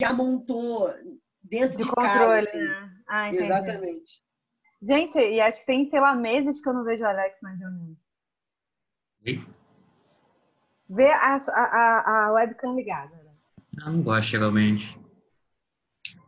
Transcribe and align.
já 0.00 0.12
montou 0.12 0.88
dentro 1.42 1.78
de, 1.78 1.84
De 1.84 1.90
casa. 1.94 2.18
controle, 2.18 2.38
assim. 2.38 2.62
né? 2.64 2.90
Ah, 3.08 3.28
entendi. 3.28 3.44
Exatamente. 3.44 4.22
Gente, 4.80 5.18
e 5.18 5.40
acho 5.40 5.60
que 5.60 5.66
tem, 5.66 5.90
sei 5.90 5.98
lá, 6.00 6.14
meses 6.14 6.62
que 6.62 6.68
eu 6.68 6.72
não 6.72 6.84
vejo 6.84 7.02
o 7.02 7.06
Alex 7.06 7.36
nas 7.42 7.58
reuniões. 7.58 7.96
E? 9.24 9.44
Vê 10.88 11.10
a, 11.10 11.36
a, 11.36 12.26
a, 12.26 12.32
webcam 12.32 12.74
ligada. 12.74 13.14
né? 13.16 13.32
Eu 13.84 13.92
não 13.92 14.02
gosto, 14.02 14.28
geralmente. 14.28 14.98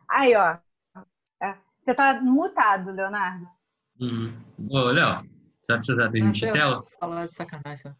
Aí, 0.09 0.35
ó. 0.35 0.59
É, 1.41 1.57
Você 1.85 1.95
tá 1.95 2.21
mutado, 2.21 2.91
Leonardo. 2.91 3.47
Uhum. 4.01 4.37
Ô, 4.69 4.81
Léo, 4.91 5.23
você 5.63 5.73
vai 5.73 5.77
precisar 5.79 6.11
ter 6.11 6.23
gente 6.23 6.35
de 6.41 6.47
Nossa, 6.47 6.59
tela? 6.59 6.75
eu 6.77 6.81
vou 6.81 6.91
falar 6.99 7.29
de 7.29 7.35
sacanagem. 7.35 7.95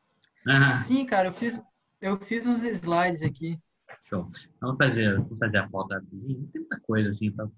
Ah, 0.49 0.79
Sim, 0.79 1.07
cara, 1.07 1.29
eu 1.29 1.33
fiz, 1.33 1.63
eu 2.01 2.17
fiz 2.19 2.47
uns 2.47 2.63
slides 2.65 3.23
aqui. 3.23 3.57
Show. 4.01 4.31
Vamos 4.61 4.77
fazer, 4.77 5.15
vamos 5.17 5.39
fazer 5.39 5.59
a 5.59 5.69
pauta 5.69 5.97
rapidinho. 5.97 6.49
Tem 6.53 6.61
muita 6.61 6.81
coisa 6.81 7.11
assim, 7.11 7.27
então. 7.27 7.53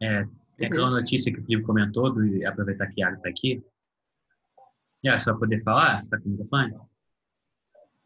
É, 0.00 0.24
tem 0.56 0.68
aquela 0.68 0.90
notícia 0.90 1.32
que 1.32 1.40
o 1.40 1.44
Felipe 1.44 1.64
comentou, 1.64 2.12
do, 2.12 2.46
aproveitar 2.46 2.86
que 2.88 3.02
a 3.02 3.08
Iago 3.08 3.22
tá 3.22 3.28
aqui. 3.28 3.62
E 5.02 5.10
você 5.10 5.30
vai 5.30 5.38
poder 5.38 5.62
falar? 5.62 6.02
Você 6.02 6.10
tá 6.10 6.20
com 6.20 6.28
o 6.28 6.32
microfone? 6.32 6.74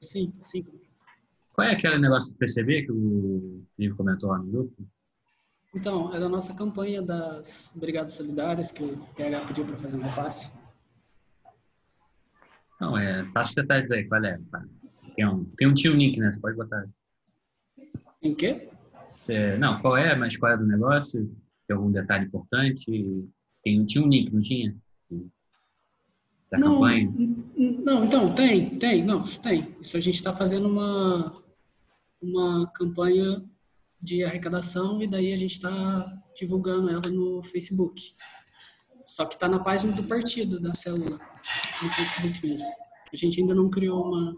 Sim, 0.00 0.32
sim. 0.42 0.64
Qual 1.52 1.66
é 1.66 1.72
aquele 1.72 1.98
negócio 1.98 2.32
de 2.32 2.38
perceber 2.38 2.82
que 2.82 2.92
o 2.92 3.64
Felipe 3.76 3.96
comentou 3.96 4.30
lá 4.30 4.38
no 4.38 4.46
grupo? 4.50 4.88
Então, 5.74 6.12
é 6.14 6.18
da 6.18 6.28
nossa 6.28 6.54
campanha 6.54 7.00
das 7.00 7.72
Brigadas 7.76 8.14
Solidárias 8.14 8.72
que 8.72 8.82
o 8.82 8.96
PH 9.14 9.46
pediu 9.46 9.64
para 9.64 9.76
fazer 9.76 9.96
um 9.96 10.02
repasse. 10.02 10.50
Não, 12.80 12.96
é. 12.98 13.24
Passa 13.32 13.50
os 13.50 13.54
detalhes 13.54 13.90
aí, 13.92 14.08
qual 14.08 14.24
é? 14.24 14.40
Tem 15.14 15.26
um, 15.26 15.44
tem 15.56 15.68
um 15.68 15.74
tio 15.74 15.94
Nick, 15.94 16.18
né? 16.18 16.32
Você 16.32 16.40
pode 16.40 16.56
botar. 16.56 16.88
Em 18.22 18.34
quê? 18.34 18.68
Você, 19.10 19.56
não, 19.56 19.80
qual 19.80 19.96
é, 19.96 20.14
mas 20.16 20.36
qual 20.36 20.52
é 20.52 20.56
do 20.56 20.66
negócio? 20.66 21.30
Tem 21.66 21.76
algum 21.76 21.90
detalhe 21.90 22.26
importante? 22.26 22.86
Tem, 23.62 23.84
tinha 23.84 24.04
um 24.04 24.08
Nick, 24.08 24.32
não 24.32 24.40
tinha? 24.40 24.76
Da 26.50 26.58
não, 26.58 26.74
campanha? 26.74 27.12
não, 27.56 28.04
então, 28.04 28.34
tem, 28.34 28.78
tem, 28.78 29.04
não, 29.04 29.22
tem. 29.22 29.76
Isso 29.80 29.96
a 29.96 30.00
gente 30.00 30.16
está 30.16 30.32
fazendo 30.32 30.68
uma, 30.68 31.32
uma 32.20 32.66
campanha 32.72 33.44
de 34.00 34.24
arrecadação 34.24 35.00
e 35.02 35.06
daí 35.06 35.32
a 35.32 35.36
gente 35.36 35.52
está 35.52 36.22
divulgando 36.34 36.90
ela 36.90 37.08
no 37.10 37.42
Facebook. 37.42 38.14
Só 39.06 39.24
que 39.24 39.34
está 39.34 39.48
na 39.48 39.58
página 39.58 39.92
do 39.92 40.04
partido, 40.04 40.60
da 40.60 40.72
célula, 40.74 41.18
no 41.82 41.88
Facebook 41.90 42.46
mesmo. 42.46 42.66
A 43.12 43.16
gente 43.16 43.40
ainda 43.40 43.54
não 43.54 43.68
criou 43.68 44.06
uma, 44.06 44.36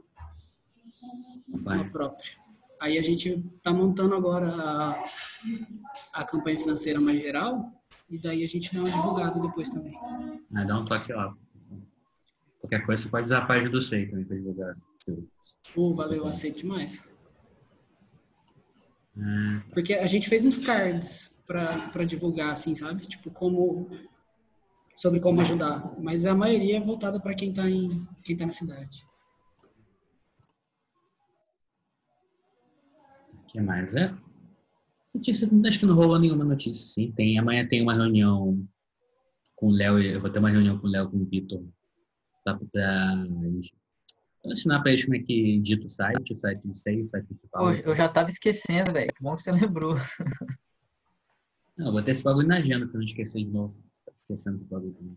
uma 1.64 1.90
própria. 1.90 2.41
Aí 2.82 2.98
a 2.98 3.02
gente 3.02 3.28
está 3.56 3.72
montando 3.72 4.16
agora 4.16 4.48
a, 4.52 5.04
a 6.14 6.24
campanha 6.24 6.58
financeira 6.58 7.00
mais 7.00 7.20
geral 7.20 7.72
e 8.10 8.18
daí 8.18 8.42
a 8.42 8.46
gente 8.48 8.74
dá 8.74 8.80
uma 8.80 8.90
divulgada 8.90 9.40
depois 9.40 9.70
também. 9.70 9.96
Ah, 10.52 10.64
dá 10.64 10.80
um 10.80 10.84
toque 10.84 11.12
lá. 11.12 11.32
Qualquer 12.58 12.84
coisa 12.84 13.04
você 13.04 13.08
pode 13.08 13.26
usar 13.26 13.38
a 13.38 13.46
página 13.46 13.70
do 13.70 13.80
SEI 13.80 14.08
também 14.08 14.24
para 14.24 14.36
divulgar. 14.36 14.74
Pô, 15.72 15.94
valeu, 15.94 16.26
aceito 16.26 16.58
demais. 16.58 17.08
Ah, 19.16 19.62
Porque 19.72 19.94
a 19.94 20.06
gente 20.06 20.28
fez 20.28 20.44
uns 20.44 20.58
cards 20.58 21.40
para 21.46 22.04
divulgar, 22.04 22.50
assim, 22.50 22.74
sabe? 22.74 23.02
Tipo, 23.06 23.30
como. 23.30 23.90
Sobre 24.96 25.20
como 25.20 25.40
ajudar. 25.40 25.94
Mas 26.00 26.26
a 26.26 26.34
maioria 26.34 26.78
é 26.78 26.80
voltada 26.80 27.20
para 27.20 27.34
quem 27.34 27.52
tá 27.52 27.70
em 27.70 27.86
quem 28.24 28.36
tá 28.36 28.44
na 28.44 28.52
cidade. 28.52 29.04
Que 33.52 33.60
mais 33.60 33.94
é? 33.94 34.12
Notícia, 35.14 35.46
acho 35.66 35.78
que 35.78 35.86
não 35.86 35.94
rolou 35.94 36.18
nenhuma 36.18 36.44
notícia, 36.44 36.86
sim. 36.86 37.12
Tem, 37.12 37.38
amanhã 37.38 37.68
tem 37.68 37.82
uma 37.82 37.92
reunião 37.92 38.66
com 39.54 39.66
o 39.66 39.70
Léo, 39.70 39.98
eu 39.98 40.18
vou 40.18 40.30
ter 40.30 40.38
uma 40.38 40.48
reunião 40.50 40.78
com 40.78 40.86
o 40.86 40.90
Léo 40.90 41.10
com 41.10 41.18
o 41.18 41.24
Vitor 41.26 41.62
para 42.42 42.58
ensinar 44.46 44.80
para 44.80 44.90
eles 44.90 45.04
como 45.04 45.16
é 45.16 45.20
que 45.20 45.56
edita 45.56 45.86
o 45.86 45.90
site, 45.90 46.32
o 46.32 46.36
site 46.36 46.66
do 46.66 46.74
SEI, 46.74 47.02
o 47.02 47.06
site 47.06 47.26
principal. 47.26 47.62
Pô, 47.62 47.70
eu 47.70 47.94
já 47.94 48.08
tava 48.08 48.30
esquecendo, 48.30 48.92
velho. 48.92 49.12
Que 49.14 49.22
bom 49.22 49.36
que 49.36 49.42
você 49.42 49.52
lembrou. 49.52 49.94
Não, 51.76 51.86
eu 51.86 51.92
vou 51.92 52.02
ter 52.02 52.12
esse 52.12 52.24
bagulho 52.24 52.48
na 52.48 52.56
agenda 52.56 52.86
pra 52.86 52.96
não 52.96 53.04
esquecer 53.04 53.38
de 53.38 53.50
novo. 53.50 53.82
Tô 54.04 54.12
esquecendo 54.16 54.56
esse 54.56 54.66
bagulho 54.66 54.92
também. 54.94 55.16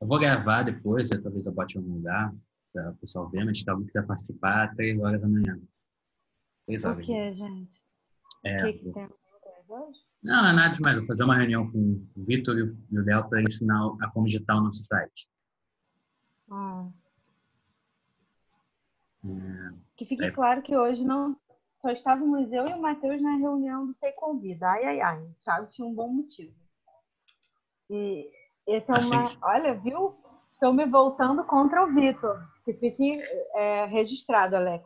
Eu 0.00 0.06
vou 0.06 0.18
gravar 0.18 0.62
depois, 0.64 1.10
aí 1.10 1.18
talvez 1.18 1.46
eu 1.46 1.52
bote 1.52 1.76
em 1.76 1.80
algum 1.80 1.94
lugar 1.94 2.34
para 2.72 2.90
o 2.90 2.96
pessoal 2.96 3.28
ver, 3.30 3.44
mas 3.44 3.58
se 3.58 3.68
alguém 3.68 3.86
quiser 3.86 4.06
participar, 4.06 4.72
três 4.74 4.98
horas 5.00 5.22
da 5.22 5.28
manhã. 5.28 5.58
O 6.68 6.96
que, 7.00 7.34
gente? 7.34 7.80
É, 8.44 8.56
O 8.56 8.72
que, 8.72 8.72
que 8.78 8.92
tem 8.92 9.08
hoje? 9.68 10.00
Não, 10.22 10.46
é 10.48 10.52
nada 10.52 10.74
demais. 10.74 10.96
Vou 10.98 11.06
fazer 11.06 11.24
uma 11.24 11.36
reunião 11.36 11.70
com 11.70 11.78
o 11.78 12.24
Vitor 12.24 12.56
e 12.58 12.62
o 12.62 12.66
e 12.90 12.98
o 12.98 13.04
Léo 13.04 13.28
para 13.28 13.42
ensinar 13.42 13.80
a 14.02 14.10
como 14.10 14.26
digitar 14.26 14.56
o 14.58 14.60
nosso 14.62 14.82
site. 14.84 15.30
Ah. 16.50 16.88
É, 19.24 19.74
Que 19.96 20.06
fique 20.06 20.24
É. 20.24 20.30
claro 20.30 20.62
que 20.62 20.76
hoje 20.76 21.04
não 21.04 21.36
só 21.80 21.90
estávamos 21.90 22.50
eu 22.52 22.66
e 22.66 22.72
o 22.74 22.80
Matheus 22.80 23.20
na 23.22 23.36
reunião 23.36 23.86
do 23.86 23.92
Sei 23.92 24.12
Convida. 24.12 24.68
Ai, 24.68 24.84
ai, 24.84 25.00
ai. 25.00 25.22
O 25.22 25.34
Thiago 25.42 25.68
tinha 25.70 25.86
um 25.86 25.94
bom 25.94 26.08
motivo. 26.08 26.54
E 27.90 28.30
esse 28.66 28.90
é 28.90 28.94
Assim 28.94 29.14
uma. 29.16 29.24
que- 29.24 29.38
Olha, 29.42 29.74
viu? 29.74 30.16
Estou 30.52 30.72
me 30.72 30.84
voltando 30.86 31.44
contra 31.44 31.84
o 31.84 31.94
Vitor. 31.94 32.36
Que 32.64 32.74
fique 32.74 33.20
é, 33.54 33.86
registrado, 33.86 34.56
Alex. 34.56 34.84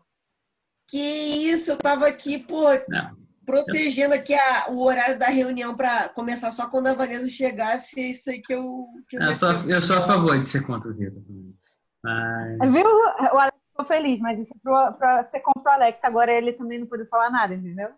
Que 0.93 0.99
isso, 0.99 1.71
eu 1.71 1.79
tava 1.79 2.07
aqui, 2.07 2.39
pô, 2.39 2.65
não, 2.87 3.17
protegendo 3.47 4.13
aqui 4.13 4.35
a- 4.35 4.67
o 4.69 4.85
horário 4.85 5.19
da 5.19 5.29
reunião 5.29 5.75
para 5.75 6.11
começar 6.11 6.51
só 6.51 6.69
quando 6.69 6.89
a 6.89 6.95
Vanessa 6.95 7.27
chegasse. 7.31 7.99
É 7.99 8.11
isso 8.11 8.29
aí 8.29 8.43
que 8.43 8.53
eu. 8.53 8.87
Que 9.09 9.17
eu, 9.17 9.33
sou, 9.33 9.49
eu 9.71 9.81
sou 9.81 9.97
a 9.97 10.03
favor 10.03 10.39
de 10.39 10.47
ser 10.47 10.67
contra 10.67 10.91
o 10.91 10.95
Vitor 10.95 11.23
também. 11.23 11.57
Mas, 12.05 12.59
Viu? 12.73 12.85
O 12.85 13.39
Alex 13.39 13.57
ficou 13.71 13.87
feliz, 13.87 14.21
mas 14.21 14.39
isso 14.39 14.53
é 14.55 14.93
para 14.93 15.27
ser 15.29 15.41
contra 15.41 15.71
o 15.71 15.75
Alex. 15.77 15.99
Agora 16.03 16.31
ele 16.31 16.53
também 16.53 16.79
não 16.79 16.87
pode 16.87 17.07
falar 17.07 17.31
nada, 17.31 17.55
entendeu? 17.55 17.89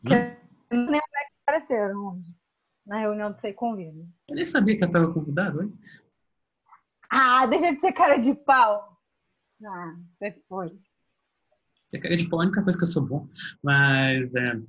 Porque 0.00 0.14
nem 0.70 1.00
o 1.00 1.04
Alex 1.14 1.30
apareceram 1.46 2.12
hoje. 2.14 2.34
Na 2.86 2.98
reunião 2.98 3.30
do 3.32 3.40
Sei 3.42 3.52
Convida. 3.52 4.06
eu 4.28 4.34
nem 4.36 4.44
sabia 4.46 4.78
que 4.78 4.84
eu 4.84 4.86
estava 4.86 5.12
convidado, 5.12 5.62
hein? 5.62 5.78
Ah, 7.10 7.44
deixa 7.46 7.74
de 7.74 7.80
ser 7.80 7.92
cara 7.92 8.16
de 8.16 8.32
pau. 8.34 8.96
Ah, 9.66 9.94
você 10.18 10.40
foi. 10.48 10.78
Ser 12.00 12.12
é 12.12 12.16
a 12.40 12.44
única 12.44 12.62
coisa 12.62 12.78
que 12.78 12.84
eu 12.84 12.88
sou 12.88 13.06
bom. 13.06 13.28
Mas, 13.62 14.34
é... 14.34 14.60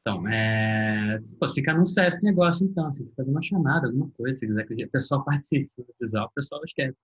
Então, 0.00 0.26
é... 0.28 1.20
Pô, 1.38 1.46
você 1.48 1.62
quer 1.62 1.72
anunciar 1.72 2.08
esse 2.08 2.22
negócio, 2.22 2.66
então. 2.66 2.92
Você 2.92 3.04
que 3.04 3.14
fazer 3.14 3.30
uma 3.30 3.42
chamada, 3.42 3.86
alguma 3.86 4.10
coisa. 4.10 4.38
Se 4.38 4.46
quiser 4.46 4.66
que 4.66 4.84
o 4.84 4.90
pessoal 4.90 5.24
participe. 5.24 5.68
Se 5.68 5.84
quiser, 5.98 6.20
o 6.20 6.30
pessoal 6.30 6.62
esquece. 6.64 7.02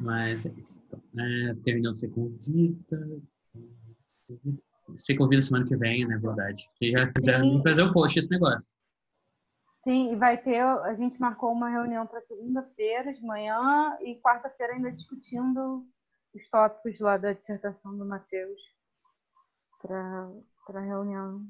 Mas 0.00 0.44
é 0.44 0.52
isso. 0.58 0.82
Então, 0.86 1.02
é, 1.18 1.54
terminou 1.62 1.94
Você 1.94 2.08
Convida. 2.08 3.22
Você 4.88 5.14
convida 5.14 5.42
semana 5.42 5.66
que 5.66 5.76
vem, 5.76 6.06
né? 6.06 6.18
Verdade. 6.18 6.62
Se 6.74 6.90
já 6.90 7.12
quiser 7.12 7.40
Sim. 7.40 7.62
fazer 7.62 7.82
o 7.82 7.92
post 7.92 8.18
esse 8.18 8.30
negócio. 8.30 8.74
Sim, 9.84 10.12
e 10.12 10.16
vai 10.16 10.38
ter. 10.38 10.60
A 10.60 10.94
gente 10.94 11.20
marcou 11.20 11.50
uma 11.50 11.68
reunião 11.68 12.06
para 12.06 12.20
segunda-feira 12.20 13.12
de 13.12 13.22
manhã 13.22 13.96
e 14.00 14.20
quarta-feira 14.20 14.74
ainda 14.74 14.92
discutindo 14.92 15.84
os 16.34 16.48
tópicos 16.48 17.00
lá 17.00 17.16
da 17.16 17.32
dissertação 17.32 17.96
do 17.96 18.06
Matheus 18.06 18.60
para 19.80 20.30
a 20.74 20.80
reunião. 20.80 21.44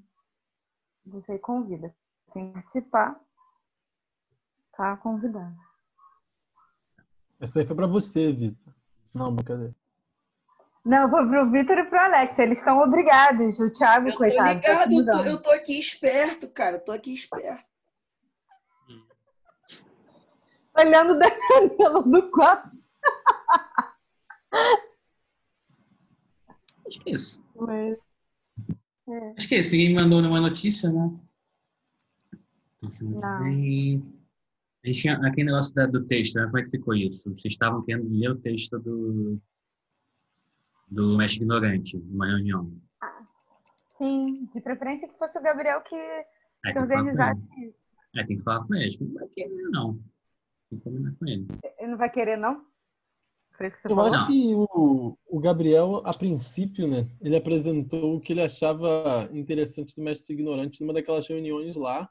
Você 1.07 1.39
convida. 1.39 1.95
Quem 2.33 2.53
participar, 2.53 3.21
tá 4.75 4.97
convidado. 4.97 5.55
Essa 7.39 7.61
aí 7.61 7.67
foi 7.67 7.77
pra 7.77 7.87
você, 7.87 8.33
Vitor. 8.33 8.73
Não, 9.15 9.35
brincadeira. 9.35 9.75
Não, 10.85 11.11
foi 11.11 11.29
pro 11.29 11.51
Vitor 11.51 11.79
e 11.79 11.85
pro 11.85 11.99
Alex. 11.99 12.39
Eles 12.39 12.59
estão 12.59 12.81
obrigados. 12.81 13.61
O 13.61 13.71
Thiago, 13.71 14.09
Eu 14.09 14.13
tô 14.13 14.19
coitado. 14.19 14.61
tá 14.63 14.87
ligado, 14.87 14.93
eu 14.93 15.07
tô, 15.07 15.25
eu 15.25 15.43
tô 15.43 15.51
aqui 15.51 15.79
esperto, 15.79 16.49
cara. 16.49 16.77
Eu 16.77 16.85
tô 16.85 16.93
aqui 16.93 17.13
esperto. 17.13 17.72
Olhando 20.79 21.19
da 21.19 21.27
janela 21.29 22.03
do 22.03 22.31
quarto. 22.31 22.71
Acho 26.87 27.01
que 27.01 27.11
é 27.11 27.15
isso. 27.15 27.45
Mas, 27.55 27.99
Acho 29.37 29.49
que 29.49 29.55
é 29.57 29.59
isso. 29.59 29.73
Ninguém 29.73 29.95
mandou 29.95 30.21
nenhuma 30.21 30.41
notícia, 30.41 30.91
né? 30.91 31.11
Então, 32.77 32.91
semana 32.91 33.21
que 33.21 33.27
Não. 33.27 33.43
vem- 33.45 34.23
A 34.85 34.89
gente 34.89 35.01
tinha 35.03 35.15
aquele 35.27 35.45
negócio 35.51 35.73
da- 35.75 35.87
do 35.87 36.05
texto, 36.07 36.35
né? 36.35 36.45
Como 36.47 36.59
é 36.59 36.63
que 36.65 36.71
ficou 36.71 36.93
isso? 36.95 37.31
Vocês 37.31 37.53
estavam 37.55 37.83
querendo 37.85 38.09
ler 38.11 38.31
o 38.33 38.39
texto 38.41 38.81
do, 38.81 39.41
do 40.89 41.17
Mestre 41.17 41.43
Ignorante, 41.43 41.97
numa 41.99 42.27
reunião. 42.27 42.73
sim, 43.97 44.47
de 44.53 44.61
preferência 44.61 45.07
que 45.07 45.17
fosse 45.17 45.39
o 45.39 45.43
Gabriel 45.43 45.81
que, 45.83 45.95
Aí 45.95 46.27
que 46.65 46.73
tem 46.73 46.75
que 46.75 46.89
falar 46.89 46.89
com 46.89 47.09
organizasse 47.11 47.65
isso. 47.65 47.79
É, 48.17 48.25
tem 48.25 48.37
que 48.37 48.43
falar 48.43 48.67
com 48.67 48.75
ele. 48.75 48.97
Não 49.01 49.15
vai 49.15 49.29
querer, 49.29 49.63
não. 49.71 50.01
Tem 50.73 50.79
que 50.79 50.85
combinar 50.85 51.15
com 51.19 51.29
ele. 51.29 51.47
Ele 51.79 51.91
não 51.91 51.99
vai 51.99 52.11
querer, 52.11 52.37
não? 52.39 52.65
Eu 53.87 54.01
acho 54.01 54.27
que 54.27 54.55
o, 54.55 55.19
o 55.29 55.39
Gabriel, 55.39 56.01
a 56.05 56.13
princípio, 56.15 56.89
né, 56.89 57.07
ele 57.21 57.37
apresentou 57.37 58.17
o 58.17 58.21
que 58.21 58.33
ele 58.33 58.41
achava 58.41 59.29
interessante 59.33 59.95
do 59.95 60.03
mestre 60.03 60.33
ignorante 60.33 60.81
numa 60.81 60.95
daquelas 60.95 61.29
reuniões 61.29 61.77
lá. 61.77 62.09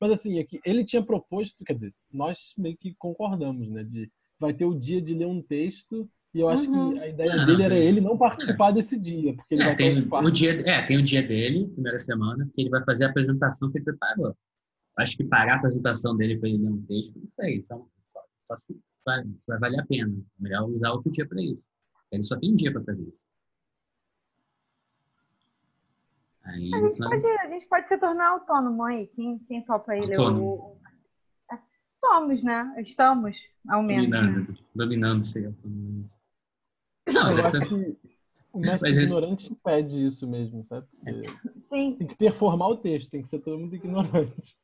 Mas 0.00 0.12
assim, 0.12 0.38
é 0.38 0.44
que 0.44 0.60
ele 0.64 0.84
tinha 0.84 1.02
proposto, 1.02 1.64
quer 1.64 1.74
dizer, 1.74 1.92
nós 2.12 2.54
meio 2.56 2.76
que 2.76 2.94
concordamos, 2.96 3.68
né, 3.68 3.82
de 3.82 4.10
vai 4.38 4.52
ter 4.54 4.64
o 4.64 4.74
dia 4.78 5.02
de 5.02 5.12
ler 5.14 5.26
um 5.26 5.42
texto 5.42 6.08
e 6.32 6.40
eu 6.40 6.48
acho 6.48 6.70
Uhum. 6.70 6.92
que 6.92 7.00
a 7.00 7.08
ideia 7.08 7.36
Não, 7.36 7.46
dele 7.46 7.62
era 7.62 7.74
tem- 7.74 7.84
ele 7.88 8.00
não 8.00 8.16
participar 8.16 8.70
desse 8.70 8.98
dia, 8.98 9.34
porque 9.34 9.54
ele 9.54 9.62
É, 9.62 9.66
vai 9.66 9.76
tem, 9.76 10.08
o 10.12 10.30
dia, 10.30 10.68
é, 10.68 10.82
tem 10.86 10.98
o 10.98 11.02
dia 11.02 11.22
dele, 11.22 11.68
primeira 11.68 11.98
semana, 11.98 12.48
que 12.54 12.60
ele 12.62 12.70
vai 12.70 12.84
fazer 12.84 13.04
a 13.06 13.10
apresentação 13.10 13.70
que 13.72 13.78
ele 13.78 13.84
preparou. 13.84 14.36
Acho 14.96 15.16
que 15.16 15.24
parar 15.24 15.54
a 15.54 15.56
apresentação 15.56 16.16
dele 16.16 16.38
para 16.38 16.48
ele 16.48 16.58
ler 16.58 16.68
um 16.70 16.82
texto, 16.86 17.18
não 17.18 17.28
sei, 17.30 17.62
só, 17.62 17.84
se, 18.56 18.78
vai, 19.04 19.22
valer 19.58 19.80
a 19.80 19.86
pena. 19.86 20.14
Melhor 20.38 20.68
usar 20.68 20.90
outro 20.92 21.10
dia 21.10 21.26
para 21.26 21.42
isso. 21.42 21.68
Ele 22.10 22.22
só 22.22 22.38
tem 22.38 22.52
um 22.52 22.56
dia 22.56 22.72
para 22.72 22.84
fazer 22.84 23.02
isso. 23.02 23.24
Aí, 26.44 26.70
A 26.74 26.80
gente, 26.80 26.98
pode, 26.98 27.26
a 27.26 27.46
gente 27.48 27.66
pode 27.66 27.88
se 27.88 27.98
tornar 27.98 28.28
autônomo 28.32 28.82
aí. 28.84 29.06
Quem, 29.08 29.38
quem 29.40 29.64
topa 29.64 29.92
aí 29.92 30.00
ler 30.00 30.08
Autônomo. 30.18 30.44
o. 31.50 31.54
É, 31.54 31.58
Somos, 31.96 32.42
né? 32.44 32.74
Estamos, 32.78 33.34
ao 33.68 33.82
menos. 33.82 34.10
Né? 34.10 34.20
dominando, 34.20 34.54
dominando 34.74 35.24
sei 35.24 35.46
lá, 35.48 35.54
Não, 35.64 37.22
mas 37.24 37.38
eu 37.38 37.44
essa, 37.46 37.58
acho 37.58 37.68
que 37.68 37.98
o 38.52 38.58
mestre 38.60 38.90
Mas 38.90 38.98
esse- 38.98 39.14
ignorante 39.14 39.54
pede 39.64 40.04
isso 40.06 40.28
mesmo, 40.28 40.62
sabe? 40.64 40.86
Porque 41.02 41.22
Sim. 41.62 41.96
tem 41.96 42.06
que 42.06 42.14
performar 42.14 42.68
o 42.68 42.76
texto, 42.76 43.10
tem 43.10 43.22
que 43.22 43.28
ser 43.28 43.38
todo 43.40 43.58
mundo 43.58 43.74
ignorante. 43.74 44.56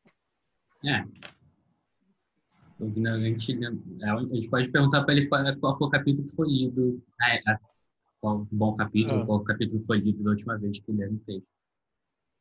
É. 0.84 1.04
O 2.80 2.84
ignorante, 2.86 3.54
né, 3.56 3.68
a 4.02 4.34
gente 4.34 4.50
pode 4.50 4.70
perguntar 4.70 5.04
para 5.04 5.14
ele 5.14 5.28
qual, 5.28 5.42
qual 5.60 5.74
foi 5.76 5.86
o 5.86 5.90
capítulo 5.90 6.26
que 6.26 6.34
foi 6.34 6.48
lido, 6.48 7.02
a- 7.46 7.58
qual 8.20 8.46
bom 8.50 8.74
capítulo, 8.76 9.22
É. 9.22 9.26
qual 9.26 9.44
capítulo 9.44 9.80
foi 9.80 9.98
lido 10.00 10.22
da 10.24 10.30
última 10.30 10.58
vez 10.58 10.80
que 10.80 10.90
ele 10.90 10.98
leu 10.98 11.12
um 11.12 11.18
texto. 11.18 11.54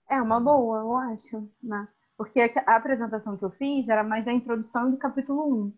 É 0.09 0.21
uma 0.21 0.39
boa, 0.39 0.79
eu 0.79 0.95
acho, 0.95 1.47
né? 1.61 1.87
Porque 2.17 2.41
a 2.41 2.49
a 2.73 2.75
apresentação 2.75 3.37
que 3.37 3.45
eu 3.45 3.51
fiz 3.51 3.87
era 3.87 4.03
mais 4.03 4.25
da 4.25 4.33
introdução 4.33 4.89
do 4.89 4.97
capítulo 4.97 5.73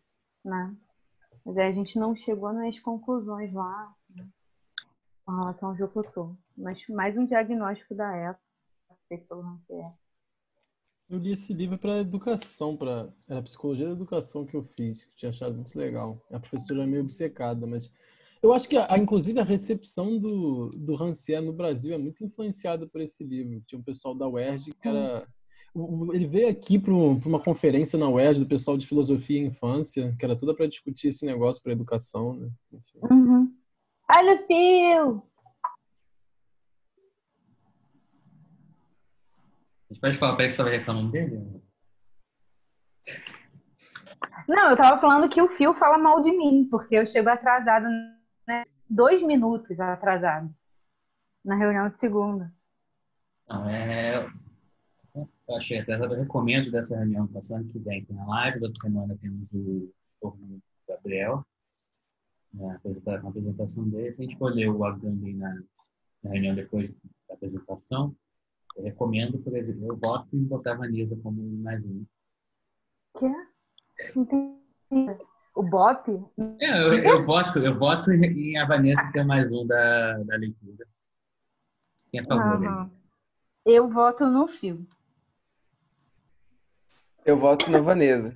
1, 0.46 0.50
né? 0.50 0.76
Mas 1.46 1.58
aí 1.58 1.68
a 1.68 1.72
gente 1.72 2.00
não 2.00 2.16
chegou 2.16 2.54
nas 2.54 2.80
conclusões 2.80 3.54
lá, 3.54 3.94
né? 4.16 4.26
Com 5.26 5.34
relação 5.34 5.70
ao 5.70 5.76
Jocotô. 5.78 6.36
Mas 6.58 6.88
mais 6.88 7.18
um 7.18 7.26
diagnóstico 7.26 7.94
da 7.94 8.16
época, 8.16 8.42
feito 9.10 9.28
pelo 9.28 9.42
Rancière. 9.42 9.94
Eu 11.12 11.18
li 11.18 11.34
esse 11.34 11.54
livro 11.54 11.78
para 11.78 12.00
educação, 12.00 12.78
para 12.78 13.10
era 13.28 13.42
psicologia 13.42 13.86
da 13.86 13.92
educação 13.92 14.46
que 14.46 14.56
eu 14.56 14.64
fiz, 14.64 15.04
que 15.04 15.12
eu 15.12 15.16
tinha 15.18 15.30
achado 15.30 15.56
muito 15.56 15.78
legal. 15.78 16.26
A 16.32 16.40
professora 16.40 16.84
é 16.84 16.86
meio 16.86 17.04
obcecada, 17.04 17.68
mas 17.68 17.92
eu 18.42 18.54
acho 18.54 18.70
que 18.70 18.78
a, 18.78 18.98
inclusive 18.98 19.38
a 19.38 19.44
recepção 19.44 20.18
do 20.18 20.70
do 20.70 20.96
Rancière 20.96 21.46
no 21.46 21.52
Brasil 21.52 21.94
é 21.94 21.98
muito 21.98 22.24
influenciada 22.24 22.88
por 22.88 23.02
esse 23.02 23.26
livro. 23.26 23.62
Tinha 23.68 23.78
um 23.78 23.84
pessoal 23.84 24.16
da 24.16 24.26
UERJ 24.26 24.72
que 24.82 24.88
era 24.88 25.28
ele 26.14 26.28
veio 26.28 26.48
aqui 26.48 26.80
para 26.80 26.94
uma 26.94 27.40
conferência 27.40 28.00
na 28.00 28.10
UERJ 28.10 28.40
do 28.40 28.48
pessoal 28.48 28.78
de 28.78 28.88
filosofia 28.88 29.38
e 29.42 29.48
infância, 29.48 30.16
que 30.18 30.24
era 30.24 30.36
toda 30.36 30.56
para 30.56 30.68
discutir 30.68 31.10
esse 31.10 31.26
negócio 31.26 31.62
para 31.62 31.74
educação, 31.74 32.34
né? 32.34 32.50
Uhum. 33.10 33.54
Olha 34.10 34.36
o 34.36 34.48
fio! 34.48 35.31
A 39.92 39.94
gente 39.94 40.00
pode 40.00 40.18
falar 40.18 40.36
para 40.36 40.46
ele 40.46 40.52
que 40.52 40.56
você 40.56 40.64
vai 40.64 40.78
reclamando 40.78 41.12
dele? 41.12 41.62
Não, 44.48 44.70
eu 44.70 44.78
tava 44.78 45.02
falando 45.02 45.30
que 45.30 45.42
o 45.42 45.50
Fio 45.50 45.74
fala 45.74 45.98
mal 45.98 46.22
de 46.22 46.32
mim, 46.32 46.66
porque 46.72 46.96
eu 46.96 47.06
chego 47.06 47.28
atrasado, 47.28 47.88
né? 48.48 48.64
Dois 48.90 49.22
minutos 49.22 49.78
atrasado. 49.82 50.50
Na 51.44 51.56
reunião 51.56 51.90
de 51.90 52.00
segunda. 52.00 52.54
Não, 53.50 53.70
é... 53.70 54.26
Eu 55.14 55.58
achei 55.58 55.80
até, 55.80 55.96
eu 55.96 56.08
recomendo 56.08 56.72
dessa 56.72 56.98
reunião 56.98 57.28
passando 57.28 57.68
que 57.68 57.78
vem. 57.80 58.06
Tem 58.06 58.18
a 58.18 58.26
live, 58.26 58.62
da 58.62 58.68
outra 58.68 58.82
semana 58.82 59.18
temos 59.22 59.52
o, 59.52 59.94
Gabriel, 60.88 61.46
né, 62.54 62.76
apresentar- 62.78 63.26
a 63.26 63.28
apresentação 63.28 63.90
dele. 63.90 64.16
A 64.18 64.22
gente 64.22 64.38
ler 64.40 64.70
o 64.70 64.86
Agamben 64.86 65.36
na, 65.36 65.54
na 66.24 66.32
reunião 66.32 66.56
depois 66.56 66.92
da 67.28 67.34
apresentação, 67.34 68.16
eu 68.76 68.84
recomendo, 68.84 69.40
por 69.40 69.56
exemplo, 69.56 69.88
eu 69.88 69.98
voto 69.98 70.28
em 70.34 70.44
botar 70.44 70.74
a 70.74 70.78
Vanessa 70.78 71.18
como 71.18 71.42
mais 71.58 71.84
um. 71.84 72.06
Que 73.18 73.26
é? 73.26 73.48
Entendi. 74.16 74.62
O 75.54 75.64
Bop? 75.64 76.10
É, 76.60 76.82
eu, 76.82 76.94
eu 76.94 77.26
voto, 77.26 77.60
eu 77.60 77.78
voto 77.78 78.12
em 78.12 78.58
a 78.58 78.66
Vanessa 78.66 79.12
ser 79.12 79.26
mais 79.26 79.52
um 79.52 79.68
da, 79.68 80.18
da 80.24 80.36
leitura. 80.38 80.88
Quem 82.10 82.20
é 82.20 82.24
a 82.24 82.26
favor? 82.26 82.66
Aham. 82.66 82.92
Eu 83.66 83.90
voto 83.90 84.26
no 84.28 84.48
Fio. 84.48 84.88
Eu 87.26 87.38
voto 87.38 87.70
na 87.70 87.80
Vanessa. 87.80 88.36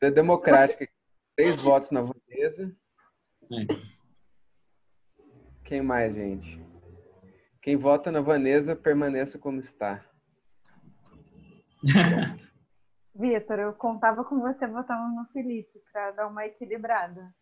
É 0.00 0.10
democrática. 0.10 0.88
Três 1.36 1.56
votos 1.62 1.90
na 1.90 2.02
Vanessa. 2.02 2.76
É. 3.52 3.66
Quem 5.64 5.80
mais, 5.80 6.14
gente? 6.14 6.71
Quem 7.62 7.76
vota 7.76 8.10
na 8.10 8.20
Vanessa, 8.20 8.74
permaneça 8.74 9.38
como 9.38 9.60
está. 9.60 10.04
Vitor, 13.14 13.58
eu 13.60 13.72
contava 13.72 14.24
com 14.24 14.40
você 14.40 14.66
votando 14.66 15.14
no 15.14 15.24
Felipe 15.26 15.80
para 15.92 16.10
dar 16.10 16.26
uma 16.26 16.44
equilibrada. 16.44 17.32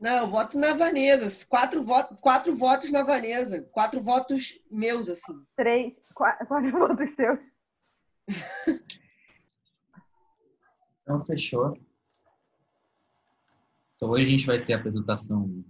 Não, 0.00 0.18
eu 0.20 0.26
voto 0.26 0.58
na 0.58 0.72
Vanessa. 0.72 1.46
Quatro, 1.46 1.82
votos, 1.82 2.18
quatro 2.20 2.56
votos 2.56 2.90
na 2.90 3.02
Vanessa. 3.02 3.60
Quatro 3.64 4.00
votos 4.00 4.62
meus, 4.70 5.10
assim. 5.10 5.44
Três, 5.54 6.00
quatro, 6.14 6.46
quatro 6.46 6.70
votos 6.78 7.10
seus. 7.10 7.52
Então, 11.02 11.22
fechou. 11.26 11.78
Então, 13.94 14.08
hoje 14.08 14.22
a 14.22 14.26
gente 14.26 14.46
vai 14.46 14.64
ter 14.64 14.72
a 14.72 14.78
apresentação 14.78 15.64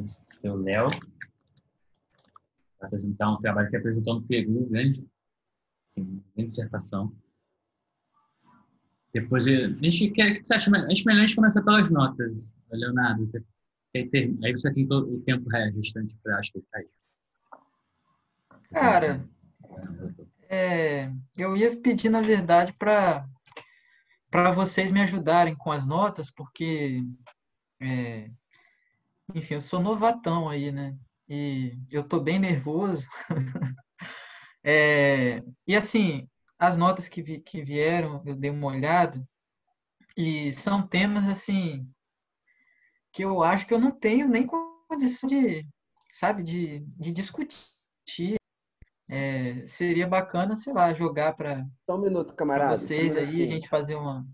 do 0.00 0.06
seu 0.06 0.56
Léo. 0.56 0.88
Apresentar 2.80 3.30
um 3.30 3.40
trabalho 3.40 3.70
que 3.70 3.76
apresentou 3.76 4.14
no 4.14 4.22
Peru, 4.22 4.66
grande, 4.66 5.06
assim, 5.88 6.22
grande 6.34 6.48
dissertação. 6.50 7.14
Depois, 9.12 9.46
a 9.46 9.50
gente 9.50 10.10
quer, 10.10 10.32
o 10.32 10.34
que 10.34 10.44
você 10.44 10.54
acha? 10.54 10.70
melhor? 10.70 10.86
A 10.86 10.88
gente 10.90 11.36
começar 11.36 11.62
pelas 11.62 11.90
notas, 11.90 12.54
Leonardo. 12.70 13.28
Aí 13.94 14.08
tem- 14.08 14.38
aí 14.42 14.56
você 14.56 14.72
tem 14.72 14.86
todo 14.86 15.14
o 15.14 15.20
tempo 15.20 15.48
restante 15.50 16.16
para 16.22 16.38
acho 16.38 16.50
que 16.52 16.62
tá 16.62 16.78
aí. 16.78 16.88
Cara, 18.72 19.28
é, 20.48 21.12
eu 21.36 21.54
ia 21.56 21.76
pedir, 21.76 22.08
na 22.08 22.22
verdade, 22.22 22.72
para 22.72 23.28
para 24.30 24.50
vocês 24.50 24.90
me 24.90 25.02
ajudarem 25.02 25.54
com 25.54 25.70
as 25.70 25.86
notas, 25.86 26.30
porque, 26.30 27.04
é, 27.78 28.30
enfim, 29.34 29.54
eu 29.54 29.60
sou 29.60 29.80
novatão 29.80 30.48
aí, 30.48 30.70
né? 30.72 30.96
E 31.28 31.78
eu 31.90 32.04
tô 32.06 32.20
bem 32.20 32.38
nervoso. 32.38 33.06
É, 34.64 35.42
e 35.66 35.74
assim, 35.76 36.28
as 36.58 36.76
notas 36.76 37.08
que, 37.08 37.20
vi- 37.22 37.40
que 37.40 37.62
vieram, 37.64 38.22
eu 38.24 38.36
dei 38.36 38.50
uma 38.50 38.68
olhada, 38.68 39.20
e 40.16 40.52
são 40.52 40.86
temas, 40.86 41.28
assim, 41.28 41.88
que 43.12 43.22
eu 43.24 43.42
acho 43.42 43.66
que 43.66 43.74
eu 43.74 43.78
não 43.80 43.90
tenho 43.90 44.28
nem 44.28 44.46
condição 44.46 45.28
de, 45.28 45.66
sabe, 46.12 46.42
de, 46.42 46.80
de 46.80 47.12
discutir. 47.12 48.36
É, 49.08 49.66
seria 49.66 50.06
bacana, 50.06 50.56
sei 50.56 50.72
lá, 50.72 50.92
jogar 50.94 51.34
para 51.34 51.66
um 51.88 51.98
minuto, 51.98 52.34
camarada. 52.34 52.76
vocês 52.76 53.14
um 53.14 53.18
aí, 53.18 53.42
a 53.42 53.46
gente 53.48 53.68
fazer 53.68 53.94
uma. 53.94 54.26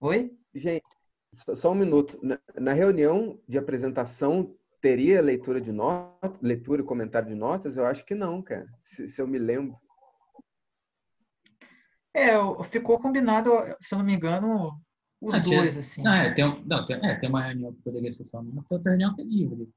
Oi? 0.00 0.32
Gente, 0.54 0.82
só- 1.32 1.72
um 1.72 1.74
minuto. 1.74 2.18
Na, 2.22 2.72
reunião 2.72 3.40
de 3.48 3.58
apresentação, 3.58 4.56
teria 4.80 5.20
leitura 5.20 5.60
de 5.60 5.72
notas, 5.72 6.40
leitura 6.40 6.82
e 6.82 6.84
comentário 6.84 7.28
de 7.28 7.34
notas? 7.34 7.76
Eu 7.76 7.86
acho 7.86 8.04
que 8.04 8.14
não, 8.14 8.42
cara. 8.42 8.66
Se, 8.84 9.08
se 9.08 9.20
eu 9.20 9.26
me 9.26 9.38
lembro. 9.38 9.76
É, 12.12 12.32
ficou 12.64 12.98
combinado, 12.98 13.50
se 13.80 13.94
eu 13.94 13.98
não 13.98 14.04
me 14.04 14.14
engano, 14.14 14.72
os 15.20 15.34
Ah, 15.34 15.40
tinha- 15.40 15.60
dois, 15.60 15.76
assim. 15.76 16.02
Não, 16.02 16.12
é, 16.12 16.32
tem, 16.32 16.44
um- 16.44 16.64
não, 16.64 16.84
tem, 16.84 16.96
é, 17.04 17.14
tem 17.14 17.28
uma 17.28 17.42
reunião 17.42 17.72
que 17.72 17.82
poderia 17.82 18.10
ser 18.10 18.24
só 18.24 18.40
uma, 18.40 18.64
tem 18.64 18.76
outra 18.76 18.90
reunião 18.90 19.14
que 19.14 19.22
é 19.22 19.24
livre. 19.24 19.68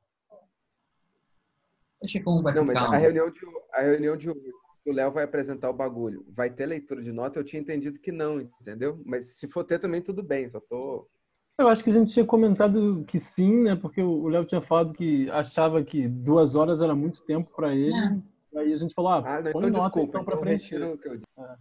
Deixa 2.01 2.21
como 2.23 2.41
vai 2.41 2.53
Não, 2.53 2.65
mas 2.65 2.75
ficar. 2.77 2.87
a 2.91 2.97
um- 2.97 2.99
reunião 2.99 3.29
de 3.31 3.39
a 3.73 3.81
reunião 3.81 4.17
de 4.17 4.29
hoje, 4.29 4.51
o 4.85 4.91
Léo 4.91 5.11
vai 5.11 5.23
apresentar 5.23 5.69
o 5.69 5.73
bagulho. 5.73 6.25
Vai 6.29 6.49
ter 6.49 6.65
leitura 6.65 7.01
de 7.03 7.11
nota? 7.11 7.39
Eu 7.39 7.43
tinha 7.43 7.61
entendido 7.61 7.99
que 7.99 8.11
não, 8.11 8.41
entendeu? 8.41 9.01
Mas 9.05 9.37
se 9.37 9.47
for 9.47 9.63
ter 9.63 9.79
também, 9.79 10.01
tudo 10.01 10.21
bem. 10.23 10.49
Só 10.49 10.59
tô. 10.59 11.07
Eu 11.57 11.67
acho 11.69 11.83
que 11.83 11.89
a 11.91 11.93
gente 11.93 12.11
tinha 12.11 12.25
comentado 12.25 13.03
que 13.07 13.19
sim, 13.19 13.61
né? 13.61 13.75
Porque 13.75 14.01
o 14.01 14.27
Léo 14.27 14.43
tinha 14.45 14.61
falado 14.61 14.93
que 14.93 15.29
achava 15.29 15.83
que 15.83 16.07
duas 16.07 16.55
horas 16.55 16.81
era 16.81 16.95
muito 16.95 17.23
tempo 17.23 17.51
para 17.55 17.75
ele. 17.75 17.93
É. 17.95 18.59
Aí 18.59 18.73
a 18.73 18.77
gente 18.77 18.93
falou, 18.93 19.11
ah, 19.11 19.23
Ah, 19.25 19.39
então 19.39 19.61
nota 19.61 19.71
desculpa. 19.71 20.01
então 20.01 20.23
para 20.25 20.33
Então 20.33 20.43
preencher. 20.43 20.79
retiro 20.79 20.93
o 20.93 20.97
que 20.97 21.07
eu 21.07 21.15
disse. 21.17 21.59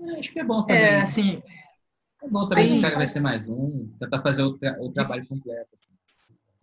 É, 0.00 0.18
acho 0.20 0.32
que 0.32 0.38
é 0.38 0.44
bom 0.44 0.62
também. 0.62 0.76
É, 0.82 1.00
assim, 1.02 1.42
É 2.22 2.28
bom 2.28 2.48
também 2.48 2.64
se 2.64 2.70
Tem- 2.70 2.78
o 2.78 2.82
cara 2.82 2.96
vai 2.96 3.06
ser 3.06 3.20
mais 3.20 3.48
um, 3.48 3.88
tentar 3.98 4.20
fazer 4.20 4.42
o, 4.42 4.56
tra- 4.56 4.76
o 4.80 4.92
trabalho 4.92 5.26
completo. 5.26 5.68
assim. 5.74 5.94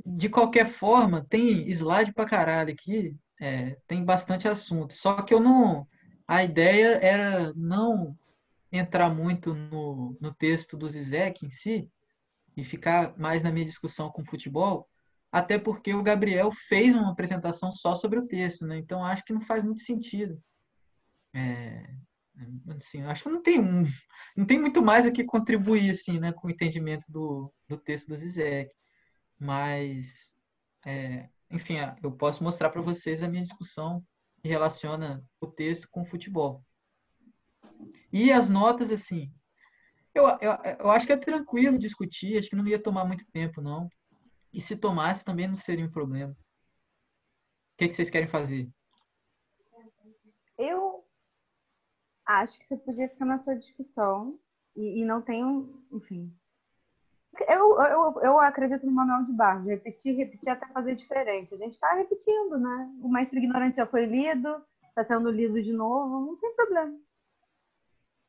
De 0.06 0.30
qualquer 0.30 0.68
forma, 0.68 1.26
tem 1.30 1.68
slide 1.70 2.14
pra 2.14 2.26
caralho 2.26 2.72
aqui, 2.72 3.16
é, 3.42 3.78
tem 3.88 4.04
bastante 4.06 4.48
assunto. 4.48 4.94
Só 4.94 5.22
que 5.22 5.34
eu 5.34 5.40
não. 5.40 5.86
A 6.28 6.44
ideia 6.44 6.98
era 7.02 7.54
não 7.56 8.16
entrar 8.72 9.10
muito 9.14 9.54
no, 9.54 10.18
no 10.20 10.34
texto 10.34 10.76
do 10.78 10.88
Zizek 10.90 11.46
em 11.46 11.50
si 11.50 11.90
e 12.56 12.64
ficar 12.64 13.18
mais 13.18 13.44
na 13.44 13.52
minha 13.52 13.66
discussão 13.66 14.10
com 14.10 14.26
futebol, 14.26 14.88
até 15.32 15.60
porque 15.60 15.94
o 15.94 16.04
Gabriel 16.04 16.52
fez 16.52 16.96
uma 16.96 17.12
apresentação 17.12 17.72
só 17.72 17.96
sobre 17.96 18.20
o 18.20 18.28
texto, 18.28 18.66
né? 18.66 18.78
Então 18.78 19.04
acho 19.04 19.24
que 19.26 19.34
não 19.34 19.42
faz 19.42 19.64
muito 19.64 19.82
sentido. 19.82 20.42
É, 21.34 21.94
assim, 22.78 23.02
acho 23.02 23.24
que 23.24 23.30
não 23.30 23.42
tem 23.42 23.60
um, 23.60 23.84
não 24.36 24.46
tem 24.46 24.60
muito 24.60 24.82
mais 24.82 25.06
a 25.06 25.12
que 25.12 25.24
contribuir 25.24 25.92
assim, 25.92 26.20
né, 26.20 26.32
com 26.32 26.48
o 26.48 26.52
entendimento 26.52 27.06
do, 27.10 27.52
do 27.68 27.78
texto 27.78 28.08
do 28.08 28.16
Zizek. 28.16 28.72
Mas, 29.38 30.34
é, 30.86 31.28
enfim, 31.52 31.76
eu 32.02 32.12
posso 32.12 32.44
mostrar 32.44 32.70
para 32.70 32.82
vocês 32.82 33.22
a 33.22 33.28
minha 33.28 33.44
discussão 33.44 34.04
que 34.42 34.48
relaciona 34.48 35.24
o 35.42 35.48
texto 35.48 35.90
com 35.92 36.02
o 36.02 36.06
futebol. 36.06 36.64
E 38.12 38.32
as 38.32 38.50
notas, 38.50 38.90
assim, 38.90 39.34
eu, 40.16 40.28
eu, 40.42 40.78
eu 40.80 40.92
acho 40.92 41.06
que 41.06 41.14
é 41.14 41.18
tranquilo 41.18 41.78
discutir, 41.78 42.38
acho 42.38 42.50
que 42.50 42.56
não 42.56 42.66
ia 42.66 42.82
tomar 42.82 43.06
muito 43.06 43.26
tempo, 43.32 43.62
não. 43.62 43.90
E 44.54 44.62
se 44.62 44.78
tomasse, 44.78 45.26
também 45.26 45.48
não 45.48 45.56
seria 45.56 45.86
um 45.86 45.92
problema. 45.92 46.32
O 46.32 47.78
que, 47.78 47.90
que 47.90 47.94
vocês 47.94 48.10
querem 48.10 48.28
fazer? 48.28 48.70
Eu 50.58 51.06
acho 52.26 52.58
que 52.58 52.66
você 52.66 52.78
podia 52.78 53.10
ficar 53.10 53.26
na 53.26 53.44
sua 53.44 53.56
discussão 53.56 54.40
e, 54.76 55.02
e 55.02 55.06
não 55.06 55.24
um, 55.30 55.86
enfim. 55.92 56.34
Eu, 57.50 57.78
eu, 57.82 58.22
eu 58.22 58.40
acredito 58.40 58.86
no 58.86 58.94
Manuel 58.94 59.26
de 59.26 59.34
Barros, 59.34 59.66
repetir, 59.66 60.16
repetir 60.16 60.50
até 60.50 60.66
fazer 60.68 60.96
diferente. 60.96 61.54
A 61.54 61.58
gente 61.58 61.74
está 61.74 61.94
repetindo, 61.94 62.58
né? 62.58 62.90
O 63.02 63.10
Mestre 63.10 63.40
Ignorante 63.40 63.76
já 63.76 63.86
foi 63.86 64.06
lido, 64.06 64.64
está 64.88 65.04
sendo 65.04 65.30
lido 65.30 65.62
de 65.62 65.74
novo, 65.74 66.28
não 66.28 66.38
tem 66.38 66.56
problema. 66.56 66.98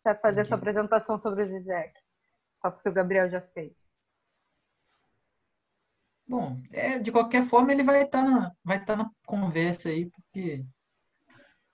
Você 0.06 0.12
vai 0.12 0.18
fazer 0.20 0.46
sua 0.46 0.56
apresentação 0.56 1.18
sobre 1.18 1.42
o 1.42 1.48
Zizek, 1.48 1.92
só 2.62 2.70
porque 2.70 2.88
o 2.88 2.92
Gabriel 2.92 3.28
já 3.28 3.40
fez. 3.40 3.72
Bom, 6.28 6.62
é, 6.70 7.00
de 7.00 7.10
qualquer 7.10 7.44
forma, 7.44 7.72
ele 7.72 7.82
vai 7.82 8.02
estar 8.02 8.22
na, 8.22 8.52
vai 8.62 8.76
estar 8.76 8.94
na 8.94 9.10
conversa 9.26 9.88
aí, 9.88 10.08
porque 10.08 10.64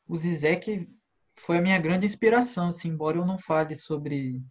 o 0.08 0.16
Zizek 0.16 0.88
foi 1.36 1.58
a 1.58 1.60
minha 1.60 1.78
grande 1.78 2.06
inspiração, 2.06 2.68
assim, 2.68 2.88
embora 2.88 3.18
eu 3.18 3.26
não 3.26 3.36
fale 3.36 3.76
sobre 3.76 4.42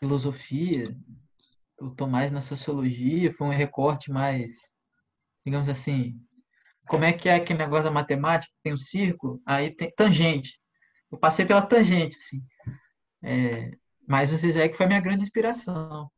filosofia, 0.00 0.82
eu 1.78 1.94
tô 1.94 2.08
mais 2.08 2.32
na 2.32 2.40
sociologia, 2.40 3.32
foi 3.32 3.46
um 3.46 3.50
recorte 3.50 4.10
mais, 4.10 4.74
digamos 5.46 5.68
assim, 5.68 6.20
como 6.88 7.04
é 7.04 7.12
que 7.12 7.28
é 7.28 7.36
aquele 7.36 7.60
negócio 7.60 7.84
da 7.84 7.90
matemática, 7.92 8.52
tem 8.64 8.72
um 8.72 8.76
círculo, 8.76 9.40
aí 9.46 9.72
tem 9.72 9.92
tangente. 9.94 10.58
Eu 11.14 11.18
passei 11.18 11.46
pela 11.46 11.64
tangente, 11.64 12.16
assim. 12.16 12.44
É, 13.22 13.70
mas 14.04 14.32
o 14.32 14.36
Zizek 14.36 14.76
foi 14.76 14.86
a 14.86 14.88
minha 14.88 15.00
grande 15.00 15.22
inspiração. 15.22 16.10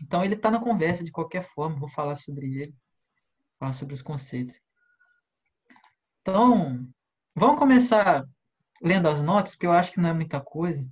Então 0.00 0.24
ele 0.24 0.32
está 0.32 0.50
na 0.50 0.58
conversa 0.58 1.04
de 1.04 1.12
qualquer 1.12 1.42
forma, 1.42 1.78
vou 1.78 1.88
falar 1.88 2.16
sobre 2.16 2.46
ele, 2.46 2.74
falar 3.58 3.74
sobre 3.74 3.92
os 3.92 4.00
conceitos. 4.00 4.58
Então, 6.22 6.88
vamos 7.34 7.58
começar 7.58 8.26
lendo 8.82 9.06
as 9.06 9.20
notas, 9.20 9.52
porque 9.52 9.66
eu 9.66 9.72
acho 9.72 9.92
que 9.92 10.00
não 10.00 10.08
é 10.08 10.14
muita 10.14 10.40
coisa. 10.40 10.88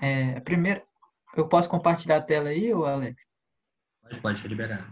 É, 0.00 0.38
primeiro, 0.38 0.86
eu 1.36 1.48
posso 1.48 1.68
compartilhar 1.68 2.18
a 2.18 2.22
tela 2.22 2.50
aí, 2.50 2.72
ô 2.72 2.86
Alex? 2.86 3.26
Pode, 4.02 4.20
pode 4.20 4.46
liberar. 4.46 4.88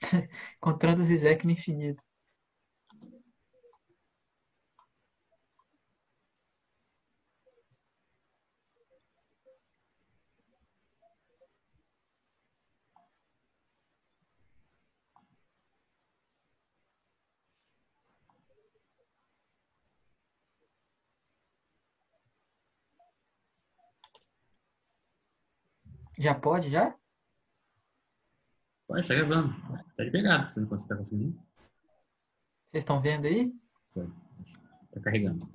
Encontrando 0.58 1.02
o 1.02 1.04
Zizek 1.04 1.44
no 1.44 1.50
infinito. 1.50 2.06
Já 26.26 26.34
pode, 26.34 26.68
já? 26.72 26.92
Pode, 28.88 29.06
tá 29.06 29.14
gravando. 29.14 29.54
Tá 29.94 30.02
liberado, 30.02 30.44
se 30.44 30.64
você 30.64 30.88
tá 30.88 30.96
conseguindo. 30.96 31.40
Vocês 32.68 32.82
estão 32.82 33.00
vendo 33.00 33.28
aí? 33.28 33.54
Foi. 33.94 34.10
Tá 34.90 35.00
carregando. 35.02 35.48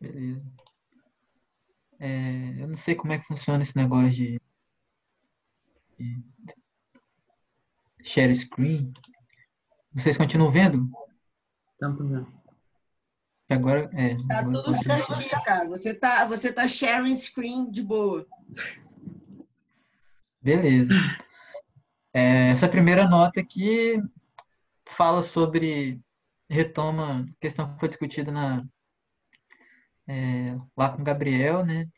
Beleza. 0.00 0.42
É, 2.00 2.60
eu 2.60 2.66
não 2.66 2.74
sei 2.74 2.96
como 2.96 3.12
é 3.12 3.20
que 3.20 3.26
funciona 3.28 3.62
esse 3.62 3.76
negócio 3.76 4.10
de, 4.10 4.42
de 5.96 6.24
share 8.02 8.34
screen. 8.34 8.92
Vocês 9.92 10.16
continuam 10.16 10.50
vendo? 10.50 10.90
Tô 11.78 11.92
vendo. 11.92 12.39
Agora 13.50 13.90
é. 13.92 14.14
Tá 14.28 14.38
agora 14.38 14.62
tudo 14.62 14.74
certinho, 14.74 15.44
cara. 15.44 15.68
Você 15.68 15.92
tá, 15.92 16.24
você 16.26 16.52
tá 16.52 16.68
sharing 16.68 17.16
screen 17.16 17.70
de 17.70 17.82
boa. 17.82 18.26
Beleza. 20.40 20.94
É, 22.14 22.50
essa 22.50 22.68
primeira 22.68 23.08
nota 23.08 23.40
aqui 23.40 23.98
fala 24.88 25.22
sobre 25.22 26.00
retoma 26.48 27.20
a 27.20 27.40
questão 27.40 27.72
que 27.72 27.80
foi 27.80 27.88
discutida 27.88 28.30
na 28.30 28.64
é, 30.08 30.56
lá 30.76 30.88
com 30.88 31.02
o 31.02 31.04
Gabriel, 31.04 31.64
né? 31.64 31.88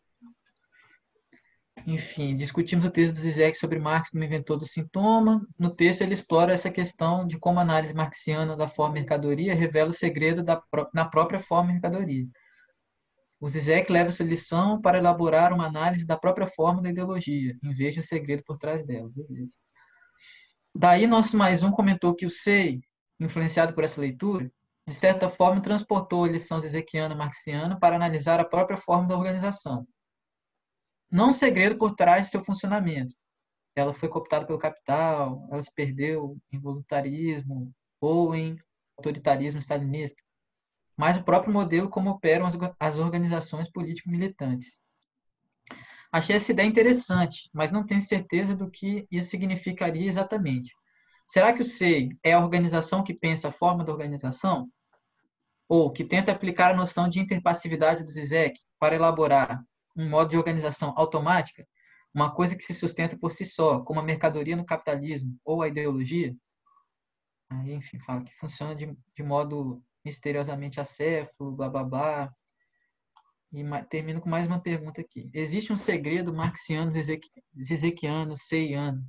Enfim, 1.86 2.36
discutimos 2.36 2.84
o 2.84 2.90
texto 2.90 3.14
do 3.14 3.20
Zizek 3.20 3.56
sobre 3.56 3.78
Marx 3.78 4.10
como 4.10 4.22
inventor 4.22 4.56
do 4.56 4.66
sintoma. 4.66 5.44
No 5.58 5.74
texto, 5.74 6.02
ele 6.02 6.14
explora 6.14 6.52
essa 6.52 6.70
questão 6.70 7.26
de 7.26 7.38
como 7.38 7.58
a 7.58 7.62
análise 7.62 7.94
marxiana 7.94 8.56
da 8.56 8.68
forma 8.68 8.94
mercadoria 8.94 9.54
revela 9.54 9.90
o 9.90 9.94
segredo 9.94 10.42
da 10.42 10.62
na 10.94 11.04
própria 11.04 11.40
forma 11.40 11.72
mercadoria. 11.72 12.26
O 13.40 13.48
Zizek 13.48 13.90
leva 13.90 14.10
essa 14.10 14.22
lição 14.22 14.80
para 14.80 14.98
elaborar 14.98 15.52
uma 15.52 15.66
análise 15.66 16.06
da 16.06 16.16
própria 16.16 16.46
forma 16.46 16.80
da 16.80 16.90
ideologia, 16.90 17.58
em 17.60 17.74
vez 17.74 17.94
de 17.94 17.98
um 17.98 18.02
segredo 18.02 18.44
por 18.44 18.56
trás 18.56 18.84
dela. 18.84 19.10
Beleza. 19.12 19.56
Daí, 20.72 21.08
nosso 21.08 21.36
mais 21.36 21.62
um 21.62 21.72
comentou 21.72 22.14
que 22.14 22.24
o 22.24 22.30
SEI, 22.30 22.80
influenciado 23.18 23.74
por 23.74 23.82
essa 23.82 24.00
leitura, 24.00 24.48
de 24.86 24.94
certa 24.94 25.28
forma 25.28 25.60
transportou 25.60 26.24
a 26.24 26.28
lição 26.28 26.60
zizekiana 26.60 27.16
marxiana 27.16 27.78
para 27.78 27.96
analisar 27.96 28.38
a 28.38 28.44
própria 28.44 28.76
forma 28.76 29.08
da 29.08 29.16
organização. 29.16 29.86
Não 31.12 31.30
segredo 31.30 31.76
por 31.76 31.94
trás 31.94 32.24
de 32.24 32.30
seu 32.30 32.42
funcionamento. 32.42 33.12
Ela 33.76 33.92
foi 33.92 34.08
cooptada 34.08 34.46
pelo 34.46 34.58
capital, 34.58 35.46
ela 35.52 35.62
se 35.62 35.70
perdeu 35.74 36.38
em 36.50 36.58
voluntarismo 36.58 37.70
ou 38.00 38.34
em 38.34 38.56
autoritarismo 38.96 39.60
stalinista, 39.60 40.16
mas 40.96 41.18
o 41.18 41.22
próprio 41.22 41.52
modelo 41.52 41.90
como 41.90 42.08
operam 42.08 42.46
as 42.80 42.96
organizações 42.96 43.70
político-militantes. 43.70 44.80
Achei 46.10 46.34
essa 46.34 46.50
ideia 46.50 46.66
interessante, 46.66 47.50
mas 47.52 47.70
não 47.70 47.84
tenho 47.84 48.00
certeza 48.00 48.56
do 48.56 48.70
que 48.70 49.06
isso 49.10 49.28
significaria 49.28 50.08
exatamente. 50.08 50.72
Será 51.26 51.52
que 51.52 51.60
o 51.60 51.64
SEI 51.64 52.08
é 52.22 52.32
a 52.32 52.40
organização 52.40 53.04
que 53.04 53.12
pensa 53.12 53.48
a 53.48 53.52
forma 53.52 53.84
da 53.84 53.92
organização? 53.92 54.66
Ou 55.68 55.90
que 55.90 56.04
tenta 56.04 56.32
aplicar 56.32 56.70
a 56.70 56.76
noção 56.76 57.06
de 57.06 57.20
interpassividade 57.20 58.02
do 58.02 58.10
Zizek 58.10 58.58
para 58.78 58.94
elaborar 58.94 59.62
um 59.96 60.08
modo 60.08 60.30
de 60.30 60.36
organização 60.36 60.92
automática, 60.96 61.66
uma 62.14 62.32
coisa 62.32 62.54
que 62.56 62.62
se 62.62 62.74
sustenta 62.74 63.16
por 63.16 63.30
si 63.30 63.44
só, 63.44 63.80
como 63.80 64.00
a 64.00 64.02
mercadoria 64.02 64.56
no 64.56 64.66
capitalismo 64.66 65.38
ou 65.44 65.62
a 65.62 65.68
ideologia? 65.68 66.34
Aí, 67.50 67.72
enfim, 67.72 67.98
fala 67.98 68.22
que 68.22 68.34
funciona 68.36 68.74
de, 68.74 68.96
de 69.14 69.22
modo 69.22 69.82
misteriosamente 70.04 70.80
acéfalo, 70.80 71.52
blá 71.52 71.68
blá 71.68 71.84
blá. 71.84 72.34
E 73.52 73.62
termino 73.90 74.20
com 74.20 74.30
mais 74.30 74.46
uma 74.46 74.60
pergunta 74.60 75.00
aqui. 75.00 75.30
Existe 75.34 75.72
um 75.72 75.76
segredo 75.76 76.32
marxiano, 76.32 76.90
zizek- 76.90 77.30
zizekiano, 77.62 78.34
seiano? 78.36 79.06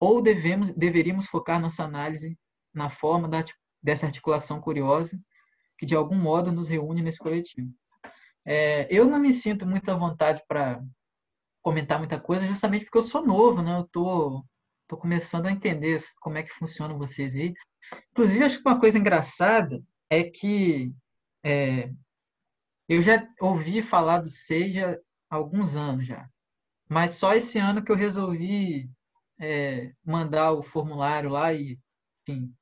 Ou 0.00 0.22
devemos, 0.22 0.70
deveríamos 0.72 1.26
focar 1.26 1.60
nossa 1.60 1.84
análise 1.84 2.38
na 2.74 2.88
forma 2.88 3.28
da 3.28 3.44
dessa 3.82 4.06
articulação 4.06 4.60
curiosa 4.60 5.20
que 5.76 5.84
de 5.84 5.94
algum 5.94 6.14
modo 6.14 6.52
nos 6.52 6.68
reúne 6.68 7.02
nesse 7.02 7.18
coletivo? 7.18 7.68
É, 8.44 8.86
eu 8.90 9.06
não 9.06 9.18
me 9.18 9.32
sinto 9.32 9.66
muito 9.66 9.90
à 9.90 9.94
vontade 9.94 10.42
para 10.48 10.82
comentar 11.62 11.98
muita 11.98 12.20
coisa, 12.20 12.46
justamente 12.46 12.84
porque 12.84 12.98
eu 12.98 13.02
sou 13.02 13.24
novo, 13.24 13.62
né? 13.62 13.78
Eu 13.78 13.84
tô, 13.84 14.44
tô 14.88 14.96
começando 14.96 15.46
a 15.46 15.52
entender 15.52 16.00
como 16.20 16.38
é 16.38 16.42
que 16.42 16.52
funcionam 16.52 16.98
vocês 16.98 17.34
aí. 17.34 17.54
Inclusive, 18.10 18.44
acho 18.44 18.62
que 18.62 18.68
uma 18.68 18.80
coisa 18.80 18.98
engraçada 18.98 19.82
é 20.10 20.24
que 20.24 20.92
é, 21.44 21.90
eu 22.88 23.00
já 23.00 23.26
ouvi 23.40 23.82
falar 23.82 24.18
do 24.18 24.28
SEI 24.28 24.84
há 24.84 24.98
alguns 25.30 25.76
anos 25.76 26.06
já, 26.06 26.28
mas 26.88 27.12
só 27.12 27.34
esse 27.34 27.58
ano 27.58 27.82
que 27.82 27.90
eu 27.90 27.96
resolvi 27.96 28.90
é, 29.40 29.92
mandar 30.04 30.52
o 30.52 30.62
formulário 30.62 31.30
lá 31.30 31.52
e, 31.52 31.78
enfim, 32.28 32.54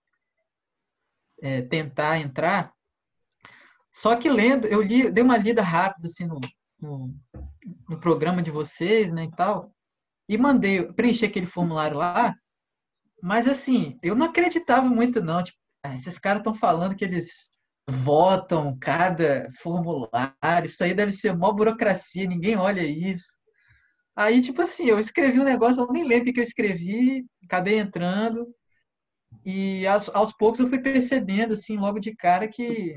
é, 1.43 1.63
tentar 1.63 2.19
entrar. 2.19 2.73
Só 3.95 4.17
que 4.17 4.31
lendo, 4.31 4.67
eu 4.67 4.81
li, 4.81 5.11
dei 5.11 5.23
uma 5.23 5.37
lida 5.37 5.63
rápida 5.63 6.07
assim 6.07 6.27
no, 6.27 6.41
no, 6.81 7.15
no 7.89 8.01
programa 8.01 8.43
de 8.43 8.51
vocês, 8.51 9.13
né, 9.13 9.25
e 9.25 9.31
tal, 9.33 9.73
e 10.29 10.39
mandei, 10.39 10.93
preenchi 10.93 11.25
aquele 11.25 11.47
formulário 11.47 11.97
lá, 11.97 12.35
mas 13.23 13.49
assim, 13.49 13.99
eu 14.03 14.15
não 14.15 14.27
acreditava 14.27 14.89
muito 14.89 15.21
não, 15.21 15.43
tipo, 15.43 15.59
ah, 15.85 15.95
esses 15.95 16.19
caras 16.19 16.41
estão 16.41 16.55
falando 16.55 16.95
que 16.95 17.05
eles 17.05 17.51
votam 17.89 18.77
cada 18.81 19.49
formulário, 19.61 20.67
isso 20.67 20.85
aí 20.85 20.95
deve 20.95 21.13
ser 21.13 21.37
mó 21.37 21.53
burocracia, 21.53 22.27
ninguém 22.27 22.57
olha 22.57 22.83
isso. 22.83 23.37
Aí, 24.15 24.41
tipo 24.41 24.63
assim, 24.63 24.85
eu 24.87 24.99
escrevi 24.99 25.41
um 25.41 25.45
negócio, 25.45 25.83
eu 25.83 25.89
nem 25.91 26.05
lembro 26.05 26.31
o 26.31 26.33
que 26.33 26.41
eu 26.41 26.45
escrevi, 26.45 27.25
acabei 27.45 27.79
entrando, 27.79 28.47
e 29.45 29.87
aos, 29.87 30.09
aos 30.11 30.33
poucos 30.33 30.61
eu 30.61 30.69
fui 30.69 30.81
percebendo, 30.81 31.55
assim, 31.55 31.77
logo 31.77 31.99
de 31.99 32.15
cara 32.15 32.47
que 32.49 32.95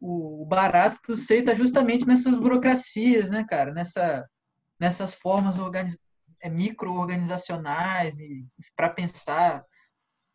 o 0.00 0.44
barato 0.46 0.98
do 1.06 1.16
SEI 1.16 1.40
está 1.40 1.54
justamente 1.54 2.06
nessas 2.06 2.34
burocracias, 2.34 3.30
né, 3.30 3.44
cara? 3.48 3.72
Nessa, 3.72 4.28
nessas 4.78 5.14
formas 5.14 5.58
organiz... 5.58 5.98
É, 6.42 6.48
micro-organizacionais 6.48 8.18
e 8.18 8.46
para 8.74 8.88
pensar 8.88 9.62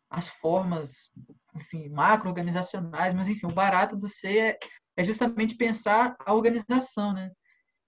as 0.08 0.28
formas, 0.28 1.10
enfim, 1.52 1.88
macro-organizacionais, 1.88 3.12
mas 3.12 3.26
enfim, 3.28 3.46
o 3.46 3.52
barato 3.52 3.96
do 3.96 4.06
SEI 4.06 4.38
é, 4.38 4.58
é 4.96 5.02
justamente 5.02 5.56
pensar 5.56 6.14
a 6.24 6.32
organização, 6.32 7.12
né? 7.12 7.32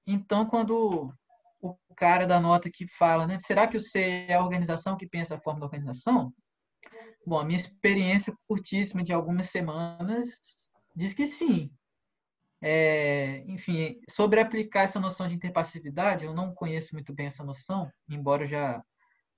Então, 0.05 0.47
quando 0.47 1.15
o 1.61 1.77
cara 1.95 2.27
da 2.27 2.41
nota 2.41 2.69
que 2.69 2.89
fala, 2.89 3.25
né, 3.25 3.39
será 3.41 3.69
que 3.69 3.77
o 3.77 3.81
SEI 3.81 4.27
é 4.29 4.35
a 4.35 4.43
organização 4.43 4.97
que 4.97 5.07
pensa 5.07 5.37
a 5.37 5.41
forma 5.41 5.61
da 5.61 5.67
organização? 5.67 6.33
Bom, 7.25 7.39
a 7.39 7.45
minha 7.45 7.61
experiência 7.61 8.35
curtíssima 8.49 9.03
de 9.03 9.13
algumas 9.13 9.47
semanas 9.51 10.29
diz 10.99 11.15
que 11.15 11.27
sim. 11.27 11.71
É, 12.61 13.45
enfim, 13.47 14.01
sobre 14.11 14.41
aplicar 14.41 14.83
essa 14.83 14.99
noção 14.99 15.29
de 15.29 15.35
interpassividade, 15.35 16.25
eu 16.25 16.35
não 16.35 16.53
conheço 16.53 16.93
muito 16.93 17.15
bem 17.15 17.29
essa 17.29 17.45
noção, 17.45 17.89
embora 18.09 18.43
eu 18.43 18.49
já, 18.49 18.85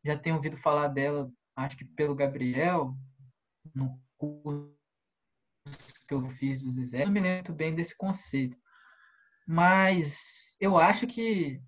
já 0.02 0.16
tenha 0.16 0.34
ouvido 0.34 0.56
falar 0.56 0.88
dela, 0.88 1.30
acho 1.54 1.76
que 1.76 1.84
pelo 1.84 2.14
Gabriel, 2.14 2.96
no 3.74 4.00
curso 4.16 4.74
que 6.08 6.14
eu 6.14 6.26
fiz 6.30 6.62
do 6.62 6.86
Zé. 6.86 7.04
Não 7.04 7.12
me 7.12 7.20
lembro 7.20 7.36
muito 7.36 7.52
bem 7.52 7.74
desse 7.74 7.94
conceito. 7.94 8.56
Mas 9.46 10.56
eu 10.58 10.78
acho 10.78 11.06
que 11.06 11.60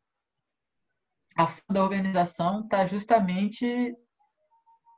a 1.37 1.46
da 1.70 1.82
organização 1.82 2.62
está 2.62 2.87
justamente 2.87 3.94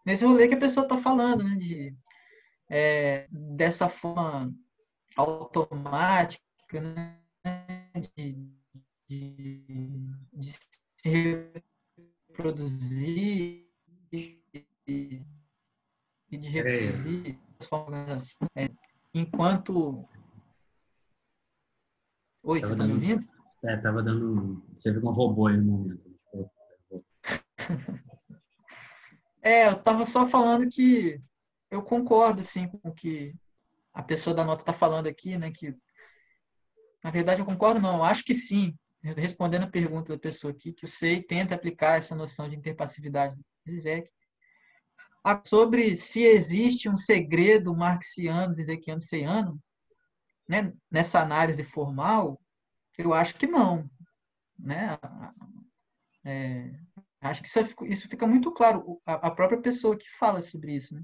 nesse 0.07 0.25
rolê 0.25 0.47
que 0.47 0.55
a 0.55 0.61
pessoa 0.61 0.85
está 0.85 0.97
falando, 0.97 1.43
né? 1.43 1.57
De, 1.57 1.97
é, 2.71 3.27
dessa 3.31 3.89
forma 3.89 4.55
automática, 5.17 6.81
né? 6.81 7.19
De, 8.17 8.49
de, 9.09 9.63
de 10.33 10.53
se 11.01 11.53
reproduzir 12.29 13.69
e, 14.13 14.43
de 16.31 16.49
reproduzir 16.49 17.39
as 17.61 17.67
formas 17.67 18.11
assim, 18.11 18.35
é, 18.57 18.71
enquanto. 19.13 20.03
Oi, 22.43 22.61
tava 22.61 22.73
você 22.73 22.73
está 22.73 22.87
me 22.87 22.93
ouvindo? 22.95 23.29
É, 23.65 23.77
tava 23.77 24.03
dando. 24.03 24.63
Você 24.75 24.93
viu 24.93 25.03
um 25.09 25.13
robô 25.13 25.47
aí 25.47 25.57
no 25.57 25.65
momento. 25.65 26.05
É, 29.47 29.69
eu 29.69 29.77
tava 29.77 30.07
só 30.07 30.27
falando 30.27 30.67
que 30.71 31.21
eu 31.71 31.83
concordo, 31.83 32.41
assim, 32.41 32.67
com 32.67 32.81
o 32.89 32.95
que 32.95 33.35
a 33.95 34.03
pessoa 34.03 34.35
da 34.35 34.45
nota 34.45 34.63
está 34.63 34.73
falando 34.73 35.07
aqui, 35.07 35.39
né? 35.39 35.51
Que, 35.51 35.75
na 37.03 37.11
verdade, 37.11 37.41
eu 37.41 37.47
concordo, 37.47 37.81
não. 37.81 37.99
Eu 37.99 38.05
acho 38.05 38.25
que 38.25 38.35
sim. 38.35 38.77
Respondendo 39.03 39.65
a 39.65 39.71
pergunta 39.71 40.13
da 40.13 40.19
pessoa 40.19 40.53
aqui, 40.53 40.73
que 40.73 40.85
o 40.85 40.89
SEI 40.89 41.23
tenta 41.23 41.55
aplicar 41.55 41.99
essa 41.99 42.15
noção 42.15 42.49
de 42.49 42.57
interpassividade 42.57 43.37
do 43.37 43.73
Zizek. 43.73 44.11
Sobre 45.47 45.95
se 45.97 46.23
existe 46.23 46.89
um 46.89 46.97
segredo 46.97 47.75
marxiano, 47.75 48.53
zizekiano, 48.53 49.01
seiano, 49.01 49.63
né, 50.49 50.73
nessa 50.91 51.21
análise 51.21 51.63
formal, 51.63 52.41
eu 52.99 53.15
acho 53.15 53.35
que 53.37 53.47
não. 53.47 53.89
Né? 54.59 54.99
É, 56.25 56.71
Acho 57.25 57.43
que 57.43 57.49
isso, 57.49 57.59
é, 57.59 57.65
isso 57.89 58.07
fica 58.07 58.27
muito 58.27 58.53
claro, 58.53 59.01
a, 59.07 59.31
própria 59.31 59.61
pessoa 59.61 59.97
que 59.97 60.11
fala 60.11 60.43
sobre 60.43 60.75
isso. 60.75 60.95
Né? 60.95 61.03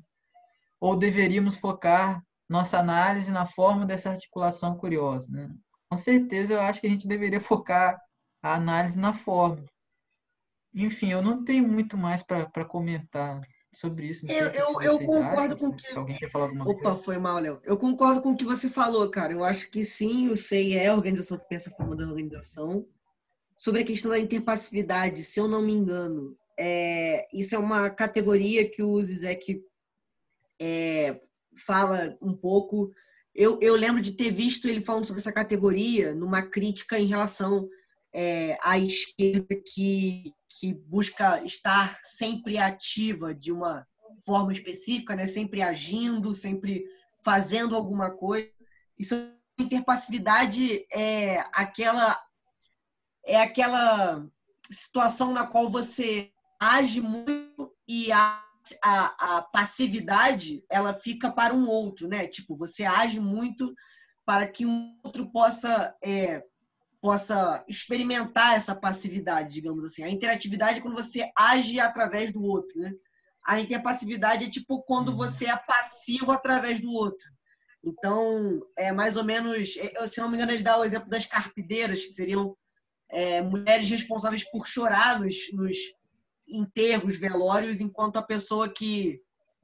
Ou 0.79 0.95
deveríamos 0.95 1.57
focar 1.57 2.23
nossa 2.51 2.79
análise 2.79 3.31
na 3.31 3.47
forma 3.47 3.87
dessa 3.87 4.11
articulação 4.11 4.77
curiosa. 4.77 5.31
Né? 5.31 5.49
Com 5.89 5.97
certeza, 5.97 6.55
eu 6.55 6.61
acho 6.61 6.81
que 6.81 6.87
a 6.87 6.91
gente 6.91 7.07
deveria 7.07 7.41
focar 7.41 7.97
a 8.43 8.55
análise 8.55 8.99
na 8.99 9.15
forma. 9.15 9.65
Enfim, 10.75 11.13
eu 11.13 11.23
não 11.23 11.45
tenho 11.45 11.67
muito 11.67 11.97
mais 11.97 12.23
para 12.23 12.65
comentar 12.65 13.41
sobre 13.73 14.09
isso. 14.09 14.27
Eu, 14.27 14.49
eu, 14.49 14.83
eu 14.83 14.99
concordo 14.99 15.55
acham, 15.55 15.57
com 15.57 15.73
que. 15.73 15.87
Se 15.87 15.97
alguém 15.97 16.17
quer 16.17 16.29
falar 16.29 16.45
alguma 16.47 16.69
Opa, 16.69 16.83
coisa. 16.83 16.97
foi 16.97 17.19
mal, 17.19 17.39
Léo. 17.39 17.61
Eu 17.65 17.79
concordo 17.79 18.21
com 18.21 18.33
o 18.33 18.37
que 18.37 18.45
você 18.45 18.69
falou, 18.69 19.09
cara. 19.11 19.33
Eu 19.33 19.45
acho 19.45 19.71
que 19.71 19.85
sim, 19.85 20.29
o 20.29 20.37
SEI 20.37 20.75
é 20.75 20.89
a 20.89 20.95
organização 20.95 21.39
que 21.39 21.49
pensa 21.49 21.71
a 21.71 21.77
forma 21.77 21.97
da 21.97 22.05
organização 22.05 22.87
sobre 23.57 23.83
a 23.83 23.85
questão 23.85 24.11
da 24.11 24.19
interpassividade, 24.19 25.23
se 25.23 25.39
eu 25.39 25.47
não 25.47 25.61
me 25.61 25.75
engano, 25.75 26.35
é, 26.59 27.29
isso 27.31 27.55
é 27.55 27.59
uma 27.59 27.91
categoria 27.91 28.67
que 28.67 28.83
o 28.83 29.03
Zizek 29.03 29.63
é, 30.59 31.21
fala 31.61 32.17
um 32.21 32.35
pouco. 32.35 32.91
Eu, 33.35 33.59
eu 33.61 33.77
lembro 33.77 34.01
de 34.01 34.13
ter 34.13 34.31
visto 34.31 34.69
ele 34.69 34.85
falando 34.85 35.05
sobre 35.05 35.21
essa 35.21 35.33
categoria 35.33 36.15
numa 36.15 36.43
crítica 36.43 36.99
em 36.99 37.07
relação 37.07 37.69
é, 38.13 38.59
à 38.63 38.79
esquerda 38.79 39.55
que, 39.73 40.33
que 40.49 40.75
busca 40.75 41.43
estar 41.45 41.99
sempre 42.03 42.59
ativa 42.59 43.35
de 43.35 43.53
uma 43.53 43.87
forma 44.25 44.53
específica, 44.53 45.15
né? 45.15 45.27
sempre 45.27 45.63
agindo, 45.63 46.35
sempre 46.35 46.85
fazendo 47.25 47.77
alguma 47.77 48.11
coisa. 48.11 48.49
Isso 48.99 49.15
interpassividade 49.61 50.87
é 50.91 51.45
aquela 51.53 52.19
é 53.27 53.43
aquela 53.43 54.27
situação 54.71 55.33
na 55.33 55.47
qual 55.47 55.69
você 55.69 56.31
age 56.59 57.01
muito 57.01 57.73
e 57.87 58.11
a, 58.11 58.43
a, 58.83 59.37
a, 59.39 59.43
passividade 59.43 60.65
ela 60.69 60.93
fica 60.93 61.31
para 61.31 61.55
um 61.55 61.69
outro, 61.69 62.09
né? 62.09 62.27
Tipo, 62.27 62.57
você 62.57 62.85
age 62.85 63.19
muito 63.19 63.75
para 64.25 64.47
que 64.47 64.67
um 64.67 64.99
outro 65.03 65.31
possa 65.31 65.95
é, 66.03 66.45
possa 67.01 67.65
experimentar 67.67 68.55
essa 68.55 68.75
passividade, 68.75 69.55
digamos 69.55 69.85
assim. 69.85 70.03
A 70.03 70.11
interatividade 70.11 70.79
é 70.79 70.83
quando 70.83 70.97
você 70.97 71.31
age 71.37 71.81
através 71.81 72.31
do 72.33 72.43
outro, 72.43 72.79
né? 72.79 72.93
A 73.47 73.59
interpassividade 73.59 74.45
é 74.45 74.51
tipo 74.51 74.83
quando 74.83 75.09
uhum. 75.09 75.17
você 75.17 75.47
é 75.49 75.57
passivo 75.57 76.31
através 76.31 76.81
do 76.81 76.93
outro. 76.93 77.27
Então, 77.83 78.61
é 78.77 78.93
mais 78.93 79.17
ou 79.17 79.25
menos, 79.25 79.77
é, 79.79 80.07
se 80.07 80.21
não 80.21 80.29
me 80.29 80.37
engano, 80.37 80.53
ele 80.53 80.63
dá 80.63 80.79
o 80.79 80.85
exemplo 80.85 81.09
das 81.09 81.25
carpideiras, 81.25 82.05
que 82.05 82.13
seriam 82.13 82.55
é, 83.09 83.41
mulheres 83.41 83.89
responsáveis 83.89 84.49
por 84.51 84.69
chorar 84.69 85.19
nos, 85.19 85.35
nos 85.55 85.77
enterros, 86.51 87.19
velórios, 87.19 87.81
enquanto 87.81 88.17
a 88.17 88.23
pessoa 88.23 88.69
que, 88.69 89.21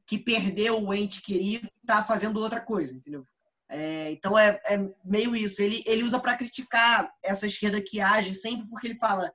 que 0.06 0.18
perdeu 0.18 0.82
o 0.82 0.94
ente 0.94 1.22
querido 1.22 1.68
está 1.80 2.02
fazendo 2.02 2.40
outra 2.40 2.60
coisa, 2.60 2.94
entendeu? 2.94 3.26
É, 3.68 4.12
então 4.12 4.38
é, 4.38 4.60
é, 4.66 4.78
meio 5.04 5.34
isso. 5.34 5.60
Ele, 5.60 5.82
ele 5.86 6.04
usa 6.04 6.20
para 6.20 6.36
criticar 6.36 7.12
essa 7.22 7.46
esquerda 7.46 7.80
que 7.80 8.00
age 8.00 8.34
sempre, 8.34 8.68
porque 8.68 8.86
ele 8.86 8.98
fala: 8.98 9.32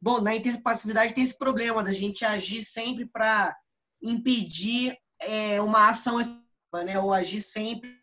bom, 0.00 0.20
na 0.20 0.34
interpassividade 0.34 1.12
tem 1.12 1.22
esse 1.22 1.36
problema 1.36 1.82
da 1.82 1.92
gente 1.92 2.24
agir 2.24 2.62
sempre 2.62 3.06
para 3.06 3.54
impedir 4.02 4.96
é, 5.20 5.60
uma 5.60 5.88
ação 5.88 6.20
efetiva, 6.20 6.84
né? 6.84 6.98
Ou 6.98 7.12
agir 7.12 7.42
sempre, 7.42 7.94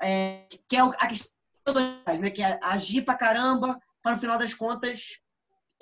é, 0.00 0.46
que 0.68 0.76
é 0.76 0.80
a 0.80 1.06
questão 1.06 1.32
né? 2.20 2.30
que 2.30 2.42
é 2.42 2.58
agir 2.62 3.02
para 3.02 3.14
caramba 3.14 3.78
para 4.02 4.14
no 4.14 4.20
final 4.20 4.36
das 4.36 4.52
contas 4.52 5.18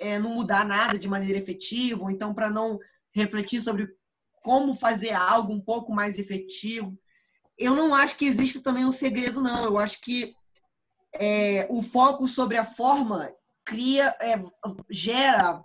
é, 0.01 0.19
não 0.19 0.31
mudar 0.35 0.65
nada 0.65 0.97
de 0.97 1.07
maneira 1.07 1.37
efetiva, 1.37 2.01
ou 2.01 2.11
então 2.11 2.33
para 2.33 2.49
não 2.49 2.79
refletir 3.15 3.61
sobre 3.61 3.87
como 4.41 4.73
fazer 4.73 5.11
algo 5.11 5.53
um 5.53 5.61
pouco 5.61 5.93
mais 5.93 6.17
efetivo. 6.17 6.97
Eu 7.57 7.75
não 7.75 7.93
acho 7.93 8.17
que 8.17 8.25
exista 8.25 8.61
também 8.61 8.83
um 8.83 8.91
segredo, 8.91 9.39
não. 9.41 9.63
Eu 9.63 9.77
acho 9.77 10.01
que 10.01 10.33
é, 11.13 11.67
o 11.69 11.83
foco 11.83 12.27
sobre 12.27 12.57
a 12.57 12.65
forma 12.65 13.31
cria, 13.63 14.15
é, 14.19 14.43
gera, 14.89 15.63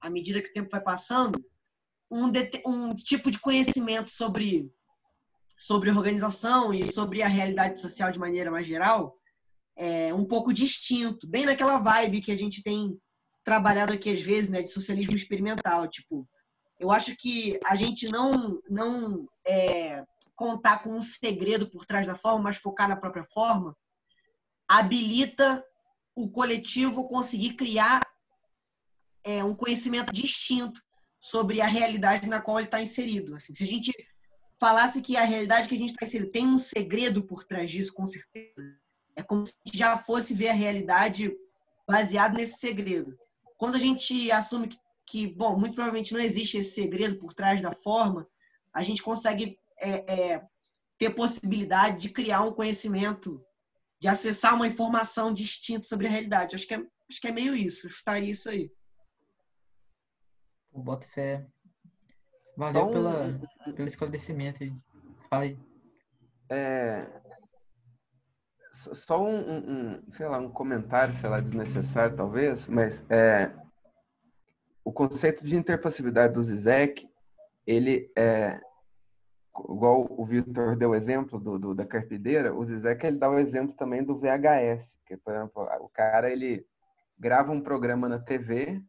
à 0.00 0.08
medida 0.08 0.40
que 0.40 0.48
o 0.48 0.52
tempo 0.52 0.70
vai 0.70 0.80
passando, 0.80 1.44
um, 2.10 2.32
um 2.66 2.94
tipo 2.94 3.30
de 3.30 3.38
conhecimento 3.38 4.10
sobre 4.10 4.72
sobre 5.56 5.90
organização 5.90 6.74
e 6.74 6.84
sobre 6.84 7.22
a 7.22 7.28
realidade 7.28 7.80
social 7.80 8.10
de 8.10 8.18
maneira 8.18 8.50
mais 8.50 8.66
geral 8.66 9.16
é 9.76 10.12
um 10.14 10.24
pouco 10.24 10.52
distinto, 10.52 11.26
bem 11.26 11.44
naquela 11.44 11.78
vibe 11.78 12.20
que 12.20 12.32
a 12.32 12.36
gente 12.36 12.62
tem 12.62 12.96
trabalhado 13.44 13.92
aqui 13.92 14.10
às 14.10 14.20
vezes, 14.20 14.48
né, 14.48 14.62
de 14.62 14.70
socialismo 14.70 15.14
experimental. 15.14 15.86
Tipo, 15.88 16.26
eu 16.80 16.90
acho 16.90 17.14
que 17.16 17.58
a 17.66 17.76
gente 17.76 18.08
não 18.10 18.60
não 18.68 19.28
é, 19.46 20.04
contar 20.34 20.82
com 20.82 20.90
um 20.90 21.02
segredo 21.02 21.70
por 21.70 21.86
trás 21.86 22.06
da 22.06 22.16
forma, 22.16 22.44
mas 22.44 22.56
focar 22.56 22.88
na 22.88 22.96
própria 22.96 23.24
forma, 23.24 23.76
habilita 24.68 25.64
o 26.16 26.30
coletivo 26.30 27.08
conseguir 27.08 27.54
criar 27.54 28.00
é, 29.24 29.42
um 29.44 29.54
conhecimento 29.54 30.12
distinto 30.12 30.80
sobre 31.20 31.60
a 31.60 31.66
realidade 31.66 32.28
na 32.28 32.40
qual 32.40 32.58
ele 32.58 32.66
está 32.66 32.80
inserido. 32.80 33.34
Assim, 33.34 33.54
se 33.54 33.64
a 33.64 33.66
gente 33.66 33.92
falasse 34.60 35.02
que 35.02 35.16
a 35.16 35.24
realidade 35.24 35.68
que 35.68 35.74
a 35.74 35.78
gente 35.78 35.90
está 35.90 36.06
inserido 36.06 36.30
tem 36.30 36.46
um 36.46 36.58
segredo 36.58 37.22
por 37.22 37.44
trás 37.44 37.70
disso, 37.70 37.92
com 37.94 38.06
certeza, 38.06 38.78
é 39.16 39.22
como 39.22 39.46
se 39.46 39.54
já 39.72 39.96
fosse 39.96 40.34
ver 40.34 40.48
a 40.48 40.54
realidade 40.54 41.34
baseado 41.88 42.34
nesse 42.34 42.58
segredo. 42.58 43.16
Quando 43.56 43.76
a 43.76 43.78
gente 43.78 44.30
assume 44.30 44.68
que, 44.68 44.78
que, 45.06 45.26
bom, 45.26 45.58
muito 45.58 45.74
provavelmente 45.74 46.12
não 46.12 46.20
existe 46.20 46.58
esse 46.58 46.74
segredo 46.74 47.18
por 47.18 47.34
trás 47.34 47.60
da 47.60 47.72
forma, 47.72 48.28
a 48.72 48.82
gente 48.82 49.02
consegue 49.02 49.58
é, 49.78 50.32
é, 50.32 50.46
ter 50.98 51.10
possibilidade 51.10 51.98
de 51.98 52.08
criar 52.08 52.42
um 52.42 52.52
conhecimento, 52.52 53.44
de 54.00 54.08
acessar 54.08 54.54
uma 54.54 54.66
informação 54.66 55.32
distinta 55.32 55.84
sobre 55.84 56.06
a 56.06 56.10
realidade. 56.10 56.54
Acho 56.54 56.66
que 56.66 56.74
é, 56.74 56.78
acho 56.78 57.20
que 57.20 57.28
é 57.28 57.32
meio 57.32 57.54
isso, 57.54 57.86
estaria 57.86 58.30
isso 58.30 58.48
aí. 58.48 58.70
O 60.72 60.82
boto 60.82 61.06
fé. 61.08 61.46
Valeu 62.56 62.86
um... 62.86 62.92
pela, 62.92 63.40
pelo 63.74 63.88
esclarecimento 63.88 64.62
aí. 64.62 64.72
Fala 65.28 65.44
aí. 65.44 65.58
É, 66.50 67.22
só 68.74 69.22
um, 69.22 69.58
um, 69.58 70.02
sei 70.10 70.26
lá, 70.26 70.38
um 70.38 70.50
comentário, 70.50 71.14
sei 71.14 71.30
lá, 71.30 71.38
desnecessário 71.38 72.16
talvez, 72.16 72.66
mas 72.66 73.08
é, 73.08 73.52
o 74.84 74.92
conceito 74.92 75.46
de 75.46 75.56
interpassividade 75.56 76.34
do 76.34 76.42
Zizek, 76.42 77.08
ele 77.64 78.10
é, 78.18 78.60
igual 79.70 80.06
o 80.10 80.24
Vitor 80.26 80.76
deu 80.76 80.90
o 80.90 80.94
exemplo 80.94 81.38
do, 81.38 81.56
do, 81.56 81.74
da 81.74 81.86
carpideira, 81.86 82.52
o 82.52 82.64
Zizek 82.64 83.06
ele 83.06 83.16
dá 83.16 83.30
o 83.30 83.38
exemplo 83.38 83.76
também 83.76 84.02
do 84.02 84.18
VHS, 84.18 84.98
que 85.06 85.16
por 85.16 85.32
exemplo, 85.32 85.68
o 85.80 85.88
cara 85.88 86.28
ele 86.28 86.66
grava 87.16 87.52
um 87.52 87.60
programa 87.60 88.08
na 88.08 88.18
TV 88.18 88.82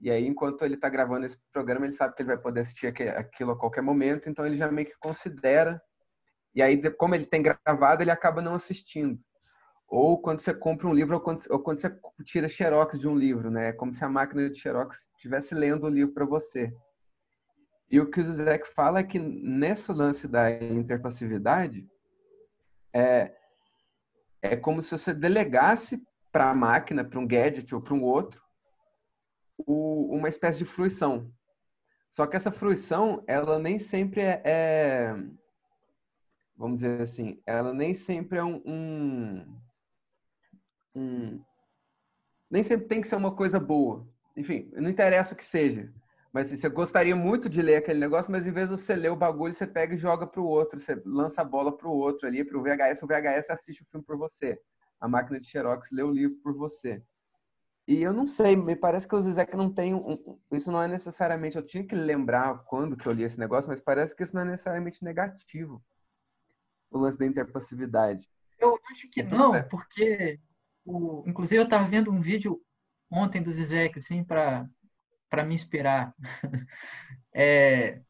e 0.00 0.08
aí 0.08 0.24
enquanto 0.24 0.64
ele 0.64 0.76
está 0.76 0.88
gravando 0.88 1.26
esse 1.26 1.36
programa 1.52 1.84
ele 1.84 1.94
sabe 1.94 2.14
que 2.14 2.22
ele 2.22 2.28
vai 2.28 2.38
poder 2.38 2.60
assistir 2.60 2.86
aquilo 2.86 3.50
a 3.50 3.58
qualquer 3.58 3.82
momento, 3.82 4.30
então 4.30 4.46
ele 4.46 4.56
já 4.56 4.70
meio 4.70 4.86
que 4.86 4.98
considera 5.00 5.82
e 6.54 6.62
aí, 6.62 6.90
como 6.92 7.14
ele 7.14 7.26
tem 7.26 7.42
gravado, 7.42 8.02
ele 8.02 8.10
acaba 8.10 8.42
não 8.42 8.54
assistindo. 8.54 9.18
Ou 9.86 10.20
quando 10.20 10.38
você 10.38 10.54
compra 10.54 10.86
um 10.86 10.94
livro, 10.94 11.14
ou 11.14 11.20
quando, 11.20 11.44
ou 11.50 11.58
quando 11.60 11.78
você 11.78 11.98
tira 12.24 12.48
xerox 12.48 12.98
de 12.98 13.08
um 13.08 13.16
livro, 13.16 13.50
né? 13.50 13.68
É 13.68 13.72
como 13.72 13.92
se 13.92 14.04
a 14.04 14.08
máquina 14.08 14.48
de 14.48 14.58
xerox 14.58 15.08
estivesse 15.16 15.54
lendo 15.54 15.84
o 15.84 15.90
livro 15.90 16.14
para 16.14 16.24
você. 16.24 16.72
E 17.90 18.00
o 18.00 18.08
que 18.08 18.20
o 18.20 18.24
Zizek 18.24 18.68
fala 18.68 19.00
é 19.00 19.02
que 19.02 19.18
nesse 19.18 19.90
lance 19.92 20.28
da 20.28 20.50
interpassividade, 20.50 21.88
é, 22.92 23.34
é 24.40 24.56
como 24.56 24.80
se 24.80 24.96
você 24.96 25.12
delegasse 25.12 26.00
para 26.30 26.50
a 26.50 26.54
máquina, 26.54 27.04
para 27.04 27.18
um 27.18 27.26
gadget 27.26 27.74
ou 27.74 27.80
para 27.80 27.94
um 27.94 28.04
outro, 28.04 28.40
o, 29.58 30.14
uma 30.14 30.28
espécie 30.28 30.58
de 30.58 30.64
fruição. 30.64 31.32
Só 32.12 32.26
que 32.26 32.36
essa 32.36 32.52
fruição, 32.52 33.24
ela 33.26 33.58
nem 33.58 33.78
sempre 33.78 34.20
é, 34.20 34.42
é 34.44 35.14
vamos 36.60 36.82
dizer 36.82 37.00
assim, 37.00 37.40
ela 37.46 37.72
nem 37.72 37.94
sempre 37.94 38.36
é 38.36 38.44
um, 38.44 38.62
um, 38.66 39.60
um, 40.94 41.44
nem 42.50 42.62
sempre 42.62 42.86
tem 42.86 43.00
que 43.00 43.08
ser 43.08 43.16
uma 43.16 43.34
coisa 43.34 43.58
boa. 43.58 44.06
Enfim, 44.36 44.70
não 44.74 44.90
interessa 44.90 45.32
o 45.32 45.36
que 45.36 45.44
seja. 45.44 45.90
Mas 46.30 46.48
assim, 46.48 46.58
você 46.58 46.68
gostaria 46.68 47.16
muito 47.16 47.48
de 47.48 47.62
ler 47.62 47.76
aquele 47.76 47.98
negócio, 47.98 48.30
mas 48.30 48.46
em 48.46 48.52
vez 48.52 48.68
de 48.68 48.76
você 48.76 48.94
ler 48.94 49.10
o 49.10 49.16
bagulho, 49.16 49.54
você 49.54 49.66
pega 49.66 49.94
e 49.94 49.98
joga 49.98 50.26
para 50.26 50.40
o 50.40 50.46
outro, 50.46 50.78
você 50.78 51.00
lança 51.06 51.40
a 51.40 51.44
bola 51.44 51.74
para 51.74 51.88
o 51.88 51.96
outro 51.96 52.28
ali, 52.28 52.44
para 52.44 52.58
o 52.58 52.62
VHS. 52.62 53.02
O 53.02 53.06
VHS 53.06 53.48
assiste 53.48 53.82
o 53.82 53.86
filme 53.86 54.04
por 54.04 54.18
você. 54.18 54.60
A 55.00 55.08
máquina 55.08 55.40
de 55.40 55.48
Xerox 55.48 55.90
lê 55.90 56.02
o 56.02 56.10
livro 56.10 56.36
por 56.42 56.54
você. 56.54 57.02
E 57.88 58.02
eu 58.02 58.12
não 58.12 58.26
sei, 58.26 58.54
me 58.54 58.76
parece 58.76 59.08
que 59.08 59.14
o 59.16 59.20
Zizek 59.20 59.56
não 59.56 59.72
tem 59.72 59.94
um, 59.94 60.38
isso 60.52 60.70
não 60.70 60.82
é 60.82 60.86
necessariamente, 60.86 61.56
eu 61.56 61.66
tinha 61.66 61.84
que 61.84 61.94
lembrar 61.94 62.62
quando 62.66 62.96
que 62.96 63.08
eu 63.08 63.12
li 63.12 63.24
esse 63.24 63.38
negócio, 63.38 63.68
mas 63.68 63.80
parece 63.80 64.14
que 64.14 64.22
isso 64.22 64.34
não 64.34 64.42
é 64.42 64.44
necessariamente 64.44 65.02
negativo 65.02 65.82
o 66.90 66.98
lance 66.98 67.18
da 67.18 67.26
interpassividade? 67.26 68.28
Eu 68.58 68.78
acho 68.90 69.08
que 69.10 69.22
não, 69.22 69.52
porque 69.68 70.38
o, 70.84 71.24
inclusive 71.26 71.60
eu 71.60 71.64
estava 71.64 71.86
vendo 71.86 72.10
um 72.10 72.20
vídeo 72.20 72.60
ontem 73.10 73.42
do 73.42 73.52
Zizek, 73.52 73.98
assim, 73.98 74.22
para 74.22 74.68
me 75.46 75.54
inspirar. 75.54 76.14
é, 77.34 78.00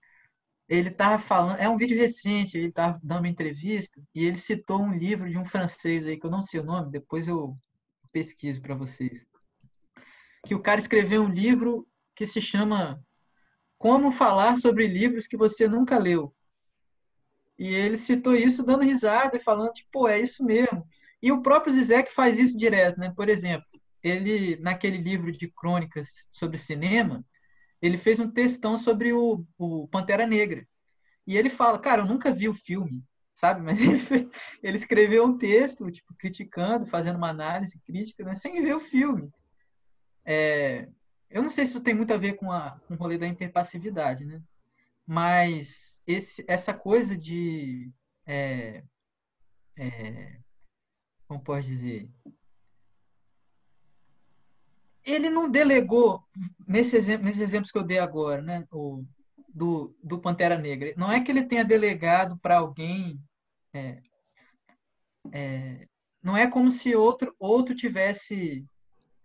ele 0.68 0.88
estava 0.88 1.18
falando, 1.18 1.58
é 1.58 1.68
um 1.68 1.76
vídeo 1.76 1.98
recente, 1.98 2.56
ele 2.56 2.68
estava 2.68 2.98
dando 3.02 3.20
uma 3.20 3.28
entrevista 3.28 4.00
e 4.14 4.24
ele 4.24 4.36
citou 4.36 4.80
um 4.80 4.92
livro 4.92 5.28
de 5.28 5.36
um 5.36 5.44
francês 5.44 6.06
aí, 6.06 6.18
que 6.18 6.26
eu 6.26 6.30
não 6.30 6.42
sei 6.42 6.60
o 6.60 6.64
nome, 6.64 6.92
depois 6.92 7.26
eu 7.26 7.56
pesquiso 8.12 8.60
para 8.60 8.74
vocês. 8.74 9.26
Que 10.46 10.54
o 10.54 10.62
cara 10.62 10.80
escreveu 10.80 11.22
um 11.22 11.28
livro 11.28 11.86
que 12.14 12.26
se 12.26 12.40
chama 12.40 13.02
Como 13.78 14.12
Falar 14.12 14.56
sobre 14.56 14.86
Livros 14.86 15.26
que 15.26 15.36
Você 15.36 15.66
Nunca 15.66 15.98
Leu. 15.98 16.34
E 17.61 17.75
ele 17.75 17.99
citou 17.99 18.35
isso 18.35 18.62
dando 18.62 18.83
risada 18.83 19.37
e 19.37 19.40
falando, 19.40 19.75
tipo, 19.75 20.09
é 20.09 20.18
isso 20.18 20.42
mesmo. 20.42 20.88
E 21.23 21.31
o 21.31 21.42
próprio 21.42 21.75
Zizek 21.75 22.11
faz 22.11 22.38
isso 22.38 22.57
direto, 22.57 22.99
né? 22.99 23.12
Por 23.14 23.29
exemplo, 23.29 23.66
ele, 24.03 24.57
naquele 24.57 24.96
livro 24.96 25.31
de 25.31 25.46
crônicas 25.46 26.27
sobre 26.31 26.57
cinema, 26.57 27.23
ele 27.83 27.99
fez 27.99 28.18
um 28.18 28.31
textão 28.31 28.79
sobre 28.79 29.12
o, 29.12 29.44
o 29.59 29.87
Pantera 29.88 30.27
Negra. 30.27 30.66
E 31.27 31.37
ele 31.37 31.51
fala, 31.51 31.79
cara, 31.79 32.01
eu 32.01 32.07
nunca 32.07 32.33
vi 32.33 32.49
o 32.49 32.55
filme, 32.55 33.05
sabe? 33.35 33.61
Mas 33.62 33.83
ele, 33.83 34.31
ele 34.62 34.77
escreveu 34.79 35.27
um 35.27 35.37
texto, 35.37 35.90
tipo, 35.90 36.14
criticando, 36.14 36.87
fazendo 36.87 37.16
uma 37.16 37.29
análise 37.29 37.79
crítica, 37.85 38.25
né? 38.25 38.35
sem 38.35 38.62
ver 38.62 38.75
o 38.75 38.81
filme. 38.81 39.31
É, 40.25 40.88
eu 41.29 41.42
não 41.42 41.51
sei 41.51 41.66
se 41.66 41.73
isso 41.73 41.83
tem 41.83 41.92
muito 41.92 42.14
a 42.14 42.16
ver 42.16 42.37
com, 42.37 42.51
a, 42.51 42.81
com 42.88 42.94
o 42.94 42.96
rolê 42.96 43.18
da 43.18 43.27
interpassividade, 43.27 44.25
né? 44.25 44.40
Mas 45.07 45.99
esse, 46.12 46.44
essa 46.49 46.75
coisa 46.75 47.16
de. 47.16 47.90
É, 48.27 48.83
é, 49.77 50.38
como 51.27 51.40
pode 51.42 51.66
dizer? 51.66 52.11
Ele 55.05 55.31
não 55.31 55.51
delegou, 55.51 56.23
nesse 56.66 56.96
exemplo, 56.96 57.25
nesses 57.25 57.40
exemplos 57.40 57.70
que 57.70 57.79
eu 57.79 57.85
dei 57.85 57.99
agora, 57.99 58.42
né, 58.42 58.66
o, 58.70 59.05
do, 59.49 59.96
do 60.03 60.20
Pantera 60.20 60.59
Negra, 60.59 60.92
não 60.96 61.11
é 61.11 61.20
que 61.20 61.31
ele 61.31 61.44
tenha 61.44 61.64
delegado 61.64 62.38
para 62.38 62.59
alguém. 62.59 63.20
É, 63.73 64.03
é, 65.33 65.88
não 66.23 66.37
é 66.37 66.49
como 66.49 66.70
se 66.70 66.94
outro, 66.94 67.35
outro 67.38 67.75
tivesse 67.75 68.64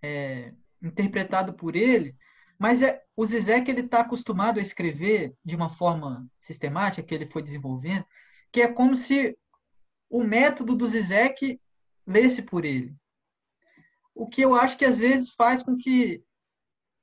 é, 0.02 0.54
interpretado 0.82 1.54
por 1.54 1.76
ele 1.76 2.16
mas 2.58 2.82
é, 2.82 3.02
o 3.16 3.26
Zizek 3.26 3.70
ele 3.70 3.82
está 3.82 4.02
acostumado 4.02 4.60
a 4.60 4.62
escrever 4.62 5.36
de 5.44 5.56
uma 5.56 5.70
forma 5.70 6.28
sistemática 6.40 7.06
que 7.06 7.14
ele 7.14 7.30
foi 7.30 7.42
desenvolvendo, 7.42 8.06
que 8.52 8.62
é 8.62 8.68
como 8.68 8.96
se 8.96 9.38
o 10.10 10.24
método 10.24 10.76
do 10.76 10.88
Zizek 10.88 11.60
lesse 12.08 12.42
por 12.42 12.64
ele. 12.64 12.96
O 14.14 14.28
que 14.28 14.42
eu 14.42 14.56
acho 14.56 14.78
que 14.78 14.86
às 14.86 15.00
vezes 15.00 15.32
faz 15.32 15.62
com 15.62 15.76
que, 15.76 16.24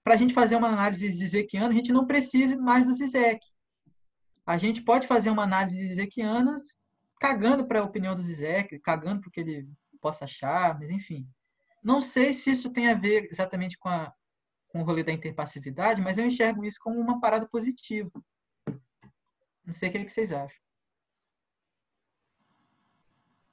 para 0.02 0.14
a 0.14 0.16
gente 0.16 0.32
fazer 0.32 0.56
uma 0.56 0.68
análise 0.68 1.10
zizekiana, 1.12 1.68
a 1.68 1.76
gente 1.76 1.92
não 1.92 2.06
precise 2.06 2.56
mais 2.56 2.84
do 2.84 2.94
Zizek. 2.94 3.44
A 4.46 4.56
gente 4.56 4.82
pode 4.82 5.06
fazer 5.06 5.30
uma 5.30 5.42
análise 5.42 5.76
zizekiana 5.76 6.54
cagando 7.20 7.66
para 7.66 7.80
a 7.80 7.84
opinião 7.84 8.16
do 8.16 8.22
Zizek, 8.22 8.78
cagando 8.80 9.20
para 9.20 9.28
o 9.28 9.30
que 9.30 9.40
ele 9.40 9.68
possa 10.00 10.24
achar, 10.24 10.78
mas 10.78 10.90
enfim. 10.90 11.28
Não 11.82 12.00
sei 12.00 12.32
se 12.32 12.50
isso 12.50 12.70
tem 12.70 12.88
a 12.88 12.94
ver 12.94 13.28
exatamente 13.30 13.78
com 13.78 13.88
a, 13.88 14.12
com 14.72 14.80
o 14.80 14.84
rolê 14.84 15.04
da 15.04 15.12
interpassividade, 15.12 16.00
mas 16.00 16.16
eu 16.16 16.26
enxergo 16.26 16.64
isso 16.64 16.78
como 16.80 16.98
uma 16.98 17.20
parada 17.20 17.46
positiva. 17.46 18.10
Não 19.64 19.72
sei 19.72 19.90
o 19.90 19.92
que, 19.92 19.98
é 19.98 20.04
que 20.04 20.10
vocês 20.10 20.32
acham. 20.32 20.58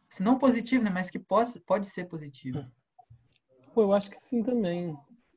Se 0.09 0.23
não 0.23 0.39
positivo, 0.39 0.83
né? 0.83 0.89
Mas 0.89 1.11
que 1.11 1.19
pode, 1.19 1.59
pode 1.59 1.87
ser 1.87 2.05
positivo. 2.05 2.65
Pô, 3.73 3.83
eu 3.83 3.93
acho 3.93 4.09
que 4.09 4.17
sim 4.17 4.41
também. 4.41 4.95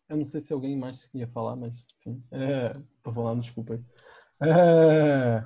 Eu 0.08 0.16
não 0.16 0.24
sei 0.24 0.40
se 0.40 0.52
alguém 0.52 0.76
mais 0.78 1.10
ia 1.12 1.28
falar, 1.28 1.56
mas 1.56 1.84
enfim. 1.98 2.22
É, 2.30 2.72
tô 3.02 3.12
falando, 3.12 3.40
desculpa 3.40 3.74
aí. 3.74 3.84
É, 4.48 5.44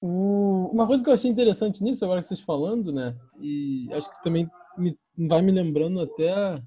o, 0.00 0.70
uma 0.72 0.86
coisa 0.86 1.02
que 1.02 1.10
eu 1.10 1.14
achei 1.14 1.30
interessante 1.30 1.82
nisso, 1.82 2.04
agora 2.04 2.20
que 2.20 2.26
vocês 2.26 2.40
falando, 2.40 2.92
né? 2.92 3.14
E 3.38 3.88
acho 3.92 4.08
que 4.08 4.22
também 4.22 4.48
me, 4.78 4.98
vai 5.16 5.42
me 5.42 5.52
lembrando 5.52 6.00
até 6.00 6.62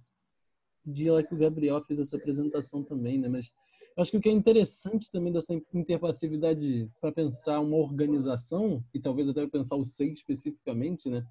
dia 0.85 1.13
lá 1.13 1.23
que 1.23 1.33
o 1.33 1.37
Gabriel 1.37 1.83
fez 1.83 1.99
essa 1.99 2.17
apresentação 2.17 2.83
também, 2.83 3.17
né? 3.17 3.27
Mas 3.27 3.51
acho 3.97 4.11
que 4.11 4.17
o 4.17 4.21
que 4.21 4.29
é 4.29 4.31
interessante 4.31 5.09
também 5.11 5.31
dessa 5.31 5.53
interpassividade 5.73 6.89
para 6.99 7.11
pensar 7.11 7.59
uma 7.59 7.77
organização, 7.77 8.83
e 8.93 8.99
talvez 8.99 9.29
até 9.29 9.45
pensar 9.47 9.75
o 9.75 9.85
SEI 9.85 10.11
especificamente, 10.11 11.09
né? 11.09 11.25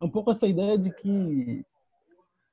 É 0.00 0.04
um 0.04 0.10
pouco 0.10 0.30
essa 0.30 0.46
ideia 0.46 0.78
de 0.78 0.92
que. 0.92 1.64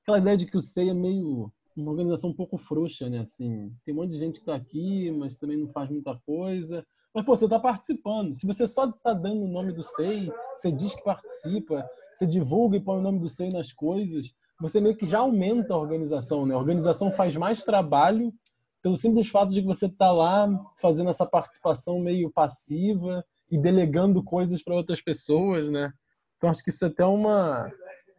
Aquela 0.01 0.19
ideia 0.19 0.37
de 0.37 0.45
que 0.45 0.57
o 0.57 0.61
SEI 0.61 0.89
é 0.89 0.93
meio 0.93 1.51
uma 1.75 1.91
organização 1.91 2.29
um 2.29 2.35
pouco 2.35 2.57
frouxa, 2.57 3.09
né? 3.09 3.19
Assim, 3.19 3.73
tem 3.85 3.93
um 3.93 3.97
monte 3.97 4.11
de 4.11 4.17
gente 4.17 4.35
que 4.35 4.41
está 4.41 4.55
aqui, 4.55 5.09
mas 5.11 5.35
também 5.37 5.57
não 5.57 5.67
faz 5.69 5.89
muita 5.89 6.15
coisa. 6.25 6.85
Mas, 7.13 7.25
pô, 7.25 7.35
você 7.35 7.45
está 7.45 7.59
participando. 7.59 8.33
Se 8.33 8.45
você 8.45 8.67
só 8.67 8.89
está 8.89 9.13
dando 9.13 9.43
o 9.43 9.47
nome 9.47 9.71
do 9.71 9.83
SEI, 9.83 10.31
você 10.55 10.71
diz 10.71 10.95
que 10.95 11.03
participa, 11.03 11.87
você 12.11 12.25
divulga 12.25 12.77
e 12.77 12.81
põe 12.81 12.97
o 12.97 13.01
nome 13.01 13.19
do 13.19 13.29
SEI 13.29 13.51
nas 13.51 13.71
coisas, 13.71 14.33
você 14.63 14.79
meio 14.79 14.95
que 14.95 15.05
já 15.05 15.19
aumenta 15.19 15.73
a 15.73 15.77
organização, 15.77 16.45
né? 16.45 16.55
A 16.55 16.57
organização 16.57 17.11
faz 17.11 17.35
mais 17.35 17.65
trabalho 17.65 18.33
pelo 18.81 18.95
simples 18.95 19.27
fato 19.27 19.53
de 19.53 19.59
que 19.59 19.67
você 19.67 19.87
está 19.87 20.09
lá 20.09 20.47
fazendo 20.77 21.09
essa 21.09 21.25
participação 21.25 21.99
meio 21.99 22.31
passiva 22.31 23.25
e 23.51 23.57
delegando 23.57 24.23
coisas 24.23 24.63
para 24.63 24.73
outras 24.73 25.01
pessoas, 25.01 25.67
né? 25.67 25.91
Então, 26.37 26.49
acho 26.49 26.63
que 26.63 26.69
isso 26.69 26.85
é 26.85 26.87
até 26.87 27.05
uma 27.05 27.69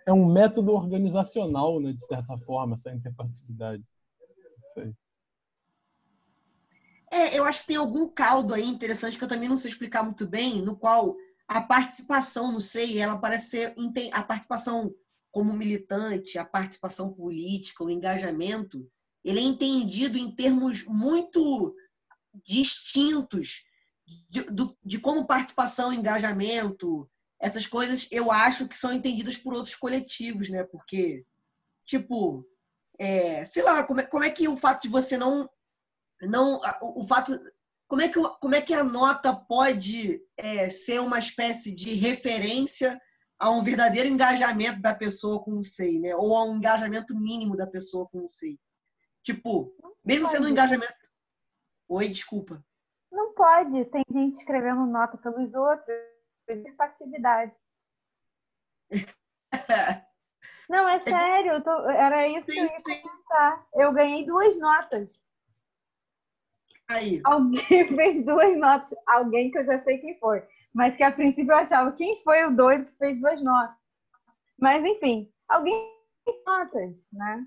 é 0.06 0.12
um 0.12 0.30
método 0.30 0.72
organizacional, 0.72 1.80
né, 1.80 1.90
de 1.90 2.04
certa 2.04 2.36
forma, 2.40 2.74
essa 2.74 2.92
interpassividade. 2.92 3.82
Isso 4.62 4.80
aí. 4.80 4.92
É, 7.10 7.38
eu 7.38 7.44
acho 7.46 7.62
que 7.62 7.68
tem 7.68 7.76
algum 7.76 8.06
caldo 8.06 8.52
aí 8.52 8.66
interessante 8.66 9.16
que 9.16 9.24
eu 9.24 9.28
também 9.28 9.48
não 9.48 9.56
sei 9.56 9.70
explicar 9.70 10.02
muito 10.02 10.26
bem, 10.26 10.60
no 10.60 10.76
qual 10.76 11.16
a 11.48 11.62
participação 11.62 12.52
no 12.52 12.60
SEI, 12.60 12.98
ela 12.98 13.16
parece 13.16 13.48
ser 13.48 13.74
a 14.12 14.22
participação 14.22 14.94
como 15.34 15.52
militante, 15.52 16.38
a 16.38 16.44
participação 16.44 17.12
política, 17.12 17.82
o 17.82 17.90
engajamento, 17.90 18.88
ele 19.24 19.40
é 19.40 19.42
entendido 19.42 20.16
em 20.16 20.30
termos 20.30 20.84
muito 20.84 21.74
distintos 22.32 23.64
de, 24.06 24.44
de, 24.44 24.76
de 24.84 24.98
como 25.00 25.26
participação, 25.26 25.92
engajamento, 25.92 27.10
essas 27.40 27.66
coisas 27.66 28.06
eu 28.12 28.30
acho 28.30 28.68
que 28.68 28.78
são 28.78 28.92
entendidas 28.92 29.36
por 29.36 29.54
outros 29.54 29.74
coletivos, 29.74 30.48
né? 30.48 30.62
Porque, 30.62 31.26
tipo, 31.84 32.46
é, 32.96 33.44
sei 33.44 33.64
lá, 33.64 33.82
como 33.82 34.00
é, 34.00 34.06
como 34.06 34.22
é 34.22 34.30
que 34.30 34.46
o 34.46 34.56
fato 34.56 34.82
de 34.82 34.88
você 34.88 35.18
não 35.18 35.50
não 36.22 36.60
o, 36.80 37.02
o 37.02 37.06
fato 37.08 37.32
como 37.88 38.02
é 38.02 38.08
que 38.08 38.20
como 38.40 38.54
é 38.54 38.62
que 38.62 38.72
a 38.72 38.84
nota 38.84 39.34
pode 39.34 40.22
é, 40.36 40.70
ser 40.70 41.00
uma 41.00 41.18
espécie 41.18 41.74
de 41.74 41.94
referência 41.94 43.00
a 43.44 43.50
um 43.50 43.62
verdadeiro 43.62 44.08
engajamento 44.08 44.80
da 44.80 44.94
pessoa 44.94 45.38
com 45.38 45.58
o 45.58 45.62
SEI, 45.64 45.98
né? 45.98 46.16
Ou 46.16 46.34
a 46.34 46.44
um 46.44 46.56
engajamento 46.56 47.14
mínimo 47.14 47.54
da 47.54 47.66
pessoa 47.66 48.08
com 48.08 48.20
o 48.24 48.28
SEI. 48.28 48.58
Tipo, 49.22 49.70
mesmo 50.02 50.28
sendo 50.28 50.46
um 50.46 50.48
engajamento. 50.48 50.94
Oi, 51.86 52.08
desculpa. 52.08 52.64
Não 53.12 53.34
pode. 53.34 53.84
Tem 53.86 54.02
gente 54.10 54.38
escrevendo 54.38 54.86
nota 54.86 55.18
pelos 55.18 55.54
outros. 55.54 55.94
De 56.48 56.72
passividade. 56.72 57.52
Não, 60.70 60.88
é 60.88 61.00
sério. 61.04 61.62
Tô... 61.62 61.90
Era 61.90 62.26
isso 62.26 62.46
sim, 62.46 62.52
que 62.52 62.60
eu 62.60 62.64
ia 62.64 63.02
comentar. 63.02 63.66
Eu 63.74 63.92
ganhei 63.92 64.24
duas 64.24 64.58
notas. 64.58 65.22
Aí. 66.88 67.20
Alguém 67.24 67.60
fez 67.94 68.24
duas 68.24 68.58
notas. 68.58 68.94
Alguém 69.06 69.50
que 69.50 69.58
eu 69.58 69.66
já 69.66 69.78
sei 69.80 69.98
quem 69.98 70.18
foi. 70.18 70.42
Mas 70.74 70.96
que 70.96 71.04
a 71.04 71.12
princípio 71.12 71.52
eu 71.52 71.56
achava 71.56 71.92
quem 71.92 72.22
foi 72.24 72.44
o 72.44 72.56
doido 72.56 72.86
que 72.86 72.98
fez 72.98 73.20
duas 73.20 73.42
notas. 73.42 73.76
Mas, 74.58 74.84
enfim, 74.84 75.32
alguém 75.48 75.94
fez 76.24 76.44
notas, 76.44 77.06
né? 77.12 77.46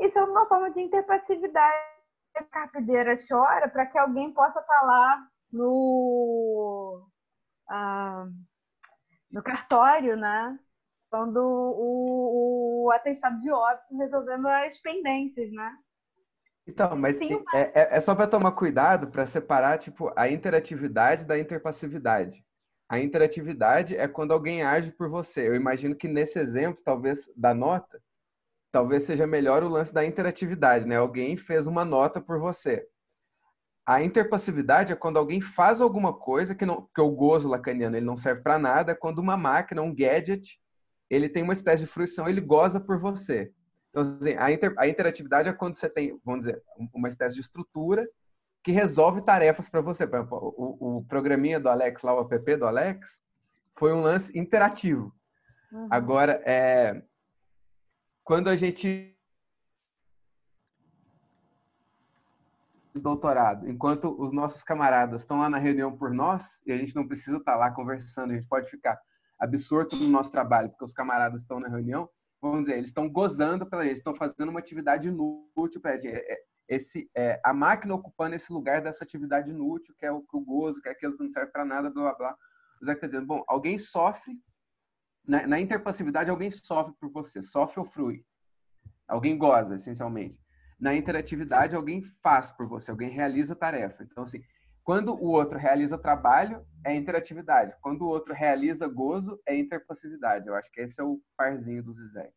Isso 0.00 0.18
é 0.18 0.24
uma 0.24 0.46
forma 0.46 0.70
de 0.70 0.80
interpassividade. 0.80 1.76
A 2.36 2.44
carpideira 2.44 3.14
chora 3.16 3.68
para 3.68 3.86
que 3.86 3.98
alguém 3.98 4.32
possa 4.32 4.60
estar 4.60 4.82
lá 4.82 5.26
no, 5.52 7.04
ah, 7.68 8.26
no 9.30 9.42
cartório, 9.42 10.16
né? 10.16 10.58
Quando 11.10 11.38
o, 11.38 12.84
o 12.86 12.90
atestado 12.92 13.40
de 13.40 13.50
óbito 13.50 13.96
resolvendo 13.96 14.46
as 14.46 14.78
pendências, 14.78 15.50
né? 15.52 15.78
Então, 16.68 16.94
mas 16.94 17.16
Sim, 17.16 17.42
é, 17.54 17.60
é, 17.60 17.96
é, 17.96 18.00
só 18.00 18.14
para 18.14 18.26
tomar 18.26 18.52
cuidado 18.52 19.08
para 19.08 19.26
separar 19.26 19.78
tipo 19.78 20.12
a 20.14 20.28
interatividade 20.28 21.24
da 21.24 21.38
interpassividade. 21.38 22.44
A 22.90 22.98
interatividade 22.98 23.96
é 23.96 24.06
quando 24.06 24.32
alguém 24.32 24.62
age 24.62 24.92
por 24.92 25.08
você. 25.08 25.48
Eu 25.48 25.54
imagino 25.54 25.96
que 25.96 26.06
nesse 26.06 26.38
exemplo, 26.38 26.82
talvez 26.84 27.26
da 27.34 27.54
nota, 27.54 28.00
talvez 28.70 29.04
seja 29.04 29.26
melhor 29.26 29.62
o 29.62 29.68
lance 29.68 29.92
da 29.94 30.04
interatividade, 30.04 30.84
né? 30.84 30.96
Alguém 30.96 31.38
fez 31.38 31.66
uma 31.66 31.86
nota 31.86 32.20
por 32.20 32.38
você. 32.38 32.86
A 33.86 34.02
interpassividade 34.02 34.92
é 34.92 34.96
quando 34.96 35.18
alguém 35.18 35.40
faz 35.40 35.80
alguma 35.80 36.12
coisa 36.12 36.54
que 36.54 36.66
não, 36.66 36.86
que 36.94 37.00
o 37.00 37.10
gozo 37.10 37.48
lacaniano 37.48 37.96
ele 37.96 38.04
não 38.04 38.16
serve 38.16 38.42
para 38.42 38.58
nada, 38.58 38.92
é 38.92 38.94
quando 38.94 39.20
uma 39.20 39.38
máquina, 39.38 39.80
um 39.80 39.94
gadget, 39.94 40.60
ele 41.08 41.30
tem 41.30 41.42
uma 41.42 41.54
espécie 41.54 41.84
de 41.84 41.90
fruição, 41.90 42.28
ele 42.28 42.42
goza 42.42 42.78
por 42.78 43.00
você. 43.00 43.50
Então, 43.98 44.18
assim, 44.20 44.34
a, 44.34 44.52
inter, 44.52 44.74
a 44.76 44.86
interatividade 44.86 45.48
é 45.48 45.52
quando 45.52 45.76
você 45.76 45.88
tem, 45.88 46.18
vamos 46.24 46.46
dizer, 46.46 46.62
uma 46.94 47.08
espécie 47.08 47.34
de 47.34 47.40
estrutura 47.40 48.08
que 48.62 48.70
resolve 48.70 49.22
tarefas 49.22 49.68
para 49.68 49.80
você. 49.80 50.06
Por 50.06 50.16
exemplo, 50.16 50.54
o, 50.56 50.98
o, 50.98 51.04
programinha 51.04 51.58
do 51.58 51.68
Alex, 51.68 52.02
lá 52.02 52.14
o 52.14 52.20
app 52.32 52.56
do 52.56 52.66
Alex, 52.66 53.18
foi 53.76 53.92
um 53.92 54.00
lance 54.00 54.36
interativo. 54.38 55.12
Uhum. 55.72 55.88
Agora, 55.90 56.42
é, 56.46 57.02
quando 58.22 58.48
a 58.48 58.56
gente 58.56 59.14
doutorado, 62.94 63.68
enquanto 63.68 64.20
os 64.20 64.32
nossos 64.32 64.64
camaradas 64.64 65.20
estão 65.20 65.38
lá 65.38 65.48
na 65.48 65.58
reunião 65.58 65.96
por 65.96 66.10
nós, 66.10 66.60
e 66.66 66.72
a 66.72 66.76
gente 66.76 66.96
não 66.96 67.06
precisa 67.06 67.36
estar 67.36 67.54
lá 67.54 67.70
conversando, 67.70 68.32
a 68.32 68.34
gente 68.34 68.48
pode 68.48 68.68
ficar 68.68 68.98
absorto 69.38 69.94
no 69.94 70.08
nosso 70.08 70.32
trabalho, 70.32 70.68
porque 70.70 70.84
os 70.84 70.92
camaradas 70.92 71.42
estão 71.42 71.60
na 71.60 71.68
reunião, 71.68 72.08
vamos 72.40 72.60
dizer, 72.60 72.76
eles 72.76 72.90
estão 72.90 73.08
gozando 73.08 73.68
pela 73.68 73.84
eles 73.84 73.98
estão 73.98 74.14
fazendo 74.14 74.48
uma 74.48 74.60
atividade 74.60 75.08
inútil 75.08 75.80
para 75.80 75.96
gente. 75.96 76.14
É, 76.14 76.32
é, 76.32 76.38
esse, 76.68 77.10
é, 77.16 77.40
a 77.42 77.52
máquina 77.52 77.94
ocupando 77.94 78.34
esse 78.34 78.52
lugar 78.52 78.82
dessa 78.82 79.02
atividade 79.02 79.50
inútil, 79.50 79.94
que 79.98 80.04
é 80.04 80.12
o, 80.12 80.24
o 80.32 80.40
gozo, 80.40 80.80
que 80.82 80.88
é 80.88 80.92
aquilo 80.92 81.16
que 81.16 81.22
não 81.22 81.30
serve 81.30 81.50
para 81.50 81.64
nada, 81.64 81.90
blá 81.90 82.02
blá 82.02 82.14
blá. 82.14 82.36
O 82.80 82.84
Zé 82.84 82.92
está 82.92 83.06
dizendo, 83.06 83.26
bom, 83.26 83.42
alguém 83.48 83.78
sofre, 83.78 84.38
na, 85.26 85.46
na 85.46 85.60
interpassividade, 85.60 86.30
alguém 86.30 86.50
sofre 86.50 86.94
por 87.00 87.10
você, 87.10 87.42
sofre 87.42 87.80
ou 87.80 87.86
frui. 87.86 88.24
Alguém 89.06 89.36
goza, 89.36 89.76
essencialmente. 89.76 90.40
Na 90.78 90.94
interatividade, 90.94 91.74
alguém 91.74 92.02
faz 92.22 92.52
por 92.52 92.68
você, 92.68 92.90
alguém 92.90 93.08
realiza 93.08 93.56
tarefa. 93.56 94.04
Então, 94.04 94.22
assim, 94.22 94.42
quando 94.88 95.12
o 95.12 95.32
outro 95.32 95.58
realiza 95.58 95.98
trabalho, 95.98 96.66
é 96.82 96.96
interatividade. 96.96 97.76
Quando 97.82 98.00
o 98.00 98.08
outro 98.08 98.32
realiza 98.32 98.88
gozo, 98.88 99.38
é 99.46 99.54
interpassividade. 99.54 100.48
Eu 100.48 100.54
acho 100.54 100.72
que 100.72 100.80
esse 100.80 100.98
é 100.98 101.04
o 101.04 101.20
parzinho 101.36 101.82
do 101.82 101.92
Zizek. 101.92 102.32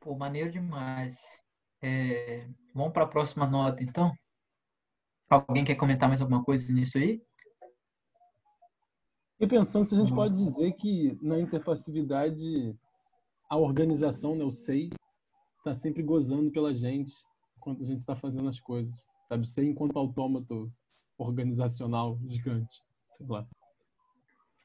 Pô, 0.00 0.14
maneiro 0.14 0.50
demais. 0.50 1.18
É... 1.82 2.48
Vamos 2.74 2.94
para 2.94 3.04
a 3.04 3.08
próxima 3.08 3.46
nota, 3.46 3.82
então? 3.82 4.10
Alguém 5.28 5.66
quer 5.66 5.74
comentar 5.74 6.08
mais 6.08 6.22
alguma 6.22 6.42
coisa 6.42 6.72
nisso 6.72 6.96
aí? 6.96 7.22
E 9.38 9.46
pensando 9.46 9.84
se 9.84 9.94
a 9.94 9.98
gente 9.98 10.14
pode 10.14 10.34
dizer 10.34 10.72
que 10.72 11.18
na 11.20 11.38
interpassividade 11.38 12.74
a 13.50 13.58
organização, 13.58 14.34
né, 14.34 14.42
o 14.42 14.50
SEI, 14.50 14.88
está 15.68 15.74
sempre 15.74 16.02
gozando 16.02 16.50
pela 16.50 16.74
gente 16.74 17.12
enquanto 17.56 17.82
a 17.82 17.84
gente 17.84 17.98
está 18.00 18.16
fazendo 18.16 18.48
as 18.48 18.60
coisas. 18.60 18.92
Sabe? 19.28 19.46
Ser 19.46 19.64
enquanto 19.64 19.98
autômato 19.98 20.72
organizacional 21.18 22.18
gigante. 22.26 22.82
Sei 23.12 23.26
lá. 23.26 23.46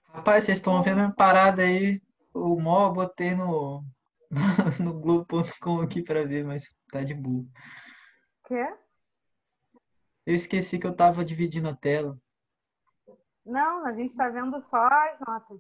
Rapaz, 0.06 0.46
vocês 0.46 0.60
estão 0.60 0.82
vendo 0.82 1.02
a 1.02 1.14
parada 1.14 1.64
aí. 1.64 2.02
O 2.34 2.60
mó 2.60 2.90
botei 2.92 3.36
no, 3.36 3.84
no 4.80 5.00
Globo.com 5.00 5.82
aqui 5.82 6.02
para 6.02 6.26
ver, 6.26 6.46
mas 6.46 6.64
tá 6.92 7.04
de 7.04 7.14
boa. 7.14 7.46
Quê? 8.46 8.74
Eu 10.26 10.36
esqueci 10.36 10.80
que 10.80 10.88
eu 10.88 10.96
tava 10.96 11.26
dividindo 11.26 11.68
a 11.68 11.76
tela. 11.76 12.18
Não, 13.46 13.86
a 13.86 13.94
gente 13.94 14.12
está 14.12 14.30
vendo 14.30 14.60
só 14.62 14.78
as 14.78 15.20
notas. 15.20 15.60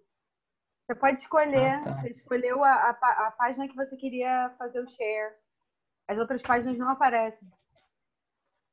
Você 0.85 0.95
pode 0.95 1.19
escolher. 1.19 1.75
Ah, 1.75 1.83
tá. 1.83 2.01
Você 2.01 2.09
escolheu 2.09 2.63
a, 2.63 2.73
a, 2.73 3.27
a, 3.27 3.31
página 3.31 3.67
que 3.67 3.75
você 3.75 3.95
queria 3.95 4.53
fazer 4.57 4.79
o 4.79 4.89
share. 4.89 5.35
As 6.07 6.17
outras 6.17 6.41
páginas 6.41 6.77
não 6.77 6.89
aparecem. 6.89 7.49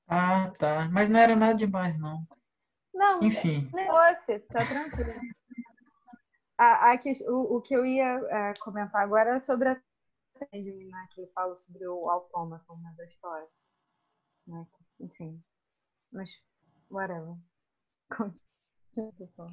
Ah, 0.08 0.50
tá. 0.58 0.88
Mas 0.90 1.08
não 1.08 1.20
era 1.20 1.36
nada 1.36 1.54
demais, 1.54 1.98
não. 1.98 2.26
Não. 2.92 3.22
Enfim. 3.22 3.70
Negócio, 3.72 4.40
tá 4.48 4.66
tranquilo. 4.66 5.20
a, 6.58 6.92
a, 6.92 7.00
o, 7.28 7.56
o 7.56 7.62
que 7.62 7.74
eu 7.74 7.86
ia 7.86 8.20
é, 8.28 8.54
comentar 8.54 9.02
agora 9.02 9.36
é 9.36 9.40
sobre 9.40 9.68
a 9.68 9.80
né, 10.40 11.08
que 11.10 11.20
ele 11.20 11.30
fala 11.32 11.54
sobre 11.56 11.86
o 11.86 12.08
autômato 12.08 12.76
né, 12.78 12.94
da 12.96 13.04
história. 13.04 13.48
Né? 14.46 14.66
Enfim. 14.98 15.42
Mas, 16.10 16.28
whatever. 16.90 17.36
Continua, 18.10 19.12
pessoal. 19.16 19.48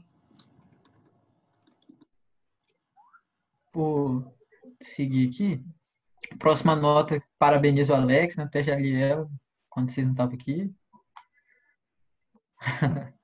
Por 3.77 4.33
seguir 4.81 5.29
aqui, 5.29 5.63
Próxima 6.39 6.75
nota, 6.75 7.23
parabenizo 7.37 7.93
o 7.93 7.95
Alex, 7.95 8.35
né? 8.35 8.45
Até 8.45 8.63
já 8.63 8.75
li 8.75 8.95
ela 8.95 9.29
quando 9.69 9.91
vocês 9.91 10.03
não 10.03 10.13
estavam 10.13 10.33
aqui. 10.33 10.75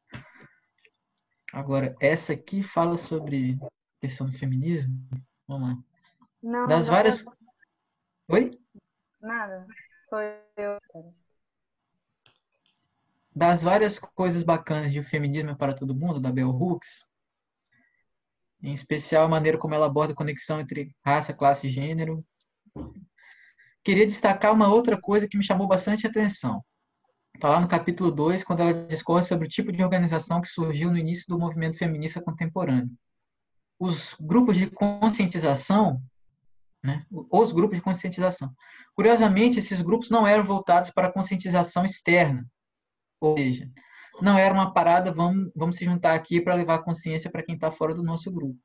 Agora, 1.51 1.95
essa 1.99 2.33
aqui 2.33 2.61
fala 2.61 2.99
sobre 2.99 3.57
questão 3.99 4.27
do 4.27 4.37
feminismo. 4.37 4.95
Vamos 5.47 5.69
lá. 5.69 5.83
Não, 6.41 6.67
Das 6.67 6.85
não, 6.85 6.93
várias. 6.93 7.25
Oi? 8.29 8.51
Nada. 9.19 9.65
Sou 10.07 10.19
eu. 10.19 10.79
Das 13.35 13.63
várias 13.63 13.97
coisas 13.97 14.43
bacanas 14.43 14.91
de 14.91 14.99
O 14.99 15.03
Feminismo 15.03 15.57
para 15.57 15.73
Todo 15.73 15.95
Mundo, 15.95 16.19
da 16.19 16.31
Bell 16.31 16.51
Hooks, 16.51 17.09
em 18.63 18.73
especial 18.73 19.25
a 19.25 19.29
maneira 19.29 19.57
como 19.57 19.75
ela 19.75 19.85
aborda 19.85 20.13
a 20.13 20.15
conexão 20.15 20.59
entre 20.59 20.95
raça, 21.05 21.33
classe 21.33 21.67
e 21.67 21.69
gênero, 21.69 22.25
queria 23.83 24.07
destacar 24.07 24.53
uma 24.53 24.69
outra 24.69 24.99
coisa 24.99 25.27
que 25.27 25.37
me 25.37 25.43
chamou 25.43 25.67
bastante 25.67 26.07
atenção. 26.07 26.63
Está 27.35 27.49
lá 27.49 27.59
no 27.59 27.67
capítulo 27.67 28.09
2, 28.09 28.43
quando 28.43 28.61
ela 28.61 28.73
discorre 28.87 29.23
sobre 29.23 29.47
o 29.47 29.49
tipo 29.49 29.71
de 29.71 29.83
organização 29.83 30.39
que 30.39 30.47
surgiu 30.47 30.89
no 30.89 30.97
início 30.97 31.25
do 31.27 31.37
movimento 31.37 31.77
feminista 31.77 32.21
contemporâneo. 32.21 32.91
Os 33.77 34.15
grupos 34.17 34.55
de 34.55 34.69
conscientização, 34.69 36.01
né, 36.81 37.05
os 37.11 37.51
grupos 37.51 37.77
de 37.77 37.83
conscientização. 37.83 38.53
Curiosamente, 38.95 39.59
esses 39.59 39.81
grupos 39.81 40.09
não 40.09 40.25
eram 40.25 40.45
voltados 40.45 40.89
para 40.91 41.07
a 41.07 41.11
conscientização 41.11 41.83
externa, 41.83 42.45
ou 43.19 43.37
seja, 43.37 43.69
não 44.21 44.37
era 44.37 44.53
uma 44.53 44.73
parada, 44.73 45.11
vamos, 45.11 45.51
vamos 45.55 45.75
se 45.75 45.85
juntar 45.85 46.13
aqui 46.13 46.39
para 46.39 46.53
levar 46.53 46.83
consciência 46.83 47.31
para 47.31 47.43
quem 47.43 47.55
está 47.55 47.71
fora 47.71 47.93
do 47.93 48.03
nosso 48.03 48.31
grupo. 48.31 48.59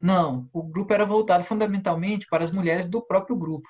Não, 0.00 0.48
o 0.52 0.62
grupo 0.62 0.92
era 0.92 1.06
voltado 1.06 1.42
fundamentalmente 1.44 2.26
para 2.28 2.44
as 2.44 2.50
mulheres 2.50 2.88
do 2.88 3.00
próprio 3.00 3.36
grupo. 3.36 3.68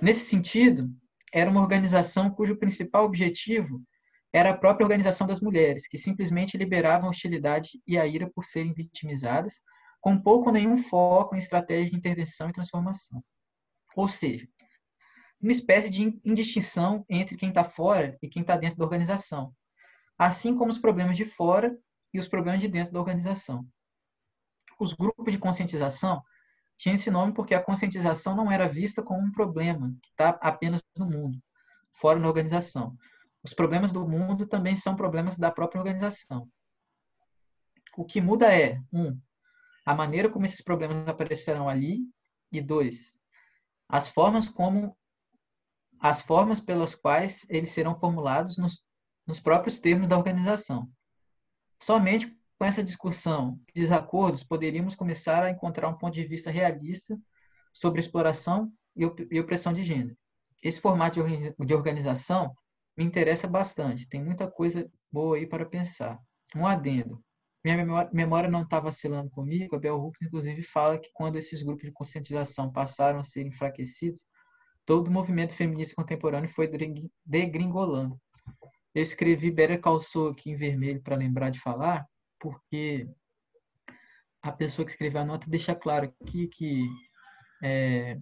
Nesse 0.00 0.26
sentido, 0.26 0.88
era 1.32 1.50
uma 1.50 1.60
organização 1.60 2.30
cujo 2.30 2.56
principal 2.56 3.04
objetivo 3.04 3.82
era 4.32 4.50
a 4.50 4.56
própria 4.56 4.84
organização 4.84 5.26
das 5.26 5.40
mulheres, 5.40 5.88
que 5.88 5.96
simplesmente 5.96 6.58
liberavam 6.58 7.06
a 7.06 7.10
hostilidade 7.10 7.80
e 7.86 7.98
a 7.98 8.06
ira 8.06 8.30
por 8.34 8.44
serem 8.44 8.72
vitimizadas, 8.72 9.60
com 10.00 10.20
pouco 10.20 10.48
ou 10.48 10.52
nenhum 10.52 10.76
foco 10.76 11.34
em 11.34 11.38
estratégia 11.38 11.90
de 11.90 11.96
intervenção 11.96 12.48
e 12.48 12.52
transformação. 12.52 13.22
Ou 13.94 14.08
seja, 14.08 14.46
uma 15.40 15.52
espécie 15.52 15.88
de 15.88 16.20
indistinção 16.24 17.04
entre 17.08 17.36
quem 17.36 17.48
está 17.48 17.64
fora 17.64 18.16
e 18.22 18.28
quem 18.28 18.42
está 18.42 18.56
dentro 18.56 18.76
da 18.78 18.84
organização, 18.84 19.54
assim 20.18 20.56
como 20.56 20.70
os 20.70 20.78
problemas 20.78 21.16
de 21.16 21.24
fora 21.24 21.76
e 22.12 22.18
os 22.18 22.28
problemas 22.28 22.60
de 22.60 22.68
dentro 22.68 22.92
da 22.92 23.00
organização. 23.00 23.66
Os 24.78 24.92
grupos 24.92 25.32
de 25.32 25.38
conscientização 25.38 26.22
tinha 26.76 26.94
esse 26.94 27.10
nome 27.10 27.32
porque 27.32 27.54
a 27.54 27.62
conscientização 27.62 28.34
não 28.34 28.50
era 28.50 28.68
vista 28.68 29.02
como 29.02 29.20
um 29.20 29.32
problema 29.32 29.94
que 30.02 30.10
está 30.10 30.30
apenas 30.42 30.82
no 30.98 31.06
mundo, 31.06 31.42
fora 31.92 32.20
da 32.20 32.28
organização. 32.28 32.96
Os 33.42 33.54
problemas 33.54 33.92
do 33.92 34.06
mundo 34.06 34.46
também 34.46 34.76
são 34.76 34.96
problemas 34.96 35.38
da 35.38 35.50
própria 35.50 35.78
organização. 35.80 36.48
O 37.96 38.04
que 38.04 38.20
muda 38.20 38.54
é, 38.54 38.80
um, 38.92 39.18
a 39.84 39.94
maneira 39.94 40.28
como 40.28 40.44
esses 40.44 40.60
problemas 40.60 41.08
aparecerão 41.08 41.68
ali, 41.68 42.00
e 42.52 42.60
dois, 42.60 43.18
as 43.88 44.08
formas 44.08 44.48
como 44.48 44.96
as 45.98 46.20
formas 46.20 46.60
pelas 46.60 46.94
quais 46.94 47.46
eles 47.48 47.70
serão 47.70 47.98
formulados 47.98 48.58
nos, 48.58 48.84
nos 49.26 49.40
próprios 49.40 49.80
termos 49.80 50.08
da 50.08 50.16
organização. 50.16 50.88
Somente 51.82 52.34
com 52.58 52.64
essa 52.64 52.82
discussão 52.82 53.60
e 53.68 53.72
desacordos, 53.72 54.42
poderíamos 54.42 54.94
começar 54.94 55.42
a 55.42 55.50
encontrar 55.50 55.88
um 55.88 55.98
ponto 55.98 56.14
de 56.14 56.24
vista 56.24 56.50
realista 56.50 57.18
sobre 57.72 58.00
exploração 58.00 58.72
e 58.96 59.38
opressão 59.38 59.72
de 59.72 59.82
gênero. 59.82 60.16
Esse 60.62 60.80
formato 60.80 61.20
de 61.22 61.74
organização 61.74 62.56
me 62.96 63.04
interessa 63.04 63.46
bastante, 63.46 64.08
tem 64.08 64.24
muita 64.24 64.50
coisa 64.50 64.90
boa 65.12 65.36
aí 65.36 65.46
para 65.46 65.66
pensar. 65.66 66.18
Um 66.54 66.66
adendo. 66.66 67.22
Minha 67.62 67.84
memória 68.12 68.48
não 68.48 68.62
está 68.62 68.80
vacilando 68.80 69.28
comigo, 69.28 69.76
a 69.76 69.78
Bell 69.78 70.00
Hooks, 70.00 70.22
inclusive, 70.22 70.62
fala 70.62 70.98
que 70.98 71.10
quando 71.12 71.36
esses 71.36 71.62
grupos 71.62 71.84
de 71.84 71.92
conscientização 71.92 72.72
passaram 72.72 73.18
a 73.18 73.24
ser 73.24 73.44
enfraquecidos, 73.44 74.24
todo 74.86 75.08
o 75.08 75.10
movimento 75.10 75.54
feminista 75.54 75.96
contemporâneo 75.96 76.48
foi 76.48 76.70
degringolando. 77.26 78.18
Eu 78.96 79.02
escrevi 79.02 79.50
Better 79.50 79.78
Call 79.78 80.00
Saul 80.00 80.30
aqui 80.30 80.52
em 80.52 80.56
vermelho 80.56 81.02
para 81.02 81.16
lembrar 81.16 81.50
de 81.50 81.60
falar, 81.60 82.08
porque 82.40 83.06
a 84.40 84.50
pessoa 84.50 84.86
que 84.86 84.90
escreveu 84.90 85.20
a 85.20 85.24
nota 85.24 85.50
deixa 85.50 85.74
claro 85.74 86.10
aqui 86.22 86.48
que, 86.48 86.88
é, 87.62 88.18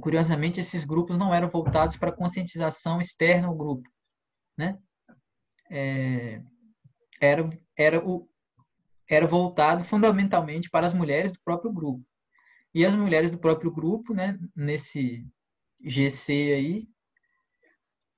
curiosamente, 0.00 0.60
esses 0.60 0.84
grupos 0.84 1.18
não 1.18 1.34
eram 1.34 1.48
voltados 1.48 1.96
para 1.96 2.12
conscientização 2.12 3.00
externa 3.00 3.48
ao 3.48 3.56
grupo, 3.56 3.90
né? 4.56 4.78
É, 5.68 6.44
era, 7.20 7.50
era, 7.76 8.08
o, 8.08 8.30
era 9.10 9.26
voltado 9.26 9.82
fundamentalmente 9.82 10.70
para 10.70 10.86
as 10.86 10.92
mulheres 10.92 11.32
do 11.32 11.40
próprio 11.40 11.72
grupo. 11.72 12.06
E 12.72 12.86
as 12.86 12.94
mulheres 12.94 13.32
do 13.32 13.38
próprio 13.38 13.72
grupo, 13.72 14.14
né, 14.14 14.38
nesse 14.54 15.26
GC 15.80 16.52
aí, 16.54 16.88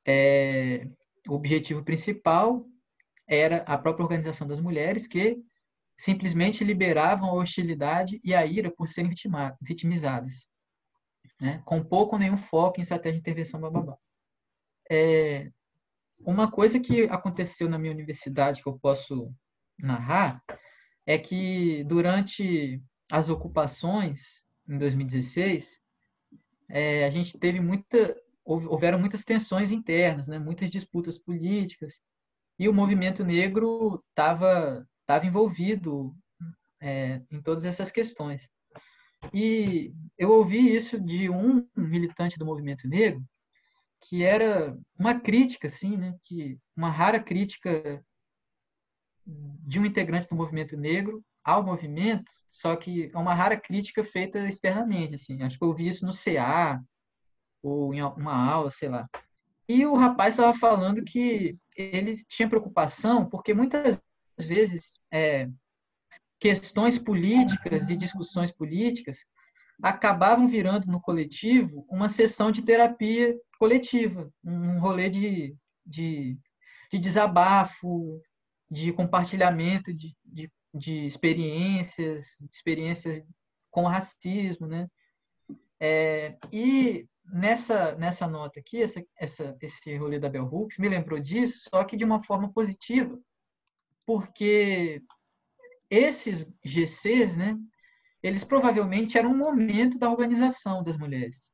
é, 0.07 0.87
o 1.29 1.35
objetivo 1.35 1.85
principal 1.85 2.67
era 3.27 3.59
a 3.59 3.79
própria 3.79 4.03
organização 4.03 4.47
das 4.47 4.61
mulheres 4.61 5.07
que 5.07 5.39
simplesmente 5.97 6.65
liberavam 6.65 7.29
a 7.29 7.35
hostilidade 7.35 8.21
e 8.25 8.35
a 8.35 8.45
ira 8.45 8.71
por 8.71 8.89
serem 8.89 9.13
vitimizadas, 9.61 10.49
né? 11.41 11.63
com 11.65 11.85
pouco 11.85 12.17
ou 12.17 12.19
nenhum 12.19 12.37
foco 12.37 12.81
em 12.81 12.83
estratégia 12.83 13.15
de 13.15 13.21
intervenção 13.21 13.61
bababá. 13.61 13.97
É, 14.91 15.51
uma 16.21 16.51
coisa 16.51 16.81
que 16.81 17.05
aconteceu 17.05 17.69
na 17.69 17.79
minha 17.79 17.93
universidade 17.93 18.63
que 18.63 18.69
eu 18.69 18.79
posso 18.79 19.33
narrar 19.79 20.43
é 21.07 21.19
que 21.19 21.85
durante 21.85 22.83
as 23.11 23.29
ocupações 23.29 24.47
em 24.69 24.79
2016 24.79 25.83
é, 26.69 27.05
a 27.05 27.11
gente 27.11 27.39
teve 27.39 27.61
muita 27.61 28.17
houveram 28.45 28.99
muitas 28.99 29.25
tensões 29.25 29.71
internas, 29.71 30.29
né? 30.29 30.39
muitas 30.39 30.71
disputas 30.71 31.19
políticas 31.19 32.01
e 32.59 32.69
o 32.69 32.75
movimento 32.75 33.25
negro 33.25 34.03
estava 34.11 34.87
tava 35.07 35.27
envolvido 35.27 36.15
é, 36.81 37.21
em 37.31 37.43
todas 37.43 37.65
essas 37.65 37.91
questões. 37.91 38.49
E 39.35 39.93
eu 40.17 40.31
ouvi 40.31 40.75
isso 40.75 40.99
de 41.01 41.29
um 41.29 41.67
militante 41.77 42.39
do 42.39 42.47
movimento 42.47 42.89
negro, 42.89 43.23
que 44.03 44.23
era 44.25 44.77
uma 44.99 45.19
crítica, 45.21 45.67
assim, 45.67 45.97
né, 45.97 46.17
que 46.23 46.59
uma 46.77 46.89
rara 46.89 47.21
crítica 47.21 48.03
de 49.27 49.79
um 49.79 49.85
integrante 49.85 50.29
do 50.29 50.37
movimento 50.37 50.77
negro 50.77 51.23
ao 51.45 51.63
movimento, 51.63 52.33
só 52.49 52.77
que 52.77 53.11
é 53.13 53.19
uma 53.19 53.35
rara 53.35 53.59
crítica 53.59 54.03
feita 54.03 54.39
externamente, 54.49 55.15
assim. 55.15 55.43
Acho 55.43 55.59
que 55.59 55.65
eu 55.65 55.69
ouvi 55.69 55.89
isso 55.89 56.07
no 56.07 56.13
CA 56.13 56.81
ou 57.63 57.93
em 57.95 58.03
uma 58.03 58.35
aula, 58.35 58.71
sei 58.71 58.89
lá. 58.89 59.09
E 59.69 59.87
o 59.87 59.95
rapaz 59.95 60.35
estava 60.35 60.57
falando 60.59 61.05
que 61.05 61.57
ele 61.77 62.15
tinha 62.29 62.49
preocupação 62.49 63.29
porque 63.29 63.55
muitas 63.55 64.01
vezes 64.39 64.99
é, 65.13 65.49
questões 66.39 66.99
políticas 66.99 67.89
e 67.89 67.97
discussões 67.97 68.51
políticas 68.51 69.19
acabavam 69.83 70.49
virando 70.49 70.87
no 70.89 71.01
coletivo 71.01 71.87
uma 71.89 72.09
sessão 72.09 72.51
de 72.51 72.63
terapia 72.63 73.39
coletiva, 73.59 74.31
um 74.43 74.79
rolê 74.81 75.09
de, 75.09 75.55
de, 75.87 76.39
de 76.91 76.99
desabafo, 76.99 78.21
de 78.71 78.93
compartilhamento 78.93 79.93
de, 79.93 80.15
de, 80.25 80.51
de 80.73 81.07
experiências, 81.07 82.41
experiências 82.53 83.23
com 83.71 83.87
racismo, 83.87 84.67
né? 84.67 84.89
É, 85.81 86.37
e 86.53 87.07
nessa, 87.33 87.95
nessa 87.97 88.27
nota 88.27 88.61
aqui, 88.61 88.83
essa, 88.83 89.03
essa, 89.17 89.57
esse 89.61 89.97
rolê 89.97 90.19
da 90.19 90.29
Bell 90.29 90.45
Hooks 90.45 90.79
me 90.79 90.89
lembrou 90.89 91.19
disso, 91.19 91.69
só 91.71 91.85
que 91.85 91.97
de 91.97 92.05
uma 92.05 92.23
forma 92.23 92.53
positiva, 92.53 93.19
porque 94.05 95.03
esses 95.89 96.47
GCs, 96.65 97.37
né, 97.37 97.57
eles 98.23 98.45
provavelmente 98.45 99.19
eram 99.19 99.33
um 99.33 99.37
momento 99.37 99.99
da 99.99 100.11
organização 100.11 100.83
das 100.83 100.97
mulheres. 100.97 101.53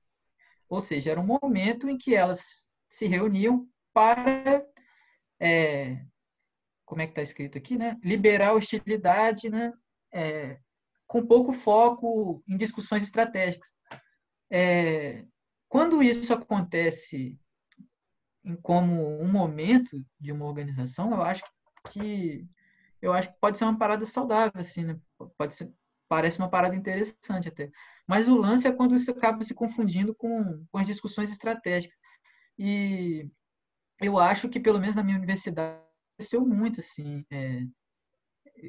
Ou 0.69 0.81
seja, 0.81 1.13
era 1.13 1.21
um 1.21 1.39
momento 1.43 1.89
em 1.89 1.97
que 1.97 2.15
elas 2.15 2.67
se 2.89 3.07
reuniam 3.07 3.69
para, 3.93 4.65
é, 5.41 6.05
como 6.85 7.01
é 7.03 7.07
que 7.07 7.13
está 7.13 7.23
escrito 7.23 7.57
aqui, 7.57 7.79
né, 7.79 7.97
liberar 8.03 8.55
hostilidade, 8.55 9.49
né, 9.49 9.73
é, 10.13 10.59
com 11.07 11.27
pouco 11.27 11.53
foco 11.53 12.43
em 12.49 12.57
discussões 12.57 13.05
estratégicas. 13.05 13.75
É, 14.51 15.25
quando 15.69 16.03
isso 16.03 16.33
acontece 16.33 17.39
como 18.63 19.21
um 19.21 19.31
momento 19.31 20.05
de 20.21 20.31
uma 20.33 20.47
organização, 20.47 21.11
eu 21.11 21.23
acho 21.23 21.43
que 21.91 22.49
eu 23.03 23.13
acho 23.13 23.29
que 23.33 23.39
pode 23.41 23.59
ser 23.59 23.65
uma 23.65 23.79
parada 23.79 24.07
saudável, 24.07 24.61
assim, 24.61 24.85
né? 24.85 24.99
Pode 25.37 25.55
ser, 25.55 25.71
parece 26.09 26.39
uma 26.39 26.49
parada 26.49 26.75
interessante 26.75 27.49
até. 27.49 27.71
Mas 28.07 28.29
o 28.29 28.37
lance 28.37 28.67
é 28.67 28.73
quando 28.73 28.95
isso 28.95 29.11
acaba 29.11 29.43
se 29.45 29.55
confundindo 29.55 30.15
com, 30.15 30.65
com 30.71 30.79
as 30.79 30.87
discussões 30.87 31.31
estratégicas. 31.31 31.97
E 32.59 33.29
eu 34.01 34.19
acho 34.19 34.49
que, 34.49 34.61
pelo 34.61 34.81
menos 34.81 34.97
na 34.97 35.03
minha 35.03 35.19
universidade, 35.19 35.79
aconteceu 36.15 36.47
muito, 36.47 36.81
assim. 36.81 37.25
É, 37.31 37.63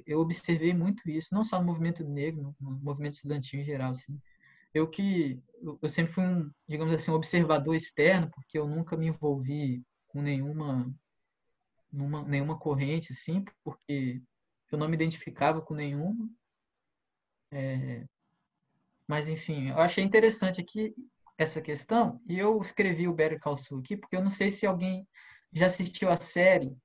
eu 0.05 0.19
observei 0.19 0.73
muito 0.73 1.09
isso, 1.09 1.33
não 1.33 1.43
só 1.43 1.59
no 1.59 1.65
movimento 1.65 2.03
negro, 2.03 2.55
no 2.59 2.71
movimento 2.81 3.13
estudantil 3.13 3.61
em 3.61 3.63
geral, 3.63 3.91
assim. 3.91 4.19
Eu 4.78 4.88
que 4.89 5.41
eu 5.82 5.89
sempre 5.89 6.11
fui 6.13 6.23
um, 6.23 6.51
digamos 6.67 6.93
assim, 6.93 7.11
um 7.11 7.15
observador 7.15 7.75
externo, 7.75 8.30
porque 8.30 8.57
eu 8.59 8.67
nunca 8.67 8.95
me 8.95 9.07
envolvi 9.07 9.84
com 10.07 10.21
nenhuma 10.21 10.93
numa, 11.91 12.23
nenhuma 12.23 12.57
corrente, 12.59 13.13
assim, 13.13 13.43
porque 13.63 14.21
eu 14.71 14.78
não 14.78 14.88
me 14.88 14.95
identificava 14.95 15.61
com 15.61 15.73
nenhuma. 15.73 16.30
É, 17.51 18.05
mas, 19.07 19.30
enfim, 19.30 19.69
eu 19.69 19.80
achei 19.80 20.03
interessante 20.03 20.61
aqui 20.61 20.93
essa 21.38 21.61
questão, 21.61 22.21
e 22.28 22.38
eu 22.38 22.59
escrevi 22.61 23.07
o 23.07 23.13
Better 23.13 23.39
Call 23.39 23.57
Saul 23.57 23.80
aqui, 23.82 23.95
porque 23.95 24.15
eu 24.15 24.21
não 24.21 24.30
sei 24.30 24.51
se 24.51 24.65
alguém 24.65 25.07
já 25.53 25.67
assistiu 25.67 26.09
a 26.09 26.17
série. 26.17 26.75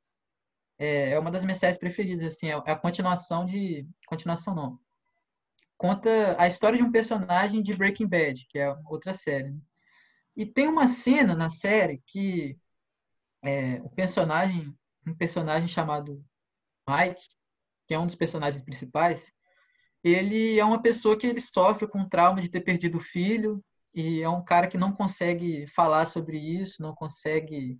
É, 0.79 1.11
é 1.11 1.19
uma 1.19 1.31
das 1.31 1.45
minhas 1.45 1.59
séries 1.59 1.79
preferidas, 1.79 2.27
assim, 2.27 2.49
é, 2.49 2.53
é 2.53 2.73
a 2.73 2.77
continuação 2.77 3.45
de... 3.45 3.87
Continuação 4.07 4.55
não. 4.55 4.79
Conta 5.83 6.37
a 6.41 6.47
história 6.47 6.79
de 6.79 6.85
um 6.85 6.93
personagem 6.93 7.61
de 7.61 7.75
Breaking 7.75 8.07
Bad, 8.07 8.47
que 8.49 8.57
é 8.57 8.73
outra 8.87 9.13
série. 9.13 9.51
Né? 9.51 9.59
E 10.37 10.47
tem 10.47 10.69
uma 10.69 10.87
cena 10.87 11.35
na 11.35 11.51
série 11.51 12.01
que 12.07 12.57
é, 13.43 13.83
o 13.83 13.91
personagem, 13.91 14.73
um 15.05 15.13
personagem 15.13 15.67
chamado 15.67 16.25
Mike, 16.89 17.25
que 17.89 17.95
é 17.95 17.99
um 17.99 18.07
dos 18.07 18.15
personagens 18.15 18.63
principais, 18.63 19.33
ele 20.05 20.57
é 20.57 20.65
uma 20.65 20.81
pessoa 20.81 21.19
que 21.19 21.27
ele 21.27 21.41
sofre 21.41 21.89
com 21.89 22.09
trauma 22.09 22.41
de 22.41 22.49
ter 22.49 22.61
perdido 22.61 22.99
o 22.99 23.03
filho 23.03 23.61
e 23.93 24.23
é 24.23 24.29
um 24.29 24.45
cara 24.45 24.69
que 24.69 24.79
não 24.79 24.93
consegue 24.93 25.67
falar 25.67 26.07
sobre 26.07 26.39
isso, 26.39 26.81
não 26.81 26.95
consegue 26.95 27.77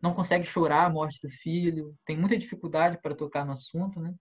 não 0.00 0.12
consegue 0.12 0.44
chorar 0.44 0.86
a 0.86 0.90
morte 0.90 1.20
do 1.22 1.30
filho, 1.30 1.96
tem 2.04 2.16
muita 2.16 2.36
dificuldade 2.36 2.98
para 3.00 3.14
tocar 3.14 3.46
no 3.46 3.52
assunto, 3.52 4.00
né? 4.00 4.12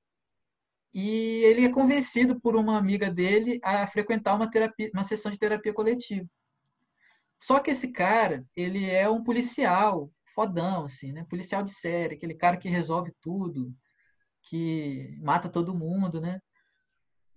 E 0.93 1.43
ele 1.43 1.65
é 1.65 1.69
convencido 1.69 2.39
por 2.39 2.55
uma 2.55 2.77
amiga 2.77 3.09
dele 3.09 3.59
a 3.63 3.87
frequentar 3.87 4.35
uma 4.35 4.49
terapia, 4.49 4.91
uma 4.93 5.03
sessão 5.03 5.31
de 5.31 5.39
terapia 5.39 5.73
coletiva. 5.73 6.27
Só 7.39 7.59
que 7.59 7.71
esse 7.71 7.87
cara, 7.87 8.45
ele 8.55 8.89
é 8.89 9.09
um 9.09 9.23
policial 9.23 10.11
fodão, 10.35 10.85
assim, 10.85 11.11
né? 11.11 11.25
Policial 11.29 11.63
de 11.63 11.71
série, 11.71 12.15
aquele 12.15 12.35
cara 12.35 12.57
que 12.57 12.69
resolve 12.69 13.11
tudo, 13.21 13.73
que 14.43 15.17
mata 15.21 15.49
todo 15.49 15.77
mundo, 15.77 16.19
né? 16.19 16.39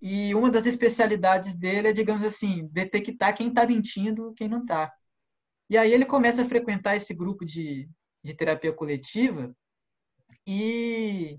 E 0.01 0.35
uma 0.35 0.51
das 0.51 0.67
especialidades 0.67 1.57
dele 1.57 1.89
é, 1.89 1.93
digamos 1.93 2.25
assim, 2.25 2.69
detectar 2.71 3.35
quem 3.35 3.49
está 3.49 3.67
mentindo 3.67 4.35
quem 4.35 4.49
não 4.49 4.61
está. 4.63 4.93
E 5.71 5.79
aí 5.79 5.93
ele 5.93 6.05
começa 6.05 6.43
a 6.43 6.45
frequentar 6.45 6.97
esse 6.97 7.15
grupo 7.15 7.45
de, 7.45 7.89
de 8.23 8.35
terapia 8.35 8.73
coletiva 8.73 9.55
e 10.47 11.39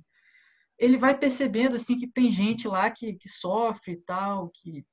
ele 0.77 0.97
vai 0.97 1.17
percebendo 1.17 1.75
assim 1.75 1.97
que 1.97 2.07
tem 2.07 2.31
gente 2.31 2.67
lá 2.67 2.89
que, 2.91 3.13
que 3.15 3.29
sofre 3.29 3.93
e 3.93 3.97
tal, 3.97 4.49
que, 4.49 4.85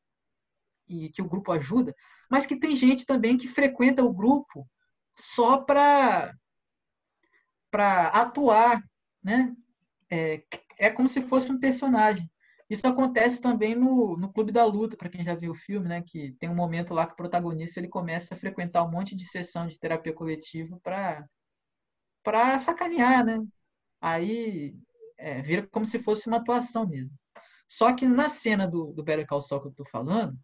e 0.88 1.08
que 1.10 1.22
o 1.22 1.28
grupo 1.28 1.52
ajuda, 1.52 1.94
mas 2.30 2.46
que 2.46 2.58
tem 2.58 2.76
gente 2.76 3.06
também 3.06 3.36
que 3.36 3.48
frequenta 3.48 4.04
o 4.04 4.12
grupo 4.12 4.68
só 5.16 5.58
para 5.58 6.34
para 7.70 8.08
atuar, 8.08 8.82
né? 9.22 9.54
É, 10.10 10.42
é 10.78 10.90
como 10.90 11.08
se 11.08 11.22
fosse 11.22 11.50
um 11.50 11.58
personagem. 11.58 12.30
Isso 12.68 12.86
acontece 12.86 13.40
também 13.40 13.74
no, 13.74 14.16
no 14.16 14.32
Clube 14.32 14.52
da 14.52 14.64
Luta, 14.64 14.96
para 14.96 15.08
quem 15.08 15.24
já 15.24 15.34
viu 15.34 15.52
o 15.52 15.54
filme, 15.54 15.88
né? 15.88 16.02
Que 16.02 16.32
tem 16.38 16.48
um 16.50 16.54
momento 16.54 16.94
lá 16.94 17.06
que 17.06 17.12
o 17.14 17.16
protagonista 17.16 17.80
ele 17.80 17.88
começa 17.88 18.34
a 18.34 18.36
frequentar 18.36 18.84
um 18.84 18.90
monte 18.90 19.14
de 19.16 19.24
sessão 19.26 19.66
de 19.66 19.78
terapia 19.78 20.12
coletiva 20.12 20.78
para 20.82 21.26
para 22.22 22.58
sacanear, 22.58 23.24
né? 23.24 23.38
Aí 24.00 24.74
é, 25.22 25.40
vira 25.40 25.66
como 25.68 25.86
se 25.86 25.98
fosse 25.98 26.26
uma 26.26 26.38
atuação 26.38 26.86
mesmo. 26.86 27.16
Só 27.68 27.94
que 27.94 28.06
na 28.06 28.28
cena 28.28 28.66
do, 28.66 28.92
do 28.92 29.02
Better 29.04 29.26
Call 29.26 29.40
Saul 29.40 29.62
que 29.62 29.68
eu 29.68 29.72
tô 29.72 29.84
falando, 29.84 30.36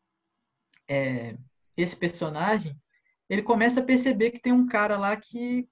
é, 0.89 1.37
esse 1.77 1.97
personagem, 1.97 2.81
ele 3.29 3.43
começa 3.43 3.81
a 3.81 3.85
perceber 3.85 4.31
que 4.31 4.41
tem 4.41 4.53
um 4.53 4.67
cara 4.67 4.97
lá 4.97 5.17
que, 5.17 5.69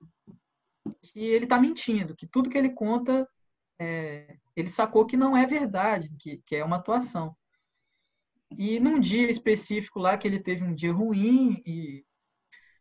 que 1.01 1.21
ele 1.21 1.47
tá 1.47 1.59
mentindo, 1.59 2.15
que 2.17 2.27
tudo 2.27 2.51
que 2.51 2.59
ele 2.59 2.71
conta 2.71 3.27
é, 3.79 4.37
ele 4.55 4.69
sacou 4.69 5.07
que 5.07 5.17
não 5.17 5.37
é 5.37 5.47
verdade, 5.47 6.11
que, 6.19 6.43
que 6.45 6.57
é 6.57 6.65
uma 6.65 6.77
atuação. 6.77 7.35
E 8.59 8.81
num 8.81 8.99
dia 8.99 9.31
específico 9.31 9.99
lá, 9.99 10.19
que 10.19 10.27
ele 10.27 10.41
teve 10.41 10.65
um 10.65 10.75
dia 10.75 10.93
ruim 10.93 11.63
e 11.65 12.05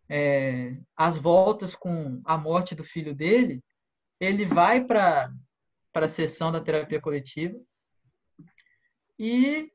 é, 0.09 0.77
as 0.95 1.17
voltas 1.17 1.75
com 1.75 2.21
a 2.25 2.37
morte 2.37 2.75
do 2.75 2.83
filho 2.83 3.13
dele, 3.13 3.63
ele 4.19 4.45
vai 4.45 4.83
para 4.83 5.31
a 6.03 6.09
sessão 6.09 6.51
da 6.51 6.59
terapia 6.59 6.99
coletiva 6.99 7.57
e 9.17 9.71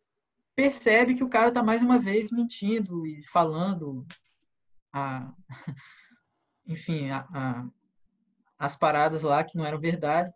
percebe 0.54 1.14
que 1.14 1.24
o 1.24 1.28
cara 1.28 1.48
está 1.48 1.62
mais 1.62 1.82
uma 1.82 1.98
vez 1.98 2.30
mentindo 2.30 3.06
e 3.06 3.22
falando 3.24 4.06
a, 4.92 5.32
enfim, 6.66 7.10
a, 7.10 7.26
a, 7.32 7.68
as 8.58 8.76
paradas 8.76 9.22
lá 9.22 9.42
que 9.42 9.56
não 9.56 9.64
eram 9.64 9.80
verdade. 9.80 10.30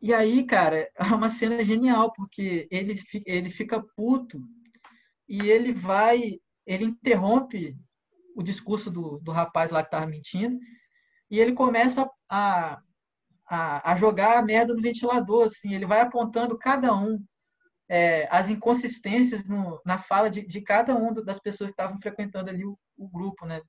E 0.00 0.12
aí, 0.12 0.44
cara, 0.44 0.90
é 0.94 1.04
uma 1.04 1.30
cena 1.30 1.64
genial, 1.64 2.12
porque 2.12 2.68
ele, 2.70 3.00
ele 3.24 3.48
fica 3.48 3.82
puto 3.96 4.40
e 5.28 5.48
ele 5.48 5.72
vai, 5.72 6.38
ele 6.66 6.84
interrompe 6.84 7.76
o 8.34 8.42
discurso 8.42 8.90
do, 8.90 9.18
do 9.20 9.30
rapaz 9.30 9.70
lá 9.70 9.82
que 9.82 9.90
tava 9.90 10.06
mentindo 10.06 10.58
e 11.30 11.40
ele 11.40 11.52
começa 11.52 12.10
a, 12.28 12.78
a, 13.54 13.92
a 13.92 13.96
jogar 13.96 14.38
a 14.38 14.42
merda 14.42 14.74
no 14.74 14.80
ventilador, 14.80 15.44
assim, 15.44 15.74
ele 15.74 15.84
vai 15.84 16.00
apontando 16.00 16.58
cada 16.58 16.94
um, 16.94 17.22
é, 17.86 18.26
as 18.30 18.48
inconsistências 18.48 19.46
no, 19.46 19.78
na 19.84 19.98
fala 19.98 20.30
de, 20.30 20.46
de 20.46 20.62
cada 20.62 20.96
um 20.96 21.12
das 21.12 21.38
pessoas 21.38 21.68
que 21.68 21.74
estavam 21.74 22.00
frequentando 22.00 22.48
ali 22.48 22.64
o, 22.64 22.78
o 22.96 23.06
grupo, 23.10 23.44
né? 23.44 23.60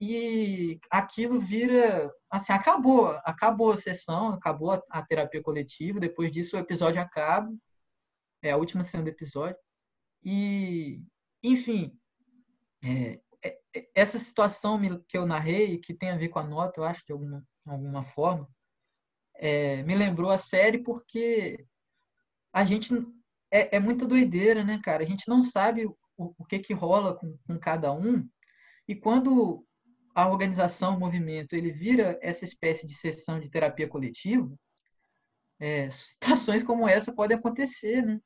e 0.00 0.80
aquilo 0.90 1.40
vira 1.40 2.12
assim 2.28 2.52
acabou 2.52 3.10
acabou 3.24 3.72
a 3.72 3.76
sessão 3.76 4.30
acabou 4.30 4.72
a, 4.72 4.82
a, 4.90 5.00
terapia 5.06 5.40
coletiva 5.40 6.00
depois 6.00 6.32
disso 6.32 6.56
o 6.56 6.58
episódio 6.58 7.00
acaba 7.00 7.48
é 8.42 8.50
a 8.50 8.56
última 8.56 8.82
cena 8.82 9.04
do 9.04 9.08
episódio 9.08 9.56
e 10.22 11.00
enfim 11.42 11.96
é, 12.82 13.20
é, 13.42 13.58
é 13.76 13.88
essa 13.94 14.18
situação 14.18 14.80
que 15.08 15.16
eu 15.16 15.24
narrei 15.24 15.78
que 15.78 15.94
tem 15.94 16.10
a 16.10 16.16
ver 16.16 16.28
com 16.28 16.40
a 16.40 16.44
nota 16.44 16.80
eu 16.80 16.84
acho 16.84 17.06
de 17.06 17.12
alguma 17.12 17.46
alguma 17.64 18.02
forma 18.02 18.48
é, 19.36 19.82
me 19.82 19.94
lembrou 19.94 20.30
a 20.30 20.38
série 20.38 20.78
porque 20.78 21.64
a 22.52 22.64
gente 22.64 22.94
é, 23.50 23.76
é 23.76 23.80
muita 23.80 24.06
doideira 24.06 24.64
né 24.64 24.80
cara 24.82 25.02
a 25.02 25.06
gente 25.06 25.28
não 25.28 25.40
sabe 25.40 25.86
o, 25.86 25.96
o 26.16 26.44
que 26.44 26.58
que 26.58 26.74
rola 26.74 27.14
com, 27.14 27.36
com 27.46 27.58
cada 27.58 27.92
um 27.92 28.26
e 28.86 28.94
quando 28.94 29.66
a 30.14 30.28
organização, 30.28 30.96
o 30.96 31.00
movimento, 31.00 31.54
ele 31.54 31.72
vira 31.72 32.18
essa 32.22 32.44
espécie 32.44 32.86
de 32.86 32.94
sessão 32.94 33.40
de 33.40 33.50
terapia 33.50 33.88
coletiva, 33.88 34.48
é, 35.58 35.90
situações 35.90 36.62
como 36.62 36.88
essa 36.88 37.12
podem 37.12 37.36
acontecer, 37.36 38.02
né? 38.02 38.20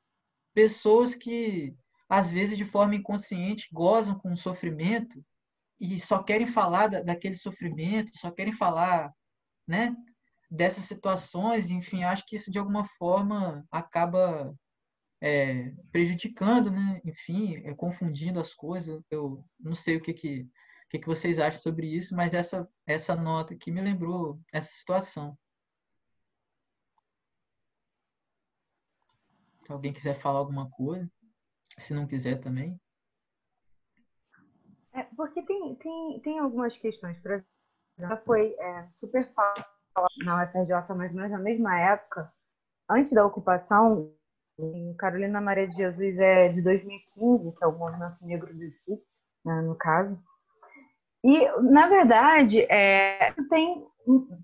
Pessoas 0.53 1.15
que, 1.15 1.73
às 2.07 2.29
vezes, 2.29 2.57
de 2.57 2.65
forma 2.65 2.95
inconsciente, 2.95 3.67
gozam 3.71 4.17
com 4.19 4.31
o 4.31 4.37
sofrimento 4.37 5.23
e 5.79 5.99
só 5.99 6.21
querem 6.21 6.45
falar 6.45 6.87
da, 6.87 7.01
daquele 7.01 7.35
sofrimento, 7.35 8.11
só 8.13 8.29
querem 8.29 8.53
falar, 8.53 9.11
né? 9.67 9.95
Dessas 10.51 10.85
situações, 10.85 11.69
enfim, 11.69 12.03
acho 12.03 12.25
que 12.25 12.35
isso 12.35 12.51
de 12.51 12.57
alguma 12.57 12.83
forma 12.83 13.65
acaba 13.71 14.55
é, 15.21 15.71
prejudicando, 15.91 16.71
né? 16.71 17.01
Enfim, 17.05 17.57
é, 17.65 17.73
confundindo 17.73 18.39
as 18.39 18.53
coisas. 18.53 19.01
Eu 19.11 19.43
não 19.59 19.75
sei 19.75 19.97
o 19.97 20.01
que 20.01 20.13
que 20.13 20.41
o 20.41 20.89
que, 20.89 20.97
que 20.97 21.07
vocês 21.07 21.37
acham 21.37 21.61
sobre 21.61 21.85
isso, 21.85 22.15
mas 22.15 22.33
essa, 22.33 22.67
essa 22.87 23.15
nota 23.15 23.53
aqui 23.53 23.69
me 23.69 23.79
lembrou 23.79 24.41
essa 24.51 24.73
situação. 24.73 25.37
Se 29.63 29.71
alguém 29.71 29.93
quiser 29.93 30.15
falar 30.15 30.39
alguma 30.39 30.67
coisa, 30.71 31.07
se 31.77 31.93
não 31.93 32.07
quiser 32.07 32.41
também. 32.41 32.81
É, 34.93 35.03
porque 35.15 35.43
tem, 35.43 35.75
tem, 35.75 36.19
tem 36.21 36.39
algumas 36.39 36.75
questões, 36.75 37.19
por 37.19 37.45
exemplo, 37.99 38.25
foi 38.25 38.55
é, 38.57 38.87
super 38.89 39.31
fácil 39.35 39.78
na 40.23 40.43
UFRJ, 40.43 40.95
mais 40.95 41.11
ou 41.11 41.17
menos 41.17 41.31
na 41.31 41.39
mesma 41.39 41.79
época, 41.79 42.31
antes 42.89 43.13
da 43.13 43.25
ocupação, 43.25 44.11
Carolina 44.97 45.39
Maria 45.39 45.67
de 45.67 45.77
Jesus 45.77 46.19
é 46.19 46.49
de 46.49 46.61
2015, 46.61 47.55
que 47.55 47.63
é 47.63 47.67
o 47.67 47.77
Movimento 47.77 48.25
Negro 48.25 48.53
do 48.53 48.59
FIX, 48.59 49.01
né, 49.45 49.61
no 49.61 49.75
caso. 49.75 50.21
E, 51.23 51.47
na 51.61 51.87
verdade, 51.87 52.61
é, 52.69 53.33
tem, 53.49 53.85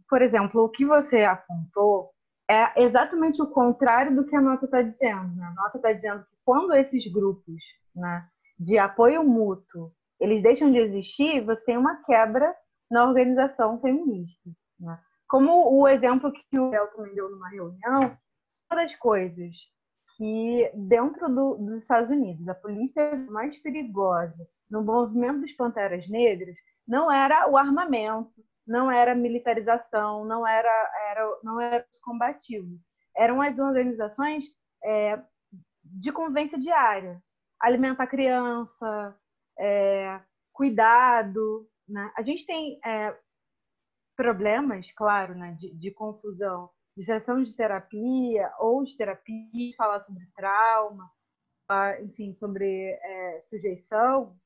por 0.09 0.21
exemplo, 0.21 0.63
o 0.63 0.69
que 0.69 0.85
você 0.85 1.23
apontou 1.23 2.11
é 2.49 2.83
exatamente 2.83 3.41
o 3.41 3.47
contrário 3.47 4.15
do 4.15 4.25
que 4.25 4.35
a 4.35 4.41
nota 4.41 4.65
está 4.65 4.81
dizendo. 4.81 5.35
Né? 5.35 5.45
A 5.45 5.61
nota 5.61 5.77
está 5.77 5.91
dizendo 5.91 6.23
que 6.23 6.35
quando 6.43 6.73
esses 6.75 7.11
grupos 7.11 7.61
né, 7.95 8.27
de 8.59 8.77
apoio 8.77 9.23
mútuo 9.23 9.91
eles 10.19 10.41
deixam 10.41 10.71
de 10.71 10.77
existir, 10.77 11.41
você 11.41 11.65
tem 11.65 11.77
uma 11.77 12.03
quebra 12.03 12.55
na 12.89 13.05
organização 13.05 13.79
feminista. 13.79 14.49
Né? 14.79 14.97
Como 15.27 15.73
o 15.73 15.87
exemplo 15.87 16.31
que 16.31 16.59
o 16.59 16.73
El 16.73 16.87
também 16.87 17.15
deu 17.15 17.29
numa 17.29 17.49
reunião, 17.49 18.17
uma 18.69 18.81
das 18.81 18.95
coisas 18.95 19.55
que 20.17 20.71
dentro 20.73 21.27
do, 21.27 21.55
dos 21.55 21.81
Estados 21.81 22.09
Unidos 22.09 22.47
a 22.47 22.55
polícia 22.55 23.15
mais 23.29 23.57
perigosa 23.57 24.47
no 24.69 24.83
movimento 24.83 25.41
dos 25.41 25.51
Panteras 25.53 26.07
Negras 26.09 26.55
não 26.87 27.11
era 27.11 27.49
o 27.49 27.57
armamento, 27.57 28.31
não 28.65 28.91
era 28.91 29.11
a 29.11 29.15
militarização, 29.15 30.25
não 30.25 30.47
era, 30.47 30.69
era, 31.09 31.39
não 31.43 31.59
era 31.61 31.85
combativo. 32.03 32.79
Eram 33.15 33.41
as 33.41 33.57
organizações 33.57 34.45
é, 34.83 35.21
de 35.83 36.11
convivência 36.11 36.59
diária. 36.59 37.21
Alimentar 37.59 38.07
criança, 38.07 39.15
é, 39.57 40.19
cuidado. 40.51 41.67
Né? 41.87 42.11
A 42.17 42.21
gente 42.21 42.45
tem 42.45 42.79
é, 42.83 43.15
problemas, 44.15 44.91
claro, 44.91 45.35
né, 45.35 45.55
de, 45.59 45.73
de, 45.75 45.91
confusão, 45.91 46.69
de 46.95 47.03
sessão 47.03 47.41
de 47.41 47.53
terapia 47.53 48.51
ou 48.59 48.83
de 48.83 48.95
terapia, 48.95 49.75
falar 49.77 49.99
sobre 50.01 50.25
trauma, 50.35 51.11
enfim, 52.01 52.33
sobre 52.33 52.91
é, 53.01 53.39
sujeição, 53.41 54.37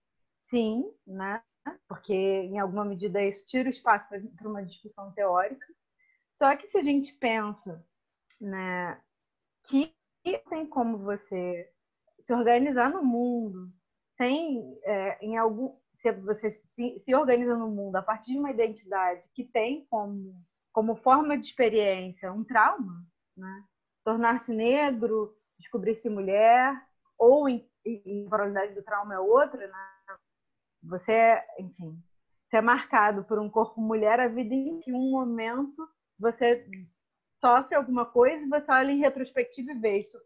sim, 0.47 0.83
né? 1.05 1.41
porque 1.87 2.13
em 2.13 2.57
alguma 2.59 2.85
medida 2.85 3.23
isso 3.23 3.45
tira 3.45 3.69
o 3.69 3.71
espaço 3.71 4.07
para 4.35 4.47
uma 4.47 4.63
discussão 4.63 5.11
teórica. 5.11 5.65
Só 6.31 6.55
que 6.55 6.67
se 6.67 6.77
a 6.77 6.83
gente 6.83 7.13
pensa 7.13 7.83
né, 8.39 8.99
que 9.65 9.93
tem 10.49 10.65
como 10.67 10.97
você 10.97 11.71
se 12.19 12.33
organizar 12.33 12.89
no 12.89 13.03
mundo 13.03 13.71
sem, 14.17 14.79
é, 14.83 15.25
em 15.25 15.37
algum, 15.37 15.77
se 15.99 16.11
você 16.13 16.49
se, 16.49 17.15
organiza 17.15 17.55
no 17.55 17.69
mundo 17.69 17.95
a 17.95 18.01
partir 18.01 18.31
de 18.33 18.39
uma 18.39 18.51
identidade 18.51 19.23
que 19.33 19.43
tem 19.43 19.85
como, 19.89 20.33
como 20.71 20.95
forma 20.95 21.37
de 21.37 21.45
experiência 21.45 22.31
um 22.31 22.43
trauma, 22.43 23.05
né? 23.35 23.63
tornar-se 24.03 24.53
negro, 24.53 25.35
descobrir-se 25.57 26.09
mulher, 26.09 26.73
ou 27.17 27.49
em, 27.49 27.69
em, 27.85 28.27
a 28.31 28.65
do 28.67 28.83
trauma 28.83 29.13
é 29.13 29.19
outra, 29.19 29.67
né? 29.67 30.17
você, 30.81 31.43
enfim, 31.59 32.01
você 32.47 32.57
é 32.57 32.61
marcado 32.61 33.25
por 33.25 33.37
um 33.37 33.49
corpo 33.49 33.81
mulher 33.81 34.19
a 34.19 34.27
vida 34.27 34.53
em 34.55 34.79
que 34.79 34.93
um 34.93 35.11
momento 35.11 35.87
você 36.17 36.65
sofre 37.41 37.75
alguma 37.75 38.05
coisa 38.05 38.45
e 38.45 38.49
você 38.49 38.71
olha 38.71 38.91
em 38.91 38.99
retrospectiva 38.99 39.71
e 39.71 39.79
vê 39.79 39.99
isso, 39.99 40.17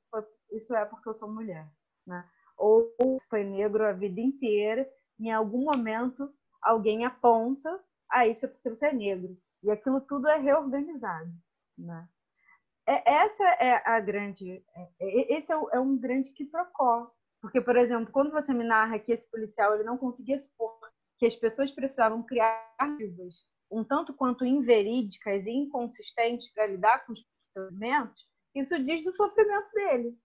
isso 0.52 0.76
é 0.76 0.86
porque 0.86 1.10
eu 1.10 1.16
sou 1.16 1.32
mulher, 1.32 1.68
né? 2.06 2.28
ou 2.56 2.94
foi 3.30 3.44
negro 3.44 3.86
a 3.86 3.92
vida 3.92 4.22
inteira, 4.22 4.88
em 5.28 5.32
algum 5.32 5.64
momento 5.64 6.34
alguém 6.62 7.06
aponta, 7.06 7.80
ah, 8.10 8.28
isso 8.28 8.46
é 8.46 8.50
porque 8.50 8.70
você 8.70 8.88
é 8.88 8.94
negro. 8.94 9.38
E 9.64 9.72
aquilo 9.72 10.02
tudo 10.02 10.28
é 10.28 10.38
reorganizado. 10.38 11.32
Né? 11.78 12.08
É, 12.88 13.14
essa 13.14 13.44
é 13.44 13.82
a 13.86 14.00
grande. 14.00 14.64
É, 14.76 14.90
é 15.00 15.38
esse 15.38 15.52
é, 15.52 15.56
é 15.72 15.80
um 15.80 15.98
grande 15.98 16.32
quiprocó. 16.32 17.12
Porque, 17.42 17.60
por 17.60 17.76
exemplo, 17.76 18.12
quando 18.12 18.32
você 18.32 18.54
me 18.54 18.64
narra 18.64 19.00
que 19.00 19.12
esse 19.12 19.30
policial 19.30 19.74
ele 19.74 19.84
não 19.84 19.98
conseguia 19.98 20.40
supor 20.40 20.78
que 21.18 21.26
as 21.26 21.36
pessoas 21.36 21.72
precisavam 21.72 22.24
criar 22.24 22.66
vivas 22.98 23.36
um 23.74 23.84
tanto 23.84 24.14
quanto 24.14 24.46
inverídicas 24.46 25.46
e 25.46 25.50
inconsistentes 25.50 26.52
para 26.54 26.68
lidar 26.68 27.06
com 27.06 27.14
os 27.14 27.26
sofrimentos, 27.58 28.24
isso 28.56 28.82
diz 28.84 29.04
do 29.04 29.12
sofrimento 29.12 29.72
dele. 29.74 30.18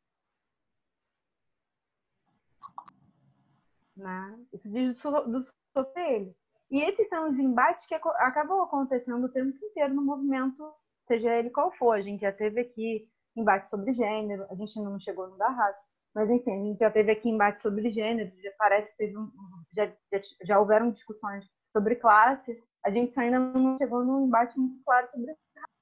Né? 3.99 4.39
Isso 4.53 4.71
diz 4.71 5.03
do, 5.03 5.85
dele. 5.95 6.35
E 6.71 6.83
esses 6.83 7.09
são 7.09 7.31
os 7.31 7.39
embates 7.39 7.87
que 7.87 7.95
acabam 7.95 8.63
acontecendo 8.63 9.25
o 9.25 9.33
tempo 9.33 9.57
inteiro 9.65 9.95
no 9.95 10.05
movimento, 10.05 10.73
seja 11.07 11.35
ele 11.35 11.51
qual 11.51 11.73
for. 11.73 11.95
A 11.95 12.01
gente 12.01 12.21
já 12.21 12.33
teve 12.33 12.61
aqui 12.61 13.09
embate 13.37 13.69
sobre 13.69 13.93
gênero, 13.93 14.47
a 14.51 14.55
gente 14.55 14.79
não 14.81 14.99
chegou 15.01 15.29
no 15.29 15.37
da 15.37 15.49
raça, 15.49 15.79
mas 16.15 16.31
enfim, 16.31 16.51
a 16.51 16.65
gente 16.65 16.79
já 16.79 16.91
teve 16.91 17.13
aqui 17.13 17.29
embate 17.29 17.63
sobre 17.63 17.91
gênero, 17.91 18.33
já 18.43 18.51
parece 18.59 18.91
que 18.91 18.99
teve 18.99 19.17
um, 19.17 19.31
já, 19.73 19.87
já, 19.87 20.21
já 20.43 20.61
houveram 20.61 20.91
discussões 20.91 21.45
sobre 21.73 21.97
classe, 21.97 22.61
a 22.85 22.91
gente 22.91 23.19
ainda 23.19 23.39
não 23.39 23.77
chegou 23.79 24.05
num 24.05 24.27
embate 24.27 24.59
muito 24.59 24.83
claro 24.85 25.09
sobre 25.11 25.35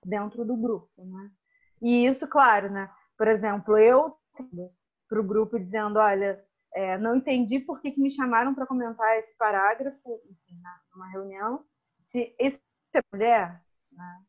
dentro 0.05 0.45
do 0.45 0.57
grupo, 0.57 0.91
né? 0.99 1.31
E 1.81 2.07
isso, 2.07 2.27
claro, 2.27 2.71
né? 2.71 2.91
Por 3.17 3.29
exemplo, 3.29 3.79
eu 3.79 4.17
para 5.09 5.21
o 5.21 5.25
grupo 5.25 5.59
dizendo, 5.59 5.99
olha, 5.99 6.43
é, 6.77 6.99
não 6.99 7.17
entendi 7.17 7.59
por 7.59 7.81
que, 7.81 7.91
que 7.91 8.01
me 8.01 8.11
chamaram 8.11 8.55
para 8.55 8.67
comentar 8.67 9.17
esse 9.17 9.35
parágrafo 9.39 10.21
enfim, 10.31 10.61
numa 10.93 11.09
reunião. 11.09 11.65
Se 11.99 12.37
isso 12.39 12.61
é 12.93 13.01
mulher, 13.11 13.65
né? 13.91 14.23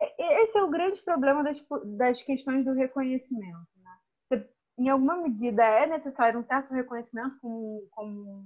É, 0.00 0.22
é, 0.22 0.42
esse 0.42 0.58
é 0.58 0.62
o 0.64 0.68
grande 0.68 1.00
problema 1.02 1.44
das, 1.44 1.64
das 1.96 2.20
questões 2.24 2.64
do 2.64 2.72
reconhecimento. 2.72 3.68
Né? 3.76 4.48
Em 4.76 4.88
alguma 4.88 5.16
medida 5.16 5.62
é 5.62 5.86
necessário 5.86 6.40
um 6.40 6.44
certo 6.44 6.74
reconhecimento 6.74 7.38
como, 7.38 7.86
como 7.92 8.44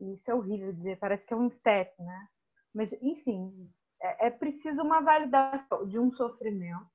isso 0.00 0.28
é 0.28 0.34
horrível 0.34 0.72
dizer, 0.72 0.98
parece 0.98 1.24
que 1.24 1.32
é 1.32 1.36
um 1.36 1.50
step, 1.50 2.02
né? 2.02 2.28
Mas, 2.74 2.92
enfim, 3.00 3.70
é, 4.02 4.26
é 4.26 4.30
preciso 4.30 4.82
uma 4.82 5.00
validação 5.00 5.86
de 5.86 6.00
um 6.00 6.10
sofrimento 6.10 6.90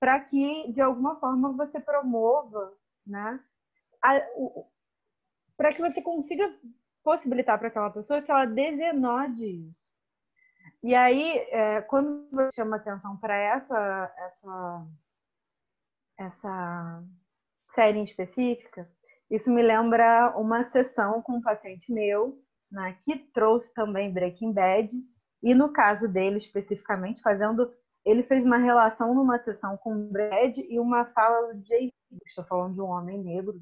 para 0.00 0.18
que, 0.18 0.72
de 0.72 0.80
alguma 0.80 1.14
forma, 1.20 1.52
você 1.52 1.78
promova 1.78 2.76
né? 3.06 3.40
Para 5.56 5.72
que 5.72 5.80
você 5.80 6.02
consiga 6.02 6.52
possibilitar 7.02 7.58
para 7.58 7.68
aquela 7.68 7.90
pessoa 7.90 8.22
que 8.22 8.30
ela 8.30 8.46
desenode 8.46 9.44
isso. 9.44 9.86
E 10.82 10.94
aí, 10.94 11.38
é, 11.50 11.80
quando 11.82 12.28
você 12.30 12.50
chama 12.56 12.76
atenção 12.76 13.16
para 13.16 13.34
essa, 13.34 14.14
essa, 14.18 14.86
essa 16.18 17.04
série 17.74 17.98
em 17.98 18.04
específica, 18.04 18.90
isso 19.30 19.50
me 19.50 19.62
lembra 19.62 20.34
uma 20.36 20.70
sessão 20.70 21.22
com 21.22 21.36
um 21.36 21.42
paciente 21.42 21.92
meu, 21.92 22.38
né, 22.70 22.96
que 23.00 23.16
trouxe 23.32 23.72
também 23.72 24.12
Breaking 24.12 24.52
Bad, 24.52 24.90
e 25.42 25.54
no 25.54 25.72
caso 25.72 26.08
dele 26.08 26.38
especificamente, 26.38 27.20
fazendo. 27.20 27.72
Ele 28.04 28.22
fez 28.22 28.44
uma 28.44 28.58
relação 28.58 29.14
numa 29.14 29.38
sessão 29.38 29.78
com 29.78 30.08
Brad 30.08 30.58
e 30.58 30.78
uma 30.78 31.06
fala 31.06 31.54
do 31.54 31.64
Jay 31.64 31.90
estou 32.26 32.44
falando 32.44 32.74
de 32.74 32.80
um 32.80 32.86
homem 32.86 33.22
negro, 33.22 33.60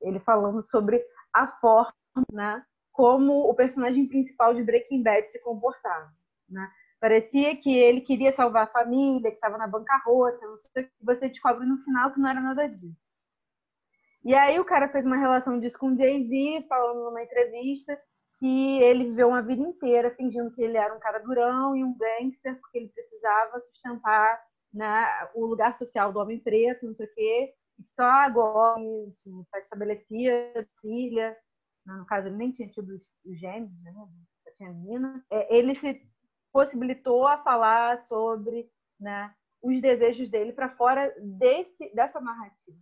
ele 0.00 0.20
falando 0.20 0.62
sobre 0.64 1.04
a 1.32 1.46
forma, 1.46 1.92
né, 2.32 2.64
como 2.92 3.48
o 3.48 3.54
personagem 3.54 4.06
principal 4.08 4.54
de 4.54 4.62
Breaking 4.62 5.02
Bad 5.02 5.30
se 5.30 5.40
comportava, 5.42 6.12
né? 6.48 6.70
Parecia 7.00 7.56
que 7.56 7.72
ele 7.72 8.00
queria 8.00 8.32
salvar 8.32 8.64
a 8.64 8.72
família, 8.72 9.30
que 9.30 9.36
estava 9.36 9.56
na 9.56 9.68
bancarrota, 9.68 10.44
não 10.44 10.58
sei 10.58 10.82
o 10.82 10.86
que. 10.86 10.92
Você 11.00 11.28
descobre 11.28 11.64
no 11.64 11.78
final 11.84 12.12
que 12.12 12.18
não 12.18 12.28
era 12.28 12.40
nada 12.40 12.68
disso. 12.68 13.08
E 14.24 14.34
aí 14.34 14.58
o 14.58 14.64
cara 14.64 14.88
fez 14.88 15.06
uma 15.06 15.16
relação 15.16 15.60
disso 15.60 15.78
com 15.78 15.96
Jay-Z, 15.96 16.66
falando 16.68 17.04
numa 17.04 17.22
entrevista 17.22 17.96
que 18.36 18.82
ele 18.82 19.04
viveu 19.04 19.28
uma 19.28 19.42
vida 19.42 19.62
inteira 19.62 20.14
fingindo 20.14 20.52
que 20.52 20.62
ele 20.62 20.76
era 20.76 20.94
um 20.94 20.98
cara 20.98 21.18
durão 21.20 21.76
e 21.76 21.84
um 21.84 21.96
gangster, 21.96 22.58
porque 22.60 22.78
ele 22.78 22.88
precisava 22.88 23.60
sustentar 23.60 24.40
né, 24.72 25.06
o 25.34 25.46
lugar 25.46 25.74
social 25.74 26.12
do 26.12 26.18
homem 26.18 26.38
preto, 26.40 26.86
não 26.86 26.94
sei 26.94 27.06
o 27.06 27.14
quê, 27.14 27.54
e 27.78 27.88
só 27.88 28.04
agora 28.04 28.80
está 29.42 29.58
estabelecida 29.58 30.68
filha, 30.80 31.36
né, 31.86 31.94
no 31.94 32.06
caso 32.06 32.28
ele 32.28 32.36
nem 32.36 32.50
tinha 32.50 32.68
tido 32.68 32.94
os 32.94 33.38
gêmeos, 33.38 33.72
né, 33.82 33.92
só 34.38 34.50
tinha 34.52 34.72
menina, 34.72 35.24
é, 35.30 35.56
ele 35.56 35.74
se 35.74 36.02
possibilitou 36.52 37.26
a 37.26 37.38
falar 37.38 38.02
sobre 38.04 38.70
né, 38.98 39.34
os 39.62 39.80
desejos 39.80 40.30
dele 40.30 40.52
para 40.52 40.74
fora 40.76 41.14
desse, 41.20 41.92
dessa 41.94 42.20
narrativa. 42.20 42.78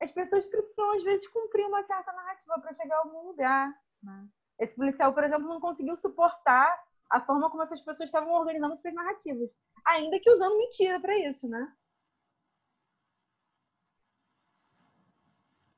As 0.00 0.12
pessoas 0.12 0.44
precisam, 0.44 0.96
às 0.96 1.02
vezes, 1.02 1.26
cumprir 1.28 1.64
uma 1.66 1.82
certa 1.84 2.12
narrativa 2.12 2.60
para 2.60 2.74
chegar 2.74 2.96
a 2.96 2.98
algum 2.98 3.28
lugar. 3.28 3.74
Né? 4.02 4.28
Esse 4.58 4.76
policial, 4.76 5.14
por 5.14 5.24
exemplo, 5.24 5.48
não 5.48 5.60
conseguiu 5.60 5.96
suportar 5.96 6.78
a 7.14 7.20
forma 7.20 7.50
como 7.50 7.62
essas 7.62 7.80
pessoas 7.80 8.08
estavam 8.08 8.32
organizando 8.32 8.76
suas 8.76 8.94
narrativas 8.94 9.50
ainda 9.84 10.18
que 10.18 10.30
usando 10.30 10.56
mentira 10.56 11.00
para 11.00 11.18
isso, 11.18 11.48
né? 11.48 11.72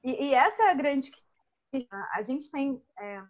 E, 0.04 0.28
e, 0.28 0.34
essa 0.34 0.62
é 0.62 0.70
a 0.70 0.74
grande 0.74 1.10
a 2.14 2.22
gente 2.22 2.50
tem 2.50 2.82
é, 2.98 3.22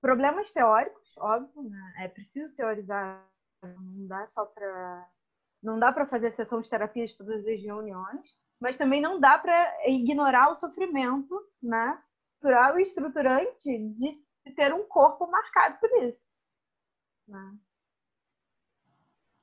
problemas 0.00 0.50
teóricos, 0.52 1.14
óbvio, 1.18 1.64
né? 1.68 1.94
É 1.98 2.08
preciso 2.08 2.54
teorizar, 2.54 3.28
não 3.62 4.06
dá 4.06 4.26
só 4.26 4.46
para 4.46 5.10
não 5.62 5.78
dá 5.78 5.92
para 5.92 6.06
fazer 6.06 6.34
sessão 6.34 6.60
de 6.60 6.68
terapia 6.68 7.06
de 7.06 7.16
todas 7.16 7.40
as 7.46 7.62
reuniões, 7.62 8.38
mas 8.60 8.76
também 8.76 9.00
não 9.00 9.18
dá 9.18 9.38
para 9.38 9.88
ignorar 9.88 10.50
o 10.50 10.56
sofrimento, 10.56 11.34
né? 11.62 12.02
E 12.44 12.82
estruturante 12.82 13.78
de 13.94 14.22
ter 14.54 14.72
um 14.74 14.86
corpo 14.86 15.26
marcado 15.26 15.78
por 15.80 15.90
isso. 16.04 16.26
Né? 17.26 17.58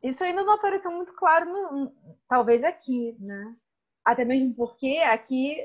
Isso 0.04 0.24
ainda 0.24 0.44
não 0.44 0.54
apareceu 0.54 0.92
muito 0.92 1.14
claro, 1.14 1.46
no, 1.46 1.96
talvez 2.28 2.64
aqui, 2.64 3.16
né? 3.20 3.56
Até 4.04 4.26
mesmo 4.26 4.56
porque 4.56 4.98
aqui 4.98 5.58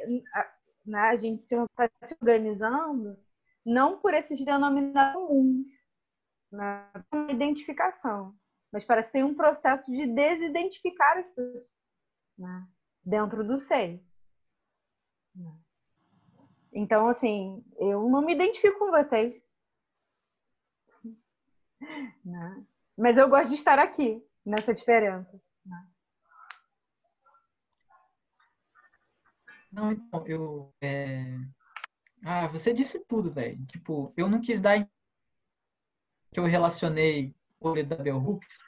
né, 0.84 0.98
a 1.00 1.16
gente 1.16 1.42
está 1.42 1.90
se 2.02 2.14
organizando 2.20 3.18
não 3.64 3.98
por 3.98 4.14
esses 4.14 4.44
denominados 4.44 5.14
comuns, 5.14 5.68
né, 6.52 6.88
uma 7.12 7.32
identificação, 7.32 8.34
mas 8.70 8.84
parece 8.84 9.10
que 9.10 9.18
tem 9.18 9.24
um 9.24 9.34
processo 9.34 9.90
de 9.90 10.06
desidentificar 10.06 11.18
as 11.18 11.28
pessoas 11.30 11.72
né, 12.38 12.68
dentro 13.04 13.42
do 13.42 13.58
SEI. 13.58 14.04
Então, 16.72 17.08
assim, 17.08 17.64
eu 17.78 18.08
não 18.08 18.22
me 18.22 18.34
identifico 18.34 18.78
com 18.78 18.90
vocês. 18.90 19.45
Né? 22.24 22.64
Mas 22.96 23.16
eu 23.16 23.28
gosto 23.28 23.50
de 23.50 23.56
estar 23.56 23.78
aqui, 23.78 24.22
nessa 24.44 24.72
diferença. 24.72 25.40
Né? 25.64 25.88
Não, 29.70 29.92
então, 29.92 30.26
eu. 30.26 30.74
É... 30.80 31.38
Ah, 32.24 32.46
você 32.46 32.72
disse 32.72 33.04
tudo, 33.06 33.30
velho. 33.30 33.64
Tipo, 33.66 34.12
eu 34.16 34.28
não 34.28 34.40
quis 34.40 34.60
dar. 34.60 34.88
Que 36.32 36.40
eu 36.40 36.44
relacionei 36.44 37.34
o 37.60 37.82
da 37.82 37.96
Bell 37.96 38.18
Hooks 38.18 38.58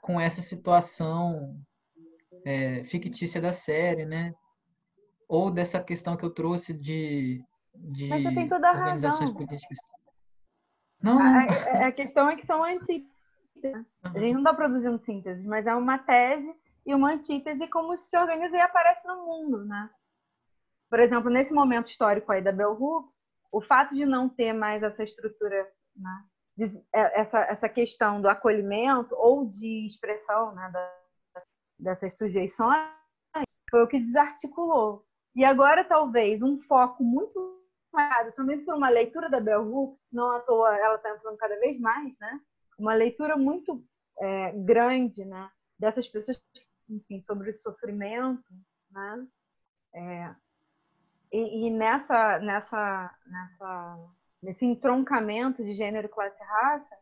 com 0.00 0.20
essa 0.20 0.40
situação 0.40 1.60
é, 2.44 2.84
fictícia 2.84 3.40
da 3.40 3.52
série, 3.52 4.04
né? 4.04 4.34
Ou 5.28 5.50
dessa 5.50 5.82
questão 5.82 6.16
que 6.16 6.24
eu 6.24 6.30
trouxe 6.30 6.72
de, 6.72 7.44
de 7.74 8.08
Mas 8.08 8.22
você 8.22 8.34
tem 8.34 8.48
toda 8.48 8.68
a 8.68 8.72
organizações 8.72 9.30
razão. 9.30 9.46
políticas. 9.46 9.78
Não, 11.06 11.18
A, 11.20 11.24
não. 11.24 11.82
a- 11.82 11.86
a 11.86 11.92
questão 11.92 12.28
é 12.28 12.36
que 12.36 12.46
são 12.46 12.62
antíteses. 12.62 13.08
A 14.02 14.18
gente 14.18 14.32
não 14.34 14.40
está 14.40 14.52
produzindo 14.54 14.98
síntese, 14.98 15.46
mas 15.46 15.66
é 15.66 15.74
uma 15.74 15.98
tese 15.98 16.54
e 16.84 16.94
uma 16.94 17.12
antítese 17.12 17.66
como 17.68 17.96
se 17.96 18.16
organiza 18.18 18.56
e 18.56 18.60
aparece 18.60 19.06
no 19.06 19.24
mundo, 19.26 19.64
né? 19.64 19.88
Por 20.90 21.00
exemplo, 21.00 21.30
nesse 21.30 21.52
momento 21.54 21.88
histórico 21.88 22.30
aí 22.30 22.42
da 22.42 22.52
Bell 22.52 22.72
Hooks, 22.80 23.24
o 23.50 23.60
fato 23.60 23.94
de 23.94 24.04
não 24.04 24.28
ter 24.28 24.52
mais 24.52 24.82
essa 24.82 25.02
estrutura, 25.02 25.66
né? 25.96 26.24
é- 26.92 27.20
essa, 27.20 27.38
essa 27.40 27.68
questão 27.68 28.20
do 28.20 28.28
acolhimento 28.28 29.14
ou 29.16 29.46
de 29.46 29.86
expressão 29.86 30.54
né? 30.54 30.70
da- 30.72 30.94
dessas 31.78 32.16
sujeições 32.16 32.88
foi 33.70 33.82
o 33.82 33.88
que 33.88 33.98
desarticulou. 33.98 35.04
E 35.34 35.44
agora, 35.44 35.84
talvez, 35.84 36.40
um 36.42 36.58
foco 36.60 37.02
muito 37.02 37.60
também 38.34 38.64
por 38.64 38.74
uma 38.74 38.88
leitura 38.88 39.28
da 39.28 39.40
Bell 39.40 39.62
Hooks, 39.62 40.06
não 40.12 40.30
à 40.32 40.40
toa 40.40 40.76
ela 40.76 40.96
está 40.96 41.10
entrando 41.10 41.36
cada 41.36 41.58
vez 41.58 41.78
mais, 41.78 42.16
né? 42.18 42.40
Uma 42.78 42.94
leitura 42.94 43.36
muito 43.36 43.84
é, 44.18 44.52
grande, 44.52 45.24
né? 45.24 45.50
Dessas 45.78 46.08
pessoas, 46.08 46.40
enfim, 46.88 47.20
sobre 47.20 47.50
o 47.50 47.56
sofrimento, 47.56 48.44
né? 48.90 49.26
É, 49.94 50.34
e, 51.32 51.66
e 51.66 51.70
nessa, 51.70 52.38
nessa, 52.38 53.14
nessa, 53.26 53.98
nesse 54.42 54.64
entroncamento 54.64 55.64
de 55.64 55.74
gênero, 55.74 56.08
classe 56.08 56.42
e 56.42 56.46
raça, 56.46 56.96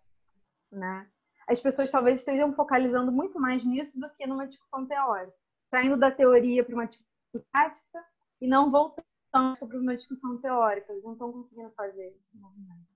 né? 0.73 1.09
As 1.47 1.61
pessoas 1.61 1.91
talvez 1.91 2.21
estejam 2.21 2.55
focalizando 2.55 3.13
muito 3.13 3.39
mais 3.39 3.65
nisso 3.65 3.99
do 4.01 4.11
que 4.11 4.27
numa 4.27 4.47
discussão 4.47 4.87
teórica, 4.87 5.37
saindo 5.71 5.97
da 5.97 6.11
teoria 6.11 6.65
para 6.65 6.75
uma 6.75 6.87
discussão 6.87 7.09
prática 7.53 8.05
e 8.41 8.47
não 8.47 8.71
voltando 8.71 9.05
para 9.35 9.79
uma 9.81 9.97
discussão 9.97 10.39
teórica. 10.39 10.93
Eles 10.93 11.05
não 11.05 11.15
estão 11.15 11.33
conseguindo 11.33 11.71
fazer 11.73 12.07
esse 12.07 12.37
movimento. 12.37 12.87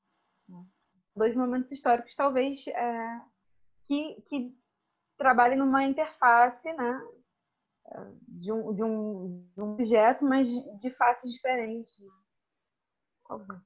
né? 0.48 0.64
Dois 1.16 1.34
momentos 1.34 1.72
históricos, 1.72 2.14
talvez, 2.14 2.64
é, 2.68 3.20
que, 3.88 4.22
que 4.28 4.56
trabalhem 5.16 5.58
numa 5.58 5.84
interface, 5.84 6.72
né? 6.72 7.08
De 8.28 8.52
um, 8.52 8.74
de, 8.74 8.82
um, 8.84 9.48
de 9.54 9.62
um 9.62 9.72
objeto, 9.72 10.24
mas 10.24 10.46
de, 10.78 10.90
faces 10.90 11.32
diferentes. 11.32 11.98
Né? 11.98 12.10
Talvez. 13.26 13.60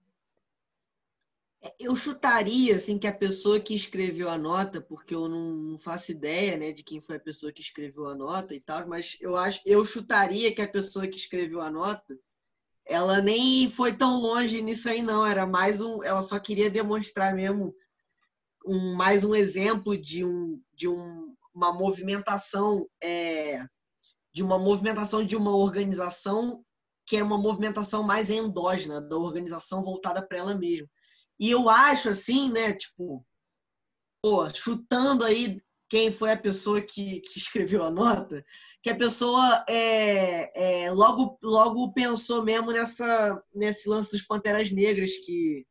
Eu 1.79 1.95
chutaria 1.95 2.75
assim 2.75 2.99
que 2.99 3.07
a 3.07 3.15
pessoa 3.15 3.61
que 3.61 3.75
escreveu 3.75 4.29
a 4.29 4.39
nota, 4.39 4.81
porque 4.81 5.15
eu 5.15 5.29
não 5.29 5.79
faço 5.79 6.11
ideia, 6.11 6.57
né, 6.57 6.73
de 6.73 6.83
quem 6.83 7.01
foi 7.01 7.17
a 7.17 7.21
pessoa 7.21 7.53
que 7.53 7.61
escreveu 7.61 8.09
a 8.09 8.17
nota 8.17 8.53
e 8.53 8.61
tal, 8.61 8.89
mas 8.89 9.17
eu 9.21 9.37
acho, 9.37 9.61
eu 9.65 9.85
chutaria 9.85 10.53
que 10.53 10.61
a 10.61 10.69
pessoa 10.69 11.07
que 11.07 11.17
escreveu 11.17 11.61
a 11.61 11.71
nota, 11.71 12.19
ela 12.93 13.23
nem 13.23 13.71
foi 13.71 13.97
tão 13.97 14.21
longe 14.21 14.61
nisso 14.61 14.87
aí 14.87 15.01
não, 15.01 15.27
era 15.27 15.47
mais 15.47 15.81
um, 15.81 16.03
ela 16.05 16.21
só 16.21 16.39
queria 16.39 16.71
demonstrar 16.71 17.35
mesmo 17.35 17.75
um 18.67 18.95
mais 18.95 19.25
um 19.25 19.35
exemplo 19.35 19.97
de 19.97 20.23
um 20.23 20.63
de 20.75 20.87
um, 20.89 21.35
uma 21.55 21.73
movimentação 21.73 22.87
é, 23.03 23.65
de 24.35 24.43
uma 24.43 24.59
movimentação 24.59 25.25
de 25.25 25.35
uma 25.35 25.57
organização 25.57 26.63
que 27.07 27.17
é 27.17 27.23
uma 27.23 27.39
movimentação 27.39 28.03
mais 28.03 28.29
endógena 28.29 29.01
da 29.01 29.17
organização 29.17 29.83
voltada 29.83 30.25
para 30.27 30.39
ela 30.39 30.55
mesma. 30.55 30.89
E 31.41 31.51
eu 31.51 31.71
acho 31.71 32.11
assim, 32.11 32.51
né, 32.51 32.75
tipo, 32.75 33.27
pô, 34.23 34.49
chutando 34.51 35.25
aí 35.25 35.61
quem 35.93 36.11
foi 36.11 36.33
a 36.33 36.39
pessoa 36.39 36.81
que, 36.81 37.21
que 37.21 37.39
escreveu 37.39 37.83
a 37.85 37.91
nota, 37.91 38.43
que 38.83 38.89
a 38.89 38.97
pessoa 38.97 39.63
é, 39.69 40.85
é, 40.85 40.91
logo, 40.91 41.39
logo 41.43 41.93
pensou 41.93 42.43
mesmo 42.43 42.73
nessa, 42.73 43.39
nesse 43.55 43.91
lance 43.91 44.11
dos 44.11 44.23
Panteras 44.23 44.73
Negras 44.73 45.19
que, 45.19 45.67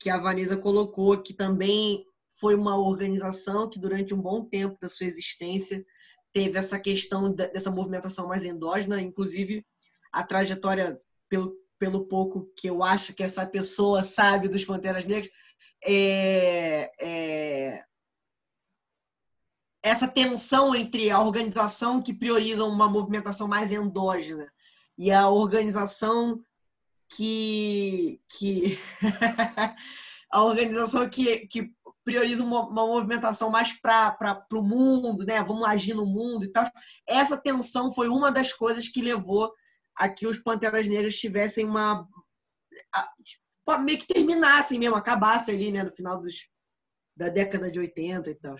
que 0.00 0.08
a 0.08 0.16
Vanessa 0.16 0.56
colocou, 0.56 1.22
que 1.22 1.34
também 1.34 2.06
foi 2.40 2.54
uma 2.54 2.78
organização 2.78 3.68
que 3.68 3.78
durante 3.78 4.14
um 4.14 4.22
bom 4.22 4.46
tempo 4.46 4.78
da 4.80 4.88
sua 4.88 5.06
existência 5.06 5.84
teve 6.32 6.58
essa 6.58 6.80
questão 6.80 7.30
dessa 7.30 7.70
movimentação 7.70 8.26
mais 8.26 8.46
endógena, 8.46 8.98
inclusive 9.02 9.62
a 10.10 10.22
trajetória, 10.22 10.98
pelo, 11.28 11.54
pelo 11.78 12.06
pouco 12.06 12.50
que 12.56 12.66
eu 12.66 12.82
acho 12.82 13.12
que 13.12 13.22
essa 13.22 13.44
pessoa 13.44 14.02
sabe 14.02 14.48
dos 14.48 14.64
Panteras 14.64 15.04
Negras, 15.04 15.30
é, 15.84 16.90
é, 16.98 17.84
essa 19.84 20.08
tensão 20.08 20.74
entre 20.74 21.10
a 21.10 21.20
organização 21.20 22.00
que 22.00 22.14
prioriza 22.14 22.64
uma 22.64 22.88
movimentação 22.88 23.46
mais 23.46 23.70
endógena 23.70 24.50
e 24.96 25.12
a 25.12 25.28
organização 25.28 26.42
que, 27.14 28.18
que 28.30 28.78
a 30.32 30.42
organização 30.42 31.06
que, 31.06 31.46
que 31.48 31.70
prioriza 32.02 32.42
uma, 32.42 32.66
uma 32.66 32.86
movimentação 32.86 33.50
mais 33.50 33.78
para 33.78 34.46
o 34.54 34.62
mundo, 34.62 35.22
né? 35.26 35.42
Vamos 35.42 35.64
agir 35.64 35.92
no 35.92 36.06
mundo 36.06 36.46
e 36.46 36.50
tal. 36.50 36.64
Essa 37.06 37.36
tensão 37.36 37.92
foi 37.92 38.08
uma 38.08 38.32
das 38.32 38.54
coisas 38.54 38.88
que 38.88 39.02
levou 39.02 39.52
a 39.94 40.08
que 40.08 40.26
os 40.26 40.38
Panteras 40.38 40.88
Negras 40.88 41.16
tivessem 41.16 41.66
uma. 41.66 42.08
A, 43.68 43.78
meio 43.78 43.98
que 43.98 44.06
terminassem 44.06 44.78
mesmo, 44.78 44.96
acabassem 44.96 45.54
ali, 45.54 45.70
né? 45.70 45.82
No 45.82 45.94
final 45.94 46.18
dos, 46.22 46.48
da 47.14 47.28
década 47.28 47.70
de 47.70 47.78
80 47.78 48.30
e 48.30 48.34
tal. 48.36 48.56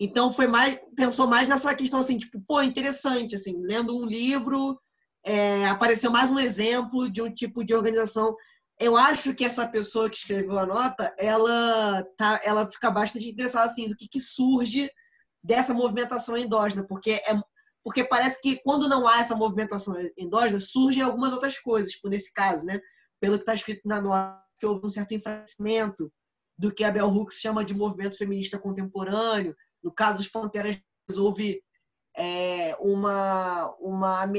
Então 0.00 0.32
foi 0.32 0.46
mais. 0.46 0.78
Pensou 0.94 1.26
mais 1.26 1.48
nessa 1.48 1.74
questão 1.74 2.00
assim, 2.00 2.18
tipo, 2.18 2.40
pô, 2.46 2.62
interessante, 2.62 3.34
assim, 3.34 3.56
lendo 3.60 3.96
um 3.96 4.04
livro, 4.04 4.80
é, 5.24 5.66
apareceu 5.66 6.10
mais 6.10 6.30
um 6.30 6.38
exemplo 6.38 7.10
de 7.10 7.20
um 7.20 7.32
tipo 7.32 7.64
de 7.64 7.74
organização. 7.74 8.36
Eu 8.80 8.96
acho 8.96 9.34
que 9.34 9.44
essa 9.44 9.66
pessoa 9.66 10.08
que 10.08 10.16
escreveu 10.16 10.58
a 10.58 10.66
nota, 10.66 11.12
ela 11.18 12.04
tá, 12.16 12.40
ela 12.44 12.70
fica 12.70 12.90
bastante 12.90 13.28
interessada 13.28 13.66
assim 13.66 13.88
do 13.88 13.96
que, 13.96 14.08
que 14.08 14.20
surge 14.20 14.88
dessa 15.42 15.74
movimentação 15.74 16.36
endógena, 16.36 16.86
porque 16.86 17.12
é 17.12 17.34
porque 17.82 18.04
parece 18.04 18.40
que 18.42 18.60
quando 18.62 18.88
não 18.88 19.08
há 19.08 19.20
essa 19.20 19.34
movimentação 19.34 19.94
endógena, 20.16 20.60
surgem 20.60 21.02
algumas 21.02 21.32
outras 21.32 21.58
coisas, 21.58 21.92
tipo 21.92 22.08
nesse 22.08 22.32
caso, 22.32 22.66
né? 22.66 22.78
Pelo 23.20 23.36
que 23.36 23.42
está 23.42 23.54
escrito 23.54 23.80
na 23.86 24.00
nota, 24.00 24.42
houve 24.64 24.86
um 24.86 24.90
certo 24.90 25.14
enfraquecimento 25.14 26.12
do 26.58 26.72
que 26.72 26.84
a 26.84 26.90
Bell 26.90 27.08
Hooks 27.08 27.38
chama 27.38 27.64
de 27.64 27.74
movimento 27.74 28.18
feminista 28.18 28.58
contemporâneo. 28.58 29.56
No 29.82 29.92
caso 29.92 30.18
dos 30.18 30.28
Panteras, 30.28 30.80
houve 31.16 31.62
é, 32.16 32.76
uma, 32.80 33.74
uma. 33.80 34.32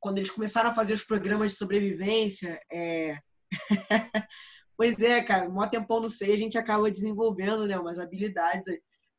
Quando 0.00 0.18
eles 0.18 0.30
começaram 0.30 0.70
a 0.70 0.74
fazer 0.74 0.92
os 0.94 1.02
programas 1.02 1.52
de 1.52 1.58
sobrevivência, 1.58 2.60
é... 2.72 3.18
pois 4.76 4.98
é, 5.00 5.22
cara, 5.22 5.48
mó 5.48 5.66
tempão 5.66 6.00
não 6.00 6.08
sei, 6.08 6.32
a 6.32 6.36
gente 6.36 6.56
acaba 6.56 6.90
desenvolvendo 6.90 7.66
né, 7.66 7.78
umas 7.78 7.98
habilidades. 7.98 8.66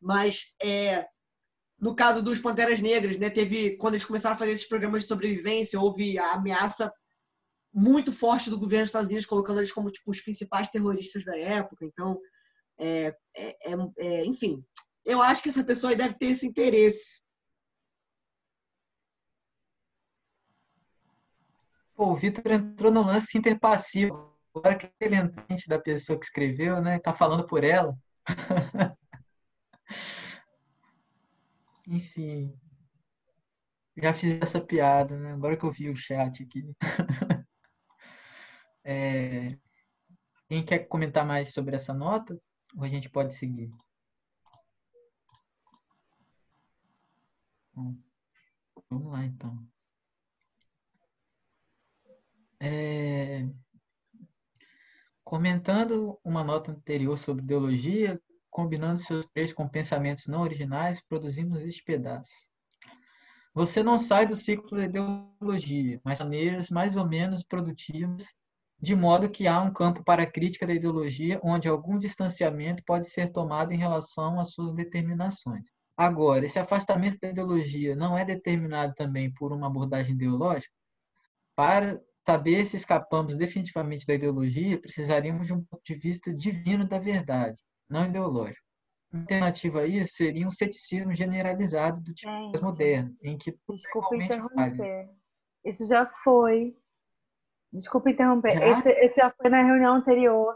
Mas 0.01 0.53
é, 0.61 1.05
no 1.79 1.95
caso 1.95 2.21
dos 2.21 2.39
Panteras 2.39 2.81
Negras, 2.81 3.17
né, 3.17 3.29
teve 3.29 3.77
quando 3.77 3.93
eles 3.93 4.05
começaram 4.05 4.35
a 4.35 4.39
fazer 4.39 4.51
esses 4.51 4.67
programas 4.67 5.03
de 5.03 5.07
sobrevivência, 5.07 5.79
houve 5.79 6.17
a 6.17 6.33
ameaça 6.33 6.91
muito 7.73 8.11
forte 8.11 8.49
do 8.49 8.59
governo 8.59 8.83
dos 8.83 8.89
Estados 8.89 9.07
Unidos, 9.07 9.25
colocando 9.25 9.59
eles 9.59 9.71
como 9.71 9.91
tipo, 9.91 10.09
os 10.09 10.21
principais 10.21 10.69
terroristas 10.69 11.23
da 11.23 11.37
época. 11.37 11.85
Então, 11.85 12.19
é, 12.77 13.15
é, 13.35 13.55
é, 13.97 14.25
enfim, 14.25 14.63
eu 15.05 15.21
acho 15.21 15.41
que 15.41 15.49
essa 15.49 15.63
pessoa 15.63 15.95
deve 15.95 16.15
ter 16.15 16.27
esse 16.27 16.45
interesse. 16.47 17.21
Pô, 21.95 22.13
o 22.13 22.15
Vitor 22.15 22.51
entrou 22.51 22.91
no 22.91 23.03
lance 23.03 23.37
interpassivo. 23.37 24.33
Agora 24.55 24.77
que 24.77 24.89
ele 25.01 25.15
entende 25.15 25.67
da 25.67 25.79
pessoa 25.79 26.17
que 26.17 26.25
escreveu, 26.25 26.81
né? 26.81 26.97
Tá 26.99 27.13
falando 27.13 27.45
por 27.45 27.63
ela. 27.63 27.97
enfim. 31.87 32.57
Já 33.97 34.13
fiz 34.13 34.41
essa 34.41 34.61
piada, 34.61 35.17
né? 35.17 35.33
Agora 35.33 35.57
que 35.57 35.65
eu 35.65 35.71
vi 35.71 35.89
o 35.89 35.95
chat 35.95 36.43
aqui. 36.43 36.73
é... 38.83 39.57
Quem 40.47 40.65
quer 40.65 40.87
comentar 40.87 41.25
mais 41.25 41.53
sobre 41.53 41.75
essa 41.75 41.93
nota? 41.93 42.39
Ou 42.75 42.83
a 42.83 42.87
gente 42.87 43.09
pode 43.09 43.33
seguir? 43.33 43.69
Bom, 47.79 47.95
vamos 48.89 49.11
lá, 49.13 49.25
então. 49.25 49.65
É... 52.59 53.47
Comentando 55.23 56.19
uma 56.23 56.43
nota 56.43 56.71
anterior 56.71 57.17
sobre 57.17 57.43
ideologia, 57.43 58.21
combinando 58.49 58.99
seus 58.99 59.25
trechos 59.27 59.53
com 59.53 59.69
pensamentos 59.69 60.27
não 60.27 60.41
originais, 60.41 61.01
produzimos 61.01 61.61
este 61.61 61.81
pedaço. 61.83 62.33
Você 63.53 63.81
não 63.81 63.97
sai 63.97 64.27
do 64.27 64.35
ciclo 64.35 64.77
da 64.77 64.83
ideologia, 64.83 66.01
mas 66.03 66.19
maneiras 66.19 66.69
mais 66.69 66.97
ou 66.97 67.07
menos 67.07 67.43
produtivas, 67.43 68.35
de 68.81 68.93
modo 68.93 69.29
que 69.29 69.47
há 69.47 69.61
um 69.61 69.71
campo 69.71 70.03
para 70.03 70.23
a 70.23 70.31
crítica 70.31 70.67
da 70.67 70.73
ideologia, 70.73 71.39
onde 71.43 71.69
algum 71.69 71.97
distanciamento 71.97 72.83
pode 72.83 73.09
ser 73.09 73.31
tomado 73.31 73.71
em 73.71 73.77
relação 73.77 74.37
às 74.37 74.51
suas 74.51 74.73
determinações. 74.73 75.69
Agora, 75.99 76.45
esse 76.45 76.57
afastamento 76.57 77.17
da 77.21 77.27
ideologia 77.27 77.93
não 77.93 78.17
é 78.17 78.23
determinado 78.23 78.93
também 78.95 79.29
por 79.33 79.51
uma 79.51 79.67
abordagem 79.67 80.13
ideológica? 80.13 80.73
Para 81.53 82.01
saber 82.25 82.65
se 82.65 82.77
escapamos 82.77 83.35
definitivamente 83.35 84.05
da 84.05 84.13
ideologia, 84.13 84.79
precisaríamos 84.79 85.47
de 85.47 85.53
um 85.53 85.61
ponto 85.61 85.83
de 85.83 85.95
vista 85.95 86.33
divino 86.33 86.87
da 86.87 86.99
verdade, 86.99 87.61
não 87.89 88.05
ideológico. 88.05 88.65
Uma 89.11 89.23
alternativa 89.23 89.81
a 89.81 89.85
isso 89.85 90.13
seria 90.13 90.47
um 90.47 90.51
ceticismo 90.51 91.13
generalizado 91.13 91.99
do 91.99 92.13
tipo 92.13 92.31
Gente, 92.31 92.61
moderno, 92.61 93.13
em 93.21 93.37
que 93.37 93.51
tudo 93.51 93.75
Desculpa 93.75 94.15
interromper. 94.15 94.55
Vale. 94.55 95.09
Isso 95.65 95.85
já 95.85 96.09
foi. 96.23 96.77
Desculpa 97.73 98.09
interromper. 98.09 98.53
Já? 98.53 98.79
Esse, 98.79 98.89
esse 98.89 99.15
já 99.17 99.31
foi 99.31 99.49
na 99.49 99.63
reunião 99.63 99.95
anterior. 99.95 100.55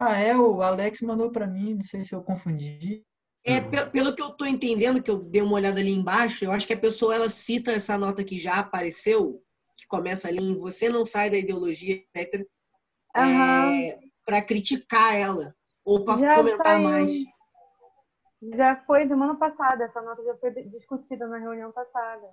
Ah, 0.00 0.16
é? 0.16 0.34
O 0.34 0.62
Alex 0.62 1.02
mandou 1.02 1.30
para 1.30 1.46
mim, 1.46 1.74
não 1.74 1.82
sei 1.82 2.04
se 2.04 2.14
eu 2.14 2.22
confundi. 2.22 3.04
É, 3.48 3.84
pelo 3.86 4.14
que 4.14 4.20
eu 4.20 4.28
estou 4.28 4.46
entendendo, 4.46 5.02
que 5.02 5.10
eu 5.10 5.18
dei 5.18 5.40
uma 5.40 5.54
olhada 5.54 5.80
ali 5.80 5.92
embaixo, 5.92 6.44
eu 6.44 6.52
acho 6.52 6.66
que 6.66 6.74
a 6.74 6.78
pessoa 6.78 7.14
ela 7.14 7.30
cita 7.30 7.72
essa 7.72 7.96
nota 7.96 8.22
que 8.22 8.38
já 8.38 8.56
apareceu, 8.58 9.42
que 9.76 9.86
começa 9.86 10.28
ali 10.28 10.42
em 10.42 10.54
você 10.54 10.90
não 10.90 11.06
sai 11.06 11.30
da 11.30 11.38
ideologia, 11.38 12.04
etc. 12.14 12.46
Uhum. 13.16 13.22
É, 13.22 13.98
para 14.24 14.42
criticar 14.42 15.16
ela 15.16 15.54
ou 15.84 16.04
para 16.04 16.34
comentar 16.34 16.66
saiu. 16.66 16.82
mais. 16.82 17.12
Já 18.54 18.76
foi 18.86 19.08
semana 19.08 19.34
passada, 19.36 19.84
essa 19.84 20.02
nota 20.02 20.22
já 20.22 20.36
foi 20.36 20.50
discutida 20.64 21.26
na 21.26 21.38
reunião 21.38 21.72
passada. 21.72 22.26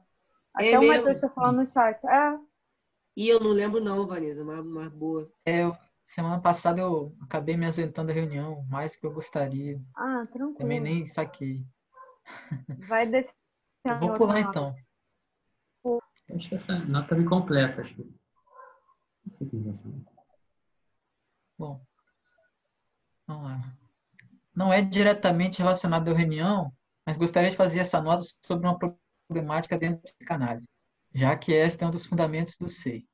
É 0.60 0.68
Até 0.68 0.72
é 0.74 0.80
o 0.80 0.88
Matheus 0.88 1.16
está 1.16 1.30
falando 1.30 1.62
no 1.62 1.68
chat. 1.68 2.06
É. 2.06 2.40
E 3.16 3.30
eu 3.30 3.40
não 3.40 3.52
lembro 3.52 3.80
não, 3.80 4.06
Vanessa, 4.06 4.44
mas, 4.44 4.64
mas 4.66 4.90
boa. 4.90 5.32
É, 5.46 5.64
semana 6.06 6.40
passada 6.40 6.82
eu 6.82 7.16
acabei 7.22 7.58
me 7.58 7.66
ausentando 7.66 8.08
da 8.08 8.14
reunião, 8.14 8.66
mais 8.70 8.94
do 8.94 9.00
que 9.00 9.06
eu 9.06 9.14
gostaria. 9.14 9.82
Ah, 9.96 10.22
tranquilo. 10.32 10.58
Também 10.58 10.80
nem 10.80 11.08
saquei. 11.08 11.66
Vai 12.88 13.08
descer. 13.08 13.34
Eu 13.84 14.00
vou 14.00 14.18
pular 14.18 14.40
então. 14.40 14.76
Acho 16.34 16.50
que 16.50 16.56
essa 16.56 16.80
nota 16.80 17.16
me 17.16 17.26
completa, 17.26 17.82
acho 17.82 17.96
que. 17.96 18.04
Não 18.04 19.34
sei 19.34 19.48
que 19.48 19.58
Bom, 21.58 21.86
vamos 23.28 23.44
lá. 23.44 23.78
Não 24.56 24.74
é 24.74 24.82
diretamente 24.82 25.60
relacionado 25.60 26.10
à 26.10 26.14
reunião, 26.14 26.74
mas 27.06 27.18
gostaria 27.18 27.52
de 27.52 27.56
fazer 27.56 27.80
essa 27.80 28.02
nota 28.02 28.24
sobre 28.44 28.68
uma 28.68 28.78
problemática 29.28 29.78
dentro 29.78 29.98
da 29.98 30.04
psicanálise, 30.04 30.68
já 31.14 31.36
que 31.38 31.54
esta 31.54 31.86
é 31.86 31.88
um 31.88 31.92
dos 31.92 32.06
fundamentos 32.06 32.58
do 32.58 32.68
SEI. 32.68 33.08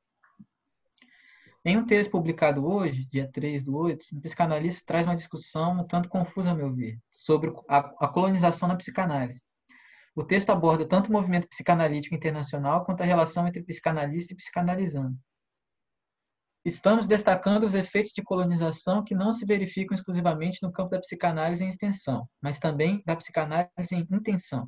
Em 1.64 1.78
um 1.78 1.86
texto 1.86 2.10
publicado 2.10 2.66
hoje, 2.66 3.06
dia 3.06 3.30
3 3.32 3.62
do 3.62 3.78
8, 3.78 4.08
um 4.14 4.20
psicanalista 4.20 4.84
traz 4.84 5.06
uma 5.06 5.16
discussão 5.16 5.80
um 5.80 5.86
tanto 5.86 6.10
confusa, 6.10 6.50
a 6.50 6.56
meu 6.56 6.74
ver, 6.74 6.98
sobre 7.12 7.54
a, 7.70 8.08
colonização 8.08 8.68
na 8.68 8.76
psicanálise. 8.76 9.44
O 10.16 10.24
texto 10.24 10.50
aborda 10.50 10.88
tanto 10.88 11.10
o 11.10 11.12
movimento 11.12 11.48
psicanalítico 11.48 12.16
internacional 12.16 12.84
quanto 12.84 13.02
a 13.02 13.06
relação 13.06 13.48
entre 13.48 13.62
psicanalista 13.62 14.34
e 14.34 14.36
psicanalizando. 14.36 15.16
Estamos 16.66 17.08
destacando 17.08 17.68
os 17.68 17.76
efeitos 17.76 18.12
de 18.12 18.24
colonização 18.24 19.04
que 19.04 19.14
não 19.14 19.32
se 19.32 19.46
verificam 19.46 19.94
exclusivamente 19.94 20.60
no 20.64 20.72
campo 20.72 20.90
da 20.90 21.00
psicanálise 21.00 21.64
em 21.64 21.70
extensão, 21.70 22.28
mas 22.42 22.60
também 22.60 23.04
da 23.06 23.16
psicanálise 23.16 23.94
em 23.94 24.08
intenção. 24.12 24.68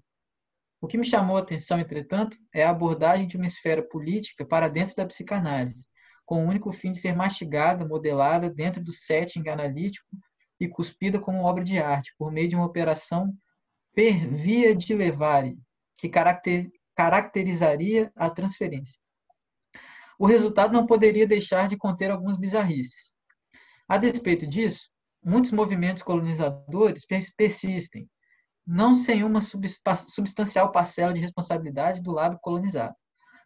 O 0.79 0.87
que 0.87 0.97
me 0.97 1.05
chamou 1.05 1.37
a 1.37 1.39
atenção, 1.39 1.79
entretanto, 1.79 2.37
é 2.53 2.63
a 2.63 2.69
abordagem 2.69 3.27
de 3.27 3.35
uma 3.35 3.47
esfera 3.47 3.81
política 3.81 4.45
para 4.45 4.67
dentro 4.67 4.95
da 4.95 5.05
psicanálise, 5.05 5.87
com 6.25 6.43
o 6.43 6.47
único 6.47 6.71
fim 6.71 6.91
de 6.91 6.99
ser 6.99 7.15
mastigada, 7.15 7.85
modelada 7.85 8.49
dentro 8.49 8.83
do 8.83 8.91
setting 8.91 9.47
analítico 9.49 10.07
e 10.59 10.67
cuspida 10.67 11.19
como 11.19 11.43
obra 11.43 11.63
de 11.63 11.79
arte, 11.79 12.13
por 12.17 12.31
meio 12.31 12.47
de 12.47 12.55
uma 12.55 12.65
operação 12.65 13.33
per 13.93 14.27
via 14.27 14.75
de 14.75 14.95
levare, 14.95 15.57
que 15.95 16.09
caracter, 16.09 16.71
caracterizaria 16.95 18.11
a 18.15 18.29
transferência 18.29 19.03
o 20.17 20.25
resultado 20.25 20.73
não 20.73 20.85
poderia 20.85 21.27
deixar 21.27 21.67
de 21.67 21.77
conter 21.77 22.11
algumas 22.11 22.37
bizarrices. 22.37 23.13
A 23.87 23.97
despeito 23.97 24.47
disso, 24.47 24.91
muitos 25.23 25.51
movimentos 25.51 26.03
colonizadores 26.03 27.05
persistem, 27.35 28.09
não 28.65 28.95
sem 28.95 29.23
uma 29.23 29.41
substancial 29.41 30.71
parcela 30.71 31.13
de 31.13 31.19
responsabilidade 31.19 32.01
do 32.01 32.11
lado 32.11 32.39
colonizado, 32.41 32.95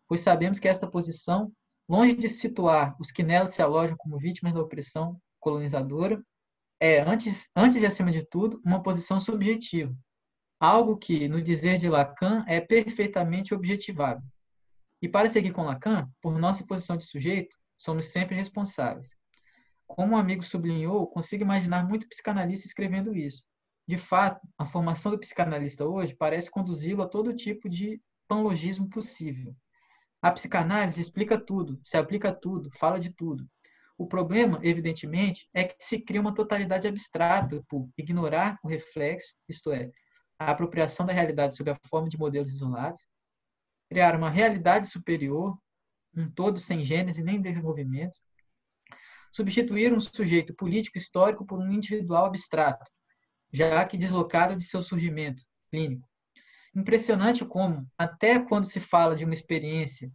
pois 0.07 0.21
sabemos 0.21 0.59
que 0.59 0.67
esta 0.67 0.87
posição, 0.87 1.51
longe 1.87 2.15
de 2.15 2.27
situar 2.27 2.95
os 2.99 3.11
que 3.11 3.23
nela 3.23 3.47
se 3.47 3.61
alojam 3.61 3.95
como 3.97 4.17
vítimas 4.17 4.53
da 4.53 4.61
opressão 4.61 5.19
colonizadora, 5.39 6.21
é, 6.79 6.99
antes, 7.01 7.47
antes 7.55 7.81
e 7.81 7.85
acima 7.85 8.11
de 8.11 8.23
tudo, 8.25 8.61
uma 8.63 8.83
posição 8.83 9.19
subjetiva, 9.19 9.95
algo 10.59 10.97
que, 10.97 11.27
no 11.27 11.41
dizer 11.41 11.77
de 11.77 11.89
Lacan, 11.89 12.43
é 12.47 12.59
perfeitamente 12.59 13.53
objetivável. 13.53 14.23
E 15.01 15.07
para 15.07 15.29
seguir 15.29 15.51
com 15.51 15.63
Lacan, 15.63 16.09
por 16.21 16.37
nossa 16.37 16.65
posição 16.65 16.97
de 16.97 17.05
sujeito, 17.05 17.57
somos 17.77 18.07
sempre 18.07 18.35
responsáveis. 18.35 19.09
Como 19.85 20.13
um 20.13 20.17
amigo 20.17 20.43
sublinhou, 20.43 21.07
consigo 21.07 21.43
imaginar 21.43 21.87
muito 21.87 22.07
psicanalista 22.09 22.67
escrevendo 22.67 23.15
isso. 23.15 23.43
De 23.87 23.97
fato, 23.97 24.45
a 24.57 24.65
formação 24.65 25.11
do 25.11 25.19
psicanalista 25.19 25.85
hoje 25.85 26.13
parece 26.13 26.51
conduzi-lo 26.51 27.01
a 27.01 27.07
todo 27.07 27.33
tipo 27.33 27.69
de 27.69 28.01
panlogismo 28.27 28.89
possível. 28.89 29.55
A 30.21 30.31
psicanálise 30.31 30.99
explica 30.99 31.39
tudo, 31.39 31.79
se 31.83 31.97
aplica 31.97 32.29
a 32.29 32.35
tudo, 32.35 32.71
fala 32.71 32.99
de 32.99 33.11
tudo. 33.11 33.47
O 33.97 34.07
problema, 34.07 34.59
evidentemente, 34.63 35.49
é 35.53 35.63
que 35.63 35.75
se 35.79 35.99
cria 35.99 36.21
uma 36.21 36.33
totalidade 36.33 36.87
abstrata 36.87 37.63
por 37.67 37.89
ignorar 37.97 38.59
o 38.63 38.67
reflexo, 38.67 39.33
isto 39.49 39.71
é, 39.71 39.91
a 40.39 40.51
apropriação 40.51 41.05
da 41.05 41.13
realidade 41.13 41.55
sob 41.55 41.71
a 41.71 41.77
forma 41.87 42.09
de 42.09 42.17
modelos 42.17 42.51
isolados, 42.51 43.07
criar 43.89 44.15
uma 44.15 44.29
realidade 44.29 44.87
superior, 44.87 45.57
um 46.15 46.29
todo 46.29 46.59
sem 46.59 46.83
gênese 46.83 47.23
nem 47.23 47.41
desenvolvimento, 47.41 48.17
substituir 49.31 49.93
um 49.93 49.99
sujeito 49.99 50.53
político 50.55 50.97
histórico 50.97 51.45
por 51.45 51.59
um 51.59 51.71
individual 51.71 52.25
abstrato, 52.25 52.91
já 53.51 53.85
que 53.85 53.97
deslocado 53.97 54.55
de 54.55 54.63
seu 54.63 54.81
surgimento 54.81 55.43
clínico. 55.69 56.06
Impressionante 56.77 57.43
como, 57.43 57.89
até 57.97 58.39
quando 58.39 58.65
se 58.65 58.79
fala 58.79 59.15
de 59.15 59.25
uma 59.25 59.33
experiência 59.33 60.11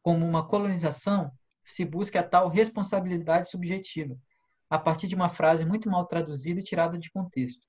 como 0.00 0.26
uma 0.26 0.48
colonização, 0.48 1.30
se 1.62 1.84
busca 1.84 2.20
a 2.20 2.22
tal 2.22 2.48
responsabilidade 2.48 3.50
subjetiva, 3.50 4.16
a 4.70 4.78
partir 4.78 5.06
de 5.06 5.14
uma 5.14 5.28
frase 5.28 5.66
muito 5.66 5.90
mal 5.90 6.06
traduzida 6.06 6.60
e 6.60 6.64
tirada 6.64 6.98
de 6.98 7.10
contexto. 7.10 7.66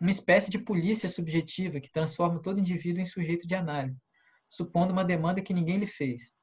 Uma 0.00 0.10
espécie 0.10 0.50
de 0.50 0.58
polícia 0.58 1.08
subjetiva 1.08 1.78
que 1.78 1.92
transforma 1.92 2.42
todo 2.42 2.58
indivíduo 2.58 3.00
em 3.00 3.06
sujeito 3.06 3.46
de 3.46 3.54
análise, 3.54 4.02
supondo 4.48 4.92
uma 4.92 5.04
demanda 5.04 5.40
que 5.40 5.54
ninguém 5.54 5.76
lhe 5.76 5.86
fez. 5.86 6.34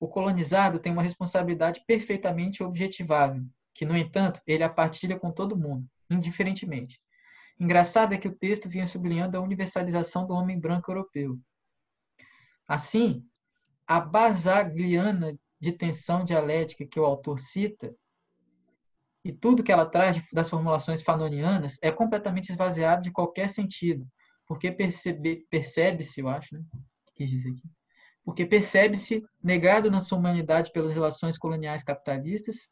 O 0.00 0.08
colonizado 0.08 0.78
tem 0.78 0.92
uma 0.92 1.02
responsabilidade 1.02 1.84
perfeitamente 1.86 2.62
objetivável, 2.62 3.44
que, 3.74 3.84
no 3.84 3.94
entanto, 3.94 4.40
ele 4.46 4.64
a 4.64 4.70
partilha 4.70 5.20
com 5.20 5.30
todo 5.30 5.58
mundo, 5.58 5.86
indiferentemente. 6.08 7.01
Engraçado 7.62 8.12
é 8.12 8.18
que 8.18 8.26
o 8.26 8.34
texto 8.34 8.68
vinha 8.68 8.88
sublinhando 8.88 9.36
a 9.36 9.40
universalização 9.40 10.26
do 10.26 10.34
homem 10.34 10.58
branco 10.58 10.90
europeu. 10.90 11.38
Assim, 12.66 13.24
a 13.86 14.00
basagliana 14.00 15.38
de 15.60 15.70
tensão 15.70 16.24
dialética 16.24 16.84
que 16.84 16.98
o 16.98 17.04
autor 17.04 17.38
cita 17.38 17.94
e 19.24 19.32
tudo 19.32 19.62
que 19.62 19.70
ela 19.70 19.86
traz 19.86 20.20
das 20.32 20.50
formulações 20.50 21.04
fanonianas 21.04 21.78
é 21.80 21.92
completamente 21.92 22.50
esvaziado 22.50 23.00
de 23.00 23.12
qualquer 23.12 23.48
sentido, 23.48 24.08
porque 24.44 24.72
percebe-se, 24.72 26.20
eu 26.20 26.28
acho, 26.28 26.56
né, 26.56 26.64
quis 27.14 27.30
dizer 27.30 27.50
aqui. 27.50 27.70
Porque 28.24 28.44
percebe-se 28.44 29.22
negado 29.40 29.88
na 29.88 30.00
sua 30.00 30.18
humanidade 30.18 30.72
pelas 30.72 30.92
relações 30.92 31.38
coloniais 31.38 31.84
capitalistas. 31.84 32.68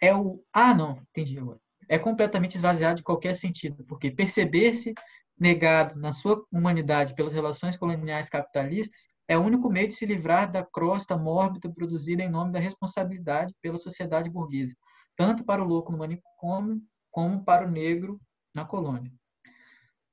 É 0.00 0.14
o. 0.14 0.44
Ah, 0.52 0.72
não, 0.72 0.92
entendi 1.10 1.36
agora. 1.40 1.61
É 1.88 1.98
completamente 1.98 2.56
esvaziado 2.56 2.96
de 2.96 3.02
qualquer 3.02 3.34
sentido, 3.34 3.84
porque 3.84 4.10
perceber-se 4.10 4.94
negado 5.38 5.98
na 5.98 6.12
sua 6.12 6.44
humanidade 6.52 7.14
pelas 7.14 7.32
relações 7.32 7.76
coloniais 7.76 8.28
capitalistas, 8.28 9.08
é 9.26 9.36
o 9.36 9.42
único 9.42 9.70
meio 9.70 9.88
de 9.88 9.94
se 9.94 10.04
livrar 10.04 10.50
da 10.50 10.64
crosta 10.64 11.16
mórbida 11.16 11.70
produzida 11.70 12.22
em 12.22 12.28
nome 12.28 12.52
da 12.52 12.58
responsabilidade 12.58 13.54
pela 13.60 13.76
sociedade 13.76 14.30
burguesa, 14.30 14.74
tanto 15.16 15.44
para 15.44 15.62
o 15.62 15.66
louco 15.66 15.90
no 15.90 15.98
manicômio 15.98 16.80
como 17.10 17.44
para 17.44 17.66
o 17.66 17.70
negro 17.70 18.20
na 18.54 18.64
colônia. 18.64 19.12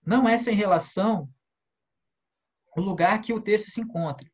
Não 0.06 0.28
é 0.28 0.38
sem 0.38 0.56
relação 0.56 1.30
o 2.76 2.82
lugar 2.82 3.20
que 3.22 3.34
o 3.34 3.42
texto 3.42 3.70
se 3.70 3.82
encontra. 3.82 4.30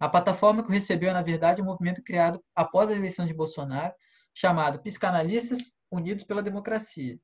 A 0.00 0.08
plataforma 0.08 0.64
que 0.64 0.72
recebeu 0.72 1.10
é, 1.10 1.12
na 1.12 1.22
verdade, 1.22 1.62
um 1.62 1.64
movimento 1.64 2.02
criado 2.02 2.42
após 2.56 2.90
a 2.90 2.96
eleição 2.96 3.26
de 3.26 3.34
Bolsonaro, 3.34 3.94
chamado 4.34 4.80
Psicanalistas 4.82 5.74
Unidos 5.90 6.24
pela 6.24 6.42
Democracia. 6.42 7.18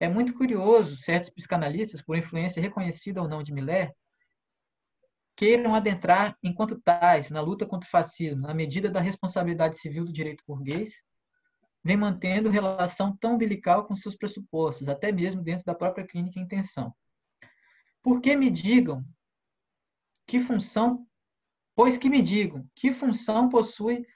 É 0.00 0.08
muito 0.08 0.34
curioso 0.34 0.96
certos 0.96 1.30
psicanalistas, 1.30 2.02
por 2.02 2.16
influência 2.16 2.60
reconhecida 2.60 3.22
ou 3.22 3.28
não 3.28 3.42
de 3.42 3.52
Miller, 3.52 3.94
queiram 5.36 5.74
adentrar 5.74 6.36
enquanto 6.42 6.80
tais 6.80 7.30
na 7.30 7.40
luta 7.40 7.66
contra 7.66 7.86
o 7.86 7.90
fascismo, 7.90 8.42
na 8.42 8.54
medida 8.54 8.88
da 8.88 9.00
responsabilidade 9.00 9.78
civil 9.78 10.04
do 10.04 10.12
direito 10.12 10.44
burguês, 10.46 10.94
vem 11.82 11.96
mantendo 11.96 12.50
relação 12.50 13.16
tão 13.16 13.34
umbilical 13.34 13.86
com 13.86 13.94
seus 13.94 14.16
pressupostos, 14.16 14.88
até 14.88 15.12
mesmo 15.12 15.42
dentro 15.42 15.64
da 15.64 15.74
própria 15.74 16.06
clínica 16.06 16.40
intenção. 16.40 16.94
Por 18.02 18.20
que 18.20 18.36
me 18.36 18.50
digam 18.50 19.04
que 20.26 20.40
função, 20.40 21.06
pois 21.74 21.98
que 21.98 22.08
me 22.08 22.22
digam, 22.22 22.66
que 22.74 22.92
função 22.92 23.48
possui 23.48 24.06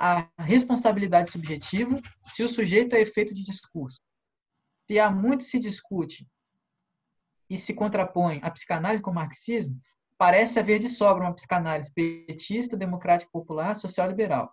a 0.00 0.26
responsabilidade 0.38 1.30
subjetiva 1.30 2.00
se 2.24 2.42
o 2.42 2.48
sujeito 2.48 2.96
é 2.96 3.02
efeito 3.02 3.34
de 3.34 3.42
discurso? 3.42 4.00
Se 4.88 4.98
há 4.98 5.10
muito 5.10 5.44
se 5.44 5.58
discute 5.58 6.26
e 7.50 7.58
se 7.58 7.74
contrapõe 7.74 8.40
a 8.42 8.50
psicanálise 8.50 9.02
com 9.02 9.10
o 9.10 9.14
marxismo, 9.14 9.78
parece 10.16 10.58
haver 10.58 10.78
de 10.78 10.88
sobra 10.88 11.24
uma 11.24 11.34
psicanálise 11.34 11.92
petista, 11.92 12.78
democrática 12.78 13.30
popular, 13.30 13.76
social-liberal. 13.76 14.50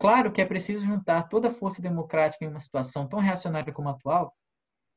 Claro 0.00 0.32
que 0.32 0.42
é 0.42 0.44
preciso 0.44 0.84
juntar 0.84 1.28
toda 1.28 1.46
a 1.46 1.52
força 1.52 1.80
democrática 1.80 2.44
em 2.44 2.48
uma 2.48 2.60
situação 2.60 3.08
tão 3.08 3.20
reacionária 3.20 3.72
como 3.72 3.88
a 3.88 3.92
atual, 3.92 4.34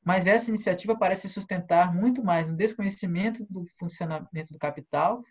mas 0.03 0.25
essa 0.25 0.49
iniciativa 0.49 0.97
parece 0.97 1.29
sustentar 1.29 1.93
muito 1.93 2.23
mais 2.23 2.47
no 2.47 2.55
desconhecimento 2.55 3.45
do 3.47 3.63
funcionamento 3.77 4.51
do 4.51 4.57
capital, 4.57 5.23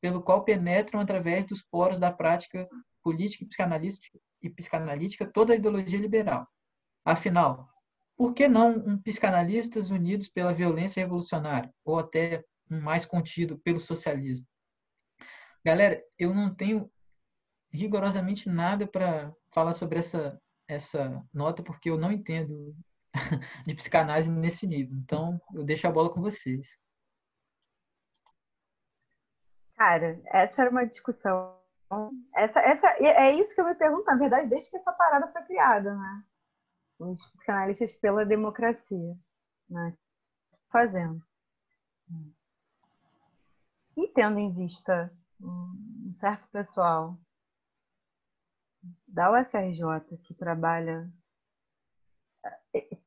pelo 0.00 0.22
qual 0.22 0.44
penetram 0.44 1.00
através 1.00 1.44
dos 1.44 1.60
poros 1.60 1.98
da 1.98 2.12
prática 2.12 2.68
política 3.02 3.44
e 4.42 4.50
psicanalítica, 4.50 5.26
toda 5.26 5.52
a 5.52 5.56
ideologia 5.56 5.98
liberal. 5.98 6.46
Afinal, 7.04 7.68
por 8.16 8.34
que 8.34 8.48
não 8.48 8.72
um 8.72 9.00
psicanalistas 9.00 9.90
unidos 9.90 10.28
pela 10.28 10.52
violência 10.52 11.00
revolucionária, 11.00 11.72
ou 11.84 11.98
até 11.98 12.44
um 12.70 12.80
mais 12.80 13.04
contido 13.04 13.58
pelo 13.58 13.80
socialismo. 13.80 14.46
Galera, 15.64 16.02
eu 16.18 16.32
não 16.32 16.54
tenho 16.54 16.90
rigorosamente 17.72 18.48
nada 18.48 18.86
para 18.86 19.32
falar 19.52 19.74
sobre 19.74 19.98
essa, 19.98 20.40
essa 20.68 21.22
nota, 21.32 21.62
porque 21.62 21.90
eu 21.90 21.98
não 21.98 22.12
entendo 22.12 22.74
de 23.66 23.74
psicanálise 23.74 24.30
nesse 24.30 24.66
nível. 24.66 24.96
Então, 24.96 25.40
eu 25.54 25.64
deixo 25.64 25.86
a 25.86 25.92
bola 25.92 26.10
com 26.10 26.20
vocês. 26.20 26.78
Cara, 29.76 30.20
essa 30.26 30.62
era 30.62 30.70
uma 30.70 30.86
discussão. 30.86 31.59
Essa, 32.34 32.60
essa, 32.60 32.88
é 33.00 33.32
isso 33.34 33.54
que 33.54 33.60
eu 33.60 33.66
me 33.66 33.74
pergunto, 33.74 34.04
na 34.04 34.16
verdade, 34.16 34.48
desde 34.48 34.70
que 34.70 34.76
essa 34.76 34.92
parada 34.92 35.26
foi 35.32 35.42
criada, 35.42 35.94
né? 35.94 36.24
Os 37.00 37.28
psicanalistas 37.30 37.96
pela 37.96 38.24
democracia, 38.24 39.16
né? 39.68 39.96
Fazendo. 40.70 41.20
E 43.96 44.08
tendo 44.08 44.38
em 44.38 44.54
vista 44.54 45.12
um 45.40 46.12
certo 46.14 46.48
pessoal 46.48 47.18
da 49.06 49.32
UFRJ 49.32 50.16
que 50.22 50.34
trabalha, 50.34 51.10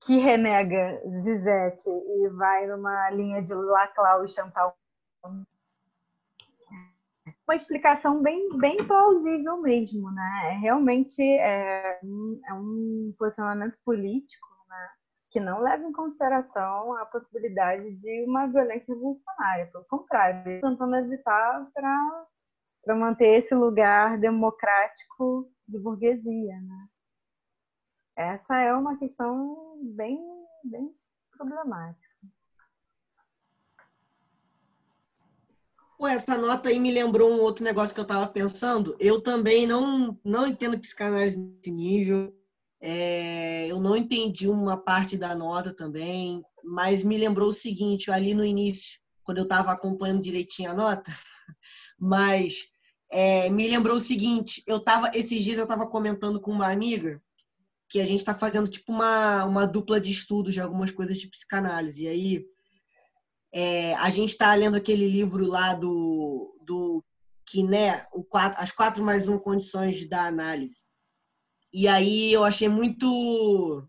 que 0.02 0.18
renega 0.18 1.02
Zizek 1.22 1.90
e 1.90 2.30
vai 2.30 2.68
numa 2.68 3.10
linha 3.12 3.42
de 3.42 3.54
Laclau 3.54 4.26
e 4.26 4.30
Chantal. 4.30 4.78
Uma 7.48 7.56
explicação 7.56 8.22
bem, 8.22 8.58
bem 8.58 8.86
plausível 8.86 9.62
mesmo, 9.62 10.12
né? 10.12 10.42
É 10.46 10.58
realmente 10.58 11.22
é 11.22 12.00
um, 12.04 12.42
é 12.46 12.54
um 12.54 13.14
posicionamento 13.18 13.78
político 13.86 14.54
que 15.34 15.40
não 15.40 15.62
leva 15.62 15.84
em 15.84 15.92
consideração 15.92 16.96
a 16.96 17.08
possibilidade 17.08 17.96
de 17.96 18.24
uma 18.24 18.46
violência 18.46 18.94
revolucionária. 18.94 19.66
Pelo 19.72 19.84
contrário, 19.86 20.62
tentando 20.62 20.96
evitar 20.96 21.68
para 21.74 22.96
manter 22.96 23.40
esse 23.40 23.56
lugar 23.56 24.20
democrático 24.20 25.52
de 25.68 25.80
burguesia. 25.80 26.62
Né? 26.62 26.88
Essa 28.16 28.58
é 28.58 28.76
uma 28.76 28.96
questão 29.00 29.80
bem, 29.82 30.20
bem 30.64 30.96
problemática. 31.36 32.14
Pô, 35.93 35.93
essa 36.08 36.38
nota 36.38 36.70
aí 36.70 36.80
me 36.80 36.92
lembrou 36.92 37.32
um 37.32 37.42
outro 37.42 37.64
negócio 37.64 37.94
que 37.94 38.00
eu 38.00 38.04
estava 38.04 38.28
pensando. 38.28 38.96
Eu 39.00 39.22
também 39.22 39.68
não, 39.68 40.20
não 40.24 40.48
entendo 40.48 40.80
psicanálise 40.80 41.38
nesse 41.38 41.72
nível. 41.72 42.34
É, 42.82 43.68
eu 43.68 43.80
não 43.80 43.96
entendi 43.96 44.48
uma 44.48 44.76
parte 44.76 45.18
da 45.18 45.34
nota 45.34 45.74
também, 45.74 46.44
mas 46.64 47.04
me 47.04 47.18
lembrou 47.18 47.50
o 47.50 47.54
seguinte, 47.54 48.12
ali 48.12 48.34
no 48.34 48.46
início, 48.46 49.00
quando 49.24 49.38
eu 49.38 49.44
estava 49.44 49.72
acompanhando 49.72 50.22
direitinho 50.22 50.72
a 50.72 50.74
nota, 50.74 51.10
mas 51.98 52.68
é, 53.10 53.50
me 53.50 53.68
lembrou 53.70 53.98
o 53.98 54.02
seguinte, 54.02 54.62
eu 54.68 54.80
tava, 54.80 55.12
esses 55.14 55.44
dias 55.44 55.58
eu 55.58 55.64
estava 55.64 55.88
comentando 55.88 56.42
com 56.42 56.52
uma 56.52 56.72
amiga 56.72 57.22
que 57.90 58.00
a 58.00 58.06
gente 58.06 58.20
está 58.20 58.34
fazendo 58.34 58.68
tipo 58.68 58.92
uma, 58.92 59.46
uma 59.46 59.68
dupla 59.68 60.02
de 60.02 60.12
estudos 60.12 60.54
de 60.54 60.60
algumas 60.60 60.92
coisas 60.92 61.18
de 61.18 61.30
psicanálise. 61.30 62.04
E 62.04 62.08
aí 62.08 62.46
é, 63.54 63.94
a 63.96 64.10
gente 64.10 64.30
está 64.30 64.54
lendo 64.56 64.76
aquele 64.76 65.08
livro 65.08 65.46
lá 65.46 65.76
do, 65.76 66.58
do 66.66 67.04
Kiné, 67.46 68.08
o 68.12 68.24
quatro, 68.24 68.60
as 68.60 68.72
quatro 68.72 69.04
mais 69.04 69.28
um 69.28 69.38
condições 69.38 70.10
da 70.10 70.26
análise. 70.26 70.86
E 71.72 71.88
aí 71.88 72.34
eu 72.34 72.44
achei 72.44 72.68
muito 72.68 73.88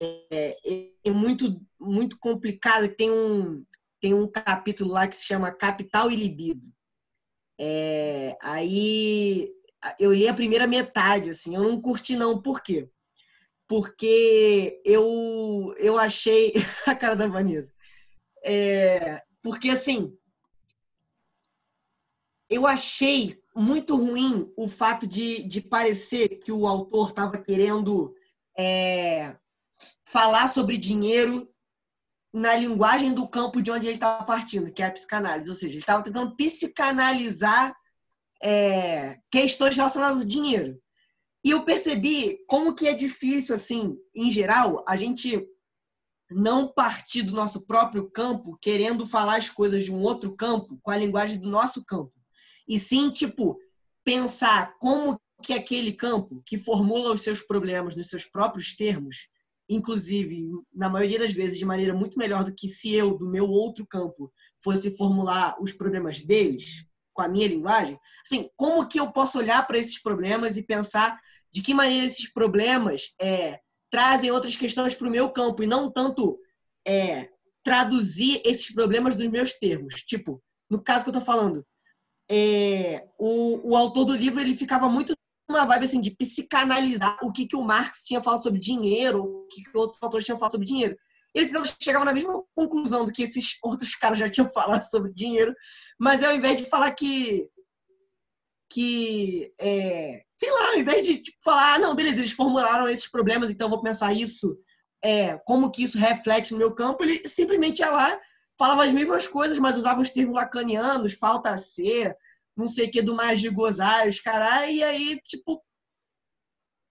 é, 0.00 0.90
é 1.04 1.10
muito 1.10 1.60
muito 1.80 2.18
complicado. 2.20 2.88
Tem 2.94 3.10
um 3.10 3.64
tem 4.00 4.14
um 4.14 4.30
capítulo 4.30 4.92
lá 4.92 5.08
que 5.08 5.16
se 5.16 5.24
chama 5.24 5.50
Capital 5.50 6.10
e 6.10 6.16
Libido. 6.16 6.68
É, 7.58 8.36
aí 8.40 9.50
eu 9.98 10.12
li 10.14 10.28
a 10.28 10.34
primeira 10.34 10.66
metade, 10.66 11.30
assim, 11.30 11.56
eu 11.56 11.62
não 11.62 11.80
curti 11.80 12.14
não, 12.14 12.40
por 12.40 12.62
quê? 12.62 12.88
Porque 13.66 14.80
eu 14.84 15.74
eu 15.78 15.98
achei 15.98 16.52
a 16.86 16.94
cara 16.94 17.16
da 17.16 17.26
Vanessa. 17.26 17.75
É, 18.48 19.24
porque 19.42 19.70
assim, 19.70 20.16
eu 22.48 22.64
achei 22.64 23.42
muito 23.56 23.96
ruim 23.96 24.52
o 24.56 24.68
fato 24.68 25.04
de, 25.04 25.42
de 25.42 25.60
parecer 25.60 26.38
que 26.44 26.52
o 26.52 26.64
autor 26.64 27.08
estava 27.08 27.38
querendo 27.38 28.14
é, 28.56 29.36
falar 30.04 30.46
sobre 30.46 30.76
dinheiro 30.76 31.50
na 32.32 32.54
linguagem 32.54 33.12
do 33.12 33.26
campo 33.26 33.60
de 33.60 33.72
onde 33.72 33.88
ele 33.88 33.96
estava 33.96 34.22
partindo, 34.24 34.72
que 34.72 34.80
é 34.80 34.86
a 34.86 34.92
psicanálise. 34.92 35.50
Ou 35.50 35.56
seja, 35.56 35.72
ele 35.72 35.80
estava 35.80 36.04
tentando 36.04 36.36
psicanalizar 36.36 37.74
é, 38.40 39.18
questões 39.28 39.74
relacionadas 39.74 40.18
ao 40.20 40.24
dinheiro. 40.24 40.80
E 41.42 41.50
eu 41.50 41.64
percebi 41.64 42.38
como 42.46 42.74
que 42.76 42.86
é 42.86 42.92
difícil, 42.92 43.56
assim, 43.56 43.96
em 44.14 44.30
geral, 44.30 44.84
a 44.86 44.96
gente 44.96 45.48
não 46.30 46.66
partir 46.66 47.22
do 47.22 47.34
nosso 47.34 47.66
próprio 47.66 48.10
campo 48.10 48.58
querendo 48.60 49.06
falar 49.06 49.36
as 49.36 49.50
coisas 49.50 49.84
de 49.84 49.92
um 49.92 50.00
outro 50.00 50.34
campo 50.34 50.78
com 50.82 50.90
a 50.90 50.96
linguagem 50.96 51.38
do 51.38 51.48
nosso 51.48 51.84
campo. 51.84 52.12
E 52.68 52.78
sim, 52.78 53.10
tipo, 53.10 53.58
pensar 54.04 54.76
como 54.78 55.20
que 55.42 55.52
aquele 55.52 55.92
campo 55.92 56.42
que 56.44 56.58
formula 56.58 57.12
os 57.12 57.22
seus 57.22 57.40
problemas 57.40 57.94
nos 57.94 58.08
seus 58.08 58.24
próprios 58.24 58.74
termos, 58.74 59.28
inclusive, 59.68 60.48
na 60.74 60.88
maioria 60.88 61.18
das 61.18 61.32
vezes, 61.32 61.58
de 61.58 61.64
maneira 61.64 61.94
muito 61.94 62.18
melhor 62.18 62.42
do 62.42 62.54
que 62.54 62.68
se 62.68 62.92
eu, 62.92 63.16
do 63.16 63.28
meu 63.28 63.48
outro 63.48 63.86
campo, 63.86 64.32
fosse 64.62 64.96
formular 64.96 65.56
os 65.60 65.72
problemas 65.72 66.20
deles 66.20 66.86
com 67.12 67.22
a 67.22 67.28
minha 67.28 67.48
linguagem, 67.48 67.98
assim, 68.24 68.50
como 68.56 68.86
que 68.86 69.00
eu 69.00 69.10
posso 69.10 69.38
olhar 69.38 69.66
para 69.66 69.78
esses 69.78 70.00
problemas 70.00 70.56
e 70.56 70.62
pensar 70.62 71.18
de 71.50 71.62
que 71.62 71.72
maneira 71.72 72.04
esses 72.04 72.30
problemas 72.30 73.14
é, 73.18 73.58
trazem 73.90 74.30
outras 74.30 74.56
questões 74.56 74.94
para 74.94 75.08
o 75.08 75.10
meu 75.10 75.30
campo 75.30 75.62
e 75.62 75.66
não 75.66 75.90
tanto 75.90 76.38
é, 76.86 77.28
traduzir 77.62 78.40
esses 78.44 78.72
problemas 78.72 79.16
dos 79.16 79.28
meus 79.28 79.52
termos. 79.52 80.02
Tipo, 80.02 80.42
no 80.70 80.82
caso 80.82 81.04
que 81.04 81.10
eu 81.10 81.18
estou 81.18 81.24
falando, 81.24 81.66
é, 82.30 83.06
o, 83.18 83.70
o 83.70 83.76
autor 83.76 84.04
do 84.04 84.16
livro 84.16 84.40
ele 84.40 84.56
ficava 84.56 84.88
muito 84.88 85.14
numa 85.48 85.64
vibe 85.64 85.84
assim 85.84 86.00
de 86.00 86.10
psicanalizar 86.10 87.18
o 87.22 87.32
que, 87.32 87.46
que 87.46 87.56
o 87.56 87.62
Marx 87.62 88.04
tinha 88.04 88.20
falado 88.20 88.42
sobre 88.42 88.58
dinheiro, 88.58 89.22
o 89.22 89.46
que, 89.46 89.62
que 89.62 89.78
outros 89.78 90.02
autores 90.02 90.24
tinham 90.24 90.38
falado 90.38 90.52
sobre 90.52 90.66
dinheiro. 90.66 90.96
Eles 91.34 91.76
chegavam 91.80 92.06
na 92.06 92.12
mesma 92.12 92.42
conclusão 92.54 93.04
do 93.04 93.12
que 93.12 93.22
esses 93.22 93.58
outros 93.62 93.94
caras 93.94 94.18
já 94.18 94.28
tinham 94.28 94.48
falado 94.54 94.82
sobre 94.82 95.12
dinheiro, 95.12 95.54
mas 95.98 96.24
ao 96.24 96.34
invés 96.34 96.56
de 96.56 96.64
falar 96.64 96.90
que 96.92 97.48
que 98.70 99.52
é, 99.58 100.22
sei 100.36 100.50
lá, 100.50 100.68
ao 100.68 100.78
invés 100.78 101.06
de 101.06 101.18
tipo, 101.18 101.38
falar, 101.42 101.74
ah, 101.74 101.78
não, 101.78 101.94
beleza, 101.94 102.18
eles 102.18 102.32
formularam 102.32 102.88
esses 102.88 103.10
problemas, 103.10 103.50
então 103.50 103.66
eu 103.66 103.70
vou 103.70 103.82
pensar 103.82 104.12
isso, 104.12 104.58
é, 105.02 105.38
como 105.46 105.70
que 105.70 105.84
isso 105.84 105.98
reflete 105.98 106.52
no 106.52 106.58
meu 106.58 106.74
campo, 106.74 107.02
ele 107.04 107.28
simplesmente 107.28 107.80
ia 107.80 107.90
lá, 107.90 108.20
falava 108.58 108.84
as 108.84 108.92
mesmas 108.92 109.26
coisas, 109.28 109.58
mas 109.58 109.76
usava 109.76 110.00
os 110.00 110.10
termos 110.10 110.34
lacanianos, 110.34 111.14
falta 111.14 111.56
ser, 111.56 112.16
não 112.56 112.66
sei 112.66 112.86
o 112.86 112.90
que, 112.90 113.02
do 113.02 113.14
mais 113.14 113.40
de 113.40 113.50
gozar, 113.50 114.08
os 114.08 114.20
caras, 114.20 114.70
e 114.70 114.82
aí, 114.82 115.20
tipo, 115.24 115.62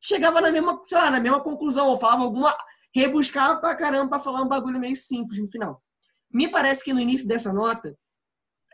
chegava 0.02 0.40
na 0.40 0.52
mesma, 0.52 0.80
sei 0.84 0.98
lá, 0.98 1.12
na 1.12 1.20
mesma 1.20 1.42
conclusão, 1.42 1.90
ou 1.90 2.00
falava 2.00 2.24
alguma. 2.24 2.56
rebuscava 2.96 3.60
pra 3.60 3.76
caramba 3.76 4.10
pra 4.10 4.20
falar 4.20 4.42
um 4.42 4.48
bagulho 4.48 4.80
meio 4.80 4.96
simples 4.96 5.40
no 5.40 5.48
final. 5.48 5.82
Me 6.32 6.48
parece 6.48 6.84
que 6.84 6.94
no 6.94 7.00
início 7.00 7.28
dessa 7.28 7.52
nota, 7.52 7.98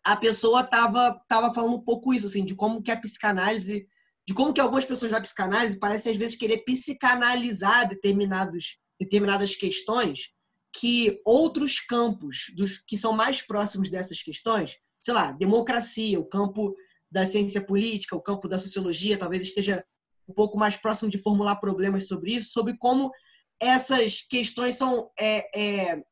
a 0.03 0.15
pessoa 0.15 0.63
tava, 0.63 1.21
tava 1.27 1.53
falando 1.53 1.75
um 1.75 1.83
pouco 1.83 2.13
isso, 2.13 2.27
assim, 2.27 2.43
de 2.43 2.55
como 2.55 2.81
que 2.81 2.91
a 2.91 2.99
psicanálise, 2.99 3.87
de 4.27 4.33
como 4.33 4.53
que 4.53 4.61
algumas 4.61 4.85
pessoas 4.85 5.11
da 5.11 5.21
psicanálise 5.21 5.77
parecem 5.77 6.11
às 6.11 6.17
vezes 6.17 6.37
querer 6.37 6.63
psicanalizar 6.63 7.87
determinados, 7.87 8.77
determinadas 8.99 9.55
questões 9.55 10.29
que 10.73 11.21
outros 11.25 11.79
campos 11.79 12.45
dos 12.55 12.77
que 12.77 12.97
são 12.97 13.13
mais 13.13 13.41
próximos 13.41 13.89
dessas 13.89 14.21
questões, 14.21 14.77
sei 15.01 15.13
lá, 15.13 15.31
democracia, 15.31 16.19
o 16.19 16.25
campo 16.25 16.75
da 17.11 17.25
ciência 17.25 17.61
política, 17.61 18.15
o 18.15 18.21
campo 18.21 18.47
da 18.47 18.57
sociologia, 18.57 19.17
talvez 19.17 19.41
esteja 19.43 19.83
um 20.27 20.33
pouco 20.33 20.57
mais 20.57 20.77
próximo 20.77 21.09
de 21.09 21.17
formular 21.17 21.57
problemas 21.57 22.07
sobre 22.07 22.35
isso, 22.35 22.51
sobre 22.51 22.77
como 22.77 23.11
essas 23.59 24.21
questões 24.21 24.75
são 24.75 25.11
é, 25.19 25.59
é, 25.59 26.03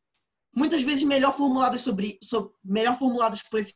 muitas 0.55 0.81
vezes 0.81 1.03
melhor 1.03 1.35
formuladas 1.35 1.81
sobre, 1.81 2.17
sobre, 2.23 2.51
melhor 2.63 2.97
formuladas 2.97 3.43
por 3.43 3.59
esse 3.59 3.75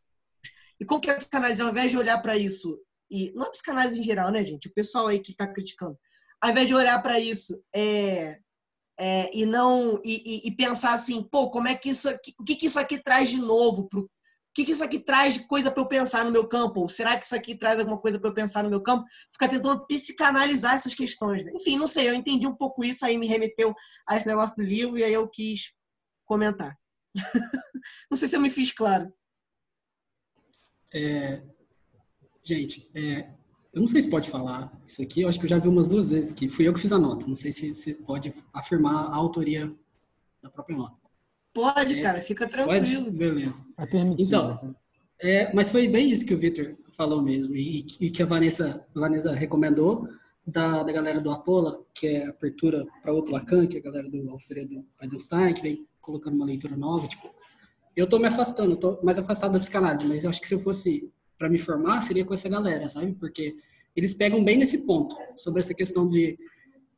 e 0.79 0.85
como 0.85 0.99
que 0.99 1.09
a 1.09 1.15
psicanálise 1.15 1.61
ao 1.61 1.69
invés 1.69 1.91
de 1.91 1.97
olhar 1.97 2.21
para 2.21 2.37
isso 2.37 2.77
e 3.09 3.31
não 3.35 3.45
a 3.45 3.51
psicanálise 3.51 3.99
em 3.99 4.03
geral, 4.03 4.31
né, 4.31 4.43
gente, 4.43 4.67
o 4.67 4.73
pessoal 4.73 5.07
aí 5.07 5.19
que 5.19 5.31
está 5.31 5.47
criticando, 5.47 5.97
ao 6.41 6.49
invés 6.49 6.67
de 6.67 6.75
olhar 6.75 7.01
para 7.01 7.19
isso 7.19 7.61
é, 7.73 8.39
é, 8.99 9.29
e 9.37 9.45
não 9.45 10.01
e, 10.03 10.45
e, 10.45 10.47
e, 10.47 10.55
pensar 10.55 10.93
assim, 10.93 11.23
pô, 11.23 11.49
como 11.49 11.67
é 11.67 11.75
que 11.75 11.89
isso 11.89 12.09
aqui, 12.09 12.33
o 12.39 12.43
que, 12.43 12.55
que 12.55 12.65
isso 12.65 12.79
aqui 12.79 13.01
traz 13.01 13.29
de 13.29 13.37
novo 13.37 13.87
pro 13.87 14.01
o 14.01 14.55
que, 14.55 14.65
que 14.65 14.71
isso 14.71 14.83
aqui 14.83 14.99
traz 14.99 15.33
de 15.33 15.47
coisa 15.47 15.71
para 15.71 15.81
eu 15.81 15.87
pensar 15.87 16.23
no 16.23 16.29
meu 16.29 16.47
campo? 16.47 16.81
Ou 16.81 16.87
será 16.87 17.17
que 17.17 17.25
isso 17.25 17.35
aqui 17.35 17.55
traz 17.55 17.79
alguma 17.79 17.97
coisa 17.97 18.19
para 18.19 18.29
eu 18.29 18.35
pensar 18.35 18.63
no 18.63 18.69
meu 18.69 18.83
campo? 18.83 19.03
Ficar 19.31 19.47
tentando 19.47 19.83
psicanalizar 19.87 20.75
essas 20.75 20.93
questões. 20.93 21.43
Né? 21.43 21.53
Enfim, 21.55 21.75
não 21.75 21.87
sei, 21.87 22.07
eu 22.07 22.13
entendi 22.13 22.45
um 22.45 22.55
pouco 22.55 22.83
isso, 22.83 23.03
aí 23.03 23.17
me 23.17 23.25
remeteu 23.25 23.73
a 24.07 24.15
esse 24.15 24.27
negócio 24.27 24.55
do 24.55 24.61
livro 24.61 24.99
e 24.99 25.03
aí 25.03 25.11
eu 25.11 25.27
quis 25.27 25.73
comentar. 26.33 26.77
não 28.09 28.17
sei 28.17 28.27
se 28.27 28.35
eu 28.35 28.41
me 28.41 28.49
fiz 28.49 28.71
claro. 28.71 29.13
É, 30.91 31.43
gente, 32.43 32.89
é, 32.95 33.29
eu 33.71 33.81
não 33.81 33.87
sei 33.87 34.01
se 34.01 34.09
pode 34.09 34.29
falar 34.29 34.71
isso 34.87 35.01
aqui, 35.01 35.21
eu 35.21 35.29
acho 35.29 35.39
que 35.39 35.45
eu 35.45 35.49
já 35.49 35.59
vi 35.59 35.67
umas 35.67 35.87
duas 35.87 36.09
vezes 36.09 36.31
que 36.31 36.49
fui 36.49 36.67
eu 36.67 36.73
que 36.73 36.79
fiz 36.79 36.91
a 36.91 36.97
nota. 36.97 37.27
Não 37.27 37.35
sei 37.35 37.51
se 37.51 37.73
você 37.73 37.93
pode 37.93 38.33
afirmar 38.51 39.11
a 39.11 39.15
autoria 39.15 39.71
da 40.41 40.49
própria 40.49 40.75
nota. 40.75 40.97
Pode, 41.53 41.99
é, 41.99 42.01
cara, 42.01 42.19
fica 42.19 42.47
tranquilo. 42.47 43.05
Pode? 43.05 43.11
Beleza. 43.11 43.63
É 43.77 43.85
então, 44.17 44.75
é, 45.19 45.53
mas 45.53 45.69
foi 45.69 45.87
bem 45.87 46.09
isso 46.09 46.25
que 46.25 46.33
o 46.33 46.39
Victor 46.39 46.75
falou 46.91 47.21
mesmo, 47.21 47.55
e, 47.55 47.85
e 47.99 48.09
que 48.09 48.23
a 48.23 48.25
Vanessa, 48.25 48.85
a 48.95 48.99
Vanessa 48.99 49.33
recomendou 49.33 50.09
da, 50.45 50.81
da 50.81 50.91
galera 50.91 51.21
do 51.21 51.31
Apola, 51.31 51.79
que 51.93 52.07
é 52.07 52.27
abertura 52.27 52.85
para 53.01 53.13
outro 53.13 53.33
Lacan, 53.33 53.67
que 53.67 53.77
é 53.77 53.79
a 53.79 53.83
galera 53.83 54.09
do 54.09 54.29
Alfredo 54.31 54.83
Eidelstein, 55.01 55.53
que 55.53 55.61
vem 55.61 55.87
colocando 56.03 56.35
uma 56.35 56.45
leitura 56.45 56.75
nova. 56.75 57.07
Tipo, 57.07 57.33
eu 57.95 58.07
tô 58.07 58.19
me 58.19 58.27
afastando, 58.27 58.75
tô 58.75 58.99
mais 59.01 59.17
afastado 59.17 59.53
da 59.53 59.59
psicanálise, 59.59 60.05
mas 60.05 60.23
eu 60.23 60.29
acho 60.29 60.41
que 60.41 60.47
se 60.47 60.53
eu 60.53 60.59
fosse 60.59 61.11
para 61.39 61.49
me 61.49 61.57
formar, 61.57 62.01
seria 62.01 62.25
com 62.25 62.33
essa 62.33 62.47
galera, 62.47 62.87
sabe? 62.87 63.13
Porque 63.13 63.55
eles 63.95 64.13
pegam 64.13 64.43
bem 64.43 64.57
nesse 64.57 64.85
ponto, 64.85 65.15
sobre 65.35 65.61
essa 65.61 65.73
questão 65.73 66.07
de, 66.07 66.37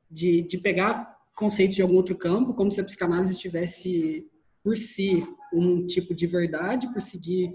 de, 0.10 0.42
de 0.42 0.58
pegar 0.58 1.16
conceitos 1.36 1.76
de 1.76 1.82
algum 1.82 1.96
outro 1.96 2.18
campo, 2.18 2.54
como 2.54 2.72
se 2.72 2.82
a 2.82 2.84
psicanálise 2.84 3.38
tivesse 3.38 4.28
por 4.64 4.78
si 4.78 5.26
um 5.54 5.82
tipo 5.82 6.14
de 6.16 6.26
verdade, 6.26 6.92
por 6.92 7.02
seguir, 7.02 7.52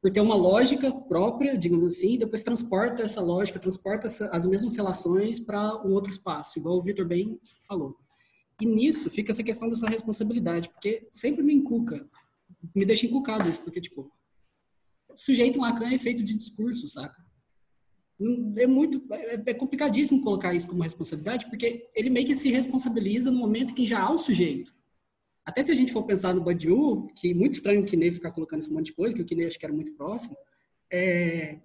por 0.00 0.10
ter 0.10 0.20
uma 0.20 0.36
lógica 0.36 0.92
própria, 0.92 1.58
digamos 1.58 1.84
assim, 1.84 2.14
e 2.14 2.18
depois 2.18 2.42
transporta 2.42 3.02
essa 3.02 3.20
lógica, 3.20 3.58
transporta 3.58 4.06
essa, 4.06 4.28
as 4.28 4.46
mesmas 4.46 4.76
relações 4.76 5.40
para 5.40 5.84
um 5.84 5.92
outro 5.92 6.10
espaço, 6.10 6.58
igual 6.58 6.76
o 6.76 6.82
Vitor 6.82 7.06
bem 7.06 7.38
falou. 7.66 7.96
E 8.60 8.66
nisso 8.66 9.10
fica 9.10 9.32
essa 9.32 9.42
questão 9.42 9.68
dessa 9.68 9.86
responsabilidade, 9.88 10.68
porque 10.68 11.08
sempre 11.10 11.42
me 11.42 11.54
encuca, 11.54 12.08
me 12.74 12.84
deixa 12.84 13.06
encucado 13.06 13.48
isso, 13.50 13.60
porque, 13.60 13.80
tipo, 13.80 14.12
sujeito 15.14 15.60
Lacan 15.60 15.92
é 15.92 15.98
feito 15.98 16.22
de 16.22 16.34
discurso, 16.34 16.86
saca? 16.88 17.24
É 18.56 18.66
muito, 18.66 19.04
é, 19.12 19.42
é 19.46 19.54
complicadíssimo 19.54 20.22
colocar 20.22 20.54
isso 20.54 20.68
como 20.68 20.82
responsabilidade, 20.82 21.46
porque 21.46 21.90
ele 21.94 22.10
meio 22.10 22.26
que 22.26 22.34
se 22.34 22.50
responsabiliza 22.50 23.30
no 23.30 23.38
momento 23.38 23.74
que 23.74 23.84
já 23.84 24.00
há 24.00 24.12
um 24.12 24.18
sujeito. 24.18 24.72
Até 25.44 25.62
se 25.62 25.72
a 25.72 25.74
gente 25.74 25.92
for 25.92 26.04
pensar 26.04 26.32
no 26.32 26.42
Badiou, 26.42 27.08
que 27.08 27.32
é 27.32 27.34
muito 27.34 27.54
estranho 27.54 27.82
o 27.82 27.84
Kiney 27.84 28.12
ficar 28.12 28.30
colocando 28.30 28.60
esse 28.60 28.72
monte 28.72 28.86
de 28.86 28.94
coisa, 28.94 29.14
que 29.14 29.20
o 29.20 29.26
Kiney 29.26 29.46
acho 29.46 29.58
que 29.58 29.66
era 29.66 29.74
muito 29.74 29.92
próximo. 29.92 30.36
É, 30.90 31.60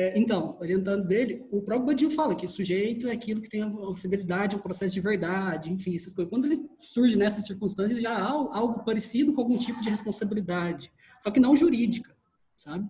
é, 0.00 0.16
então, 0.16 0.56
orientando 0.60 1.04
dele, 1.04 1.44
o 1.50 1.60
próprio 1.60 1.86
Badiou 1.86 2.08
fala 2.12 2.36
que 2.36 2.46
o 2.46 2.48
sujeito 2.48 3.08
é 3.08 3.12
aquilo 3.12 3.40
que 3.40 3.48
tem 3.48 3.62
a 3.64 3.94
fidelidade, 3.96 4.54
um 4.54 4.60
processo 4.60 4.94
de 4.94 5.00
verdade, 5.00 5.72
enfim, 5.72 5.92
essas 5.92 6.14
coisas. 6.14 6.30
Quando 6.30 6.44
ele 6.44 6.70
surge 6.78 7.18
nessas 7.18 7.44
circunstâncias, 7.44 8.00
já 8.00 8.12
há 8.12 8.30
algo 8.30 8.84
parecido 8.84 9.32
com 9.32 9.40
algum 9.40 9.58
tipo 9.58 9.82
de 9.82 9.90
responsabilidade, 9.90 10.92
só 11.18 11.32
que 11.32 11.40
não 11.40 11.56
jurídica, 11.56 12.16
sabe? 12.54 12.88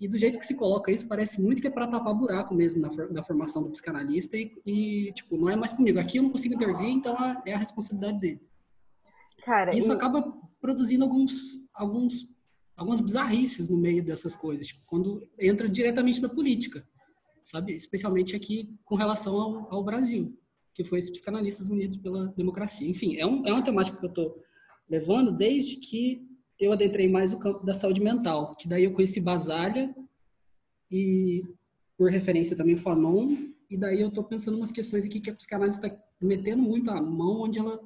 E 0.00 0.08
do 0.08 0.18
jeito 0.18 0.40
que 0.40 0.44
se 0.44 0.56
coloca 0.56 0.90
isso, 0.90 1.06
parece 1.06 1.40
muito 1.40 1.62
que 1.62 1.68
é 1.68 1.70
para 1.70 1.86
tapar 1.86 2.14
buraco 2.14 2.52
mesmo 2.52 2.80
na, 2.80 2.88
na 3.12 3.22
formação 3.22 3.62
do 3.62 3.70
psicanalista 3.70 4.36
e, 4.36 4.52
e, 4.66 5.12
tipo, 5.12 5.36
não 5.36 5.48
é 5.48 5.54
mais 5.54 5.72
comigo. 5.72 6.00
Aqui 6.00 6.18
eu 6.18 6.24
não 6.24 6.30
consigo 6.30 6.54
intervir, 6.54 6.88
então 6.88 7.16
é 7.46 7.54
a 7.54 7.58
responsabilidade 7.58 8.18
dele. 8.18 8.40
Cara, 9.44 9.76
isso 9.76 9.92
e... 9.92 9.94
acaba 9.94 10.36
produzindo 10.60 11.04
alguns, 11.04 11.64
alguns, 11.72 12.28
algumas 12.80 13.00
bizarrices 13.02 13.68
no 13.68 13.76
meio 13.76 14.02
dessas 14.02 14.34
coisas, 14.34 14.68
tipo, 14.68 14.80
quando 14.86 15.28
entra 15.38 15.68
diretamente 15.68 16.22
na 16.22 16.30
política, 16.30 16.82
sabe? 17.44 17.74
Especialmente 17.74 18.34
aqui 18.34 18.74
com 18.86 18.94
relação 18.94 19.38
ao, 19.38 19.74
ao 19.74 19.84
Brasil, 19.84 20.34
que 20.72 20.82
foi 20.82 20.98
esses 20.98 21.10
psicanalistas 21.10 21.68
unidos 21.68 21.98
pela 21.98 22.28
democracia. 22.28 22.88
Enfim, 22.88 23.16
é, 23.16 23.26
um, 23.26 23.46
é 23.46 23.52
uma 23.52 23.62
temática 23.62 23.98
que 23.98 24.04
eu 24.04 24.08
estou 24.08 24.42
levando 24.88 25.30
desde 25.30 25.76
que 25.76 26.26
eu 26.58 26.72
adentrei 26.72 27.06
mais 27.06 27.34
o 27.34 27.38
campo 27.38 27.64
da 27.66 27.74
saúde 27.74 28.00
mental, 28.00 28.56
que 28.56 28.66
daí 28.66 28.84
eu 28.84 28.92
conheci 28.92 29.20
Basalha 29.20 29.94
e, 30.90 31.44
por 31.98 32.10
referência, 32.10 32.56
também 32.56 32.76
Fanon, 32.76 33.36
e 33.68 33.76
daí 33.76 34.00
eu 34.00 34.08
estou 34.08 34.24
pensando 34.24 34.56
umas 34.56 34.72
questões 34.72 35.04
aqui 35.04 35.20
que 35.20 35.28
a 35.28 35.34
psicanálise 35.34 35.78
está 35.78 35.94
metendo 36.18 36.62
muito 36.62 36.90
a 36.90 37.00
mão 37.00 37.42
onde 37.42 37.58
ela 37.58 37.78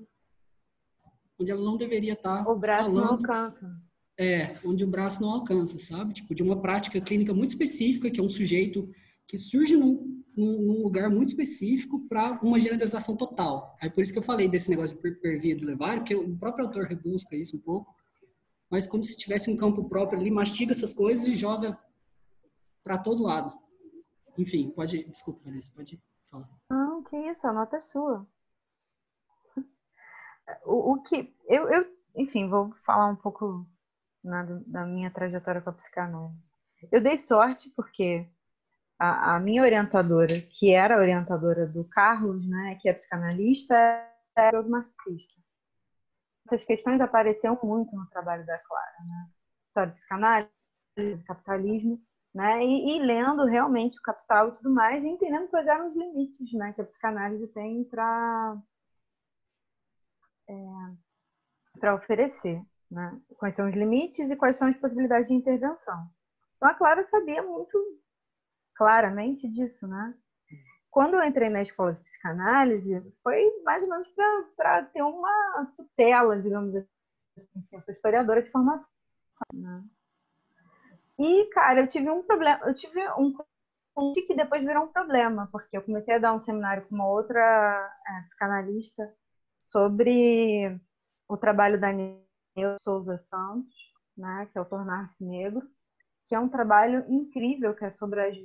onde 1.37 1.51
ela 1.51 1.63
não 1.63 1.77
deveria 1.77 2.13
estar 2.13 2.49
o 2.49 2.57
braço 2.57 2.93
falando, 2.93 3.05
não 3.05 3.13
alcança. 3.15 3.84
É, 4.17 4.53
onde 4.65 4.85
o 4.85 4.89
braço 4.89 5.21
não 5.21 5.31
alcança, 5.31 5.79
sabe? 5.79 6.15
Tipo, 6.15 6.35
de 6.35 6.43
uma 6.43 6.61
prática 6.61 7.01
clínica 7.01 7.35
muito 7.35 7.51
específica, 7.51 8.11
que 8.11 8.21
é 8.21 8.23
um 8.23 8.29
sujeito 8.29 8.89
que 9.27 9.39
surge 9.39 9.77
num, 9.77 10.23
num 10.37 10.83
lugar 10.83 11.11
muito 11.11 11.31
específico 11.31 12.07
para 12.09 12.39
uma 12.43 12.61
generalização 12.61 13.17
total. 13.17 13.77
É 13.81 13.89
por 13.89 14.03
isso 14.03 14.13
que 14.13 14.19
eu 14.19 14.23
falei 14.23 14.49
desse 14.49 14.71
negócio 14.71 14.95
de 14.95 15.03
per, 15.03 15.21
per 15.21 15.41
via 15.41 15.57
de 15.57 15.65
levar, 15.65 15.99
porque 15.99 16.15
o 16.15 16.37
próprio 16.37 16.67
autor 16.67 16.85
rebusca 16.85 17.35
isso 17.35 17.57
um 17.57 17.61
pouco, 17.61 17.95
mas 18.71 18.87
como 18.87 19.03
se 19.03 19.17
tivesse 19.17 19.51
um 19.51 19.57
campo 19.57 19.89
próprio 19.89 20.19
ali, 20.19 20.31
mastiga 20.31 20.73
essas 20.73 20.93
coisas 20.93 21.27
e 21.27 21.35
joga 21.35 21.79
para 22.83 22.99
todo 22.99 23.23
lado. 23.23 23.57
Enfim, 24.37 24.71
pode, 24.71 25.05
desculpa, 25.05 25.41
Vanessa, 25.45 25.73
pode 25.75 26.03
falar. 26.27 26.51
Não, 26.71 27.03
que 27.05 27.17
isso, 27.17 27.47
a 27.47 27.53
nota 27.53 27.77
é 27.77 27.81
sua 27.81 28.27
o, 30.67 30.93
o 30.93 31.03
que 31.03 31.35
eu, 31.47 31.69
eu, 31.69 31.87
enfim, 32.17 32.49
vou 32.49 32.75
falar 32.85 33.09
um 33.09 33.17
pouco 33.17 33.67
né, 34.25 34.47
da 34.67 34.87
minha 34.87 35.11
trajetória 35.11 35.61
com 35.61 35.71
a 35.71 35.75
psicanálise. 35.75 36.43
Eu 36.91 37.03
dei 37.03 37.19
sorte 37.19 37.71
porque 37.77 38.27
a, 38.99 39.37
a, 39.37 39.41
minha 39.41 39.63
orientadora, 39.63 40.41
que 40.41 40.73
era 40.73 40.97
a 40.97 40.99
orientadora 40.99 41.67
do 41.67 41.85
Carlos, 41.85 42.47
né, 42.49 42.79
que 42.81 42.89
é 42.89 42.93
psicanalista, 42.95 43.75
era 44.37 44.63
marxista. 44.63 45.41
Essas 46.47 46.65
questões 46.65 47.01
apareceram 47.01 47.59
muito 47.63 47.95
no 47.97 48.07
trabalho 48.11 48.45
da 48.45 48.59
Clara, 48.59 48.97
né? 49.07 49.31
História 49.69 49.91
de 49.91 49.97
psicanálise, 49.97 50.51
capitalismo, 51.27 52.03
né? 52.35 52.63
E, 52.63 52.97
e, 52.97 53.03
lendo 53.03 53.45
realmente 53.47 53.99
o 53.99 54.03
Capital 54.03 54.49
e 54.49 54.53
tudo 54.57 54.71
mais, 54.71 55.03
e 55.03 55.09
entendendo 55.09 55.49
quais 55.49 55.67
eram 55.67 55.89
os 55.89 55.97
limites, 55.97 56.53
né, 56.53 56.73
que 56.75 56.83
a 56.83 56.85
psicanálise 56.85 57.47
tem 57.49 57.85
para 57.85 58.59
é, 60.49 60.55
para 61.81 61.95
oferecer, 61.95 62.63
né? 62.95 63.21
Quais 63.37 63.55
são 63.55 63.69
os 63.69 63.75
limites 63.75 64.31
e 64.31 64.37
quais 64.37 64.57
são 64.57 64.69
as 64.69 64.77
possibilidades 64.77 65.29
de 65.29 65.35
intervenção. 65.35 66.09
Então 66.57 66.69
a 66.69 66.75
Clara 66.75 67.05
sabia 67.09 67.43
muito 67.43 67.79
claramente 68.75 69.49
disso, 69.49 69.87
né? 69.87 70.15
quando 70.95 71.15
eu 71.15 71.25
entrei 71.25 71.51
na 71.51 71.61
escola 71.61 71.93
de 71.93 72.05
psicanálise, 72.05 73.03
foi 73.21 73.63
mais 73.65 73.83
ou 73.83 73.89
menos 73.89 74.09
para 74.57 74.85
ter 74.85 75.03
uma 75.03 75.73
tutela, 75.77 76.41
digamos 76.41 76.73
assim. 76.77 76.89
Eu 77.73 77.83
sou 77.83 77.93
historiadora 77.93 78.41
de 78.41 78.51
formação. 78.53 78.87
Né? 79.53 79.83
E, 81.19 81.47
cara, 81.47 81.81
eu 81.81 81.89
tive 81.89 82.09
um 82.09 82.23
problema, 82.23 82.61
eu 82.65 82.75
tive 82.75 83.01
um 83.19 83.35
que 84.13 84.37
depois 84.37 84.65
virou 84.65 84.85
um 84.85 84.93
problema, 84.93 85.49
porque 85.51 85.77
eu 85.77 85.83
comecei 85.83 86.15
a 86.15 86.19
dar 86.19 86.33
um 86.33 86.41
seminário 86.41 86.87
com 86.87 86.95
uma 86.95 87.09
outra 87.09 87.93
é, 88.07 88.23
psicanalista 88.27 89.13
sobre 89.59 90.81
o 91.29 91.37
trabalho 91.37 91.81
da 91.81 91.93
Neil 92.57 92.79
Souza 92.79 93.17
Santos, 93.17 93.75
né, 94.17 94.49
que 94.53 94.59
é 94.59 94.61
o 94.61 94.65
Tornar-se 94.65 95.25
Negro, 95.25 95.69
que 96.27 96.35
é 96.35 96.41
um 96.41 96.49
trabalho 96.49 97.05
incrível, 97.09 97.75
que 97.75 97.85
é 97.85 97.91
sobre 97.91 98.21
as 98.21 98.37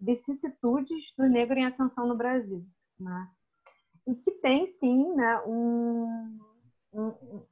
vicissitudes 0.00 1.14
do 1.16 1.28
negro 1.28 1.56
em 1.56 1.66
ascensão 1.66 2.06
no 2.06 2.16
Brasil. 2.16 2.66
Né? 2.98 3.28
E 4.06 4.14
que 4.14 4.32
tem, 4.32 4.66
sim, 4.66 5.14
né, 5.14 5.40
um, 5.46 6.38
um, 6.92 7.44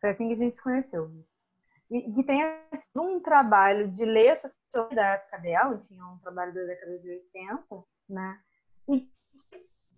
Foi 0.00 0.10
assim 0.10 0.28
que 0.28 0.34
a 0.34 0.36
gente 0.36 0.56
se 0.56 0.62
conheceu. 0.62 1.10
E 1.90 2.12
que 2.12 2.22
tem 2.22 2.42
um 2.94 3.18
trabalho 3.20 3.90
de 3.90 4.04
ler 4.04 4.30
a 4.30 4.36
sociologia 4.36 4.96
da 4.96 5.06
época 5.06 5.38
dela, 5.38 5.74
enfim, 5.74 5.98
é 5.98 6.04
um 6.04 6.18
trabalho 6.18 6.54
da 6.54 6.62
década 6.62 6.98
de 7.00 7.10
80, 7.10 7.84
né? 8.08 8.40
E 8.88 9.10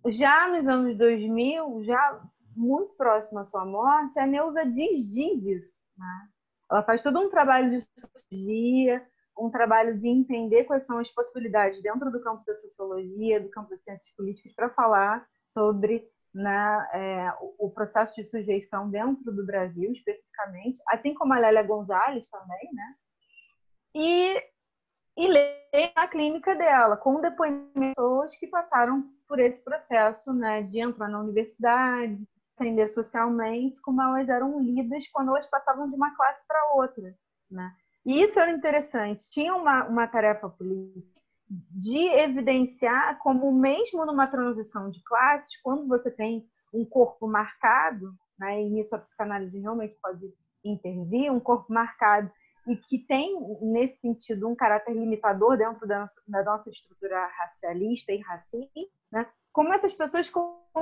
já 0.07 0.47
nos 0.49 0.67
anos 0.67 0.97
2000, 0.97 1.83
já 1.83 2.21
muito 2.55 2.93
próximo 2.95 3.39
à 3.39 3.43
sua 3.43 3.65
morte, 3.65 4.19
a 4.19 4.25
Neuza 4.25 4.65
diz, 4.65 5.09
diz 5.09 5.43
isso, 5.43 5.77
né? 5.97 6.29
Ela 6.71 6.83
faz 6.83 7.03
todo 7.03 7.19
um 7.19 7.29
trabalho 7.29 7.69
de 7.69 7.85
sociologia, 7.99 9.05
um 9.37 9.49
trabalho 9.49 9.97
de 9.97 10.07
entender 10.07 10.63
quais 10.63 10.85
são 10.85 10.99
as 10.99 11.09
possibilidades 11.09 11.81
dentro 11.81 12.11
do 12.11 12.21
campo 12.21 12.43
da 12.45 12.55
sociologia, 12.61 13.39
do 13.39 13.49
campo 13.49 13.69
das 13.69 13.83
ciências 13.83 14.09
políticas, 14.15 14.53
para 14.53 14.69
falar 14.69 15.25
sobre 15.53 16.07
né, 16.33 16.89
é, 16.93 17.33
o 17.59 17.69
processo 17.69 18.15
de 18.15 18.25
sujeição 18.25 18.89
dentro 18.89 19.31
do 19.31 19.45
Brasil, 19.45 19.91
especificamente, 19.91 20.79
assim 20.87 21.13
como 21.13 21.33
a 21.33 21.39
Lélia 21.39 21.61
Gonzalez 21.61 22.27
também, 22.29 22.69
né? 22.73 22.95
E, 23.95 24.43
e 25.15 25.27
ler 25.27 25.91
a 25.95 26.07
clínica 26.07 26.55
dela, 26.55 26.97
com 26.97 27.21
depoimentos 27.21 27.71
de 27.75 27.89
pessoas 27.89 28.35
que 28.35 28.47
passaram 28.47 29.07
por 29.27 29.39
esse 29.39 29.63
processo 29.63 30.33
né, 30.33 30.63
de 30.63 30.79
entrar 30.79 31.07
na 31.07 31.19
universidade, 31.19 32.27
ascender 32.55 32.87
socialmente, 32.89 33.81
como 33.81 34.01
elas 34.01 34.29
eram 34.29 34.59
lidas 34.59 35.07
quando 35.07 35.29
elas 35.29 35.47
passavam 35.47 35.89
de 35.89 35.95
uma 35.95 36.15
classe 36.15 36.45
para 36.47 36.73
outra. 36.73 37.15
Né? 37.49 37.73
E 38.05 38.21
isso 38.21 38.39
era 38.39 38.51
interessante. 38.51 39.29
Tinha 39.29 39.55
uma, 39.55 39.85
uma 39.85 40.07
tarefa 40.07 40.49
política 40.49 41.21
de 41.49 42.07
evidenciar 42.19 43.17
como, 43.19 43.51
mesmo 43.51 44.05
numa 44.05 44.27
transição 44.27 44.89
de 44.89 45.01
classes, 45.03 45.55
quando 45.61 45.87
você 45.87 46.09
tem 46.09 46.47
um 46.73 46.85
corpo 46.85 47.27
marcado, 47.27 48.13
né, 48.39 48.61
e 48.61 48.69
nisso 48.69 48.95
a 48.95 48.99
psicanálise 48.99 49.59
realmente 49.59 49.95
pode 50.01 50.33
intervir, 50.65 51.31
um 51.31 51.39
corpo 51.39 51.71
marcado 51.71 52.31
e 52.65 52.77
que 52.77 52.97
tem, 52.97 53.37
nesse 53.61 53.99
sentido, 53.99 54.47
um 54.47 54.55
caráter 54.55 54.93
limitador 54.93 55.57
dentro 55.57 55.85
da, 55.85 56.07
da 56.27 56.43
nossa 56.43 56.69
estrutura 56.69 57.27
racialista 57.27 58.11
e 58.11 58.21
racista, 58.21 58.79
né, 59.11 59.27
como 59.53 59.71
essas 59.71 59.93
pessoas 59.93 60.29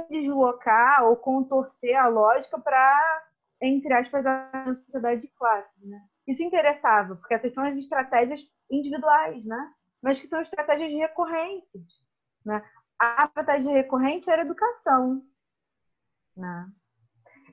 deslocar 0.10 1.04
ou 1.04 1.18
contorcer 1.18 1.96
a 1.96 2.08
lógica 2.08 2.58
para, 2.58 3.24
entre 3.62 3.94
aspas, 3.94 4.26
a 4.26 4.74
sociedade 4.76 5.22
de 5.22 5.28
classe. 5.36 5.86
Né? 5.86 6.02
Isso 6.26 6.42
interessava, 6.42 7.18
porque 7.18 7.34
essas 7.34 7.54
são 7.54 7.66
as 7.66 7.78
estratégias 7.78 8.42
individuais, 8.72 9.44
né? 9.46 9.74
mas 10.02 10.20
que 10.20 10.28
são 10.28 10.40
estratégias 10.40 10.92
recorrentes. 10.94 11.84
Né? 12.46 12.64
A 12.98 13.26
estratégia 13.26 13.74
recorrente 13.74 14.32
era 14.32 14.44
educação. 14.44 15.22
Né? 16.36 16.70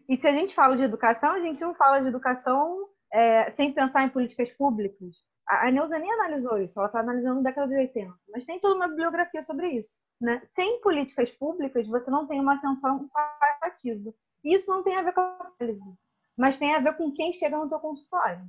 E 0.09 0.17
se 0.17 0.29
a 0.29 0.33
gente 0.33 0.55
fala 0.55 0.77
de 0.77 0.85
educação, 0.85 1.33
a 1.33 1.41
gente 1.41 1.61
não 1.61 1.75
fala 1.75 2.01
de 2.01 2.09
educação 2.09 2.89
é, 3.13 3.51
sem 3.51 3.73
pensar 3.73 4.05
em 4.05 4.11
políticas 4.11 4.51
públicas. 4.53 5.17
A 5.47 5.71
Neuza 5.71 5.99
nem 5.99 6.13
analisou 6.13 6.59
isso, 6.59 6.79
ela 6.79 6.89
está 6.89 7.01
analisando 7.01 7.37
na 7.37 7.51
década 7.51 7.69
de 7.69 7.75
80, 7.75 8.15
mas 8.31 8.45
tem 8.45 8.61
toda 8.61 8.75
uma 8.77 8.87
bibliografia 8.87 9.43
sobre 9.43 9.69
isso. 9.71 9.95
Né? 10.21 10.43
Sem 10.55 10.81
políticas 10.81 11.31
públicas, 11.31 11.87
você 11.87 12.11
não 12.11 12.27
tem 12.27 12.41
uma 12.41 12.55
ascensão 12.55 13.09
participativa. 13.09 14.13
Isso 14.45 14.71
não 14.71 14.83
tem 14.83 14.97
a 14.97 15.03
ver 15.03 15.13
com 15.13 15.21
a 15.21 15.53
análise, 15.61 15.99
mas 16.37 16.59
tem 16.59 16.75
a 16.75 16.81
ver 16.81 16.97
com 16.97 17.13
quem 17.13 17.33
chega 17.33 17.57
no 17.57 17.69
teu 17.69 17.79
consultório. 17.79 18.49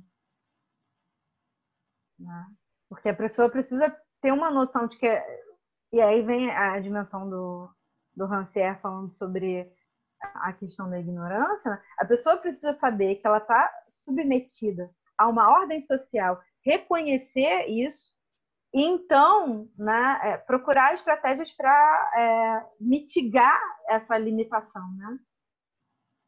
Né? 2.18 2.46
Porque 2.88 3.08
a 3.08 3.14
pessoa 3.14 3.48
precisa 3.48 3.96
ter 4.20 4.32
uma 4.32 4.50
noção 4.50 4.86
de 4.86 4.96
que. 4.96 5.06
E 5.92 6.00
aí 6.00 6.22
vem 6.22 6.50
a 6.50 6.78
dimensão 6.78 7.28
do, 7.28 7.68
do 8.14 8.26
Rancière 8.26 8.80
falando 8.80 9.12
sobre 9.16 9.72
a 10.20 10.52
questão 10.52 10.88
da 10.88 11.00
ignorância. 11.00 11.82
A 11.98 12.04
pessoa 12.04 12.36
precisa 12.36 12.72
saber 12.74 13.16
que 13.16 13.26
ela 13.26 13.38
está 13.38 13.72
submetida 13.88 14.90
a 15.16 15.28
uma 15.28 15.50
ordem 15.50 15.80
social, 15.80 16.40
reconhecer 16.64 17.66
isso 17.66 18.12
então, 18.72 19.68
né, 19.76 20.20
é, 20.22 20.36
procurar 20.38 20.94
estratégias 20.94 21.50
para 21.52 22.12
é, 22.16 22.70
mitigar 22.80 23.60
essa 23.88 24.16
limitação, 24.16 24.92
né? 24.96 25.18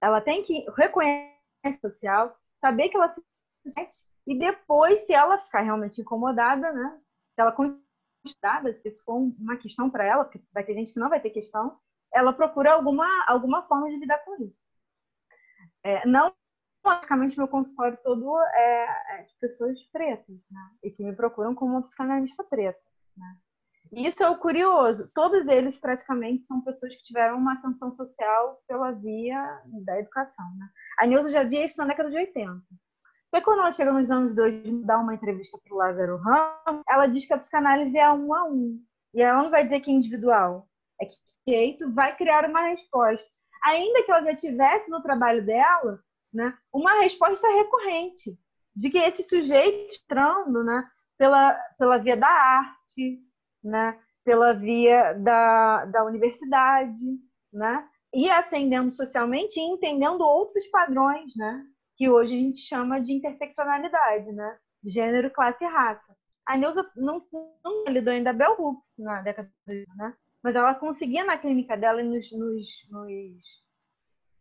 Ela 0.01 0.21
tem 0.21 0.43
que 0.43 0.65
reconhecer 0.77 1.33
social, 1.81 2.37
saber 2.61 2.89
que 2.89 2.97
ela 2.97 3.09
se 3.09 3.23
e 4.27 4.39
depois, 4.39 5.01
se 5.07 5.13
ela 5.13 5.39
ficar 5.39 5.61
realmente 5.61 6.01
incomodada, 6.01 6.73
né? 6.73 7.01
Se 7.35 7.41
ela 7.41 7.53
incomodada, 7.53 8.75
se 8.81 8.89
isso 8.89 9.05
for 9.05 9.17
uma 9.17 9.57
questão 9.57 9.91
para 9.91 10.05
ela, 10.05 10.25
porque 10.25 10.41
vai 10.53 10.65
ter 10.65 10.75
gente 10.75 10.93
que 10.93 11.01
não 11.01 11.09
vai 11.09 11.21
ter 11.21 11.31
questão, 11.31 11.79
ela 12.13 12.33
procura 12.33 12.73
alguma 12.73 13.07
alguma 13.27 13.63
forma 13.67 13.89
de 13.89 13.97
lidar 13.97 14.19
com 14.25 14.37
isso. 14.45 14.65
É, 15.85 16.07
não 16.07 16.33
praticamente 16.83 17.39
meu 17.39 17.49
consultório 17.49 17.99
todo 18.03 18.39
é, 18.39 19.19
é 19.19 19.23
de 19.23 19.35
pessoas 19.41 19.79
pretas, 19.93 20.37
né? 20.51 20.71
E 20.83 20.91
que 20.91 21.05
me 21.05 21.15
procuram 21.15 21.55
como 21.55 21.73
uma 21.73 21.83
psicanalista 21.83 22.43
preta, 22.45 22.81
né? 23.17 23.37
E 23.93 24.07
isso 24.07 24.23
é 24.23 24.29
o 24.29 24.39
curioso. 24.39 25.11
Todos 25.15 25.47
eles 25.49 25.77
praticamente 25.77 26.47
são 26.47 26.63
pessoas 26.63 26.95
que 26.95 27.05
tiveram 27.05 27.37
uma 27.37 27.53
atenção 27.53 27.93
social 27.93 28.63
pela 28.67 28.91
via 28.91 29.61
da 29.85 29.99
educação, 29.99 30.47
né? 30.57 30.69
A 30.99 31.07
Nilza 31.07 31.31
já 31.31 31.43
via 31.43 31.65
isso 31.65 31.79
na 31.79 31.87
década 31.87 32.11
de 32.11 32.17
80. 32.17 32.63
Só 33.29 33.39
que 33.39 33.45
quando 33.45 33.61
ela 33.61 33.73
chega 33.73 33.93
nos 33.93 34.11
anos 34.11 34.35
2000 34.35 34.85
dar 34.85 34.99
uma 34.99 35.15
entrevista 35.15 35.59
para 35.63 35.75
o 35.75 35.79
Lázaro 35.79 36.17
Ramos, 36.19 36.83
ela 36.89 37.07
diz 37.07 37.27
que 37.27 37.33
a 37.33 37.39
psicanálise 37.39 37.97
é 37.97 38.11
um 38.11 38.35
a 38.35 38.45
um. 38.45 38.83
E 39.15 39.21
ela 39.21 39.43
não 39.43 39.51
vai 39.51 39.65
dizer 39.65 39.81
que 39.81 39.91
é 39.91 39.95
individual. 39.95 40.67
É 41.01 41.07
que 41.07 41.15
jeito 41.47 41.93
vai 41.93 42.17
criar 42.17 42.49
uma 42.49 42.69
resposta. 42.69 43.31
Ainda 43.65 44.03
que 44.03 44.11
ela 44.11 44.25
já 44.25 44.35
tivesse 44.35 44.91
no 44.91 45.03
trabalho 45.03 45.45
dela 45.45 46.01
né, 46.33 46.57
uma 46.73 47.01
resposta 47.01 47.47
recorrente 47.47 48.39
de 48.75 48.91
que 48.91 48.99
esse 48.99 49.23
sujeito 49.23 49.95
entrando 50.03 50.65
né, 50.65 50.89
pela, 51.19 51.53
pela 51.79 51.99
via 51.99 52.17
da 52.17 52.29
arte, 52.29 53.21
né, 53.63 53.99
pela 54.25 54.53
via 54.53 55.13
da, 55.15 55.85
da 55.87 56.05
universidade, 56.05 56.99
né, 57.53 57.89
e 58.15 58.31
ascendendo 58.31 58.95
socialmente 58.95 59.59
e 59.59 59.63
entendendo 59.63 60.23
outros 60.23 60.67
padrões, 60.69 61.35
né, 61.37 61.65
que 61.97 62.09
hoje 62.09 62.35
a 62.35 62.39
gente 62.39 62.61
chama 62.61 63.01
de 63.01 63.13
interseccionalidade, 63.13 64.33
né, 64.33 64.59
gênero, 64.85 65.31
classe 65.31 65.65
e 65.65 65.69
raça. 65.69 66.17
A 66.47 66.57
Neuza 66.57 66.91
não, 66.97 67.25
não 67.65 67.85
lidou 67.87 68.13
ainda 68.13 68.33
Bell 68.33 68.57
Hooks 68.59 68.93
na 68.99 69.23
década 69.23 69.51
de 69.67 69.87
né? 69.97 70.15
mas 70.43 70.57
ela 70.57 70.75
conseguia 70.75 71.25
na 71.25 71.39
clínica 71.39 71.77
dela 71.77 72.03
e 72.03 72.05
nos, 72.05 72.33
nos, 72.33 72.67
nos 72.91 73.45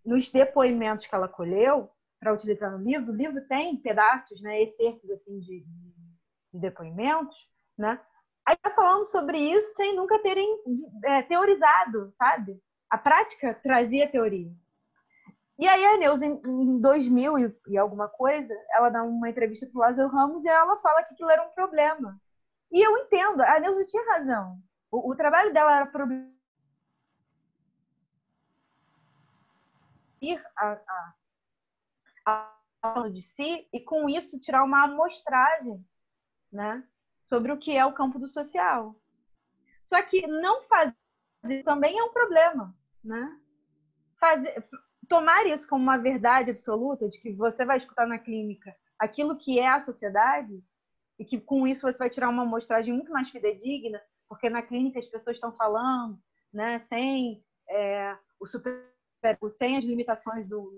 nos 0.06 0.30
depoimentos 0.30 1.06
que 1.06 1.14
ela 1.14 1.28
colheu 1.28 1.90
para 2.19 2.34
utilizar 2.34 2.72
no 2.72 2.84
livro, 2.84 3.11
o 3.11 3.15
livro 3.15 3.41
tem 3.48 3.78
pedaços, 3.78 4.41
né, 4.41 4.61
excertos 4.61 5.10
assim 5.10 5.40
de, 5.40 5.64
de, 5.64 6.60
depoimentos, 6.60 7.36
né? 7.78 7.99
Aí 8.45 8.56
tá 8.57 8.69
falando 8.72 9.06
sobre 9.06 9.38
isso 9.38 9.76
sem 9.76 9.95
nunca 9.95 10.19
terem 10.19 10.48
é, 11.06 11.22
teorizado, 11.23 12.14
sabe? 12.18 12.61
A 12.90 12.98
prática 12.98 13.53
trazia 13.64 14.10
teoria. 14.10 14.52
E 15.57 15.68
aí 15.68 15.86
a 15.86 15.98
Neuza, 15.98 16.26
em 16.26 16.80
2000 16.80 17.38
e, 17.38 17.56
e 17.68 17.78
alguma 17.78 18.07
coisa, 18.07 18.53
ela 18.72 18.90
dá 18.90 19.03
uma 19.03 19.30
entrevista 19.30 19.68
para 19.68 19.78
o 19.78 19.82
Lázaro 19.82 20.10
Ramos 20.10 20.44
e 20.44 20.48
ela 20.48 20.78
fala 20.78 21.03
que 21.03 21.14
aquilo 21.14 21.30
era 21.30 21.44
um 21.44 21.52
problema. 21.52 22.19
E 22.72 22.86
eu 22.86 22.98
entendo, 22.98 23.41
a 23.41 23.60
Neuza 23.60 23.86
tinha 23.86 24.11
razão. 24.11 24.57
O, 24.91 25.11
o 25.11 25.15
trabalho 25.15 25.53
dela 25.53 25.76
era 25.76 25.86
problema 25.86 26.32
ir 30.22 30.43
a, 30.56 30.80
a, 32.26 32.56
a 32.84 33.10
de 33.10 33.22
si 33.22 33.68
e 33.73 33.80
com 33.80 34.10
isso 34.10 34.39
tirar 34.39 34.64
uma 34.64 34.84
amostragem, 34.84 35.85
né, 36.52 36.88
sobre 37.27 37.52
o 37.52 37.57
que 37.57 37.76
é 37.76 37.85
o 37.85 37.93
campo 37.93 38.19
do 38.19 38.27
social. 38.27 38.95
Só 39.84 40.02
que 40.03 40.27
não 40.27 40.64
fazer 40.64 41.64
também 41.64 41.98
é 41.98 42.03
um 42.03 42.14
problema, 42.14 42.76
né? 43.03 43.39
Fazer, 44.19 44.64
tomar 45.10 45.45
isso 45.48 45.68
como 45.68 45.84
uma 45.84 45.98
verdade 45.98 46.52
absoluta 46.52 47.10
de 47.10 47.19
que 47.19 47.34
você 47.34 47.65
vai 47.65 47.77
escutar 47.77 48.07
na 48.07 48.19
clínica 48.19 48.76
aquilo 49.02 49.38
que 49.38 49.60
é 49.60 49.68
a 49.68 49.81
sociedade 49.81 50.64
e 51.18 51.26
que 51.26 51.39
com 51.39 51.68
isso 51.68 51.81
você 51.81 51.98
vai 51.98 52.10
tirar 52.10 52.30
uma 52.30 52.43
amostragem 52.43 52.93
muito 52.93 53.11
mais 53.11 53.30
fidedigna, 53.30 54.02
porque 54.30 54.49
na 54.49 54.61
clínica 54.61 54.99
as 54.99 55.06
pessoas 55.06 55.38
estão 55.38 55.52
falando, 55.53 56.22
né, 56.53 56.80
sem 56.88 57.43
é, 57.68 58.15
o 58.39 58.45
super, 58.45 58.91
sem 59.49 59.77
as 59.77 59.84
limitações 59.84 60.48
do, 60.48 60.72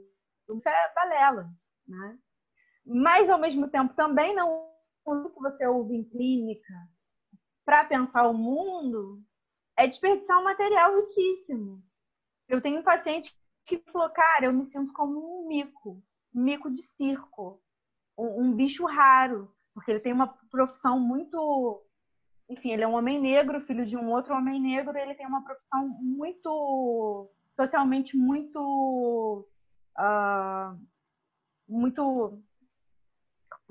do 0.47 0.57
isso 0.57 0.69
é 0.69 0.93
balela, 0.93 1.49
né? 1.87 2.17
Mas 2.85 3.29
ao 3.29 3.39
mesmo 3.39 3.67
tempo 3.69 3.93
também 3.93 4.35
não 4.35 4.71
o 5.05 5.29
que 5.29 5.39
você 5.39 5.67
ouve 5.67 5.95
em 5.95 6.03
clínica 6.03 6.73
para 7.65 7.83
pensar 7.85 8.27
o 8.27 8.33
mundo 8.33 9.21
é 9.77 9.87
desperdiçar 9.87 10.39
um 10.39 10.43
material 10.43 10.95
riquíssimo. 10.95 11.83
Eu 12.47 12.61
tenho 12.61 12.79
um 12.79 12.83
paciente 12.83 13.35
que 13.65 13.79
falou, 13.91 14.09
cara, 14.09 14.45
eu 14.45 14.53
me 14.53 14.65
sinto 14.65 14.93
como 14.93 15.41
um 15.41 15.47
mico, 15.47 16.03
um 16.33 16.41
mico 16.41 16.69
de 16.69 16.81
circo, 16.81 17.61
um, 18.17 18.43
um 18.43 18.53
bicho 18.53 18.85
raro, 18.85 19.53
porque 19.73 19.91
ele 19.91 19.99
tem 19.99 20.13
uma 20.13 20.27
profissão 20.49 20.99
muito. 20.99 21.83
Enfim, 22.49 22.71
ele 22.71 22.83
é 22.83 22.87
um 22.87 22.95
homem 22.95 23.19
negro, 23.19 23.61
filho 23.61 23.85
de 23.85 23.97
um 23.97 24.11
outro 24.11 24.35
homem 24.35 24.61
negro, 24.61 24.97
ele 24.97 25.15
tem 25.15 25.25
uma 25.25 25.43
profissão 25.43 25.87
muito. 25.87 27.31
Socialmente 27.55 28.17
muito. 28.17 29.47
Uh, 29.97 30.79
muito. 31.67 32.41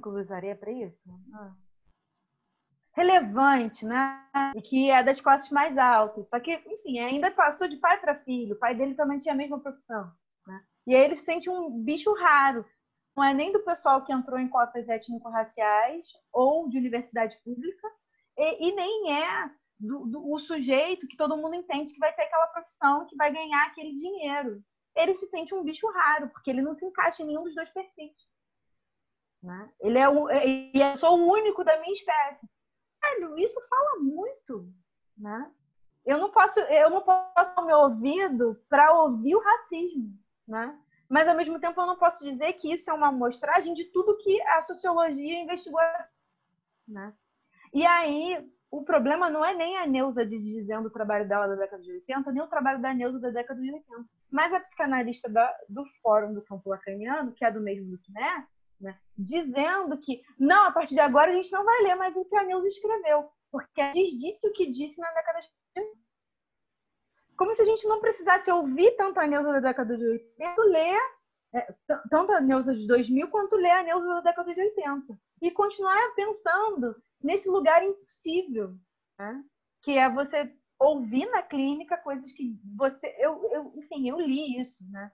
Como 0.01 0.19
eu 0.19 0.23
usaria 0.23 0.57
para 0.57 0.73
isso? 0.73 1.09
Ah 1.35 1.55
relevante, 2.95 3.85
né? 3.85 4.25
E 4.55 4.63
que 4.63 4.91
é 4.91 5.03
das 5.03 5.21
classes 5.21 5.51
mais 5.51 5.77
altas. 5.77 6.29
Só 6.29 6.39
que, 6.39 6.53
enfim, 6.53 6.99
ainda 7.01 7.31
passou 7.31 7.69
de 7.69 7.77
pai 7.77 7.99
para 8.01 8.21
filho. 8.21 8.55
O 8.55 8.59
pai 8.59 8.75
dele 8.75 8.95
também 8.95 9.19
tinha 9.19 9.35
a 9.35 9.37
mesma 9.37 9.59
profissão. 9.59 10.11
Né? 10.47 10.61
E 10.87 10.95
aí 10.95 11.05
ele 11.05 11.17
se 11.17 11.25
sente 11.25 11.49
um 11.49 11.71
bicho 11.83 12.13
raro. 12.15 12.65
Não 13.17 13.25
é 13.25 13.35
nem 13.35 13.53
do 13.53 13.61
pessoal 13.61 14.05
que 14.05 14.13
entrou 14.13 14.39
em 14.39 14.49
cotas 14.49 14.89
étnico-raciais 14.89 16.07
ou 16.33 16.69
de 16.69 16.79
universidade 16.79 17.37
pública, 17.45 17.89
e, 18.39 18.69
e 18.69 18.75
nem 18.75 19.13
é 19.13 19.51
do, 19.79 20.07
do, 20.07 20.33
o 20.33 20.39
sujeito 20.41 21.09
que 21.09 21.17
todo 21.17 21.37
mundo 21.37 21.55
entende 21.55 21.93
que 21.93 21.99
vai 21.99 22.13
ter 22.15 22.23
aquela 22.23 22.47
profissão, 22.49 23.07
que 23.07 23.17
vai 23.17 23.33
ganhar 23.33 23.67
aquele 23.67 23.95
dinheiro. 23.95 24.63
Ele 24.95 25.15
se 25.15 25.27
sente 25.29 25.55
um 25.55 25.65
bicho 25.65 25.89
raro, 25.91 26.29
porque 26.29 26.51
ele 26.51 26.63
não 26.63 26.75
se 26.75 26.85
encaixa 26.85 27.23
em 27.23 27.27
nenhum 27.27 27.45
dos 27.45 27.55
dois 27.55 27.71
perfis. 27.71 28.13
Né? 29.43 29.73
Ele 29.81 29.99
é 29.99 30.09
o, 30.09 30.31
eu 30.31 30.97
sou 30.99 31.19
o 31.19 31.33
único 31.33 31.65
da 31.65 31.81
minha 31.81 31.93
espécie 31.93 32.47
velho, 33.03 33.39
isso 33.39 33.61
fala 33.69 33.99
muito, 33.99 34.73
né? 35.17 35.51
Eu 36.05 36.19
não 36.19 36.31
posso, 36.31 36.59
eu 36.61 36.91
não 36.91 37.03
posso 37.03 37.61
o 37.61 37.67
meu 37.67 37.79
ouvido 37.79 38.61
para 38.69 38.93
ouvir 39.03 39.35
o 39.37 39.43
racismo, 39.43 40.19
né? 40.47 40.79
Mas 41.09 41.29
ao 41.29 41.37
mesmo 41.37 41.61
tempo 41.61 41.81
eu 41.81 41.87
não 41.87 41.97
posso 41.97 42.25
dizer 42.25 42.55
que 42.55 42.73
isso 42.73 42.91
é 42.91 42.93
uma 42.93 43.09
amostragem 43.09 43.75
de 43.75 43.85
tudo 43.85 44.19
que 44.19 44.41
a 44.43 44.63
sociologia 44.63 45.41
investigou, 45.41 45.81
né? 46.89 47.13
E 47.73 47.85
aí 47.87 48.51
o 48.73 48.83
problema 48.83 49.29
não 49.29 49.45
é 49.45 49.55
nem 49.55 49.77
a 49.77 49.87
Neuza 49.87 50.25
dizendo 50.25 50.87
o 50.87 50.91
trabalho 50.91 51.29
dela 51.29 51.47
da 51.47 51.57
década 51.57 51.83
de 51.83 51.93
80, 51.93 52.33
nem 52.33 52.43
o 52.43 52.49
trabalho 52.49 52.81
da 52.81 52.95
Neuza 52.95 53.21
da 53.21 53.29
década 53.29 53.61
de 53.61 53.71
80. 53.71 54.05
Mas 54.31 54.51
a 54.51 54.61
psicanalista 54.61 55.29
da, 55.29 55.55
do 55.69 55.85
Fórum 56.03 56.33
do 56.33 56.41
Campo 56.41 56.71
Lacaniano, 56.71 57.33
que 57.33 57.45
é 57.45 57.53
do 57.53 57.61
mesmo 57.61 57.91
do 57.91 58.01
né? 58.81 58.99
dizendo 59.17 59.99
que, 59.99 60.23
não, 60.39 60.69
a 60.69 60.73
partir 60.73 60.95
de 60.95 61.01
agora 61.01 61.31
a 61.31 61.35
gente 61.35 61.53
não 61.53 61.63
vai 61.63 61.83
ler 61.83 61.95
mais 61.97 62.17
o 62.17 62.25
que 62.25 62.35
a 62.35 62.45
Neuza 62.45 62.67
escreveu, 62.67 63.31
porque 63.51 63.81
a 63.83 63.93
gente 63.93 64.17
disse 64.17 64.49
o 64.49 64.53
que 64.55 64.73
disse 64.73 64.99
na 64.99 65.13
década 65.13 65.43
de 65.43 65.49
80. 65.77 65.99
Como 67.37 67.55
se 67.55 67.61
a 67.61 67.67
gente 67.67 67.87
não 67.87 68.01
precisasse 68.01 68.51
ouvir 68.51 68.97
tanto 68.97 69.21
a 69.21 69.27
Neuza 69.27 69.53
da 69.53 69.61
década 69.61 69.99
de 69.99 70.05
80, 70.39 70.63
ler 70.63 70.99
é, 71.55 71.75
tanto 72.09 72.33
a 72.33 72.41
Neuza 72.41 72.75
de 72.75 72.87
2000 72.87 73.29
quanto 73.29 73.55
ler 73.57 73.73
a 73.73 73.83
Neuza 73.83 74.07
da 74.07 74.21
década 74.23 74.55
de 74.55 74.63
80. 74.63 75.19
E 75.43 75.51
continuar 75.51 76.15
pensando 76.15 76.97
nesse 77.23 77.49
lugar 77.49 77.83
impossível, 77.85 78.77
né? 79.19 79.45
que 79.83 79.99
é 79.99 80.09
você 80.09 80.53
ouvir 80.79 81.27
na 81.31 81.43
clínica 81.43 81.97
coisas 81.97 82.31
que 82.33 82.59
você. 82.77 83.15
Eu, 83.19 83.51
eu, 83.53 83.73
enfim, 83.77 84.09
eu 84.09 84.21
li 84.21 84.61
isso, 84.61 84.85
né? 84.91 85.13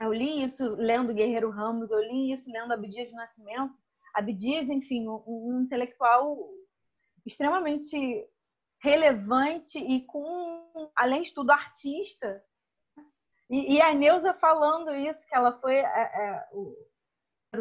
Eu 0.00 0.12
li 0.12 0.42
isso 0.42 0.74
lendo 0.74 1.14
Guerreiro 1.14 1.50
Ramos, 1.50 1.90
eu 1.90 2.00
li 2.00 2.32
isso 2.32 2.50
lendo 2.50 2.72
Abdias 2.72 3.08
de 3.08 3.14
Nascimento. 3.14 3.74
Abdias, 4.14 4.68
enfim, 4.68 5.08
um, 5.08 5.22
um 5.26 5.60
intelectual 5.62 6.36
extremamente 7.24 7.96
relevante 8.80 9.78
e 9.78 10.04
com, 10.06 10.90
além 10.96 11.22
de 11.22 11.32
tudo, 11.32 11.52
artista. 11.52 12.44
E, 13.48 13.74
e 13.74 13.80
a 13.80 13.94
Neuza 13.94 14.34
falando 14.34 14.94
isso, 14.94 15.26
que 15.26 15.34
ela 15.34 15.52
foi. 15.60 15.76
É, 15.76 15.84
é, 15.84 16.48
o, 16.52 16.74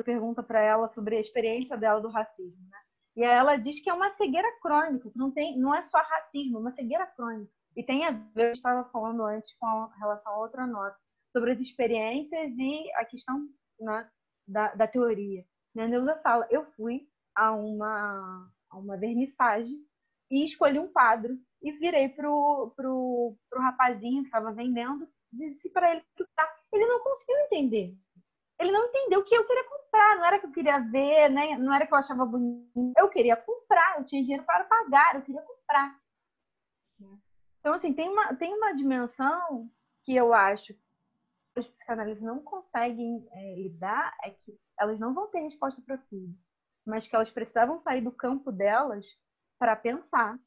pergunta 0.03 0.41
para 0.41 0.61
ela 0.61 0.87
sobre 0.87 1.17
a 1.17 1.19
experiência 1.19 1.77
dela 1.77 1.99
do 1.99 2.09
racismo. 2.09 2.67
Né? 2.69 2.80
E 3.15 3.23
ela 3.23 3.57
diz 3.57 3.79
que 3.79 3.89
é 3.89 3.93
uma 3.93 4.11
cegueira 4.15 4.47
crônica, 4.61 5.09
que 5.09 5.17
não, 5.17 5.31
tem, 5.31 5.57
não 5.57 5.75
é 5.75 5.83
só 5.83 5.97
racismo, 5.97 6.57
é 6.57 6.61
uma 6.61 6.71
cegueira 6.71 7.05
crônica. 7.05 7.51
E 7.75 7.83
tem 7.83 8.05
a 8.05 8.11
ver, 8.11 8.49
eu 8.49 8.53
estava 8.53 8.83
falando 8.89 9.23
antes 9.23 9.53
com 9.57 9.85
relação 9.99 10.33
a 10.33 10.37
outra 10.37 10.65
nota, 10.65 10.97
sobre 11.31 11.51
as 11.51 11.59
experiências 11.59 12.51
e 12.57 12.91
a 12.95 13.05
questão 13.05 13.47
né, 13.79 14.09
da, 14.47 14.73
da 14.75 14.87
teoria. 14.87 15.45
A 15.77 15.87
Neuza 15.87 16.15
fala, 16.17 16.47
eu 16.49 16.65
fui 16.71 17.07
a 17.35 17.53
uma, 17.53 18.51
a 18.69 18.77
uma 18.77 18.97
vernissagem 18.97 19.77
e 20.29 20.45
escolhi 20.45 20.79
um 20.79 20.91
quadro 20.91 21.37
e 21.61 21.71
virei 21.73 22.09
pro, 22.09 22.73
pro, 22.75 23.35
pro 23.49 23.61
rapazinho 23.61 24.21
que 24.21 24.27
estava 24.27 24.51
vendendo, 24.51 25.07
disse 25.31 25.69
para 25.69 25.91
ele 25.91 26.03
que 26.15 26.25
tá. 26.35 26.57
Ele 26.73 26.85
não 26.85 26.99
conseguiu 27.01 27.37
entender. 27.39 27.95
Ele 28.61 28.71
não 28.71 28.85
entendeu 28.85 29.19
o 29.19 29.23
que 29.23 29.35
eu 29.35 29.45
queria 29.45 29.63
comprar, 29.67 30.15
não 30.17 30.25
era 30.25 30.39
que 30.39 30.45
eu 30.45 30.51
queria 30.51 30.79
ver, 30.79 31.29
né? 31.29 31.57
não 31.57 31.73
era 31.73 31.85
que 31.85 31.93
eu 31.93 31.97
achava 31.97 32.25
bonito. 32.25 32.93
Eu 32.97 33.09
queria 33.09 33.35
comprar, 33.35 33.97
eu 33.97 34.05
tinha 34.05 34.21
dinheiro 34.21 34.43
para 34.45 34.63
pagar, 34.63 35.15
eu 35.15 35.21
queria 35.21 35.41
comprar. 35.41 35.99
Então, 37.59 37.73
assim, 37.73 37.93
tem 37.93 38.07
uma, 38.07 38.35
tem 38.35 38.53
uma 38.53 38.73
dimensão 38.73 39.69
que 40.03 40.15
eu 40.15 40.33
acho 40.33 40.75
os 41.59 41.67
psicanalistas 41.67 42.25
não 42.25 42.41
conseguem 42.41 43.27
é, 43.33 43.55
lidar 43.55 44.15
é 44.23 44.31
que 44.31 44.57
elas 44.79 44.99
não 44.99 45.13
vão 45.13 45.27
ter 45.27 45.41
resposta 45.41 45.81
para 45.81 45.97
tudo, 45.97 46.33
mas 46.85 47.07
que 47.07 47.15
elas 47.15 47.29
precisavam 47.29 47.77
sair 47.77 48.01
do 48.01 48.11
campo 48.11 48.51
delas 48.51 49.05
para 49.59 49.75
pensar 49.75 50.39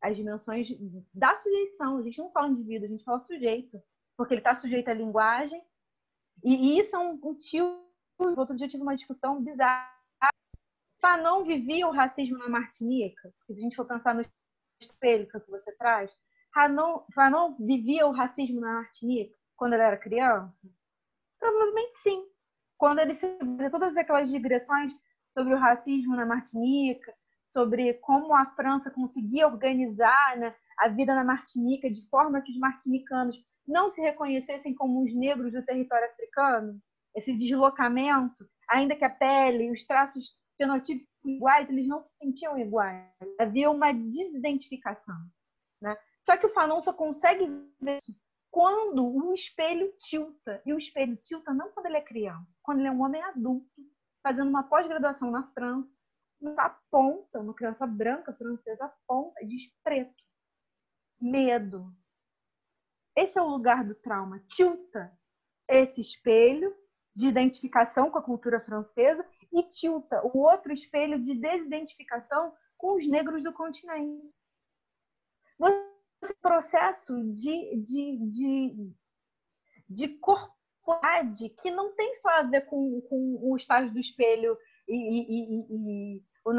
as 0.00 0.16
dimensões 0.16 0.68
da 1.12 1.36
sujeição. 1.36 1.98
A 1.98 2.02
gente 2.02 2.18
não 2.18 2.30
fala 2.30 2.48
indivíduo, 2.48 2.86
a 2.86 2.90
gente 2.90 3.04
fala 3.04 3.20
sujeito, 3.20 3.82
porque 4.16 4.34
ele 4.34 4.40
está 4.40 4.56
sujeito 4.56 4.88
à 4.88 4.94
linguagem. 4.94 5.62
E, 6.44 6.78
isso 6.78 6.96
é 6.96 6.98
um, 6.98 7.18
um 7.22 7.34
tio. 7.34 7.84
Outro 8.18 8.56
dia 8.56 8.66
eu 8.66 8.70
tive 8.70 8.82
uma 8.82 8.96
discussão 8.96 9.42
bizarra. 9.42 9.90
Fanon 11.00 11.44
vivia 11.44 11.86
o 11.86 11.92
racismo 11.92 12.38
na 12.38 12.48
Martinica. 12.48 13.32
Se 13.46 13.52
a 13.52 13.56
gente 13.56 13.76
for 13.76 13.86
pensar 13.86 14.14
no 14.14 14.24
espelho 14.80 15.28
que 15.28 15.38
você 15.50 15.72
traz, 15.72 16.10
Fanon, 16.52 17.04
Fanon 17.14 17.54
vivia 17.58 18.06
o 18.06 18.12
racismo 18.12 18.60
na 18.60 18.74
Martinica 18.74 19.34
quando 19.56 19.74
ele 19.74 19.82
era 19.82 19.96
criança? 19.96 20.68
Provavelmente 21.38 21.98
sim. 21.98 22.26
Quando 22.78 22.98
ele 22.98 23.14
se 23.14 23.26
todas 23.70 23.96
aquelas 23.96 24.30
digressões 24.30 24.92
sobre 25.32 25.54
o 25.54 25.58
racismo 25.58 26.16
na 26.16 26.26
Martinica, 26.26 27.14
sobre 27.48 27.94
como 27.94 28.34
a 28.34 28.46
França 28.54 28.90
conseguia 28.90 29.46
organizar 29.46 30.36
né, 30.36 30.54
a 30.78 30.88
vida 30.88 31.14
na 31.14 31.24
Martinica 31.24 31.90
de 31.90 32.06
forma 32.08 32.40
que 32.42 32.52
os 32.52 32.58
martinicanos 32.58 33.36
não 33.66 33.90
se 33.90 34.00
reconhecessem 34.00 34.74
como 34.74 35.02
os 35.04 35.14
negros 35.14 35.52
do 35.52 35.64
território 35.64 36.08
africano, 36.08 36.80
esse 37.14 37.36
deslocamento, 37.36 38.48
ainda 38.68 38.94
que 38.94 39.04
a 39.04 39.10
pele, 39.10 39.70
os 39.70 39.84
traços 39.84 40.36
fenotípicos 40.56 41.08
iguais, 41.24 41.68
eles 41.68 41.88
não 41.88 42.02
se 42.02 42.16
sentiam 42.16 42.58
iguais. 42.58 43.04
Havia 43.38 43.70
uma 43.70 43.92
desidentificação. 43.92 45.16
Né? 45.80 45.96
Só 46.24 46.36
que 46.36 46.46
o 46.46 46.52
Fanon 46.52 46.82
só 46.82 46.92
consegue 46.92 47.46
ver 47.80 48.00
quando 48.50 49.06
um 49.06 49.34
espelho 49.34 49.92
tilta. 49.96 50.62
E 50.64 50.72
o 50.72 50.78
espelho 50.78 51.16
tilta 51.16 51.52
não 51.52 51.70
quando 51.72 51.86
ele 51.86 51.98
é 51.98 52.02
criança, 52.02 52.48
quando 52.62 52.78
ele 52.78 52.88
é 52.88 52.92
um 52.92 53.02
homem 53.02 53.22
adulto, 53.22 53.68
fazendo 54.22 54.48
uma 54.48 54.62
pós-graduação 54.62 55.30
na 55.30 55.42
França, 55.52 55.96
aponta, 56.58 57.40
uma 57.40 57.54
criança 57.54 57.86
branca 57.86 58.32
francesa 58.32 58.84
aponta 58.84 59.44
diz 59.46 59.64
preto. 59.82 60.14
Medo. 61.20 61.94
Esse 63.16 63.38
é 63.38 63.42
o 63.42 63.48
lugar 63.48 63.82
do 63.82 63.94
trauma. 63.94 64.38
Tilta 64.46 65.10
esse 65.68 66.00
espelho 66.00 66.74
de 67.14 67.26
identificação 67.26 68.10
com 68.10 68.18
a 68.18 68.22
cultura 68.22 68.60
francesa 68.60 69.26
e 69.50 69.62
tilta 69.62 70.20
o 70.26 70.38
outro 70.38 70.72
espelho 70.72 71.18
de 71.18 71.34
desidentificação 71.34 72.52
com 72.76 72.96
os 72.96 73.08
negros 73.08 73.42
do 73.42 73.52
continente. 73.54 74.34
Esse 76.22 76.34
processo 76.42 77.14
de, 77.32 77.76
de, 77.82 78.18
de, 78.28 78.94
de 79.88 80.18
que 81.60 81.70
não 81.70 81.94
tem 81.94 82.14
só 82.14 82.28
a 82.28 82.42
ver 82.42 82.66
com, 82.66 83.00
com 83.02 83.38
o 83.40 83.56
estágio 83.56 83.92
do 83.92 83.98
espelho 83.98 84.56
e, 84.86 84.94
e, 84.94 85.22
e, 85.30 86.16
e 86.16 86.24
o, 86.44 86.50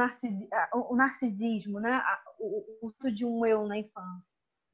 o, 0.94 0.96
narcisismo, 0.96 1.80
né? 1.80 2.02
o 2.40 2.88
uso 2.88 3.14
de 3.14 3.26
um 3.26 3.46
eu 3.46 3.66
na 3.68 3.78
infância. 3.78 4.27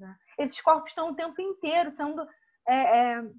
Né? 0.04 0.18
Esses 0.38 0.60
corpos 0.62 0.92
estão 0.92 1.12
o 1.12 1.16
tempo 1.16 1.42
inteiro 1.42 1.92
sendo. 1.96 2.28
É, 2.68 2.76
é... 2.76 3.32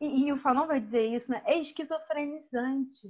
E, 0.00 0.26
e, 0.26 0.32
o 0.32 0.38
Fanon 0.38 0.66
vai 0.66 0.80
dizer 0.80 1.06
isso, 1.06 1.30
né? 1.30 1.42
É 1.44 1.58
esquizofrenizante. 1.58 3.08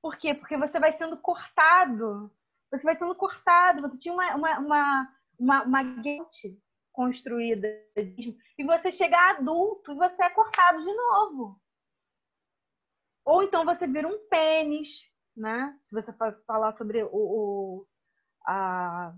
Por 0.00 0.16
quê? 0.16 0.34
Porque 0.34 0.56
você 0.56 0.80
vai 0.80 0.96
sendo 0.96 1.16
cortado 1.16 2.30
você 2.72 2.84
vai 2.84 2.96
sendo 2.96 3.14
cortado, 3.14 3.82
você 3.82 3.98
tinha 3.98 4.14
uma, 4.14 4.34
uma, 4.34 4.58
uma, 4.58 5.14
uma, 5.38 5.62
uma 5.64 5.82
guete 5.82 6.58
construída 6.90 7.68
e 7.96 8.64
você 8.64 8.90
chega 8.90 9.30
adulto 9.30 9.92
e 9.92 9.94
você 9.94 10.22
é 10.22 10.30
cortado 10.30 10.82
de 10.82 10.94
novo. 10.94 11.60
Ou 13.26 13.42
então 13.42 13.64
você 13.64 13.86
vira 13.86 14.08
um 14.08 14.26
pênis, 14.28 15.02
né? 15.36 15.78
Se 15.84 15.94
você 15.94 16.12
falar 16.46 16.72
sobre 16.72 17.02
o, 17.04 17.10
o 17.12 17.86
a, 18.46 19.14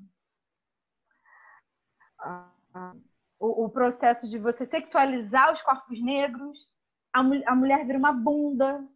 o, 3.38 3.68
processo 3.68 4.28
de 4.28 4.38
você 4.38 4.64
sexualizar 4.64 5.52
os 5.52 5.62
corpos 5.62 6.00
negros, 6.02 6.58
a, 7.12 7.20
a 7.20 7.54
mulher 7.54 7.84
vira 7.86 7.98
uma 7.98 8.12
bunda. 8.12 8.86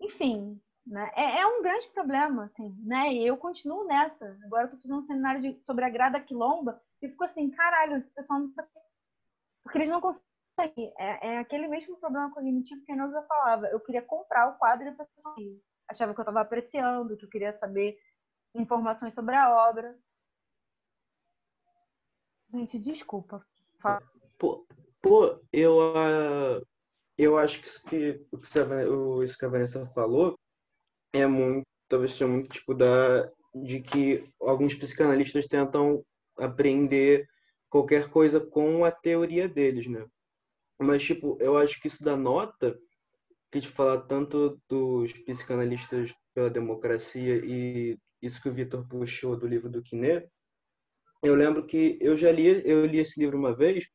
Enfim, 0.00 0.60
né? 0.86 1.10
É, 1.14 1.40
é, 1.40 1.46
um 1.46 1.62
grande 1.62 1.88
problema, 1.90 2.44
assim, 2.44 2.74
né? 2.84 3.12
E 3.12 3.26
eu 3.26 3.36
continuo 3.36 3.86
nessa. 3.86 4.36
Agora 4.44 4.66
eu 4.66 4.70
tô 4.70 4.76
fazendo 4.76 4.98
um 4.98 5.06
seminário 5.06 5.40
de, 5.40 5.64
sobre 5.64 5.84
a 5.84 5.90
grada 5.90 6.20
quilomba 6.20 6.80
e 7.00 7.08
fico 7.08 7.24
assim, 7.24 7.50
caralho, 7.50 7.96
esse 7.96 8.10
pessoal 8.10 8.40
não 8.40 8.52
tá... 8.52 8.66
Porque 9.62 9.78
eles 9.78 9.90
não 9.90 10.00
conseguem. 10.00 10.92
É, 10.98 11.34
é 11.34 11.38
aquele 11.38 11.68
mesmo 11.68 11.96
problema 11.98 12.32
cognitivo 12.32 12.84
que 12.84 12.92
a 12.92 12.96
Neuza 12.96 13.22
falava. 13.22 13.66
Eu 13.66 13.80
queria 13.80 14.02
comprar 14.02 14.48
o 14.48 14.58
quadro 14.58 14.86
e 14.86 14.88
a 14.88 14.92
pessoa 14.92 15.34
achava 15.88 16.14
que 16.14 16.20
eu 16.20 16.22
estava 16.22 16.40
apreciando, 16.40 17.16
que 17.16 17.24
eu 17.24 17.30
queria 17.30 17.52
saber 17.58 17.96
informações 18.54 19.14
sobre 19.14 19.34
a 19.34 19.68
obra. 19.68 19.96
Gente, 22.52 22.78
desculpa. 22.78 23.44
Pô, 24.38 24.66
pô 25.00 25.40
eu, 25.52 25.78
uh, 25.78 26.66
eu 27.16 27.38
acho 27.38 27.62
que 27.62 27.68
que, 27.88 28.26
o 28.32 29.22
isso 29.22 29.38
que 29.38 29.44
a 29.44 29.48
Vanessa 29.48 29.86
falou 29.86 30.38
é 31.12 31.26
muito, 31.26 31.66
talvez 31.88 32.12
seja 32.12 32.26
muito 32.26 32.50
tipo 32.50 32.74
da 32.74 33.30
de 33.54 33.80
que 33.80 34.30
alguns 34.40 34.74
psicanalistas 34.74 35.46
tentam 35.46 36.02
aprender 36.38 37.26
qualquer 37.68 38.08
coisa 38.08 38.40
com 38.40 38.84
a 38.84 38.90
teoria 38.90 39.48
deles, 39.48 39.86
né? 39.86 40.06
Mas 40.78 41.02
tipo, 41.02 41.36
eu 41.40 41.56
acho 41.56 41.80
que 41.80 41.86
isso 41.88 42.02
da 42.02 42.16
nota 42.16 42.78
que 43.50 43.60
te 43.60 43.68
falar 43.68 44.02
tanto 44.02 44.58
dos 44.68 45.12
psicanalistas 45.12 46.14
pela 46.34 46.48
democracia 46.48 47.42
e 47.44 47.98
isso 48.22 48.40
que 48.42 48.48
o 48.48 48.52
Vitor 48.52 48.86
puxou 48.88 49.36
do 49.36 49.46
livro 49.46 49.68
do 49.68 49.82
Quiné, 49.82 50.26
eu 51.22 51.34
lembro 51.34 51.66
que 51.66 51.98
eu 52.00 52.16
já 52.16 52.30
li, 52.32 52.62
eu 52.64 52.84
li 52.84 52.98
esse 52.98 53.18
livro 53.20 53.38
uma 53.38 53.54
vez 53.54 53.86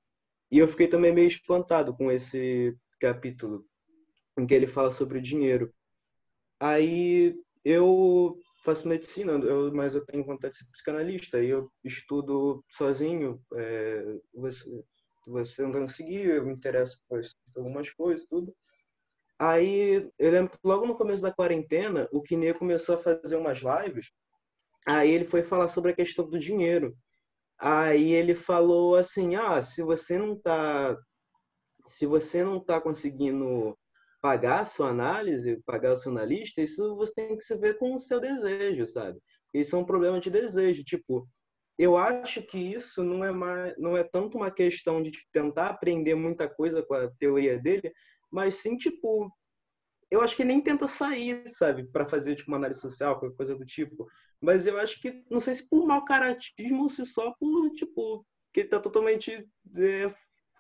e 0.52 0.60
eu 0.60 0.68
fiquei 0.68 0.88
também 0.88 1.14
meio 1.14 1.28
espantado 1.28 1.96
com 1.96 2.12
esse 2.12 2.76
capítulo 3.00 3.66
em 4.38 4.46
que 4.48 4.54
ele 4.54 4.68
fala 4.68 4.92
sobre 4.92 5.18
o 5.20 5.22
dinheiro. 5.22 5.74
Aí 6.60 7.36
eu 7.66 8.40
faço 8.64 8.88
medicina, 8.88 9.34
eu, 9.34 9.74
mas 9.74 9.94
eu 9.96 10.06
tenho 10.06 10.24
vontade 10.24 10.54
de 10.54 10.60
ser 10.60 10.72
psicanalista 10.72 11.42
e 11.42 11.50
eu 11.50 11.72
estudo 11.84 12.64
sozinho. 12.70 13.42
É, 13.56 14.20
você, 14.34 14.84
você 15.26 15.62
não 15.68 15.88
seguir, 15.88 16.28
eu 16.28 16.46
me 16.46 16.54
interesso 16.54 16.98
por 17.10 17.20
algumas 17.56 17.90
coisas, 17.92 18.26
tudo. 18.28 18.56
Aí 19.40 20.10
eu 20.18 20.32
lembro 20.32 20.52
que 20.52 20.58
logo 20.64 20.86
no 20.86 20.98
começo 20.98 21.22
da 21.22 21.34
quarentena, 21.34 22.08
o 22.12 22.22
Kine 22.22 22.54
começou 22.54 22.96
a 22.96 23.00
fazer 23.00 23.36
umas 23.36 23.60
lives. 23.60 24.12
Aí 24.88 25.12
ele 25.12 25.26
foi 25.26 25.44
falar 25.44 25.68
sobre 25.68 25.92
a 25.92 25.96
questão 25.96 26.28
do 26.28 26.40
dinheiro. 26.40 26.98
Aí 27.60 28.12
ele 28.14 28.36
falou 28.36 28.96
assim: 28.96 29.36
"Ah, 29.36 29.62
se 29.62 29.82
você 29.84 30.18
não 30.18 30.36
tá 30.40 30.98
se 31.90 32.06
você 32.06 32.44
não 32.44 32.60
tá 32.60 32.82
conseguindo 32.82 33.78
pagar 34.22 34.62
a 34.62 34.66
sua 34.66 34.90
análise, 34.90 35.62
pagar 35.66 35.94
o 35.94 35.96
seu 35.96 36.12
analista, 36.12 36.62
isso 36.62 36.96
você 36.96 37.14
tem 37.14 37.38
que 37.38 37.44
se 37.44 37.56
ver 37.58 37.78
com 37.78 37.96
o 37.96 38.00
seu 38.00 38.20
desejo, 38.20 38.88
sabe? 38.88 39.20
Isso 39.54 39.76
é 39.76 39.80
um 39.80 39.86
problema 39.86 40.20
de 40.20 40.30
desejo, 40.30 40.84
tipo, 40.84 41.28
eu 41.78 41.96
acho 41.96 42.42
que 42.42 42.58
isso 42.58 43.04
não 43.04 43.24
é 43.24 43.32
mais, 43.32 43.76
não 43.78 43.96
é 43.96 44.04
tanto 44.04 44.38
uma 44.38 44.52
questão 44.52 45.02
de 45.02 45.12
tentar 45.32 45.68
aprender 45.68 46.16
muita 46.16 46.50
coisa 46.50 46.84
com 46.84 46.96
a 46.96 47.10
teoria 47.20 47.60
dele, 47.60 47.92
mas 48.32 48.56
sim 48.56 48.76
tipo 48.76 49.32
eu 50.10 50.22
acho 50.22 50.36
que 50.36 50.44
nem 50.44 50.62
tenta 50.62 50.88
sair, 50.88 51.44
sabe, 51.50 51.86
para 51.92 52.08
fazer 52.08 52.36
tipo 52.36 52.50
uma 52.50 52.58
análise 52.58 52.80
social, 52.80 53.20
qualquer 53.20 53.36
coisa 53.36 53.56
do 53.56 53.66
tipo. 53.66 54.08
Mas 54.42 54.66
eu 54.66 54.78
acho 54.78 55.00
que 55.02 55.24
não 55.30 55.42
sei 55.42 55.56
se 55.56 55.68
por 55.68 55.86
mau 55.86 56.06
caratismo 56.06 56.84
ou 56.84 56.90
se 56.90 57.06
só 57.06 57.34
por 57.40 57.70
tipo 57.72 58.26
que 58.54 58.62
ele 58.62 58.70
tá 58.70 58.80
totalmente 58.80 59.32
é, 59.32 60.14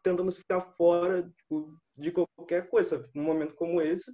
tentando 0.04 0.32
ficar 0.32 0.62
fora 0.62 1.24
tipo, 1.24 1.78
de 1.98 2.12
qualquer 2.12 2.70
coisa, 2.70 2.98
sabe? 2.98 3.10
Num 3.14 3.24
momento 3.24 3.56
como 3.56 3.82
esse, 3.82 4.12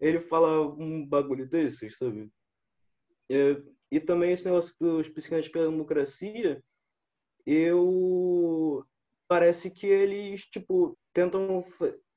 ele 0.00 0.18
fala 0.18 0.60
um 0.76 1.06
bagulho 1.06 1.48
desses, 1.48 1.96
sabe? 1.96 2.30
É, 3.30 3.62
e 3.90 4.00
também 4.00 4.32
esse 4.32 4.44
negócio 4.44 4.74
dos 4.80 5.08
psicanalistas 5.08 5.52
pela 5.52 5.70
democracia, 5.70 6.62
eu 7.46 8.84
parece 9.28 9.70
que 9.70 9.86
eles 9.86 10.42
tipo 10.46 10.98
tentam 11.12 11.64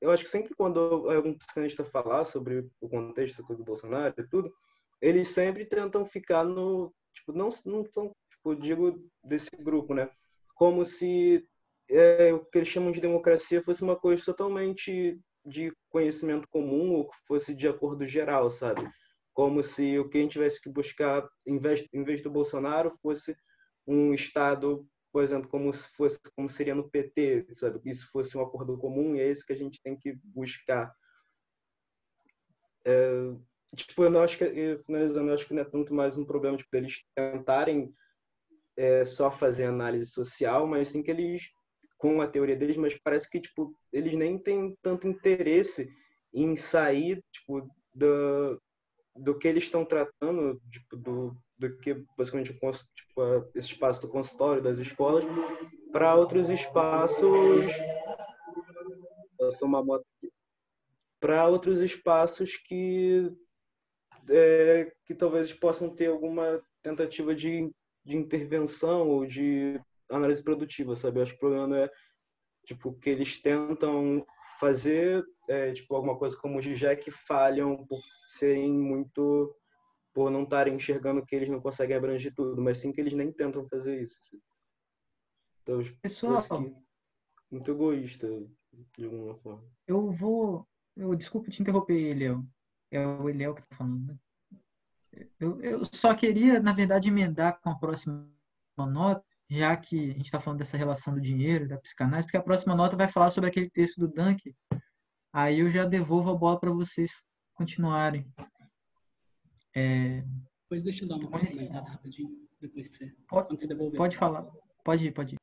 eu 0.00 0.10
acho 0.10 0.24
que 0.24 0.30
sempre 0.30 0.54
quando 0.54 0.78
algum 1.10 1.34
psicanalista 1.34 1.84
falar 1.84 2.24
sobre 2.24 2.68
o 2.80 2.88
contexto 2.88 3.42
do 3.42 3.64
Bolsonaro 3.64 4.14
e 4.18 4.28
tudo 4.28 4.52
eles 5.00 5.28
sempre 5.28 5.64
tentam 5.64 6.04
ficar 6.04 6.44
no 6.44 6.92
tipo 7.14 7.32
não 7.32 7.50
não 7.66 7.84
são 7.84 8.10
tipo 8.30 8.56
digo 8.56 9.06
desse 9.22 9.50
grupo 9.56 9.94
né 9.94 10.08
como 10.54 10.84
se 10.84 11.46
é, 11.90 12.32
o 12.32 12.44
que 12.44 12.58
eles 12.58 12.68
chamam 12.68 12.90
de 12.90 13.00
democracia 13.00 13.62
fosse 13.62 13.82
uma 13.82 13.96
coisa 13.96 14.24
totalmente 14.24 15.20
de 15.44 15.72
conhecimento 15.90 16.48
comum 16.48 16.92
ou 16.92 17.08
que 17.08 17.16
fosse 17.26 17.54
de 17.54 17.68
acordo 17.68 18.06
geral, 18.06 18.50
sabe? 18.50 18.88
Como 19.32 19.62
se 19.62 19.98
o 19.98 20.08
que 20.08 20.18
a 20.18 20.20
gente 20.20 20.32
tivesse 20.32 20.60
que 20.60 20.70
buscar, 20.70 21.28
em 21.46 21.58
vez, 21.58 21.86
em 21.92 22.02
vez 22.02 22.22
do 22.22 22.30
Bolsonaro, 22.30 22.90
fosse 23.02 23.36
um 23.86 24.14
Estado, 24.14 24.86
por 25.12 25.22
exemplo, 25.22 25.48
como 25.48 25.72
se 25.72 25.86
fosse 25.94 26.18
como 26.34 26.48
seria 26.48 26.74
no 26.74 26.88
PT, 26.88 27.46
sabe? 27.54 27.80
Isso 27.84 28.10
fosse 28.10 28.36
um 28.36 28.40
acordo 28.40 28.78
comum 28.78 29.14
e 29.14 29.20
é 29.20 29.30
isso 29.30 29.44
que 29.44 29.52
a 29.52 29.56
gente 29.56 29.80
tem 29.82 29.96
que 29.96 30.14
buscar. 30.24 30.92
É, 32.84 33.34
tipo, 33.76 34.04
eu 34.04 34.10
não 34.10 34.22
acho 34.22 34.38
que, 34.38 34.78
finalizando, 34.86 35.28
eu 35.28 35.34
acho 35.34 35.46
que 35.46 35.54
não 35.54 35.62
é 35.62 35.64
tanto 35.64 35.94
mais 35.94 36.16
um 36.16 36.24
problema 36.24 36.56
tipo, 36.56 36.74
eles 36.74 37.04
tentarem 37.14 37.94
é, 38.76 39.04
só 39.04 39.30
fazer 39.30 39.64
análise 39.64 40.10
social, 40.10 40.66
mas 40.66 40.88
sim 40.88 41.02
que 41.02 41.10
eles 41.10 41.50
com 41.98 42.20
a 42.20 42.26
teoria 42.26 42.56
deles, 42.56 42.76
mas 42.76 42.98
parece 42.98 43.30
que 43.30 43.40
tipo 43.40 43.76
eles 43.92 44.14
nem 44.14 44.36
têm 44.36 44.76
tanto 44.82 45.06
interesse 45.06 45.88
em 46.34 46.56
sair 46.56 47.22
tipo 47.30 47.70
do, 47.94 48.60
do 49.16 49.36
que 49.38 49.46
eles 49.46 49.64
estão 49.64 49.84
tratando, 49.84 50.60
tipo, 50.70 50.96
do, 50.96 51.36
do 51.58 51.76
que 51.78 52.04
basicamente 52.16 52.52
tipo, 52.52 53.50
esse 53.54 53.68
espaço 53.68 54.00
do 54.00 54.08
consultório 54.08 54.62
das 54.62 54.78
escolas 54.78 55.24
para 55.92 56.14
outros 56.14 56.48
espaços 56.48 57.70
uma 59.62 59.82
moto 59.84 60.06
para 61.20 61.46
outros 61.48 61.80
espaços 61.80 62.56
que 62.56 63.32
é, 64.28 64.92
que 65.04 65.14
talvez 65.14 65.52
possam 65.52 65.88
ter 65.88 66.06
alguma 66.06 66.60
tentativa 66.82 67.34
de, 67.34 67.70
de 68.04 68.16
intervenção 68.16 69.08
ou 69.08 69.26
de 69.26 69.80
análise 70.08 70.42
produtiva, 70.42 70.96
sabe? 70.96 71.18
Eu 71.18 71.22
acho 71.22 71.32
que 71.32 71.38
o 71.38 71.48
problema 71.48 71.78
é 71.78 71.90
tipo 72.64 72.92
que 72.94 73.10
eles 73.10 73.40
tentam 73.40 74.24
fazer 74.58 75.24
é, 75.52 75.72
tipo 75.72 75.94
alguma 75.94 76.16
coisa 76.16 76.36
como 76.36 76.58
o 76.58 76.62
que 76.96 77.10
falham 77.10 77.86
por 77.86 78.00
serem 78.26 78.72
muito 78.72 79.54
por 80.14 80.30
não 80.30 80.42
estarem 80.42 80.74
enxergando 80.74 81.24
que 81.24 81.34
eles 81.34 81.48
não 81.48 81.60
conseguem 81.60 81.96
abranger 81.96 82.34
tudo, 82.34 82.60
mas 82.60 82.78
sim 82.78 82.92
que 82.92 83.00
eles 83.00 83.14
nem 83.14 83.32
tentam 83.32 83.66
fazer 83.66 84.02
isso. 84.02 84.18
Assim. 84.20 84.40
Então, 85.62 85.82
pessoal, 86.02 86.42
muito 87.50 87.70
egoísta 87.70 88.28
de 88.96 89.04
alguma 89.04 89.34
forma. 89.36 89.64
Eu 89.86 90.10
vou, 90.10 90.68
eu 90.94 91.14
desculpa 91.14 91.50
te 91.50 91.62
interromper, 91.62 91.94
Eliel. 91.94 92.44
É 92.90 93.06
o 93.06 93.26
Eliel 93.26 93.54
que 93.54 93.62
tá 93.62 93.76
falando. 93.76 94.06
Né? 94.06 94.18
Eu, 95.40 95.60
eu 95.62 95.82
só 95.90 96.14
queria, 96.14 96.60
na 96.60 96.74
verdade, 96.74 97.08
emendar 97.08 97.58
com 97.60 97.70
a 97.70 97.78
próxima 97.78 98.28
nota 98.76 99.24
já 99.54 99.76
que 99.76 100.10
a 100.10 100.14
gente 100.14 100.24
está 100.24 100.40
falando 100.40 100.60
dessa 100.60 100.78
relação 100.78 101.12
do 101.12 101.20
dinheiro, 101.20 101.68
da 101.68 101.76
psicanálise, 101.76 102.26
porque 102.26 102.38
a 102.38 102.42
próxima 102.42 102.74
nota 102.74 102.96
vai 102.96 103.06
falar 103.06 103.30
sobre 103.30 103.50
aquele 103.50 103.68
texto 103.68 103.98
do 103.98 104.08
Dunk. 104.08 104.54
Aí 105.32 105.60
eu 105.60 105.70
já 105.70 105.84
devolvo 105.84 106.30
a 106.30 106.34
bola 106.34 106.60
para 106.60 106.70
vocês 106.70 107.10
continuarem. 107.54 108.30
É... 109.74 110.22
Depois 110.64 110.82
deixa 110.82 111.04
eu 111.04 111.08
dar 111.08 111.16
uma 111.16 111.30
comentada 111.30 111.90
rapidinho, 111.90 112.48
depois 112.60 112.88
que 112.88 112.94
você, 112.94 113.16
pode, 113.26 113.48
você 113.48 113.66
devolver. 113.66 113.96
Pode 113.96 114.16
falar. 114.16 114.46
Pode 114.84 115.06
ir, 115.06 115.12
pode 115.12 115.34
ir. 115.34 115.38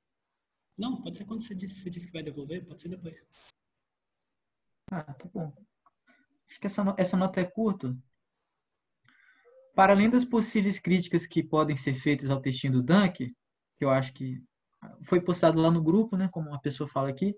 Não, 0.77 1.01
pode 1.01 1.17
ser 1.17 1.25
quando 1.25 1.41
você 1.41 1.55
disse, 1.55 1.81
você 1.81 1.89
disse 1.89 2.07
que 2.07 2.13
vai 2.13 2.23
devolver, 2.23 2.65
pode 2.65 2.81
ser 2.81 2.89
depois. 2.89 3.25
Ah, 4.91 5.03
tá 5.13 5.27
bom. 5.33 5.51
Acho 6.49 6.59
que 6.59 6.67
essa, 6.67 6.95
essa 6.97 7.17
nota 7.17 7.41
é 7.41 7.45
curta. 7.45 7.97
Para 9.75 9.93
além 9.93 10.09
das 10.09 10.25
possíveis 10.25 10.79
críticas 10.79 11.25
que 11.25 11.43
podem 11.43 11.77
ser 11.77 11.95
feitas 11.95 12.29
ao 12.29 12.41
textinho 12.41 12.73
do 12.73 12.83
Dunk, 12.83 13.35
que 13.77 13.85
eu 13.85 13.89
acho 13.89 14.13
que 14.13 14.43
foi 15.03 15.21
postado 15.21 15.61
lá 15.61 15.71
no 15.71 15.83
grupo, 15.83 16.15
né, 16.15 16.29
como 16.31 16.49
uma 16.49 16.61
pessoa 16.61 16.87
fala 16.87 17.09
aqui, 17.09 17.35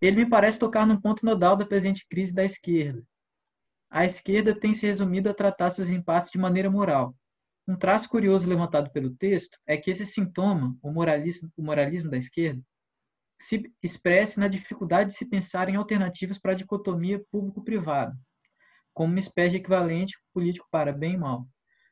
ele 0.00 0.16
me 0.16 0.28
parece 0.28 0.58
tocar 0.58 0.86
num 0.86 1.00
ponto 1.00 1.24
nodal 1.24 1.56
da 1.56 1.66
presente 1.66 2.06
crise 2.08 2.34
da 2.34 2.44
esquerda. 2.44 3.02
a 3.88 4.04
esquerda 4.04 4.58
tem 4.58 4.74
se 4.74 4.86
resumido 4.86 5.30
a 5.30 5.34
tratar 5.34 5.70
seus 5.70 5.88
impasses 5.88 6.30
de 6.30 6.38
maneira 6.38 6.70
moral. 6.70 7.16
Um 7.66 7.76
traço 7.76 8.08
curioso 8.08 8.48
levantado 8.48 8.90
pelo 8.90 9.10
texto 9.10 9.58
é 9.66 9.76
que 9.76 9.90
esse 9.90 10.06
sintoma, 10.06 10.76
o 10.82 10.92
moralismo, 10.92 11.50
o 11.56 11.62
moralismo 11.62 12.10
da 12.10 12.16
esquerda, 12.16 12.62
se 13.40 13.70
expresse 13.82 14.38
na 14.38 14.48
dificuldade 14.48 15.10
de 15.10 15.16
se 15.16 15.26
pensar 15.26 15.68
em 15.68 15.76
alternativas 15.76 16.38
para 16.38 16.52
a 16.52 16.54
dicotomia 16.54 17.24
público-privado, 17.30 18.16
como 18.94 19.12
uma 19.12 19.20
espécie 19.20 19.50
de 19.52 19.56
equivalente 19.56 20.16
político 20.32 20.66
para 20.70 20.92
bem 20.92 21.14
e 21.14 21.18
mal. 21.18 21.46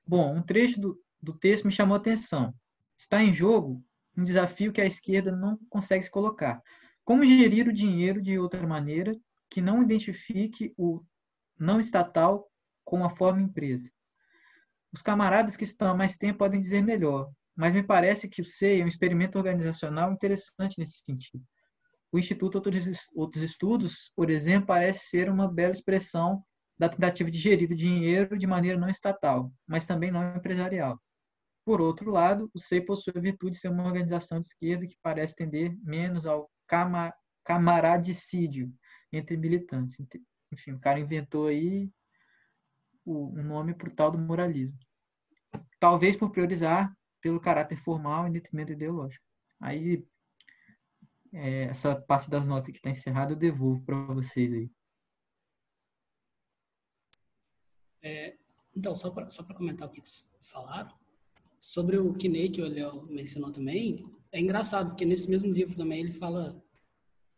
Bom, 0.07 0.35
um 0.35 0.43
trecho 0.43 0.81
do, 0.81 1.01
do 1.21 1.35
texto 1.37 1.65
me 1.65 1.73
chamou 1.73 1.95
a 1.95 1.99
atenção. 1.99 2.55
Está 2.97 3.23
em 3.23 3.33
jogo 3.33 3.83
um 4.17 4.23
desafio 4.23 4.73
que 4.73 4.81
a 4.81 4.87
esquerda 4.87 5.33
não 5.33 5.59
consegue 5.69 6.05
se 6.05 6.11
colocar. 6.11 6.63
Como 7.05 7.23
gerir 7.23 7.69
o 7.69 7.73
dinheiro 7.73 8.23
de 8.23 8.39
outra 8.39 8.67
maneira 8.67 9.15
que 9.51 9.61
não 9.61 9.83
identifique 9.83 10.73
o 10.77 11.05
não 11.59 11.79
estatal 11.79 12.51
com 12.83 13.05
a 13.05 13.11
forma 13.11 13.43
empresa? 13.43 13.91
Os 14.91 15.03
camaradas 15.03 15.55
que 15.55 15.65
estão 15.65 15.91
há 15.91 15.95
mais 15.95 16.17
tempo 16.17 16.39
podem 16.39 16.59
dizer 16.59 16.83
melhor, 16.83 17.31
mas 17.55 17.75
me 17.75 17.83
parece 17.83 18.27
que 18.27 18.41
o 18.41 18.45
SEI 18.45 18.81
é 18.81 18.85
um 18.85 18.89
experimento 18.89 19.37
organizacional 19.37 20.13
interessante 20.13 20.79
nesse 20.79 21.03
sentido. 21.05 21.45
O 22.11 22.19
Instituto 22.19 22.57
Outros 23.15 23.43
Estudos, 23.43 24.11
por 24.17 24.31
exemplo, 24.31 24.69
parece 24.69 25.09
ser 25.09 25.29
uma 25.29 25.47
bela 25.47 25.73
expressão 25.73 26.43
da 26.79 26.89
tentativa 26.89 27.31
de 27.31 27.39
gerir 27.39 27.71
o 27.71 27.77
dinheiro 27.77 28.39
de 28.39 28.47
maneira 28.47 28.79
não 28.79 28.89
estatal, 28.89 29.53
mas 29.67 29.85
também 29.85 30.11
não 30.11 30.37
empresarial. 30.37 30.99
Por 31.67 31.81
outro 31.81 32.11
lado, 32.11 32.51
o 32.55 32.59
SEI 32.59 32.81
possui 32.81 33.13
a 33.17 33.21
virtude 33.21 33.53
de 33.53 33.59
ser 33.59 33.69
uma 33.69 33.85
organização 33.85 34.41
de 34.41 34.47
esquerda 34.47 34.87
que 34.87 34.97
parece 35.03 35.35
tender 35.35 35.77
menos 35.83 36.25
ao 36.25 36.51
camaradicídio 37.45 38.73
entre 39.13 39.37
militantes. 39.37 39.99
Enfim, 40.53 40.73
o 40.73 40.81
cara 40.81 41.01
inventou 41.01 41.47
aí 41.47 41.91
um 43.07 43.43
nome 43.43 43.75
para 43.75 43.89
o 43.89 43.95
tal 43.95 44.11
do 44.11 44.19
moralismo. 44.19 44.79
Talvez 45.79 46.17
por 46.17 46.31
priorizar 46.31 46.97
pelo 47.21 47.41
caráter 47.41 47.77
formal 47.77 48.27
em 48.27 48.33
detrimento 48.33 48.73
ideológico. 48.73 49.25
Aí, 49.61 50.07
é, 51.33 51.65
essa 51.65 52.01
parte 52.01 52.29
das 52.29 52.47
notas 52.47 52.67
que 52.67 52.73
está 52.73 52.91
encerrada 52.91 53.33
eu 53.33 53.37
devolvo 53.37 53.85
para 53.85 53.97
vocês 54.15 54.53
aí. 54.53 54.71
É, 58.03 58.37
então, 58.77 58.95
só 58.95 59.11
para 59.11 59.55
comentar 59.55 59.89
o 59.89 59.91
que 59.91 60.03
falaram, 60.43 60.95
sobre 61.65 61.97
o 61.97 62.13
Kinei, 62.13 62.51
que 62.51 62.61
o 62.61 62.69
Léo 62.69 63.07
mencionou 63.07 63.51
também, 63.51 64.03
é 64.31 64.39
engraçado, 64.39 64.89
porque 64.89 65.07
nesse 65.07 65.31
mesmo 65.31 65.51
livro 65.51 65.75
também 65.75 65.99
ele 65.99 66.13
fala 66.13 66.63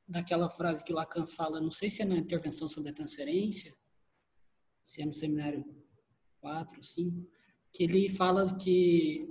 daquela 0.08 0.50
frase 0.50 0.82
que 0.82 0.92
o 0.92 0.96
Lacan 0.96 1.28
fala, 1.28 1.60
não 1.60 1.70
sei 1.70 1.88
se 1.88 2.02
é 2.02 2.04
na 2.04 2.16
intervenção 2.16 2.68
sobre 2.68 2.90
a 2.90 2.92
transferência, 2.92 3.72
se 4.82 5.00
é 5.00 5.06
no 5.06 5.12
seminário 5.12 5.64
4, 6.40 6.82
5, 6.82 7.24
que 7.72 7.84
ele 7.84 8.08
fala 8.08 8.52
que 8.58 9.28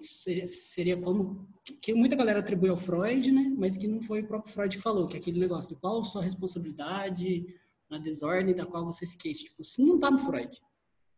seria 0.47 0.95
como 0.95 1.45
que 1.81 1.93
muita 1.93 2.15
galera 2.15 2.39
atribui 2.39 2.69
ao 2.69 2.77
Freud, 2.77 3.33
né? 3.33 3.53
Mas 3.57 3.75
que 3.75 3.89
não 3.89 4.01
foi 4.01 4.21
o 4.21 4.27
próprio 4.27 4.53
Freud 4.53 4.77
que 4.77 4.81
falou, 4.81 5.07
que 5.09 5.17
é 5.17 5.19
aquele 5.19 5.39
negócio 5.41 5.75
de 5.75 5.81
qual 5.81 6.01
sua 6.05 6.23
responsabilidade 6.23 7.45
na 7.89 7.97
desordem 7.97 8.55
da 8.55 8.65
qual 8.65 8.85
você 8.85 9.05
queixa. 9.17 9.43
Tipo, 9.43 9.61
isso 9.61 9.85
não 9.85 9.95
está 9.95 10.09
no 10.09 10.19
Freud. 10.19 10.57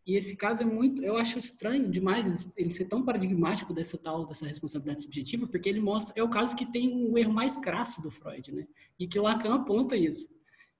E 0.07 0.15
esse 0.15 0.37
caso 0.37 0.63
é 0.63 0.65
muito, 0.65 1.03
eu 1.03 1.17
acho 1.17 1.37
estranho 1.37 1.89
demais 1.89 2.53
ele 2.55 2.69
ser 2.69 2.85
tão 2.85 3.03
paradigmático 3.03 3.73
dessa 3.73 3.97
tal 3.97 4.25
dessa 4.25 4.47
responsabilidade 4.47 5.01
subjetiva, 5.01 5.45
porque 5.45 5.67
ele 5.67 5.81
mostra 5.81 6.13
é 6.15 6.23
o 6.23 6.29
caso 6.29 6.55
que 6.55 6.65
tem 6.65 7.05
o 7.11 7.17
erro 7.17 7.33
mais 7.33 7.57
crasso 7.57 8.01
do 8.01 8.09
Freud, 8.09 8.53
né? 8.53 8.65
E 8.97 9.05
que 9.05 9.19
o 9.19 9.23
Lacan 9.23 9.53
aponta 9.53 9.97
isso, 9.97 10.29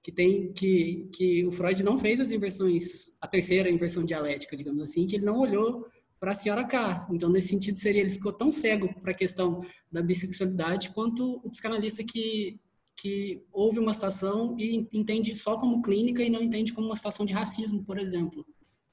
que 0.02 0.10
tem 0.10 0.50
que 0.54 1.10
que 1.12 1.44
o 1.44 1.52
Freud 1.52 1.82
não 1.82 1.98
fez 1.98 2.20
as 2.20 2.32
inversões, 2.32 3.18
a 3.20 3.28
terceira 3.28 3.68
inversão 3.68 4.02
dialética, 4.02 4.56
digamos 4.56 4.82
assim, 4.82 5.06
que 5.06 5.16
ele 5.16 5.26
não 5.26 5.38
olhou 5.38 5.86
para 6.18 6.32
a 6.32 6.34
senhora 6.34 6.64
K. 6.64 7.06
Então, 7.12 7.28
nesse 7.28 7.48
sentido, 7.48 7.76
seria 7.76 8.00
ele 8.00 8.10
ficou 8.10 8.32
tão 8.32 8.50
cego 8.50 8.92
para 9.02 9.12
a 9.12 9.14
questão 9.14 9.60
da 9.92 10.00
bissexualidade 10.00 10.88
quanto 10.90 11.38
o 11.44 11.50
psicanalista 11.50 12.02
que 12.02 12.58
que 12.96 13.44
houve 13.52 13.78
uma 13.78 13.94
situação 13.94 14.56
e 14.58 14.88
entende 14.92 15.32
só 15.36 15.56
como 15.60 15.82
clínica 15.82 16.20
e 16.22 16.30
não 16.30 16.42
entende 16.42 16.72
como 16.72 16.88
uma 16.88 16.96
situação 16.96 17.24
de 17.24 17.32
racismo, 17.32 17.84
por 17.84 17.96
exemplo, 17.96 18.44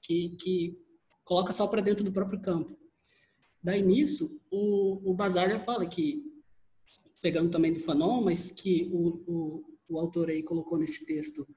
que, 0.06 0.30
que 0.40 0.78
coloca 1.24 1.52
só 1.52 1.68
para 1.68 1.82
dentro 1.82 2.04
do 2.04 2.12
próprio 2.12 2.40
campo. 2.40 2.78
Daí 3.62 3.82
nisso, 3.82 4.40
o, 4.52 5.12
o 5.12 5.14
Basaglia 5.16 5.60
fala 5.60 5.86
que, 5.88 6.24
pegando 7.22 7.50
também 7.50 7.74
do 7.74 7.80
Fanon, 7.80 8.22
mas 8.22 8.52
que 8.52 8.88
o, 8.94 9.24
o, 9.28 9.66
o 9.90 10.00
autor 10.00 10.30
aí 10.30 10.44
colocou 10.44 10.78
nesse 10.78 11.06
texto 11.06 11.48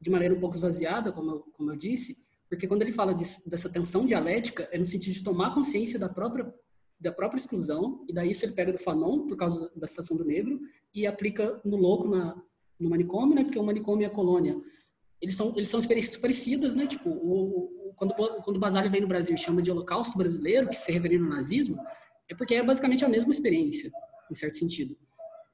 de 0.00 0.08
maneira 0.08 0.34
um 0.34 0.40
pouco 0.40 0.54
esvaziada, 0.54 1.12
como 1.12 1.30
eu, 1.32 1.40
como 1.52 1.72
eu 1.72 1.76
disse, 1.76 2.16
porque 2.48 2.66
quando 2.66 2.82
ele 2.82 2.92
fala 2.92 3.12
de, 3.12 3.24
dessa 3.46 3.68
tensão 3.68 4.06
dialética, 4.06 4.68
é 4.72 4.78
no 4.78 4.84
sentido 4.84 5.14
de 5.14 5.24
tomar 5.24 5.54
consciência 5.54 5.98
da 5.98 6.08
própria 6.08 6.52
da 6.98 7.10
própria 7.10 7.38
exclusão, 7.38 8.04
e 8.06 8.12
daí 8.12 8.30
isso 8.30 8.44
ele 8.44 8.52
pega 8.52 8.72
do 8.72 8.76
Fanon, 8.76 9.26
por 9.26 9.34
causa 9.34 9.72
da 9.74 9.86
situação 9.86 10.18
do 10.18 10.24
negro, 10.24 10.60
e 10.92 11.06
aplica 11.06 11.58
no 11.64 11.78
louco, 11.78 12.06
na, 12.06 12.38
no 12.78 12.90
manicômio, 12.90 13.34
né? 13.34 13.42
Porque 13.42 13.58
o 13.58 13.62
manicômio 13.62 14.02
e 14.02 14.04
a 14.04 14.10
colônia, 14.10 14.60
eles 15.18 15.34
são, 15.34 15.56
eles 15.56 15.70
são 15.70 15.80
experiências 15.80 16.18
parecidas, 16.18 16.76
né? 16.76 16.86
Tipo, 16.86 17.08
o, 17.08 17.79
quando, 18.00 18.14
quando 18.14 18.56
o 18.56 18.58
Basali 18.58 18.88
vem 18.88 19.02
no 19.02 19.06
Brasil 19.06 19.34
e 19.34 19.38
chama 19.38 19.60
de 19.60 19.70
holocausto 19.70 20.16
brasileiro, 20.16 20.70
que 20.70 20.76
se 20.76 20.90
referindo 20.90 21.24
ao 21.24 21.30
nazismo, 21.30 21.78
é 22.30 22.34
porque 22.34 22.54
é 22.54 22.62
basicamente 22.62 23.04
a 23.04 23.08
mesma 23.08 23.30
experiência, 23.30 23.92
em 24.30 24.34
certo 24.34 24.56
sentido. 24.56 24.96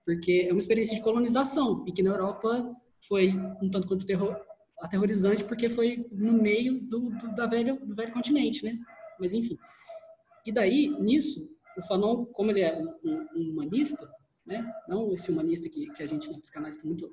Porque 0.05 0.47
é 0.49 0.53
uma 0.53 0.61
experiência 0.61 0.97
de 0.97 1.03
colonização, 1.03 1.85
e 1.89 1.91
que 1.91 2.05
na 2.05 2.11
Europa 2.11 2.73
foi 3.09 3.33
um 3.61 3.69
tanto 3.69 3.89
quanto 3.89 4.07
terror, 4.07 4.41
aterrorizante 4.81 5.43
porque 5.43 5.69
foi 5.69 6.07
no 6.13 6.35
meio 6.35 6.81
do, 6.83 7.11
do, 7.11 7.35
da 7.35 7.47
velha, 7.47 7.75
do 7.75 7.95
velho 7.97 8.13
continente, 8.13 8.65
né? 8.65 8.79
Mas 9.19 9.35
enfim. 9.35 9.59
E 10.45 10.53
daí, 10.53 10.89
nisso, 11.01 11.51
o 11.77 11.83
Fanon, 11.83 12.27
como 12.27 12.53
ele 12.53 12.61
é 12.61 12.79
um, 12.79 12.95
um, 13.05 13.27
um 13.35 13.51
humanista, 13.51 14.09
né? 14.47 14.73
Não 14.87 15.13
esse 15.13 15.33
humanista 15.33 15.69
que, 15.69 15.91
que 15.91 16.03
a 16.03 16.07
gente 16.07 16.31
na 16.31 16.39
psicanálise 16.39 16.79
está 16.79 16.87
muito 16.87 17.11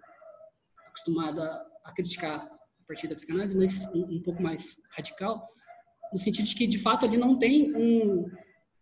acostumado 0.86 1.42
a, 1.42 1.66
a, 1.86 1.92
criticar 1.92 2.48
a 2.84 2.88
partir 2.88 3.08
da 3.08 3.16
psicanálise, 3.16 3.56
mas 3.56 3.86
um, 3.94 4.16
um, 4.16 4.22
pouco 4.22 4.44
mais 4.44 4.78
radical, 4.92 5.50
no 6.12 6.20
sentido 6.20 6.46
de 6.46 6.56
que, 6.56 6.68
de 6.68 6.78
fato, 6.78 7.06
ele 7.06 7.18
não 7.18 7.38
tem 7.38 7.76
um, 7.76 8.30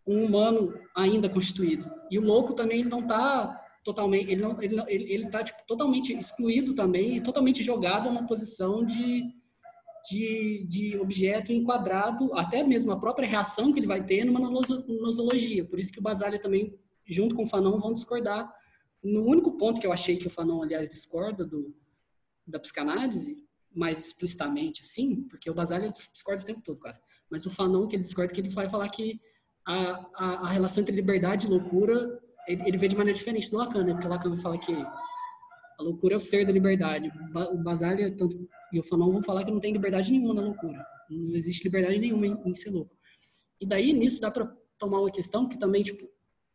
um 0.06 0.24
humano 0.24 0.74
ainda 0.94 1.28
constituído. 1.28 1.90
E 2.10 2.18
o 2.18 2.22
louco 2.22 2.52
também 2.52 2.84
não 2.84 3.00
está 3.00 3.58
totalmente, 3.84 4.30
ele 4.30 4.42
não, 4.42 4.60
ele, 4.60 4.80
ele, 4.88 5.12
ele 5.12 5.30
tá 5.30 5.42
tipo, 5.42 5.58
totalmente 5.66 6.12
excluído 6.12 6.74
também 6.74 7.16
e 7.16 7.20
totalmente 7.20 7.62
jogado 7.62 8.08
a 8.08 8.10
uma 8.10 8.26
posição 8.26 8.84
de, 8.84 9.24
de, 10.10 10.66
de 10.68 10.98
objeto 10.98 11.52
enquadrado, 11.52 12.34
até 12.34 12.62
mesmo 12.62 12.92
a 12.92 12.98
própria 12.98 13.28
reação 13.28 13.72
que 13.72 13.80
ele 13.80 13.86
vai 13.86 14.04
ter 14.04 14.24
numa 14.24 14.40
nosologia. 14.40 15.64
Por 15.64 15.78
isso 15.78 15.92
que 15.92 16.00
o 16.00 16.02
Basálio 16.02 16.40
também, 16.40 16.74
junto 17.06 17.34
com 17.34 17.44
o 17.44 17.48
Fanon, 17.48 17.78
vão 17.78 17.94
discordar. 17.94 18.52
No 19.02 19.24
único 19.24 19.56
ponto 19.56 19.80
que 19.80 19.86
eu 19.86 19.92
achei 19.92 20.16
que 20.16 20.26
o 20.26 20.30
Fanon, 20.30 20.62
aliás, 20.62 20.88
discorda 20.88 21.44
do, 21.44 21.74
da 22.46 22.58
psicanálise, 22.58 23.42
mais 23.74 24.06
explicitamente 24.06 24.82
assim, 24.82 25.22
porque 25.28 25.50
o 25.50 25.54
Basálio 25.54 25.92
discorda 26.12 26.42
o 26.42 26.46
tempo 26.46 26.60
todo 26.62 26.78
quase, 26.78 27.00
mas 27.30 27.46
o 27.46 27.50
Fanon, 27.50 27.86
que 27.86 27.96
ele 27.96 28.02
discorda, 28.02 28.32
que 28.32 28.40
ele 28.40 28.50
vai 28.50 28.68
falar 28.68 28.88
que 28.88 29.20
a, 29.66 30.10
a, 30.14 30.26
a 30.46 30.48
relação 30.48 30.82
entre 30.82 30.94
liberdade 30.94 31.46
e 31.46 31.50
loucura 31.50 32.20
ele, 32.46 32.62
ele 32.66 32.78
vê 32.78 32.88
de 32.88 32.96
maneira 32.96 33.16
diferente 33.16 33.50
do 33.50 33.56
Lacan, 33.56 33.84
né? 33.84 33.92
Porque 33.92 34.06
o 34.06 34.10
Lacan 34.10 34.34
fala 34.36 34.58
que 34.58 34.72
a 34.72 35.82
loucura 35.82 36.14
é 36.14 36.16
o 36.16 36.20
ser 36.20 36.44
da 36.44 36.52
liberdade. 36.52 37.12
O 37.52 37.58
Basaglia 37.58 38.14
tanto, 38.14 38.48
e 38.72 38.78
o 38.78 38.82
Fanon 38.82 39.12
vão 39.12 39.22
falar 39.22 39.44
que 39.44 39.50
não 39.50 39.60
tem 39.60 39.72
liberdade 39.72 40.10
nenhuma 40.10 40.34
na 40.34 40.42
loucura. 40.42 40.84
Não 41.10 41.36
existe 41.36 41.64
liberdade 41.64 41.98
nenhuma 41.98 42.26
em, 42.26 42.38
em 42.44 42.54
ser 42.54 42.70
louco. 42.70 42.96
E 43.60 43.66
daí, 43.66 43.92
nisso, 43.92 44.20
dá 44.20 44.30
para 44.30 44.46
tomar 44.78 45.00
uma 45.00 45.10
questão 45.10 45.48
que 45.48 45.58
também, 45.58 45.82
tipo, 45.82 46.04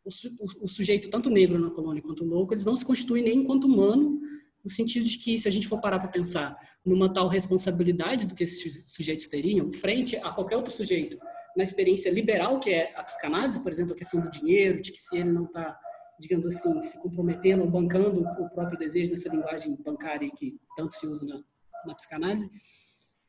o, 0.03 0.10
o, 0.10 0.65
o, 0.65 0.68
sujeito, 0.68 1.10
tanto 1.10 1.30
negro 1.30 1.60
na 1.60 1.69
colônia 1.69 2.02
quanto 2.02 2.26
louco, 2.26 2.53
eles 2.53 2.65
não 2.65 2.76
se 2.76 2.85
constituem 2.85 3.23
nem 3.23 3.39
enquanto 3.39 3.65
humano, 3.65 4.19
no 4.68 4.72
sentido 4.72 5.06
de 5.06 5.18
que, 5.18 5.39
se 5.39 5.48
a 5.48 5.52
gente 5.52 5.65
for 5.65 5.80
parar 5.80 5.98
para 5.98 6.10
pensar 6.10 6.57
numa 6.84 7.11
tal 7.11 7.30
responsabilidade 7.30 8.27
do 8.27 8.35
que 8.35 8.44
esses 8.44 8.84
sujeitos 8.85 9.26
teriam, 9.26 9.72
frente 9.72 10.18
a 10.18 10.30
qualquer 10.30 10.57
outro 10.57 10.73
sujeito 10.73 11.18
na 11.56 11.64
experiência 11.64 12.11
liberal, 12.11 12.60
que 12.60 12.69
é 12.69 12.94
a 12.98 13.02
psicanálise, 13.02 13.64
por 13.64 13.72
exemplo, 13.72 13.94
a 13.94 13.98
questão 13.98 14.19
do 14.19 14.30
dinheiro, 14.30 14.81
de 14.81 14.91
que 14.91 14.98
se 14.98 15.19
ele 15.19 15.31
não 15.31 15.45
está, 15.45 15.80
digamos 16.19 16.45
assim, 16.48 16.81
se 16.81 17.02
comprometendo 17.02 17.64
ou 17.64 17.72
bancando 17.72 18.19
o 18.19 18.49
próprio 18.49 18.77
desejo 18.77 19.11
nessa 19.11 19.30
linguagem 19.30 19.73
bancária 19.85 20.30
que 20.35 20.60
tanto 20.76 20.94
se 20.94 21.07
usa 21.07 21.26
na, 21.26 21.41
na 21.85 21.95
psicanálise, 21.95 22.52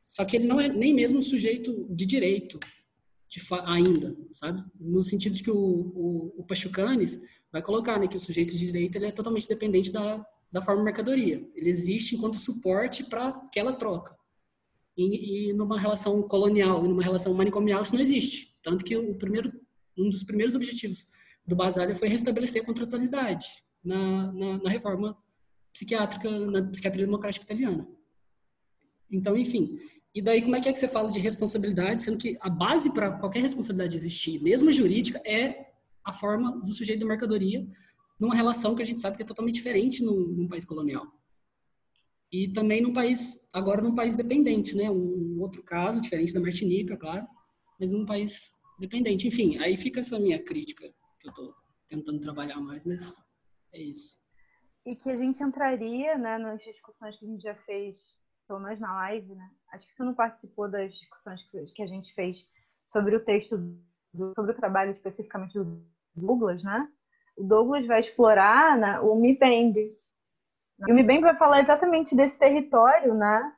só 0.05 0.25
que 0.25 0.35
ele 0.35 0.45
não 0.45 0.59
é 0.59 0.67
nem 0.67 0.93
mesmo 0.93 1.19
um 1.19 1.21
sujeito 1.21 1.87
de 1.89 2.05
direito 2.05 2.59
de 3.29 3.41
ainda, 3.63 4.13
sabe? 4.33 4.61
No 4.77 5.01
sentido 5.03 5.37
de 5.37 5.43
que 5.43 5.51
o, 5.51 5.55
o, 5.55 6.33
o 6.39 6.43
Pachucanes 6.43 7.21
vai 7.49 7.61
colocar 7.61 7.97
né, 7.97 8.09
que 8.09 8.17
o 8.17 8.19
sujeito 8.19 8.51
de 8.51 8.59
direito 8.59 8.97
ele 8.97 9.05
é 9.05 9.11
totalmente 9.11 9.47
dependente 9.47 9.89
da, 9.89 10.25
da 10.51 10.61
forma 10.61 10.83
mercadoria. 10.83 11.47
Ele 11.55 11.69
existe 11.69 12.15
enquanto 12.15 12.37
suporte 12.37 13.03
para 13.03 13.27
aquela 13.27 13.73
troca 13.73 14.19
e, 14.99 15.49
e 15.49 15.53
numa 15.53 15.79
relação 15.79 16.21
colonial, 16.23 16.83
numa 16.83 17.03
relação 17.03 17.33
manicomial, 17.33 17.81
isso 17.81 17.95
não 17.95 18.01
existe. 18.01 18.57
Tanto 18.61 18.83
que 18.83 18.95
o 18.97 19.15
primeiro, 19.15 19.51
um 19.97 20.09
dos 20.09 20.23
primeiros 20.23 20.55
objetivos 20.55 21.07
do 21.45 21.55
Basaglia 21.55 21.95
foi 21.95 22.09
restabelecer 22.09 22.61
a 22.61 22.65
contratualidade 22.65 23.47
na, 23.83 24.31
na, 24.33 24.57
na 24.57 24.69
reforma 24.69 25.17
psiquiátrica, 25.73 26.29
na 26.39 26.63
psiquiatria 26.63 27.05
democrática 27.05 27.45
italiana. 27.45 27.87
Então, 29.09 29.37
enfim. 29.37 29.79
E 30.13 30.21
daí, 30.21 30.41
como 30.41 30.55
é 30.55 30.61
que 30.61 30.67
é 30.67 30.73
que 30.73 30.79
você 30.79 30.87
fala 30.87 31.09
de 31.09 31.19
responsabilidade, 31.19 32.03
sendo 32.03 32.17
que 32.17 32.37
a 32.41 32.49
base 32.49 32.93
para 32.93 33.11
qualquer 33.11 33.41
responsabilidade 33.41 33.95
existir, 33.95 34.41
mesmo 34.41 34.71
jurídica, 34.71 35.21
é 35.25 35.69
a 36.03 36.11
forma 36.11 36.59
do 36.61 36.73
sujeito 36.73 36.99
da 36.99 37.05
mercadoria 37.05 37.65
numa 38.19 38.35
relação 38.35 38.75
que 38.75 38.81
a 38.81 38.85
gente 38.85 38.99
sabe 38.99 39.15
que 39.15 39.23
é 39.23 39.25
totalmente 39.25 39.55
diferente 39.55 40.03
num, 40.03 40.19
num 40.19 40.47
país 40.47 40.65
colonial. 40.65 41.07
E 42.31 42.47
também 42.47 42.81
num 42.81 42.93
país, 42.93 43.49
agora 43.53 43.81
num 43.81 43.95
país 43.95 44.15
dependente, 44.15 44.75
né? 44.75 44.89
Um 44.91 45.39
outro 45.39 45.63
caso, 45.63 46.01
diferente 46.01 46.33
da 46.33 46.39
Martinica, 46.39 46.95
claro, 46.95 47.25
mas 47.79 47.91
num 47.91 48.05
país 48.05 48.59
dependente. 48.77 49.27
Enfim, 49.27 49.57
aí 49.57 49.75
fica 49.75 50.01
essa 50.01 50.19
minha 50.19 50.43
crítica, 50.43 50.87
que 51.19 51.27
eu 51.27 51.31
estou 51.31 51.55
tentando 51.87 52.19
trabalhar 52.19 52.59
mais, 52.59 52.85
mas 52.85 53.25
é 53.73 53.81
isso. 53.81 54.19
E 54.85 54.95
que 54.95 55.09
a 55.09 55.17
gente 55.17 55.41
entraria 55.41 56.17
né, 56.17 56.37
nas 56.37 56.61
discussões 56.61 57.17
que 57.17 57.25
a 57.25 57.27
gente 57.27 57.41
já 57.41 57.55
fez, 57.55 57.97
pelo 58.47 58.59
menos 58.59 58.79
na 58.79 58.93
live, 58.93 59.33
né? 59.33 59.49
Acho 59.73 59.87
que 59.87 59.95
você 59.95 60.03
não 60.03 60.13
participou 60.13 60.69
das 60.69 60.93
discussões 60.93 61.41
que 61.73 61.81
a 61.81 61.87
gente 61.87 62.13
fez 62.13 62.47
sobre 62.87 63.15
o 63.15 63.23
texto, 63.23 63.57
do, 64.13 64.33
sobre 64.35 64.51
o 64.51 64.55
trabalho 64.55 64.91
especificamente 64.91 65.53
do 65.53 65.83
Douglas, 66.15 66.63
né? 66.63 66.87
O 67.39 67.43
Douglas 67.43 67.87
vai 67.87 68.01
explorar 68.01 68.77
né, 68.77 68.99
o 68.99 69.15
MIBEMB. 69.15 69.77
E 69.77 70.91
o 70.91 70.93
MIBEMB 70.93 71.21
vai 71.21 71.37
falar 71.37 71.61
exatamente 71.61 72.13
desse 72.13 72.37
território, 72.37 73.15
né? 73.15 73.55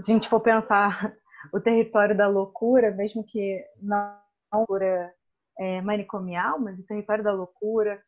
Se 0.00 0.12
a 0.12 0.14
gente 0.14 0.28
for 0.28 0.38
pensar 0.38 1.12
o 1.52 1.60
território 1.60 2.16
da 2.16 2.28
loucura, 2.28 2.92
mesmo 2.92 3.24
que 3.24 3.60
não 3.82 4.16
loucura 4.52 5.12
é, 5.58 5.80
manicomial, 5.80 6.60
mas 6.60 6.78
o 6.78 6.86
território 6.86 7.24
da 7.24 7.32
loucura, 7.32 8.00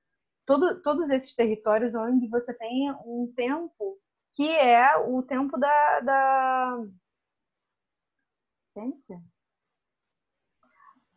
todo, 0.47 0.81
todos 0.81 1.11
esses 1.11 1.35
territórios 1.35 1.93
onde 1.93 2.29
você 2.29 2.55
tem 2.55 2.93
um 3.05 3.33
tempo 3.35 3.99
que 4.35 4.49
é 4.49 4.97
o 4.97 5.25
tempo 5.25 5.59
da, 5.59 6.01
da... 6.01 6.85
gente 8.77 9.13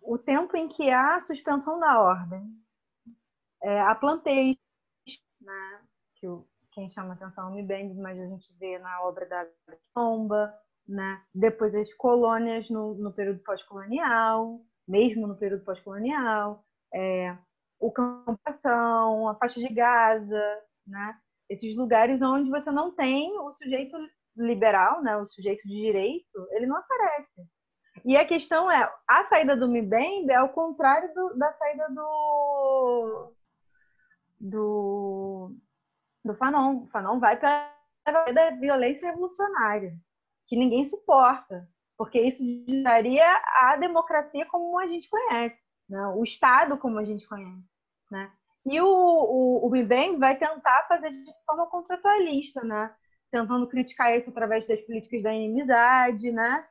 o 0.02 0.18
tempo 0.18 0.58
em 0.58 0.68
que 0.68 0.90
há 0.90 1.20
suspensão 1.20 1.80
da 1.80 2.02
ordem 2.02 2.42
é, 3.64 3.82
a 3.82 3.96
planteia 3.96 4.56
né, 5.42 5.82
que 6.16 6.28
o, 6.28 6.46
quem 6.72 6.90
chama 6.90 7.14
atenção 7.14 7.52
me 7.52 7.64
bem, 7.64 7.94
mas 7.96 8.20
a 8.20 8.26
gente 8.26 8.48
vê 8.60 8.78
na 8.80 9.04
obra 9.04 9.26
da 9.26 9.46
Tomba, 9.94 10.54
né? 10.88 11.22
depois 11.34 11.76
as 11.76 11.94
colônias 11.94 12.70
no, 12.70 12.96
no 12.96 13.14
período 13.14 13.40
pós-colonial, 13.40 14.62
mesmo 14.88 15.28
no 15.28 15.38
período 15.38 15.64
pós-colonial, 15.64 16.64
é, 16.94 17.38
o 17.80 17.92
Campação, 17.92 19.28
a 19.30 19.36
faixa 19.36 19.60
de 19.60 19.70
Gaza, 19.74 20.62
né? 20.86 21.18
esses 21.50 21.76
lugares 21.76 22.22
onde 22.22 22.50
você 22.50 22.72
não 22.72 22.92
tem 22.92 23.38
o 23.40 23.54
sujeito 23.54 23.98
liberal, 24.36 25.02
né? 25.02 25.18
o 25.18 25.26
sujeito 25.26 25.68
de 25.68 25.76
direito, 25.76 26.48
ele 26.52 26.66
não 26.66 26.78
aparece. 26.78 27.48
E 28.06 28.16
a 28.16 28.26
questão 28.26 28.72
é, 28.72 28.90
a 29.08 29.26
saída 29.26 29.58
do 29.58 29.68
Mbembe 29.68 30.32
é 30.32 30.36
ao 30.36 30.50
contrário 30.50 31.14
do, 31.14 31.38
da 31.38 31.52
saída 31.54 31.90
do, 31.90 33.34
do, 34.40 35.56
do 36.24 36.36
Fanon. 36.36 36.84
O 36.84 36.88
Fanon 36.88 37.20
vai 37.20 37.38
para 37.38 37.74
a 38.06 38.52
violência 38.60 39.10
revolucionária, 39.10 39.96
que 40.48 40.56
ninguém 40.56 40.86
suporta, 40.86 41.68
porque 41.98 42.20
isso 42.22 42.42
daria 42.84 43.26
a 43.62 43.76
democracia 43.78 44.46
como 44.46 44.80
a 44.80 44.88
gente 44.88 45.10
conhece, 45.10 45.62
né? 45.90 46.08
o 46.16 46.24
Estado 46.24 46.78
como 46.78 46.98
a 46.98 47.04
gente 47.04 47.28
conhece. 47.28 47.68
Né? 48.10 48.32
E 48.66 48.80
o, 48.82 48.88
o, 48.88 49.68
o 49.68 50.18
vai 50.18 50.38
tentar 50.38 50.86
fazer 50.88 51.10
de 51.10 51.32
forma 51.46 51.68
contratualista, 51.68 52.64
né? 52.64 52.94
tentando 53.32 53.68
criticar 53.68 54.18
isso 54.18 54.30
através 54.30 54.68
das 54.68 54.82
políticas 54.82 55.24
da 55.24 55.34
inimizade, 55.34 56.32
né? 56.32 56.66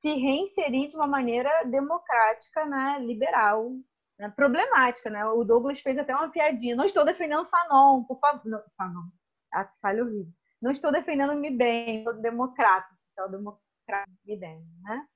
se 0.00 0.14
reinserir 0.14 0.90
de 0.90 0.96
uma 0.96 1.06
maneira 1.06 1.50
democrática, 1.64 2.64
né? 2.64 2.98
liberal, 3.00 3.72
né, 4.18 4.28
problemática, 4.30 5.08
né? 5.08 5.24
O 5.26 5.44
Douglas 5.44 5.80
fez 5.80 5.96
até 5.96 6.14
uma 6.14 6.30
piadinha. 6.30 6.74
Não 6.74 6.84
estou 6.84 7.04
defendendo 7.04 7.48
Fanon, 7.48 8.04
por 8.04 8.18
favor. 8.18 8.64
Fanon. 8.76 9.04
Ah, 9.52 9.70
falha 9.80 10.02
horrível. 10.02 10.32
Não 10.60 10.70
estou 10.70 10.90
defendendo 10.90 11.34
Me 11.36 11.50
Bem, 11.50 12.02
sou 12.02 12.14
democrata, 12.14 12.88
social-democrata 12.98 14.10
Me 14.26 14.36
Bem, 14.36 14.64
né? 14.82 15.06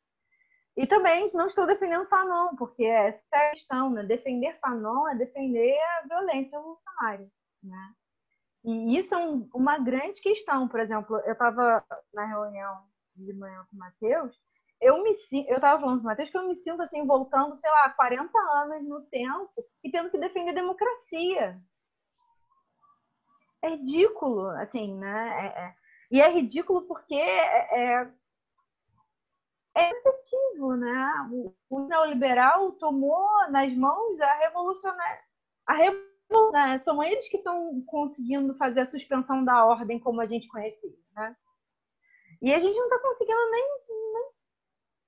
E 0.76 0.86
também 0.86 1.26
não 1.34 1.46
estou 1.46 1.66
defendendo 1.66 2.08
Fanon, 2.08 2.56
porque 2.56 2.84
essa 2.84 3.22
é 3.34 3.48
a 3.48 3.50
questão, 3.50 3.90
né? 3.90 4.04
Defender 4.04 4.58
Fanon 4.60 5.08
é 5.08 5.14
defender 5.16 5.76
a 5.78 6.06
violência 6.08 6.56
revolucionária, 6.56 7.28
né? 7.62 7.94
E 8.64 8.96
isso 8.96 9.14
é 9.14 9.18
um, 9.18 9.48
uma 9.52 9.78
grande 9.78 10.20
questão. 10.20 10.68
Por 10.68 10.80
exemplo, 10.80 11.16
eu 11.26 11.32
estava 11.32 11.84
na 12.14 12.24
reunião 12.24 12.86
de 13.16 13.32
manhã 13.34 13.66
com 13.68 13.76
o 13.76 13.78
Matheus 13.78 14.34
eu 14.82 15.02
me 15.02 15.16
eu 15.48 15.60
tava 15.60 15.80
falando 15.80 15.98
com 15.98 16.02
o 16.02 16.06
Matheus 16.06 16.28
que 16.28 16.36
eu 16.36 16.46
me 16.46 16.54
sinto 16.56 16.82
assim, 16.82 17.06
voltando, 17.06 17.56
sei 17.58 17.70
lá, 17.70 17.90
40 17.90 18.36
anos 18.38 18.82
no 18.88 19.02
tempo 19.02 19.64
e 19.82 19.90
tendo 19.90 20.10
que 20.10 20.18
defender 20.18 20.50
a 20.50 20.54
democracia. 20.54 21.58
É 23.62 23.68
ridículo, 23.68 24.48
assim, 24.50 24.98
né? 24.98 25.46
É, 25.46 25.60
é. 25.60 25.74
E 26.10 26.20
é 26.20 26.28
ridículo 26.28 26.82
porque 26.82 27.14
é, 27.14 28.00
é, 28.00 28.12
é 29.76 29.90
efetivo, 29.90 30.74
né? 30.76 31.28
O, 31.30 31.54
o, 31.70 31.86
neoliberal 31.86 32.72
tomou 32.72 33.48
nas 33.50 33.72
mãos 33.74 34.20
a 34.20 34.34
revolucionária. 34.34 35.22
A 35.64 35.74
revolução, 35.74 36.50
né? 36.50 36.78
São 36.80 37.02
eles 37.02 37.28
que 37.28 37.36
estão 37.36 37.82
conseguindo 37.86 38.56
fazer 38.56 38.80
a 38.80 38.90
suspensão 38.90 39.44
da 39.44 39.64
ordem 39.64 40.00
como 40.00 40.20
a 40.20 40.26
gente 40.26 40.48
conhecia, 40.48 40.98
né? 41.14 41.36
E 42.42 42.52
a 42.52 42.58
gente 42.58 42.76
não 42.76 42.86
está 42.86 42.98
conseguindo 42.98 43.50
nem, 43.52 43.64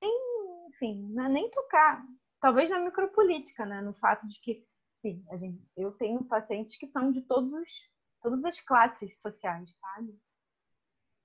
nem 0.05 0.35
enfim, 0.69 1.15
é 1.19 1.29
nem 1.29 1.51
tocar. 1.51 2.05
Talvez 2.41 2.69
na 2.71 2.79
micropolítica, 2.79 3.65
né? 3.65 3.81
No 3.81 3.95
fato 3.95 4.27
de 4.27 4.41
que, 4.41 4.67
sim, 5.01 5.25
gente, 5.39 5.63
eu 5.77 5.93
tenho 5.93 6.25
pacientes 6.25 6.77
que 6.77 6.87
são 6.87 7.11
de 7.11 7.23
todos, 7.23 7.91
todas 8.23 8.45
as 8.45 8.61
classes 8.61 9.21
sociais, 9.21 9.75
sabe? 9.79 10.19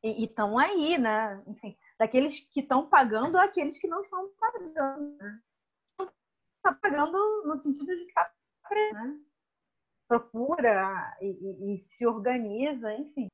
E 0.03 0.25
estão 0.25 0.57
aí, 0.57 0.97
né? 0.97 1.43
Enfim, 1.47 1.77
daqueles 1.97 2.39
que 2.39 2.61
estão 2.61 2.87
pagando 2.87 3.37
àqueles 3.37 3.77
que 3.77 3.87
não 3.87 4.01
estão 4.01 4.31
pagando, 4.39 5.17
né? 5.17 5.41
Está 6.57 6.73
pagando 6.73 7.43
no 7.45 7.57
sentido 7.57 7.87
de 7.87 8.05
que 8.05 8.13
tá, 8.13 8.31
né? 8.93 9.19
procura 10.07 11.17
e, 11.21 11.27
e, 11.27 11.75
e 11.75 11.79
se 11.79 12.05
organiza, 12.05 12.93
enfim 12.93 13.29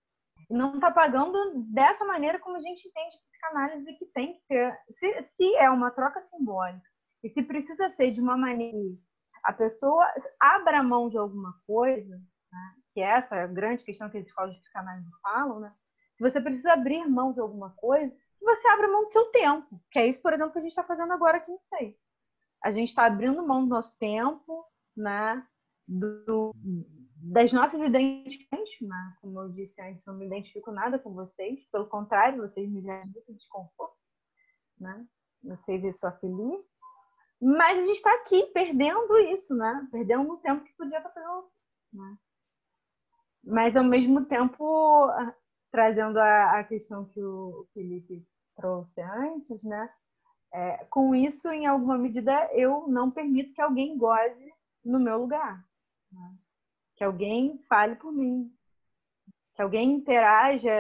não 0.50 0.76
está 0.76 0.92
pagando 0.92 1.64
dessa 1.72 2.06
maneira 2.06 2.40
como 2.40 2.58
a 2.58 2.62
gente 2.62 2.88
entende 2.88 3.22
psicanálise 3.24 3.94
que 3.98 4.06
tem 4.08 4.34
que 4.34 4.42
ter. 4.48 4.78
Se, 4.98 5.24
se 5.34 5.56
é 5.56 5.70
uma 5.70 5.92
troca 5.92 6.22
simbólica 6.30 6.88
e 7.24 7.30
se 7.30 7.44
precisa 7.44 7.90
ser 7.92 8.12
de 8.12 8.22
uma 8.22 8.38
maneira 8.38 8.78
que 8.78 9.00
a 9.44 9.54
pessoa 9.54 10.06
abra 10.40 10.84
mão 10.84 11.10
de 11.10 11.18
alguma 11.18 11.54
coisa, 11.66 12.16
né? 12.52 12.76
que 12.94 13.02
é 13.02 13.18
essa 13.18 13.48
grande 13.48 13.84
questão 13.84 14.10
que 14.10 14.18
as 14.18 14.26
escolas 14.28 14.54
de 14.54 14.62
psicanálise 14.62 15.10
falam, 15.22 15.60
né? 15.60 15.74
se 16.16 16.24
você 16.24 16.40
precisa 16.40 16.74
abrir 16.74 17.06
mão 17.08 17.34
de 17.34 17.40
alguma 17.40 17.72
coisa, 17.72 18.16
você 18.42 18.68
abra 18.70 18.88
mão 18.88 19.06
do 19.06 19.12
seu 19.12 19.26
tempo, 19.32 19.82
que 19.92 20.00
é 20.00 20.08
isso, 20.08 20.22
por 20.22 20.34
exemplo, 20.34 20.54
que 20.54 20.60
a 20.60 20.62
gente 20.62 20.72
está 20.72 20.84
fazendo 20.84 21.12
agora 21.12 21.38
aqui 21.38 21.52
no 21.52 21.60
SEI. 21.60 21.98
A 22.64 22.72
gente 22.72 22.90
está 22.90 23.06
abrindo 23.06 23.46
mão 23.46 23.64
do 23.64 23.70
nosso 23.70 23.98
tempo, 23.98 24.66
né? 24.96 25.46
do, 25.88 26.54
das 27.32 27.52
nossas 27.52 27.82
identificações, 27.82 28.70
né? 28.82 29.18
como 29.20 29.42
eu 29.42 29.50
disse 29.50 29.82
antes, 29.82 30.06
não 30.06 30.16
me 30.16 30.28
identifico 30.28 30.72
nada 30.72 31.00
com 31.00 31.12
vocês, 31.14 31.66
pelo 31.72 31.88
contrário, 31.88 32.42
vocês 32.48 32.70
me 32.70 32.82
geram 32.82 33.08
muito 33.08 33.34
desconforto, 33.34 33.98
né? 34.80 35.06
Vocês 35.44 35.84
e 35.84 35.94
sua 35.94 36.12
filha. 36.14 36.64
Mas 37.42 37.80
a 37.80 37.82
gente 37.82 37.98
está 37.98 38.14
aqui 38.16 38.46
perdendo 38.54 39.18
isso, 39.18 39.56
né? 39.56 39.88
Perdendo 39.92 40.34
um 40.34 40.38
tempo 40.38 40.64
que 40.64 40.74
podia 40.74 40.98
estar 40.98 41.10
fazendo, 41.10 41.50
né? 41.94 42.18
Mas 43.44 43.76
ao 43.76 43.84
mesmo 43.84 44.26
tempo, 44.26 45.08
trazendo 45.72 46.20
a, 46.20 46.60
a 46.60 46.64
questão 46.64 47.06
que 47.06 47.22
o 47.22 47.68
Felipe 47.74 48.26
trouxe 48.56 49.02
antes, 49.02 49.64
né? 49.64 49.90
É, 50.54 50.86
com 50.86 51.14
isso, 51.16 51.50
em 51.50 51.66
alguma 51.66 51.98
medida, 51.98 52.50
eu 52.54 52.88
não 52.88 53.12
permito 53.12 53.54
que 53.54 53.62
alguém 53.62 53.98
goze 53.98 54.54
no 54.84 55.00
meu 55.00 55.20
lugar. 55.20 55.64
Né? 56.12 56.36
Que 56.96 57.04
alguém 57.04 57.64
fale 57.68 57.96
por 57.96 58.12
mim, 58.12 58.52
que 59.56 59.62
alguém 59.62 59.94
interaja 59.94 60.72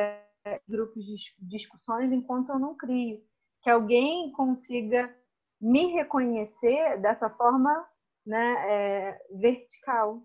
em 0.45 0.59
grupos 0.67 1.05
de 1.05 1.15
discussões 1.39 2.11
enquanto 2.11 2.49
eu 2.49 2.59
não 2.59 2.75
crio, 2.75 3.23
que 3.61 3.69
alguém 3.69 4.31
consiga 4.31 5.13
me 5.59 5.87
reconhecer 5.87 6.99
dessa 7.01 7.29
forma 7.29 7.89
né, 8.25 8.53
é, 8.69 9.27
vertical. 9.31 10.21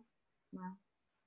Né? 0.52 0.76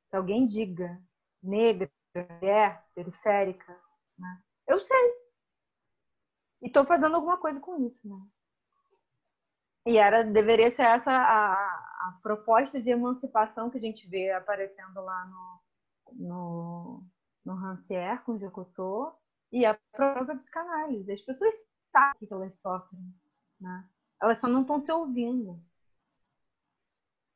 Que 0.10 0.18
alguém 0.18 0.48
diga, 0.48 1.02
negra, 1.41 1.90
mulher, 2.15 2.85
periférica. 2.94 3.80
Né? 4.18 4.41
Eu 4.68 4.80
sei. 4.84 5.14
E 6.61 6.68
estou 6.68 6.85
fazendo 6.85 7.15
alguma 7.15 7.38
coisa 7.38 7.60
com 7.60 7.85
isso. 7.88 8.07
Né? 8.07 8.26
E 9.88 9.98
era, 9.98 10.23
deveria 10.23 10.73
ser 10.73 10.84
essa 10.84 11.11
a, 11.11 11.83
a 12.04 12.20
proposta 12.22 12.82
de 12.82 12.90
emancipação 12.90 13.70
que 13.70 13.78
a 13.78 13.82
gente 13.82 14.08
vê 14.08 14.32
aparecendo 14.32 15.02
lá 15.02 15.26
no, 15.26 15.60
no, 16.14 17.04
no 17.46 17.56
Rancière 17.56 18.22
com 18.24 18.38
Jacotô 18.38 19.14
E 19.52 19.66
a 19.66 19.80
própria 19.92 20.36
psicanálise. 20.36 21.12
As 21.12 21.22
pessoas 21.22 21.56
sabem 21.92 22.28
que 22.28 22.34
elas 22.34 22.56
sofrem, 22.60 23.02
né? 23.60 23.88
Elas 24.22 24.40
só 24.40 24.48
não 24.48 24.62
estão 24.62 24.80
se 24.80 24.92
ouvindo. 24.92 25.62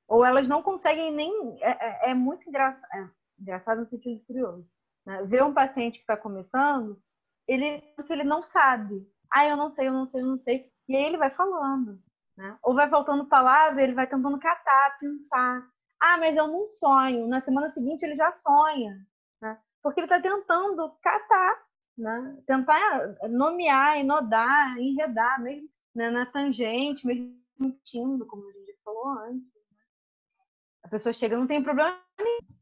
Ou 0.07 0.25
elas 0.25 0.47
não 0.47 0.61
conseguem 0.63 1.11
nem. 1.13 1.61
É, 1.61 2.09
é, 2.09 2.11
é 2.11 2.13
muito 2.13 2.47
engraçado, 2.47 2.87
é, 2.93 3.09
engraçado 3.39 3.79
no 3.79 3.87
sentido 3.87 4.23
curioso. 4.25 4.71
Né? 5.05 5.23
Ver 5.23 5.43
um 5.43 5.53
paciente 5.53 5.95
que 5.95 6.03
está 6.03 6.17
começando, 6.17 7.01
ele, 7.47 7.83
ele 8.09 8.23
não 8.23 8.43
sabe. 8.43 9.09
Ah, 9.31 9.45
eu 9.45 9.57
não 9.57 9.69
sei, 9.69 9.87
eu 9.87 9.93
não 9.93 10.07
sei, 10.07 10.21
eu 10.21 10.27
não 10.27 10.37
sei. 10.37 10.71
E 10.87 10.95
aí 10.95 11.03
ele 11.03 11.17
vai 11.17 11.29
falando. 11.29 12.01
Né? 12.37 12.57
Ou 12.63 12.75
vai 12.75 12.87
faltando 12.89 13.27
palavra, 13.27 13.81
ele 13.81 13.93
vai 13.93 14.05
tentando 14.05 14.39
catar, 14.39 14.97
pensar. 14.99 15.67
Ah, 15.99 16.17
mas 16.17 16.37
eu 16.37 16.47
não 16.47 16.67
sonho. 16.67 17.27
Na 17.27 17.41
semana 17.41 17.69
seguinte 17.69 18.03
ele 18.03 18.15
já 18.15 18.31
sonha. 18.31 18.95
Né? 19.41 19.57
Porque 19.81 19.99
ele 19.99 20.05
está 20.05 20.21
tentando 20.21 20.95
catar, 21.01 21.65
né? 21.97 22.37
tentar 22.45 23.15
nomear, 23.29 23.97
enodar, 23.97 24.77
enredar, 24.77 25.41
mesmo 25.41 25.67
né? 25.95 26.11
na 26.11 26.25
tangente, 26.25 27.05
mesmo 27.07 27.35
mentindo, 27.59 28.25
como 28.27 28.47
a 28.47 28.51
gente 28.51 28.77
falou 28.83 29.09
antes. 29.19 29.43
Né? 29.43 30.41
A 30.83 30.87
pessoa 30.89 31.11
chega, 31.11 31.35
não 31.35 31.47
tem 31.47 31.63
problema 31.63 31.99
nenhum. 32.19 32.57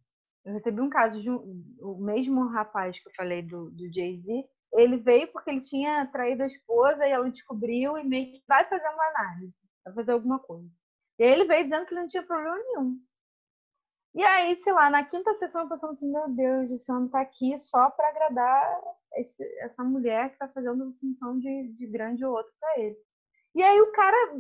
Eu 0.46 0.54
recebi 0.54 0.80
um 0.80 0.90
caso 0.90 1.22
de 1.22 1.30
um, 1.30 1.66
o 1.80 1.98
mesmo 1.98 2.48
rapaz 2.48 2.98
que 3.00 3.10
eu 3.10 3.14
falei 3.16 3.42
do, 3.42 3.72
do 3.72 3.92
Jay-Z, 3.92 4.48
ele 4.74 4.98
veio 4.98 5.28
porque 5.32 5.50
ele 5.50 5.62
tinha 5.62 6.06
traído 6.12 6.44
a 6.44 6.48
esposa 6.48 7.06
e 7.06 7.12
ela 7.12 7.30
descobriu 7.30 7.98
e 7.98 8.04
meio 8.04 8.32
que 8.32 8.44
vai 8.48 8.64
fazer 8.70 8.88
uma 8.88 9.08
análise, 9.08 9.56
vai 9.86 9.94
fazer 9.94 10.12
alguma 10.12 10.40
coisa. 10.40 10.70
E 11.20 11.24
aí 11.24 11.32
ele 11.32 11.46
veio 11.46 11.64
dizendo 11.64 11.86
que 11.86 11.96
não 11.96 12.08
tinha 12.08 12.24
problema 12.24 12.58
nenhum. 12.58 13.00
E 14.16 14.24
aí, 14.24 14.62
sei 14.64 14.74
lá, 14.74 14.90
na 14.90 15.04
quinta 15.04 15.34
sessão 15.36 15.64
eu 15.64 15.70
pensando 15.70 15.92
assim, 15.94 16.12
meu 16.12 16.30
Deus, 16.30 16.72
esse 16.72 16.92
homem 16.92 17.10
tá 17.10 17.22
aqui 17.22 17.58
só 17.60 17.90
para 17.92 18.10
agradar 18.10 18.82
esse, 19.16 19.44
essa 19.60 19.84
mulher 19.84 20.32
que 20.32 20.38
tá 20.38 20.48
fazendo 20.48 20.96
função 21.00 21.38
de, 21.38 21.74
de 21.74 21.86
grande 21.88 22.26
ou 22.26 22.34
outro 22.34 22.52
para 22.60 22.80
ele. 22.80 22.98
E 23.54 23.62
aí 23.62 23.80
o 23.82 23.92
cara, 23.92 24.38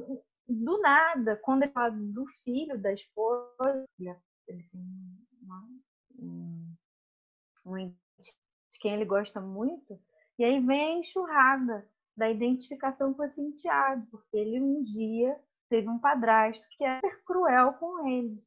do 0.48 0.80
nada, 0.80 1.36
quando 1.38 1.64
ele 1.64 1.72
fala 1.74 1.92
do 1.92 2.26
filho, 2.44 2.82
da 2.82 2.94
esposa, 2.94 3.86
ele 4.00 4.64
tem 4.72 4.82
uma, 5.42 5.68
um, 6.20 6.74
um 7.66 7.90
de 7.90 8.80
quem 8.80 8.94
ele 8.94 9.06
gosta 9.06 9.42
muito, 9.42 10.00
e 10.38 10.44
aí 10.44 10.60
vem 10.60 10.96
a 10.96 11.00
enxurrada 11.00 11.88
da 12.16 12.30
identificação 12.30 13.14
com 13.14 13.24
esse 13.24 13.42
enteado, 13.42 14.06
porque 14.10 14.38
ele 14.38 14.62
um 14.62 14.84
dia 14.84 15.38
teve 15.70 15.90
um 15.90 16.00
padrasto 16.00 16.66
que 16.78 16.84
era 16.84 17.16
cruel 17.26 17.74
com 17.74 18.08
ele. 18.08 18.44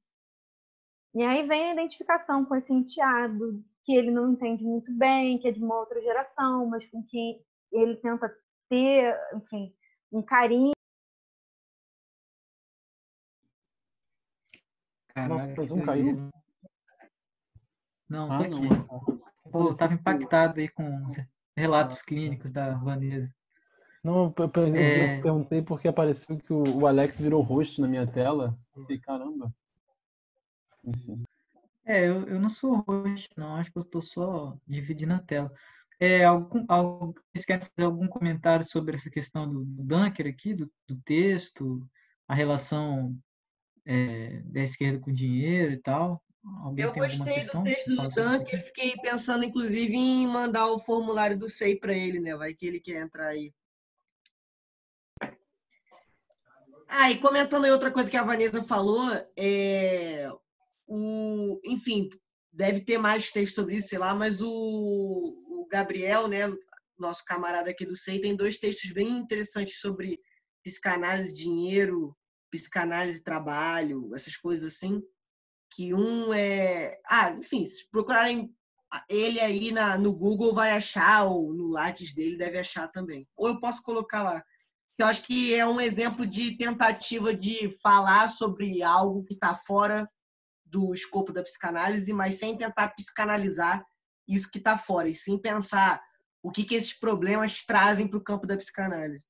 E 1.15 1.23
aí 1.23 1.47
vem 1.47 1.71
a 1.71 1.73
identificação 1.73 2.45
com 2.45 2.55
esse 2.55 2.73
enteado, 2.73 3.65
que 3.85 3.95
ele 3.95 4.11
não 4.11 4.33
entende 4.33 4.65
muito 4.65 4.93
bem, 4.93 5.39
que 5.39 5.49
é 5.49 5.53
de 5.53 5.63
uma 5.63 5.79
outra 5.79 6.01
geração, 6.01 6.67
mas 6.67 6.87
com 6.87 7.03
quem 7.05 7.45
ele 7.73 7.97
tenta 7.97 8.35
ter, 8.69 9.19
enfim, 9.35 9.75
um 10.13 10.23
carinho. 10.23 10.73
Caraca, 15.09 15.29
Nossa, 15.29 15.55
fez 15.55 15.73
um 15.73 15.83
caiu. 15.83 16.29
Não, 18.09 18.31
ah, 18.33 18.39
tô 18.39 18.45
aqui. 18.45 18.69
Não. 18.69 19.19
Pô, 19.51 19.69
eu 19.69 19.77
tava 19.77 19.95
impactado 19.95 20.61
aí 20.61 20.69
com 20.69 21.07
relatos 21.57 22.03
clínicos 22.03 22.53
da 22.53 22.75
Vanessa. 22.75 23.35
Não, 24.03 24.33
eu, 24.37 24.51
eu, 24.55 24.77
é... 24.77 25.19
eu 25.19 25.23
perguntei 25.23 25.63
porque 25.63 25.89
apareceu 25.89 26.37
que 26.39 26.53
o, 26.53 26.81
o, 26.81 26.87
Alex 26.87 27.19
virou 27.19 27.43
host 27.43 27.81
na 27.81 27.89
minha 27.89 28.07
tela. 28.07 28.59
E 28.89 28.99
caramba. 28.99 29.53
É, 31.85 32.07
eu, 32.07 32.27
eu 32.29 32.41
não 32.41 32.49
sou 32.49 32.85
host, 32.87 33.31
não. 33.37 33.57
Acho 33.57 33.73
que 33.73 33.79
eu 33.79 33.83
estou 33.83 34.03
só 34.03 34.57
dividindo 34.67 35.15
a 35.15 35.19
tela. 35.19 35.53
É, 36.01 36.25
algum, 36.25 36.65
algum, 36.69 37.13
vocês 37.33 37.45
querem 37.45 37.67
fazer 37.67 37.87
algum 37.87 38.07
comentário 38.07 38.65
sobre 38.65 38.95
essa 38.95 39.11
questão 39.11 39.51
do, 39.51 39.65
do 39.65 39.83
Dunker 39.83 40.29
aqui, 40.29 40.55
do, 40.55 40.71
do 40.87 40.97
texto, 41.05 41.85
a 42.29 42.35
relação 42.35 43.19
é, 43.85 44.41
da 44.45 44.63
esquerda 44.63 45.01
com 45.01 45.13
dinheiro 45.13 45.73
e 45.73 45.79
tal? 45.79 46.23
Alguém 46.63 46.85
eu 46.85 46.95
gostei 46.95 47.45
do 47.45 47.63
texto 47.63 47.97
do 47.97 48.09
Dunker, 48.09 48.65
fiquei 48.65 48.95
pensando 49.03 49.45
inclusive 49.45 49.93
em 49.95 50.27
mandar 50.27 50.67
o 50.69 50.79
formulário 50.79 51.37
do 51.37 51.49
SEI 51.49 51.77
para 51.77 51.93
ele, 51.93 52.21
né? 52.21 52.37
Vai 52.37 52.55
que 52.55 52.67
ele 52.67 52.81
quer 52.81 53.03
entrar 53.03 53.29
aí. 53.29 53.53
Ah, 56.89 57.11
e 57.11 57.19
comentando 57.19 57.65
aí 57.65 57.71
outra 57.71 57.91
coisa 57.91 58.11
que 58.11 58.17
a 58.17 58.25
Vanessa 58.25 58.63
falou, 58.63 59.05
é 59.37 60.29
o, 60.87 61.61
enfim, 61.65 62.09
deve 62.51 62.81
ter 62.81 62.99
mais 62.99 63.31
texto 63.31 63.57
sobre 63.57 63.77
isso, 63.77 63.89
sei 63.89 63.99
lá, 63.99 64.15
mas 64.15 64.41
o, 64.41 64.49
o 64.49 65.69
Gabriel, 65.71 66.27
né, 66.27 66.51
nosso 66.99 67.25
camarada 67.25 67.71
aqui 67.71 67.85
do 67.85 67.95
SEI, 67.95 68.21
tem 68.21 68.35
dois 68.35 68.59
textos 68.59 68.91
bem 68.93 69.09
interessantes 69.19 69.81
sobre 69.81 70.19
psicanálise, 70.65 71.35
dinheiro, 71.35 72.17
psicanálise, 72.51 73.23
trabalho, 73.23 74.11
essas 74.15 74.37
coisas 74.37 74.75
assim 74.75 75.03
que 75.71 75.95
um 75.95 76.33
é. 76.33 76.99
Ah, 77.07 77.31
enfim, 77.33 77.67
se 77.67 77.89
procurarem 77.91 78.53
ele 79.09 79.39
aí 79.41 79.71
na, 79.71 79.99
no 79.99 80.15
Google 80.15 80.55
vai 80.55 80.71
achar, 80.71 81.25
ou 81.25 81.53
no 81.53 81.69
Lattes 81.69 82.15
dele 82.15 82.39
deve 82.39 82.59
achar 82.59 82.89
também. 82.89 83.29
Ou 83.37 83.49
eu 83.49 83.61
posso 83.61 83.83
colocar 83.83 84.23
lá. 84.23 84.43
Eu 84.99 85.07
acho 85.07 85.23
que 85.23 85.55
é 85.55 85.65
um 85.65 85.81
exemplo 85.81 86.27
de 86.27 86.57
tentativa 86.57 87.33
de 87.33 87.69
falar 87.81 88.29
sobre 88.29 88.83
algo 88.83 89.23
que 89.23 89.33
está 89.33 89.55
fora 89.55 90.11
do 90.65 90.93
escopo 90.93 91.33
da 91.33 91.41
psicanálise, 91.41 92.13
mas 92.13 92.35
sem 92.35 92.57
tentar 92.57 92.89
psicanalizar 92.89 93.87
isso 94.27 94.51
que 94.51 94.59
está 94.59 94.77
fora, 94.77 95.09
e 95.09 95.15
sim 95.15 95.39
pensar 95.39 96.03
o 96.43 96.51
que, 96.51 96.65
que 96.65 96.75
esses 96.75 96.99
problemas 96.99 97.65
trazem 97.65 98.09
para 98.09 98.19
o 98.19 98.25
campo 98.25 98.45
da 98.45 98.57
psicanálise. 98.57 99.25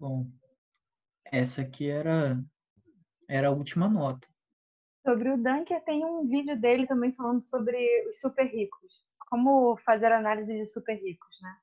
Bom, 0.00 0.28
essa 1.24 1.62
aqui 1.62 1.88
era, 1.88 2.44
era 3.28 3.48
a 3.48 3.52
última 3.52 3.88
nota. 3.88 4.31
Sobre 5.04 5.30
o 5.30 5.36
Dunker, 5.36 5.82
tem 5.84 6.04
um 6.04 6.28
vídeo 6.28 6.60
dele 6.60 6.86
também 6.86 7.12
falando 7.12 7.44
sobre 7.44 8.08
os 8.08 8.20
super 8.20 8.44
ricos. 8.44 9.02
Como 9.28 9.76
fazer 9.78 10.12
análise 10.12 10.52
de 10.52 10.66
super 10.66 10.94
ricos, 10.94 11.40
né? 11.42 11.56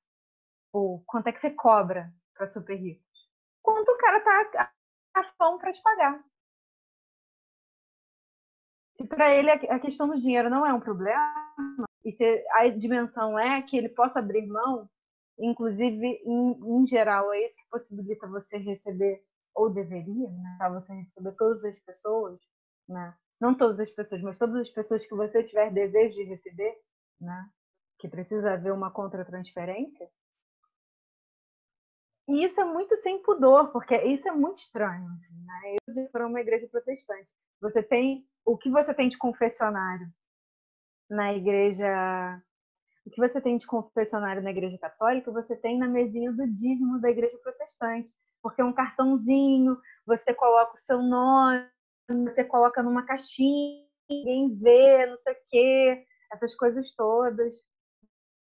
Ou 0.74 1.03
quanto 1.06 1.28
é 1.28 1.32
que 1.32 1.40
você 1.40 1.52
cobra 1.52 2.11
para 2.36 2.48
super 2.48 2.76
ricos? 2.76 3.30
Quanto 3.61 3.90
o 3.90 3.98
cara 3.98 4.20
tá 4.22 4.72
a 5.16 5.24
fão 5.38 5.57
para 5.57 5.74
te 5.74 5.82
pagar. 5.82 6.24
E 8.99 9.07
para 9.07 9.34
ele 9.34 9.49
a 9.49 9.80
questão 9.80 10.10
do 10.10 10.20
dinheiro 10.20 10.49
não 10.49 10.66
é 10.66 10.74
um 10.74 10.80
problema, 10.80 11.86
e 12.03 12.11
se 12.11 12.45
a 12.52 12.68
dimensão 12.68 13.40
é 13.40 13.61
que 13.61 13.78
ele 13.78 13.90
possa 13.90 14.20
abrir 14.20 14.45
mão 14.45 14.90
inclusive, 15.40 16.22
em, 16.26 16.52
em, 16.52 16.86
geral, 16.86 17.32
é 17.34 17.45
isso 17.45 17.56
que 17.56 17.70
possibilita 17.70 18.28
você 18.28 18.57
receber, 18.57 19.24
ou 19.56 19.70
deveria, 19.70 20.30
né? 20.30 20.57
você 20.70 20.94
receber 20.94 21.32
todas 21.34 21.64
as 21.64 21.80
pessoas, 21.80 22.40
né? 22.88 23.16
Não 23.40 23.56
todas 23.56 23.80
as 23.80 23.91
pessoas, 23.91 24.22
mas 24.22 24.38
todas 24.38 24.56
as 24.56 24.70
pessoas 24.70 25.06
que 25.06 25.16
você 25.16 25.44
tiver 25.44 25.72
desejo 25.72 26.16
de 26.16 26.24
receber, 26.24 26.78
né? 27.20 27.49
que 27.99 28.07
precisa 28.07 28.53
haver 28.53 28.72
uma 28.72 28.91
contratransferência. 28.91 30.10
E 32.28 32.45
isso 32.45 32.61
é 32.61 32.64
muito 32.64 32.95
sem 32.95 33.22
pudor, 33.22 33.72
porque 33.72 33.95
isso 34.03 34.28
é 34.28 34.32
muito 34.32 34.60
estranho. 34.60 35.11
Assim, 35.14 35.36
né? 35.45 35.76
Eu 35.88 36.10
para 36.10 36.28
uma 36.28 36.40
igreja 36.40 36.68
protestante. 36.68 37.32
Você 37.60 37.84
tem 37.84 38.26
o 38.45 38.57
que 38.57 38.70
você 38.70 38.94
tem 38.94 39.10
de 39.10 39.18
confessionário 39.18 40.07
na 41.10 41.34
igreja 41.34 42.41
o 43.06 43.10
que 43.10 43.20
você 43.20 43.41
tem 43.41 43.57
de 43.57 43.66
confessionário 43.66 44.41
na 44.44 44.52
igreja 44.52 44.78
católica, 44.78 45.32
você 45.32 45.56
tem 45.56 45.80
na 45.80 45.88
mesinha 45.88 46.32
do 46.32 46.45
dízimo 46.48 47.02
da 47.02 47.10
igreja 47.10 47.38
protestante. 47.40 48.14
Porque 48.41 48.61
é 48.61 48.66
um 48.66 48.74
cartãozinho, 48.74 49.78
você 50.06 50.34
coloca 50.34 50.76
o 50.76 50.78
seu 50.78 51.02
nome, 51.02 51.68
você 52.10 52.44
coloca 52.44 52.81
numa 52.84 53.06
caixinha, 53.06 53.86
ninguém 54.10 54.56
vê, 54.56 55.06
não 55.06 55.18
sei 55.18 55.34
o 55.34 55.38
quê, 55.49 56.06
essas 56.31 56.56
coisas 56.56 56.94
todas. 56.95 57.56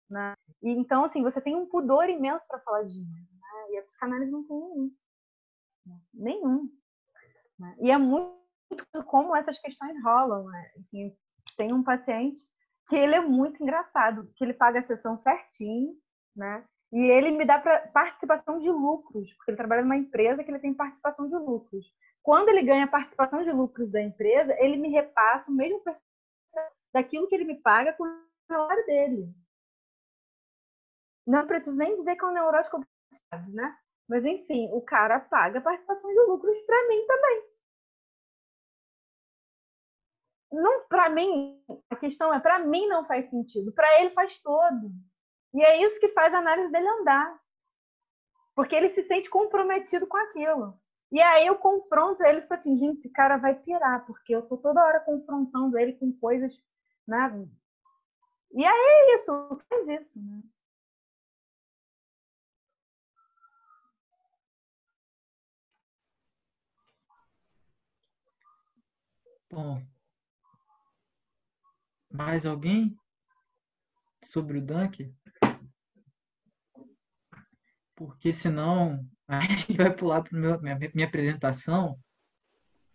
Né? 0.08 0.34
E, 0.62 0.70
então, 0.70 1.04
assim, 1.04 1.22
você 1.22 1.40
tem 1.40 1.54
um 1.54 1.66
pudor 1.66 2.08
imenso 2.08 2.46
para 2.48 2.60
falar 2.60 2.82
de. 2.84 3.00
Né? 3.00 3.70
E 3.70 3.78
a 3.78 3.82
psicanálise 3.82 4.30
não 4.30 4.44
tem 4.46 4.58
nenhum. 4.58 4.96
Né? 5.86 6.00
Nenhum. 6.14 6.68
Né? 7.58 7.76
E 7.80 7.90
é 7.90 7.98
muito 7.98 8.40
como 9.06 9.36
essas 9.36 9.58
questões 9.60 10.02
rolam. 10.02 10.46
Né? 10.46 10.72
Tem 11.56 11.72
um 11.72 11.82
paciente 11.82 12.42
que 12.88 12.96
ele 12.96 13.14
é 13.14 13.20
muito 13.20 13.62
engraçado, 13.62 14.28
que 14.34 14.42
ele 14.42 14.52
paga 14.52 14.80
a 14.80 14.82
sessão 14.82 15.16
certinho, 15.16 15.94
né? 16.34 16.64
E 16.92 16.98
ele 16.98 17.30
me 17.30 17.44
dá 17.44 17.60
participação 17.92 18.58
de 18.58 18.68
lucros, 18.68 19.32
porque 19.34 19.52
ele 19.52 19.56
trabalha 19.56 19.82
numa 19.82 19.96
empresa 19.96 20.42
que 20.42 20.50
ele 20.50 20.58
tem 20.58 20.74
participação 20.74 21.28
de 21.28 21.36
lucros. 21.36 21.86
Quando 22.22 22.48
ele 22.48 22.62
ganha 22.62 22.86
participação 22.86 23.42
de 23.42 23.50
lucros 23.50 23.90
da 23.90 24.00
empresa, 24.00 24.54
ele 24.58 24.76
me 24.76 24.90
repassa 24.90 25.50
o 25.50 25.54
mesmo 25.54 25.82
daquilo 26.92 27.26
que 27.28 27.34
ele 27.34 27.44
me 27.44 27.60
paga 27.60 27.92
com 27.94 28.04
o 28.04 28.24
salário 28.46 28.84
dele. 28.86 29.34
Não 31.26 31.46
preciso 31.46 31.78
nem 31.78 31.96
dizer 31.96 32.16
que 32.16 32.24
é 32.24 32.28
um 32.28 32.32
neurótico, 32.32 32.80
né? 33.52 33.78
Mas 34.08 34.24
enfim, 34.24 34.68
o 34.72 34.82
cara 34.82 35.20
paga 35.20 35.60
participação 35.60 36.10
de 36.10 36.20
lucros 36.26 36.60
para 36.62 36.88
mim 36.88 37.06
também. 37.06 37.50
não 40.52 40.84
para 40.88 41.08
mim, 41.08 41.62
a 41.88 41.96
questão 41.96 42.34
é 42.34 42.40
para 42.40 42.58
mim 42.58 42.86
não 42.88 43.06
faz 43.06 43.28
sentido, 43.30 43.72
para 43.72 44.00
ele 44.00 44.10
faz 44.10 44.38
todo. 44.38 44.90
E 45.54 45.62
é 45.62 45.82
isso 45.82 46.00
que 46.00 46.08
faz 46.08 46.32
a 46.34 46.38
análise 46.38 46.70
dele 46.70 46.88
andar. 46.88 47.40
Porque 48.54 48.74
ele 48.74 48.88
se 48.88 49.02
sente 49.04 49.30
comprometido 49.30 50.06
com 50.06 50.16
aquilo. 50.16 50.78
E 51.12 51.20
aí 51.20 51.46
eu 51.46 51.56
confronto 51.56 52.22
ele 52.22 52.40
fico 52.42 52.54
assim, 52.54 52.78
gente, 52.78 52.98
esse 52.98 53.10
cara 53.10 53.36
vai 53.36 53.54
pirar, 53.54 54.06
porque 54.06 54.34
eu 54.34 54.42
tô 54.42 54.56
toda 54.56 54.84
hora 54.84 55.00
confrontando 55.00 55.76
ele 55.76 55.94
com 55.94 56.12
coisas, 56.12 56.62
né? 57.06 57.48
E 58.52 58.64
aí 58.64 59.10
é 59.10 59.14
isso, 59.14 59.32
faz 59.68 59.88
isso, 59.88 60.20
né? 60.20 60.40
Bom, 69.50 69.82
mais 72.08 72.46
alguém 72.46 72.96
sobre 74.22 74.58
o 74.58 74.62
Dunk? 74.62 75.12
Porque 77.96 78.32
senão 78.32 79.04
a 79.38 79.40
gente 79.40 79.72
vai 79.74 79.94
pular 79.94 80.22
para 80.22 80.38
minha, 80.38 80.78
minha 80.94 81.06
apresentação. 81.06 81.98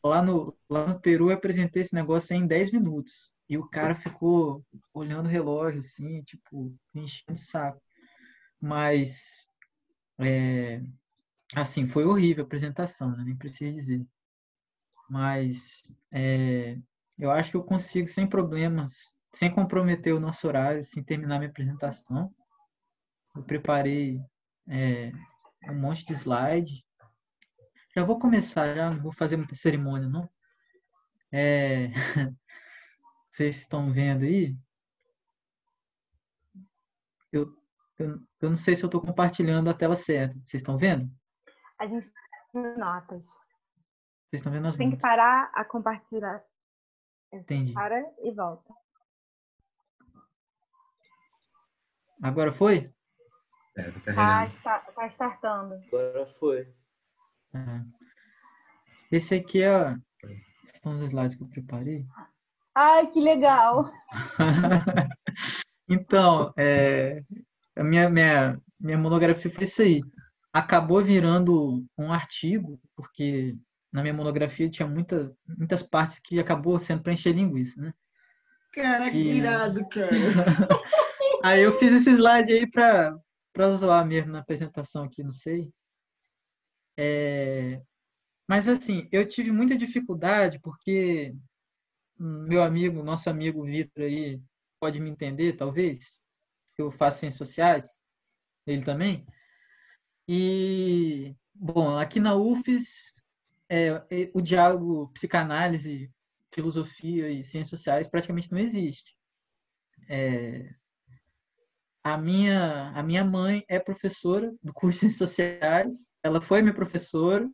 Lá 0.03 0.21
no, 0.21 0.55
lá 0.69 0.87
no 0.87 0.99
Peru 0.99 1.29
eu 1.29 1.35
apresentei 1.35 1.81
esse 1.81 1.95
negócio 1.95 2.35
em 2.35 2.45
10 2.45 2.71
minutos. 2.71 3.35
E 3.49 3.57
o 3.57 3.67
cara 3.67 3.95
ficou 3.95 4.63
olhando 4.93 5.27
o 5.27 5.29
relógio, 5.29 5.79
assim, 5.79 6.21
tipo, 6.23 6.75
me 6.93 7.03
enchendo 7.03 7.33
o 7.33 7.37
saco. 7.37 7.81
Mas, 8.59 9.49
é, 10.19 10.81
assim, 11.55 11.87
foi 11.87 12.05
horrível 12.05 12.43
a 12.43 12.45
apresentação, 12.45 13.15
né? 13.15 13.23
nem 13.25 13.35
preciso 13.35 13.77
dizer 13.79 14.05
mas 15.09 15.95
é, 16.11 16.77
eu 17.17 17.31
acho 17.31 17.51
que 17.51 17.57
eu 17.57 17.63
consigo 17.63 18.07
sem 18.07 18.27
problemas, 18.27 19.13
sem 19.33 19.51
comprometer 19.51 20.13
o 20.13 20.19
nosso 20.19 20.47
horário, 20.47 20.83
sem 20.83 21.03
terminar 21.03 21.37
minha 21.37 21.49
apresentação. 21.49 22.33
Eu 23.35 23.43
preparei 23.43 24.19
é, 24.67 25.11
um 25.71 25.79
monte 25.79 26.05
de 26.05 26.13
slide. 26.13 26.85
Já 27.95 28.03
vou 28.03 28.19
começar, 28.19 28.75
já 28.75 28.91
não 28.91 29.01
vou 29.01 29.11
fazer 29.11 29.37
muita 29.37 29.55
cerimônia, 29.55 30.07
não. 30.07 30.29
É, 31.31 31.89
vocês 33.29 33.57
estão 33.57 33.91
vendo 33.91 34.23
aí? 34.23 34.55
Eu, 37.31 37.55
eu, 37.97 38.19
eu 38.41 38.49
não 38.49 38.57
sei 38.57 38.75
se 38.75 38.83
eu 38.83 38.87
estou 38.87 39.01
compartilhando 39.01 39.69
a 39.69 39.73
tela 39.73 39.95
certa. 39.95 40.33
Vocês 40.35 40.61
estão 40.61 40.77
vendo? 40.77 41.09
A 41.77 41.87
gente 41.87 42.11
notas. 42.53 43.25
Vocês 44.29 44.41
estão 44.41 44.51
vendo 44.51 44.67
as 44.67 44.77
Tem 44.77 44.91
que 44.91 44.97
parar 44.97 45.51
a 45.53 45.65
compartilhar. 45.65 46.43
Entendi. 47.31 47.73
Para 47.73 47.99
e 48.23 48.31
volta. 48.31 48.73
Agora 52.21 52.51
foi? 52.51 52.94
É, 53.77 53.91
tá, 54.13 54.45
está, 54.45 54.79
tá 54.79 55.07
startando. 55.07 55.75
Agora 55.87 56.25
foi. 56.25 56.67
Uhum. 57.53 57.91
Esse 59.11 59.35
aqui 59.35 59.61
é. 59.61 59.95
São 60.81 60.93
os 60.93 61.01
slides 61.01 61.35
que 61.35 61.43
eu 61.43 61.47
preparei. 61.47 62.05
Ai, 62.73 63.07
que 63.07 63.21
legal! 63.21 63.89
então, 65.87 66.53
é, 66.57 67.23
a 67.75 67.83
minha, 67.83 68.09
minha, 68.09 68.61
minha 68.79 68.97
monografia 68.97 69.51
foi 69.51 69.63
isso 69.63 69.81
aí. 69.81 70.01
Acabou 70.51 71.03
virando 71.03 71.85
um 71.97 72.11
artigo, 72.11 72.79
porque 72.95 73.55
na 73.91 74.01
minha 74.01 74.13
monografia 74.13 74.69
tinha 74.69 74.87
muita, 74.87 75.33
muitas 75.47 75.81
partes 75.83 76.19
que 76.19 76.39
acabou 76.39 76.77
sendo 76.79 77.01
para 77.01 77.13
encher 77.13 77.33
linguiça, 77.33 77.81
né? 77.81 77.93
Cara, 78.73 79.09
que 79.09 79.17
e... 79.17 79.37
irado, 79.37 79.87
cara. 79.87 80.09
aí 81.43 81.61
eu 81.61 81.71
fiz 81.73 81.93
esse 81.93 82.11
slide 82.11 82.51
aí 82.51 82.69
para 82.69 83.17
para 83.55 83.73
zoar 83.73 84.05
mesmo 84.05 84.33
na 84.33 84.39
apresentação 84.39 85.05
aqui, 85.05 85.23
não 85.23 85.31
sei. 85.31 85.71
É... 86.97 87.81
Mas 88.47 88.67
assim, 88.67 89.07
eu 89.13 89.25
tive 89.25 89.49
muita 89.49 89.77
dificuldade 89.77 90.59
porque 90.59 91.33
meu 92.19 92.61
amigo, 92.61 93.01
nosso 93.01 93.29
amigo 93.29 93.63
Vitor 93.63 94.03
aí 94.03 94.41
pode 94.79 94.99
me 94.99 95.09
entender, 95.09 95.53
talvez. 95.53 96.25
Eu 96.77 96.91
faço 96.91 97.19
ciências 97.19 97.37
sociais, 97.37 97.99
ele 98.67 98.83
também. 98.83 99.25
E 100.27 101.33
bom, 101.53 101.97
aqui 101.97 102.19
na 102.19 102.35
UFES 102.35 103.15
é, 103.69 104.03
o 104.33 104.41
diálogo 104.41 105.09
psicanálise, 105.13 106.11
filosofia 106.53 107.29
e 107.29 107.43
ciências 107.43 107.69
sociais 107.69 108.07
praticamente 108.07 108.51
não 108.51 108.59
existe. 108.59 109.15
É, 110.09 110.75
a 112.05 112.19
minha 112.19 112.91
a 112.91 113.01
minha 113.01 113.25
mãe 113.25 113.65
é 113.67 113.79
professora 113.79 114.53
do 114.61 114.71
curso 114.71 114.99
de 114.99 115.11
ciências 115.11 115.29
sociais, 115.29 116.15
ela 116.21 116.39
foi 116.39 116.61
minha 116.61 116.73
professora 116.73 117.49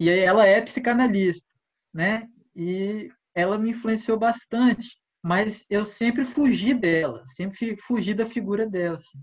e 0.00 0.08
ela 0.08 0.46
é 0.46 0.58
psicanalista, 0.62 1.46
né? 1.92 2.26
E 2.56 3.10
ela 3.34 3.58
me 3.58 3.70
influenciou 3.70 4.18
bastante, 4.18 4.98
mas 5.22 5.66
eu 5.68 5.84
sempre 5.84 6.24
fugi 6.24 6.72
dela, 6.72 7.22
sempre 7.26 7.76
fugi 7.76 8.14
da 8.14 8.24
figura 8.24 8.66
dela. 8.66 8.96
Assim. 8.96 9.18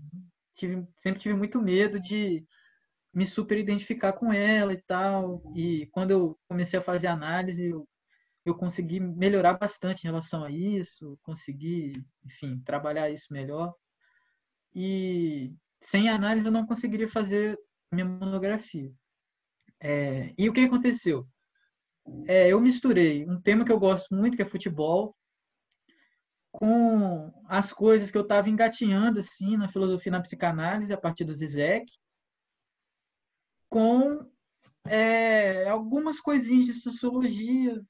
Tive, 0.54 0.86
sempre 0.96 1.20
tive 1.20 1.34
muito 1.34 1.60
medo 1.60 2.00
de 2.00 2.44
me 3.12 3.26
super 3.26 3.58
identificar 3.58 4.12
com 4.12 4.32
ela 4.32 4.72
e 4.72 4.80
tal. 4.82 5.42
E 5.56 5.86
quando 5.86 6.12
eu 6.12 6.38
comecei 6.48 6.78
a 6.78 6.82
fazer 6.82 7.08
análise, 7.08 7.66
eu, 7.66 7.84
eu 8.46 8.54
consegui 8.54 9.00
melhorar 9.00 9.54
bastante 9.54 10.04
em 10.04 10.06
relação 10.06 10.44
a 10.44 10.50
isso, 10.52 11.18
consegui, 11.20 11.92
enfim, 12.24 12.62
trabalhar 12.64 13.10
isso 13.10 13.32
melhor. 13.32 13.74
E 14.74 15.52
sem 15.80 16.08
análise 16.08 16.46
eu 16.46 16.52
não 16.52 16.66
conseguiria 16.66 17.08
fazer 17.08 17.58
minha 17.92 18.04
monografia. 18.04 18.92
É, 19.80 20.32
e 20.36 20.48
o 20.48 20.52
que 20.52 20.60
aconteceu? 20.60 21.26
É, 22.26 22.48
eu 22.48 22.60
misturei 22.60 23.26
um 23.28 23.40
tema 23.40 23.64
que 23.64 23.72
eu 23.72 23.78
gosto 23.78 24.14
muito, 24.14 24.36
que 24.36 24.42
é 24.42 24.46
futebol, 24.46 25.16
com 26.52 27.32
as 27.46 27.72
coisas 27.72 28.10
que 28.10 28.18
eu 28.18 28.22
estava 28.22 28.50
engatinhando 28.50 29.20
assim 29.20 29.56
na 29.56 29.68
filosofia 29.68 30.12
na 30.12 30.20
psicanálise 30.20 30.92
a 30.92 30.98
partir 30.98 31.24
do 31.24 31.32
Zizek 31.32 31.86
com 33.68 34.28
é, 34.84 35.68
algumas 35.68 36.20
coisinhas 36.20 36.66
de 36.66 36.74
sociologia 36.74 37.80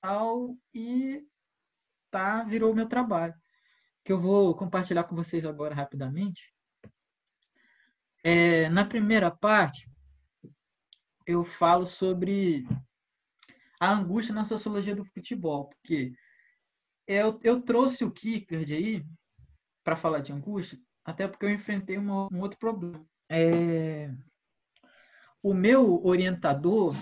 tal, 0.00 0.56
e 0.74 1.24
tá, 2.10 2.42
virou 2.42 2.74
meu 2.74 2.88
trabalho. 2.88 3.34
Que 4.08 4.12
eu 4.14 4.18
vou 4.18 4.54
compartilhar 4.54 5.04
com 5.04 5.14
vocês 5.14 5.44
agora 5.44 5.74
rapidamente. 5.74 6.50
É, 8.24 8.66
na 8.70 8.82
primeira 8.82 9.30
parte, 9.30 9.86
eu 11.26 11.44
falo 11.44 11.84
sobre 11.84 12.66
a 13.78 13.92
angústia 13.92 14.34
na 14.34 14.46
sociologia 14.46 14.96
do 14.96 15.04
futebol, 15.04 15.68
porque 15.68 16.14
eu, 17.06 17.38
eu 17.42 17.60
trouxe 17.60 18.02
o 18.02 18.10
Kickard 18.10 18.72
aí 18.72 19.04
para 19.84 19.94
falar 19.94 20.20
de 20.20 20.32
angústia, 20.32 20.80
até 21.04 21.28
porque 21.28 21.44
eu 21.44 21.50
enfrentei 21.50 21.98
uma, 21.98 22.32
um 22.32 22.40
outro 22.40 22.58
problema. 22.58 23.06
É, 23.28 24.10
o 25.42 25.52
meu 25.52 26.02
orientador, 26.02 26.94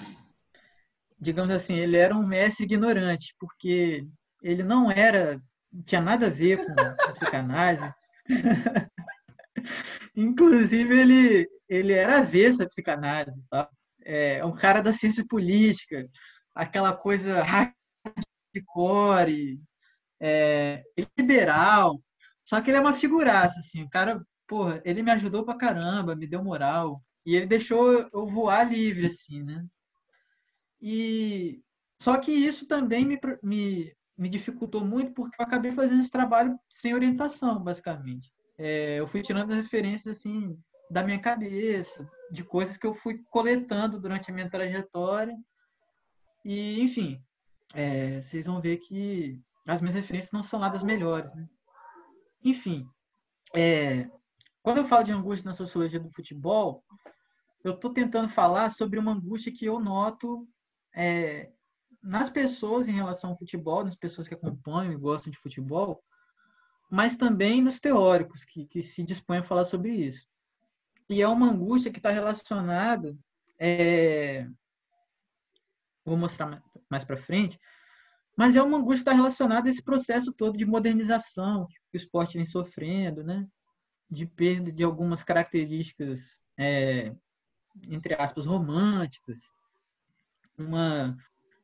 digamos 1.16 1.52
assim, 1.52 1.76
ele 1.76 1.98
era 1.98 2.16
um 2.16 2.26
mestre 2.26 2.64
ignorante, 2.64 3.32
porque 3.38 4.08
ele 4.42 4.64
não 4.64 4.90
era, 4.90 5.40
não 5.76 5.82
tinha 5.82 6.00
nada 6.00 6.26
a 6.26 6.30
ver 6.30 6.64
com 6.64 6.72
a 6.72 7.12
psicanálise. 7.12 7.92
Inclusive, 10.16 10.98
ele, 10.98 11.46
ele 11.68 11.92
era 11.92 12.20
avesso 12.20 12.62
à 12.62 12.66
psicanálise. 12.66 13.44
Tá? 13.50 13.68
É 14.02 14.42
um 14.44 14.54
cara 14.54 14.80
da 14.80 14.92
ciência 14.92 15.24
política, 15.28 16.08
aquela 16.54 16.96
coisa 16.96 17.42
hardcore, 18.54 19.60
é, 20.18 20.82
liberal. 21.18 22.00
Só 22.44 22.60
que 22.60 22.70
ele 22.70 22.78
é 22.78 22.80
uma 22.80 22.94
figuraça, 22.94 23.60
assim. 23.60 23.82
O 23.82 23.90
cara, 23.90 24.24
porra, 24.46 24.80
ele 24.84 25.02
me 25.02 25.10
ajudou 25.10 25.44
pra 25.44 25.58
caramba, 25.58 26.16
me 26.16 26.26
deu 26.26 26.42
moral. 26.42 27.02
E 27.26 27.36
ele 27.36 27.46
deixou 27.46 28.08
eu 28.12 28.26
voar 28.26 28.64
livre, 28.64 29.06
assim, 29.06 29.42
né? 29.42 29.62
E 30.80 31.60
só 32.00 32.16
que 32.18 32.30
isso 32.30 32.66
também 32.66 33.04
me, 33.04 33.18
me, 33.42 33.92
me 34.16 34.28
dificultou 34.28 34.84
muito 34.84 35.12
porque 35.12 35.40
eu 35.40 35.44
acabei 35.44 35.70
fazendo 35.70 36.00
esse 36.00 36.10
trabalho 36.10 36.58
sem 36.68 36.94
orientação, 36.94 37.62
basicamente. 37.62 38.32
É, 38.58 38.98
eu 38.98 39.06
fui 39.06 39.22
tirando 39.22 39.50
as 39.50 39.56
referências 39.56 40.18
assim 40.18 40.58
da 40.90 41.02
minha 41.02 41.18
cabeça, 41.18 42.08
de 42.30 42.44
coisas 42.44 42.76
que 42.76 42.86
eu 42.86 42.94
fui 42.94 43.22
coletando 43.30 44.00
durante 44.00 44.30
a 44.30 44.34
minha 44.34 44.48
trajetória. 44.48 45.36
E, 46.44 46.80
enfim, 46.80 47.20
é, 47.74 48.20
vocês 48.20 48.46
vão 48.46 48.60
ver 48.60 48.78
que 48.78 49.40
as 49.66 49.80
minhas 49.80 49.94
referências 49.94 50.32
não 50.32 50.42
são 50.42 50.60
lá 50.60 50.68
das 50.68 50.82
melhores. 50.82 51.34
Né? 51.34 51.46
Enfim, 52.42 52.86
é, 53.54 54.08
quando 54.62 54.78
eu 54.78 54.84
falo 54.84 55.04
de 55.04 55.12
angústia 55.12 55.46
na 55.46 55.52
sociologia 55.52 56.00
do 56.00 56.10
futebol, 56.10 56.84
eu 57.64 57.72
estou 57.72 57.92
tentando 57.92 58.28
falar 58.28 58.70
sobre 58.70 58.98
uma 58.98 59.12
angústia 59.12 59.52
que 59.52 59.66
eu 59.66 59.80
noto 59.80 60.48
é, 60.94 61.50
nas 62.06 62.30
pessoas 62.30 62.86
em 62.86 62.92
relação 62.92 63.30
ao 63.30 63.38
futebol, 63.38 63.84
nas 63.84 63.96
pessoas 63.96 64.28
que 64.28 64.34
acompanham 64.34 64.92
e 64.92 64.96
gostam 64.96 65.30
de 65.30 65.38
futebol, 65.38 66.02
mas 66.88 67.16
também 67.16 67.60
nos 67.60 67.80
teóricos 67.80 68.44
que, 68.44 68.64
que 68.66 68.80
se 68.80 69.02
dispõem 69.02 69.40
a 69.40 69.42
falar 69.42 69.64
sobre 69.64 69.92
isso. 69.92 70.24
E 71.08 71.20
é 71.20 71.26
uma 71.26 71.50
angústia 71.50 71.90
que 71.90 71.98
está 71.98 72.10
relacionada, 72.10 73.16
é... 73.58 74.48
vou 76.04 76.16
mostrar 76.16 76.62
mais 76.88 77.02
para 77.02 77.16
frente, 77.16 77.58
mas 78.36 78.54
é 78.54 78.62
uma 78.62 78.78
angústia 78.78 79.04
que 79.04 79.10
está 79.10 79.12
relacionada 79.12 79.68
a 79.68 79.70
esse 79.70 79.82
processo 79.82 80.32
todo 80.32 80.56
de 80.56 80.64
modernização 80.64 81.66
que 81.66 81.76
o 81.94 81.96
esporte 81.96 82.36
vem 82.36 82.46
sofrendo, 82.46 83.24
né? 83.24 83.48
de 84.08 84.26
perda 84.26 84.70
de 84.70 84.84
algumas 84.84 85.24
características, 85.24 86.46
é, 86.56 87.12
entre 87.88 88.14
aspas, 88.14 88.46
românticas, 88.46 89.40
uma 90.56 91.16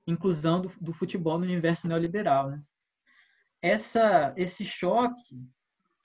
inclusão 0.06 0.60
do, 0.60 0.72
do 0.80 0.92
futebol 0.92 1.38
no 1.38 1.44
universo 1.44 1.86
neoliberal. 1.86 2.50
Né? 2.50 2.62
Essa, 3.60 4.34
esse 4.36 4.64
choque, 4.64 5.48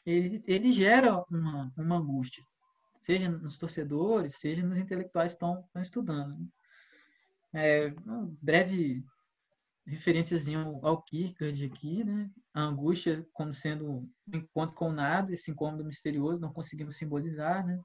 ele, 0.06 0.44
ele 0.48 0.72
gera 0.72 1.24
uma, 1.30 1.72
uma 1.76 1.98
angústia, 1.98 2.44
seja 3.02 3.30
nos 3.30 3.58
torcedores, 3.58 4.36
seja 4.36 4.66
nos 4.66 4.78
intelectuais 4.78 5.34
que 5.34 5.36
estão, 5.36 5.68
estudando. 5.78 6.38
Né? 6.38 6.48
É, 7.54 7.88
uma 8.06 8.32
breve 8.42 9.04
referenciazinho 9.88 10.80
ao 10.84 11.02
Kierkegaard 11.02 11.64
aqui, 11.66 12.04
né? 12.04 12.30
A 12.54 12.62
angústia 12.62 13.26
como 13.32 13.54
sendo 13.54 13.90
um 13.90 14.12
encontro 14.34 14.76
com 14.76 14.92
nada, 14.92 15.34
esse 15.34 15.50
incômodo 15.50 15.86
misterioso, 15.86 16.42
não 16.42 16.52
conseguimos 16.52 16.98
simbolizar, 16.98 17.66
né? 17.66 17.82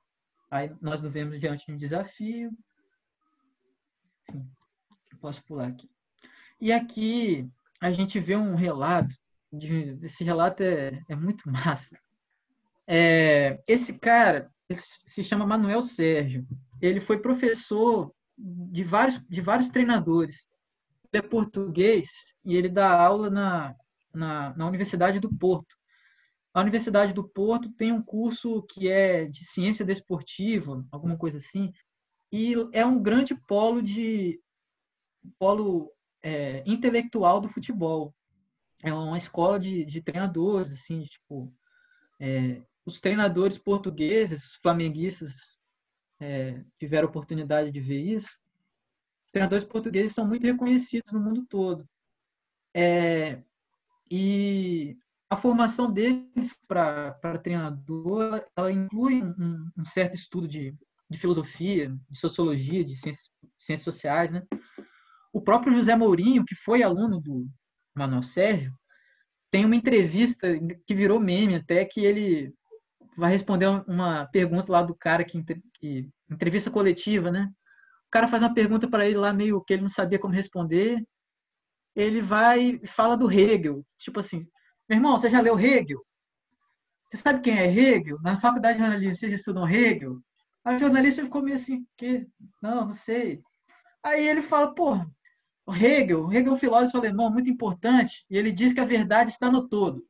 Aí 0.51 0.75
nós 0.81 1.01
nos 1.01 1.13
vemos 1.13 1.39
diante 1.41 1.65
de 1.65 1.73
um 1.73 1.77
desafio. 1.77 2.51
Enfim, 4.29 4.51
posso 5.21 5.43
pular 5.45 5.69
aqui. 5.69 5.89
E 6.63 6.73
aqui 6.73 7.51
a 7.81 7.91
gente 7.91 8.21
vê 8.21 8.37
um 8.37 8.55
relato, 8.55 9.13
de, 9.53 9.99
esse 10.01 10.23
relato 10.23 10.63
é, 10.63 11.03
é 11.09 11.17
muito 11.17 11.43
massa. 11.51 11.99
É, 12.87 13.61
esse 13.67 13.99
cara 13.99 14.49
se 15.05 15.25
chama 15.25 15.45
Manuel 15.45 15.83
Sérgio. 15.83 16.47
Ele 16.81 17.01
foi 17.01 17.19
professor 17.19 18.15
de 18.39 18.85
vários, 18.85 19.21
de 19.29 19.41
vários 19.41 19.71
treinadores 19.71 20.49
é 21.13 21.21
português 21.21 22.33
e 22.45 22.57
ele 22.57 22.69
dá 22.69 23.05
aula 23.05 23.29
na, 23.29 23.75
na, 24.15 24.57
na 24.57 24.67
Universidade 24.69 25.19
do 25.19 25.35
Porto. 25.37 25.77
A 26.55 26.61
Universidade 26.61 27.13
do 27.13 27.29
Porto 27.29 27.73
tem 27.73 27.91
um 27.91 28.01
curso 28.01 28.63
que 28.63 28.89
é 28.89 29.27
de 29.27 29.45
ciência 29.45 29.85
desportiva, 29.85 30.87
alguma 30.93 31.19
coisa 31.19 31.39
assim, 31.39 31.73
e 32.31 32.55
é 32.73 32.87
um 32.87 33.03
grande 33.03 33.35
polo 33.35 33.83
de 33.83 34.41
polo 35.39 35.93
é, 36.23 36.63
intelectual 36.67 37.41
do 37.41 37.49
futebol. 37.49 38.15
É 38.83 38.93
uma 38.93 39.19
escola 39.19 39.59
de, 39.59 39.85
de 39.85 40.03
treinadores, 40.03 40.73
assim, 40.73 41.05
tipo, 41.05 41.53
é, 42.21 42.63
os 42.85 43.01
treinadores 43.01 43.59
portugueses, 43.59 44.45
os 44.45 44.57
flamenguistas 44.57 45.63
é, 46.21 46.63
tiveram 46.79 47.09
oportunidade 47.09 47.71
de 47.71 47.81
ver 47.81 48.01
isso 48.01 48.43
treinadores 49.33 49.65
portugueses 49.65 50.15
são 50.15 50.27
muito 50.29 50.47
reconhecidos 50.47 51.11
no 51.13 51.19
mundo 51.19 51.45
todo. 51.49 51.89
É, 52.75 53.43
e 54.11 54.97
a 55.29 55.37
formação 55.37 55.91
deles 55.91 56.55
para 56.69 57.39
treinador, 57.43 58.45
ela 58.55 58.71
inclui 58.71 59.23
um, 59.23 59.71
um 59.77 59.85
certo 59.87 60.15
estudo 60.15 60.47
de, 60.47 60.77
de, 61.11 61.19
filosofia, 61.19 61.89
de 62.11 62.19
sociologia, 62.19 62.85
de 62.85 62.95
ciências, 62.95 63.31
ciências 63.59 63.85
sociais, 63.85 64.31
né? 64.31 64.43
O 65.33 65.41
próprio 65.41 65.75
José 65.75 65.97
Mourinho, 65.97 66.45
que 66.45 66.55
foi 66.55 66.83
aluno 66.83 67.21
do 67.21 67.47
Manuel 67.95 68.23
Sérgio, 68.23 68.73
tem 69.51 69.65
uma 69.65 69.77
entrevista 69.77 70.49
que 70.87 70.95
virou 70.95 71.21
meme 71.21 71.57
até 71.57 71.85
que 71.85 72.05
ele 72.05 72.53
vai 73.17 73.31
responder 73.31 73.67
uma 73.87 74.27
pergunta 74.27 74.73
lá 74.73 74.83
do 74.83 74.95
cara 74.95 75.25
que, 75.25 75.43
que 75.75 76.09
entrevista 76.31 76.71
coletiva, 76.71 77.31
né? 77.31 77.51
cara 78.13 78.29
faz 78.29 78.43
uma 78.43 78.53
pergunta 78.53 78.89
para 78.89 79.07
ele 79.07 79.17
lá 79.17 79.33
meio 79.33 79.65
que 79.65 79.73
ele 79.73 79.83
não 79.83 79.89
sabia 79.89 80.19
como 80.19 80.35
responder. 80.35 81.03
Ele 81.97 82.21
vai 82.21 82.79
e 82.83 82.87
fala 82.87 83.17
do 83.17 83.31
Hegel. 83.31 83.85
Tipo 83.97 84.21
assim, 84.21 84.47
meu 84.89 84.99
irmão, 84.99 85.17
você 85.17 85.31
já 85.31 85.41
leu 85.41 85.59
Hegel? 85.59 85.99
Você 87.11 87.17
sabe 87.17 87.41
quem 87.41 87.59
é 87.59 87.67
Hegel? 87.67 88.21
Na 88.21 88.39
faculdade 88.39 88.75
de 88.77 88.85
jornalismo, 88.85 89.17
vocês 89.17 89.33
estudam 89.33 89.69
Hegel? 89.69 90.21
O 90.65 90.79
jornalista 90.79 91.25
ficou 91.25 91.43
meio 91.43 91.57
assim, 91.57 91.87
que? 91.97 92.27
Não, 92.61 92.87
não 92.87 92.93
sei. 92.93 93.43
Aí 94.05 94.29
ele 94.29 94.43
fala, 94.43 94.75
porra, 94.75 95.11
Hegel, 95.69 96.31
Hegel 96.33 96.53
é 96.53 96.55
um 96.55 96.59
filósofo 96.59 96.99
alemão 96.99 97.31
muito 97.31 97.49
importante, 97.49 98.25
e 98.29 98.37
ele 98.37 98.51
diz 98.51 98.73
que 98.73 98.81
a 98.81 98.85
verdade 98.85 99.31
está 99.31 99.51
no 99.51 99.69
todo. 99.69 100.07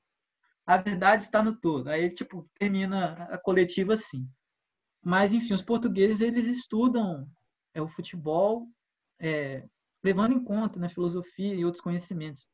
A 0.65 0.77
verdade 0.77 1.25
está 1.25 1.43
no 1.43 1.55
todo. 1.55 1.89
Aí, 1.89 2.09
tipo, 2.09 2.49
termina 2.59 3.25
a 3.25 3.37
coletiva 3.37 3.95
assim. 3.95 4.29
Mas, 5.03 5.33
enfim, 5.33 5.53
os 5.53 5.63
portugueses, 5.63 6.21
eles 6.21 6.47
estudam 6.47 7.29
é 7.75 7.81
o 7.81 7.89
futebol, 7.89 8.69
é, 9.19 9.67
levando 10.03 10.33
em 10.33 10.43
conta 10.43 10.79
na 10.79 10.87
né, 10.87 10.89
filosofia 10.89 11.55
e 11.55 11.65
outros 11.65 11.83
conhecimentos. 11.83 12.49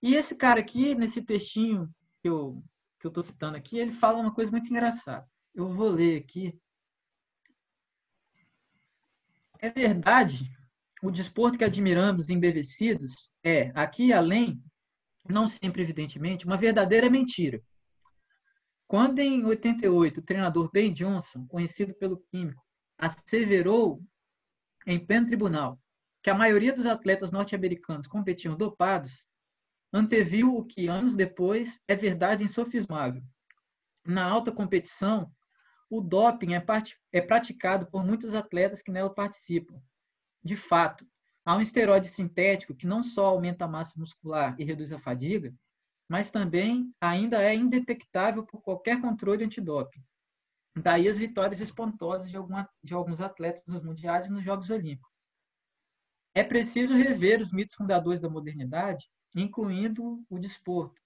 E 0.00 0.14
esse 0.14 0.34
cara 0.34 0.60
aqui, 0.60 0.94
nesse 0.94 1.22
textinho 1.22 1.92
que 2.20 2.28
eu 2.28 2.62
que 2.98 3.06
eu 3.06 3.08
estou 3.08 3.22
citando 3.22 3.56
aqui, 3.56 3.78
ele 3.78 3.90
fala 3.90 4.20
uma 4.20 4.32
coisa 4.32 4.52
muito 4.52 4.70
engraçada. 4.70 5.28
Eu 5.52 5.68
vou 5.68 5.90
ler 5.90 6.22
aqui. 6.22 6.56
É 9.58 9.68
verdade, 9.70 10.48
o 11.02 11.10
desporto 11.10 11.58
que 11.58 11.64
admiramos 11.64 12.30
embevecidos 12.30 13.32
é, 13.44 13.72
aqui 13.74 14.06
e 14.06 14.12
além, 14.12 14.62
não 15.28 15.48
sempre 15.48 15.82
evidentemente, 15.82 16.46
uma 16.46 16.56
verdadeira 16.56 17.10
mentira. 17.10 17.60
Quando 18.86 19.18
em 19.18 19.44
88 19.44 20.20
o 20.20 20.22
treinador 20.22 20.70
Ben 20.70 20.92
Johnson, 20.92 21.44
conhecido 21.48 21.92
pelo 21.94 22.22
químico, 22.30 22.62
asseverou 22.96 24.00
em 24.86 24.98
pleno 25.04 25.26
tribunal 25.26 25.80
que 26.22 26.30
a 26.30 26.34
maioria 26.34 26.72
dos 26.72 26.86
atletas 26.86 27.32
norte-americanos 27.32 28.06
competiam 28.06 28.56
dopados, 28.56 29.24
anteviu 29.92 30.56
o 30.56 30.64
que, 30.64 30.86
anos 30.86 31.16
depois, 31.16 31.80
é 31.88 31.96
verdade 31.96 32.44
insofismável. 32.44 33.22
Na 34.06 34.24
alta 34.24 34.52
competição, 34.52 35.32
o 35.90 36.00
doping 36.00 36.54
é, 36.54 36.64
é 37.12 37.20
praticado 37.20 37.90
por 37.90 38.04
muitos 38.04 38.34
atletas 38.34 38.82
que 38.82 38.92
nela 38.92 39.12
participam. 39.12 39.82
De 40.44 40.56
fato, 40.56 41.06
há 41.44 41.56
um 41.56 41.60
esteroide 41.60 42.08
sintético 42.08 42.74
que 42.74 42.86
não 42.86 43.02
só 43.02 43.26
aumenta 43.26 43.64
a 43.64 43.68
massa 43.68 43.98
muscular 43.98 44.56
e 44.58 44.64
reduz 44.64 44.92
a 44.92 44.98
fadiga, 44.98 45.54
mas 46.08 46.30
também 46.30 46.92
ainda 47.00 47.42
é 47.42 47.54
indetectável 47.54 48.44
por 48.44 48.60
qualquer 48.60 49.00
controle 49.00 49.44
antidoping. 49.44 50.02
Daí 50.76 51.08
as 51.08 51.18
vitórias 51.18 51.60
espantosas 51.60 52.30
de, 52.30 52.36
alguma, 52.36 52.68
de 52.82 52.94
alguns 52.94 53.20
atletas 53.20 53.62
nos 53.66 53.82
mundiais 53.82 54.26
e 54.26 54.30
nos 54.30 54.44
Jogos 54.44 54.70
Olímpicos. 54.70 55.12
É 56.34 56.42
preciso 56.42 56.94
rever 56.94 57.40
os 57.40 57.52
mitos 57.52 57.76
fundadores 57.76 58.20
da 58.20 58.28
modernidade, 58.28 59.08
incluindo 59.34 60.24
o 60.30 60.38
desporto. 60.38 61.00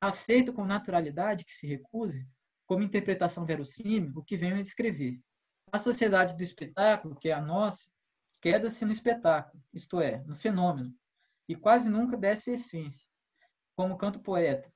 Aceito 0.00 0.52
com 0.52 0.64
naturalidade 0.64 1.44
que 1.44 1.52
se 1.52 1.66
recuse, 1.66 2.28
como 2.66 2.82
interpretação 2.82 3.44
verossímil, 3.44 4.12
o 4.16 4.24
que 4.24 4.36
venho 4.36 4.58
a 4.58 4.62
descrever. 4.62 5.20
A 5.72 5.78
sociedade 5.78 6.36
do 6.36 6.42
espetáculo, 6.42 7.16
que 7.16 7.28
é 7.28 7.32
a 7.32 7.40
nossa, 7.40 7.88
queda-se 8.44 8.84
no 8.84 8.92
espetáculo, 8.92 9.64
isto 9.72 10.02
é, 10.02 10.22
no 10.24 10.36
fenômeno, 10.36 10.94
e 11.48 11.56
quase 11.56 11.88
nunca 11.88 12.14
desce 12.14 12.50
a 12.50 12.52
essência. 12.52 13.08
Como 13.74 13.96
canta 13.96 14.18
o 14.18 14.22
poeta, 14.22 14.70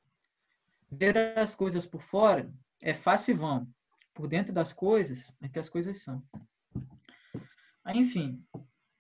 ver 0.90 1.38
as 1.38 1.54
coisas 1.54 1.86
por 1.86 2.00
fora 2.00 2.50
é 2.80 2.94
fácil 2.94 3.34
e 3.34 3.36
vão, 3.36 3.70
por 4.14 4.26
dentro 4.26 4.54
das 4.54 4.72
coisas 4.72 5.36
é 5.42 5.50
que 5.50 5.58
as 5.58 5.68
coisas 5.68 6.02
são. 6.02 6.26
Aí, 7.84 7.98
enfim, 7.98 8.42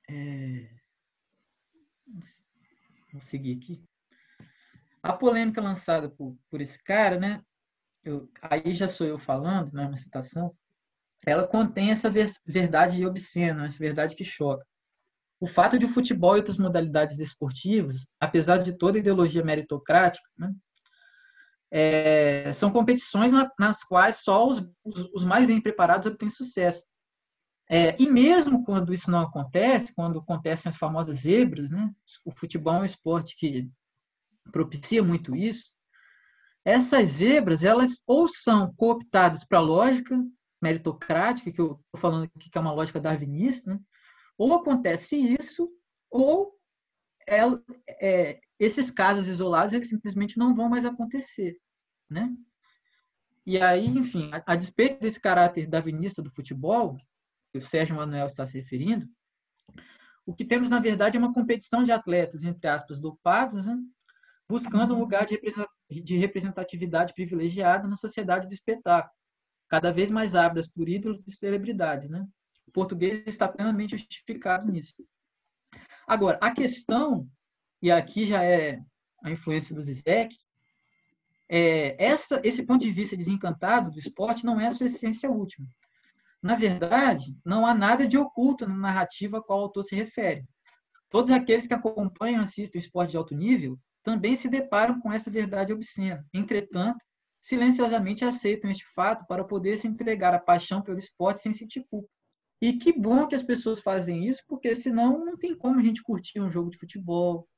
é... 0.06 0.70
vou 3.10 3.22
seguir 3.22 3.56
aqui. 3.56 3.82
A 5.02 5.14
polêmica 5.14 5.62
lançada 5.62 6.10
por, 6.10 6.36
por 6.50 6.60
esse 6.60 6.78
cara, 6.84 7.18
né? 7.18 7.42
Eu, 8.04 8.30
aí 8.42 8.74
já 8.74 8.86
sou 8.86 9.06
eu 9.06 9.18
falando, 9.18 9.72
não 9.72 9.84
é 9.84 9.86
uma 9.86 9.96
citação. 9.96 10.54
Ela 11.26 11.46
contém 11.46 11.90
essa 11.90 12.10
verdade 12.46 13.04
obscena, 13.04 13.66
essa 13.66 13.78
verdade 13.78 14.14
que 14.14 14.24
choca. 14.24 14.64
O 15.40 15.46
fato 15.46 15.78
de 15.78 15.86
o 15.86 15.88
futebol 15.88 16.34
e 16.34 16.38
outras 16.38 16.58
modalidades 16.58 17.18
esportivas, 17.18 18.06
apesar 18.20 18.58
de 18.58 18.76
toda 18.76 18.98
ideologia 18.98 19.44
meritocrática, 19.44 20.28
né, 20.36 20.52
é, 21.70 22.52
são 22.52 22.70
competições 22.70 23.30
na, 23.30 23.50
nas 23.58 23.84
quais 23.84 24.22
só 24.22 24.48
os, 24.48 24.58
os, 24.82 25.10
os, 25.14 25.24
mais 25.24 25.46
bem 25.46 25.60
preparados 25.60 26.06
obtêm 26.06 26.30
sucesso. 26.30 26.82
É, 27.70 27.94
e 28.00 28.08
mesmo 28.08 28.64
quando 28.64 28.94
isso 28.94 29.10
não 29.10 29.20
acontece, 29.20 29.94
quando 29.94 30.18
acontecem 30.18 30.70
as 30.70 30.76
famosas 30.76 31.18
zebras, 31.18 31.70
né, 31.70 31.90
o 32.24 32.30
futebol 32.30 32.76
é 32.76 32.80
um 32.80 32.84
esporte 32.84 33.36
que 33.36 33.70
propicia 34.50 35.02
muito 35.02 35.36
isso, 35.36 35.72
essas 36.64 37.10
zebras, 37.10 37.62
elas 37.62 38.02
ou 38.06 38.28
são 38.28 38.72
cooptadas 38.74 39.44
para 39.44 39.58
a 39.58 39.62
lógica 39.62 40.18
meritocrática, 40.60 41.52
que 41.52 41.60
eu 41.60 41.80
estou 41.84 42.00
falando 42.00 42.24
aqui 42.24 42.50
que 42.50 42.58
é 42.58 42.60
uma 42.60 42.72
lógica 42.72 43.00
darwinista, 43.00 43.74
né, 43.74 43.80
ou 44.36 44.54
acontece 44.54 45.16
isso, 45.16 45.70
ou 46.10 46.56
é, 47.28 47.40
é, 48.00 48.40
esses 48.58 48.90
casos 48.90 49.28
isolados 49.28 49.72
eles 49.72 49.88
simplesmente 49.88 50.38
não 50.38 50.54
vão 50.54 50.68
mais 50.68 50.84
acontecer, 50.84 51.58
né? 52.08 52.34
E 53.44 53.60
aí, 53.60 53.86
enfim, 53.86 54.30
a, 54.32 54.52
a 54.52 54.56
despeito 54.56 55.00
desse 55.00 55.20
caráter 55.20 55.66
darwinista 55.66 56.22
do 56.22 56.30
futebol, 56.30 56.96
que 57.52 57.58
o 57.58 57.64
Sérgio 57.64 57.96
Manuel 57.96 58.26
está 58.26 58.46
se 58.46 58.58
referindo, 58.58 59.08
o 60.26 60.34
que 60.34 60.44
temos, 60.44 60.68
na 60.68 60.78
verdade, 60.78 61.16
é 61.16 61.20
uma 61.20 61.32
competição 61.32 61.82
de 61.82 61.90
atletas, 61.90 62.44
entre 62.44 62.68
aspas, 62.68 63.00
dopados, 63.00 63.64
né? 63.64 63.78
buscando 64.46 64.94
um 64.94 64.98
lugar 64.98 65.26
de 65.26 66.16
representatividade 66.16 67.14
privilegiada 67.14 67.86
na 67.86 67.96
sociedade 67.96 68.46
do 68.46 68.52
espetáculo, 68.52 69.14
cada 69.68 69.92
vez 69.92 70.10
mais 70.10 70.34
ávidas 70.34 70.68
por 70.68 70.88
ídolos 70.88 71.26
e 71.26 71.30
celebridades. 71.30 72.08
Né? 72.08 72.26
O 72.66 72.72
português 72.72 73.22
está 73.26 73.48
plenamente 73.48 73.96
justificado 73.96 74.70
nisso. 74.70 74.94
Agora, 76.06 76.38
a 76.40 76.50
questão, 76.50 77.28
e 77.82 77.90
aqui 77.90 78.26
já 78.26 78.42
é 78.42 78.80
a 79.22 79.30
influência 79.30 79.74
do 79.74 79.82
Zizek, 79.82 80.36
é, 81.50 82.02
essa, 82.02 82.40
esse 82.44 82.62
ponto 82.64 82.84
de 82.84 82.90
vista 82.92 83.16
desencantado 83.16 83.90
do 83.90 83.98
esporte 83.98 84.44
não 84.44 84.60
é 84.60 84.66
a 84.66 84.74
sua 84.74 84.86
essência 84.86 85.30
última. 85.30 85.66
Na 86.42 86.54
verdade, 86.54 87.36
não 87.44 87.66
há 87.66 87.74
nada 87.74 88.06
de 88.06 88.16
oculto 88.16 88.66
na 88.66 88.74
narrativa 88.74 89.38
a 89.38 89.42
qual 89.42 89.60
o 89.60 89.62
autor 89.62 89.82
se 89.82 89.96
refere. 89.96 90.44
Todos 91.08 91.30
aqueles 91.30 91.66
que 91.66 91.74
acompanham 91.74 92.40
e 92.40 92.44
assistem 92.44 92.78
o 92.80 92.84
esporte 92.84 93.12
de 93.12 93.16
alto 93.16 93.34
nível 93.34 93.78
também 94.02 94.36
se 94.36 94.48
deparam 94.48 95.00
com 95.00 95.12
essa 95.12 95.30
verdade 95.30 95.72
obscena. 95.72 96.24
Entretanto, 96.32 97.04
silenciosamente 97.48 98.26
aceitam 98.26 98.70
este 98.70 98.84
fato 98.84 99.26
para 99.26 99.42
poder 99.42 99.78
se 99.78 99.88
entregar 99.88 100.34
à 100.34 100.38
paixão 100.38 100.82
pelo 100.82 100.98
esporte 100.98 101.40
sem 101.40 101.54
sentir 101.54 101.82
culpa. 101.88 102.06
E 102.60 102.74
que 102.74 102.92
bom 102.92 103.26
que 103.26 103.34
as 103.34 103.42
pessoas 103.42 103.80
fazem 103.80 104.26
isso, 104.26 104.42
porque 104.46 104.76
senão 104.76 105.24
não 105.24 105.34
tem 105.34 105.56
como 105.56 105.80
a 105.80 105.82
gente 105.82 106.02
curtir 106.02 106.40
um 106.40 106.50
jogo 106.50 106.68
de 106.68 106.76
futebol, 106.76 107.48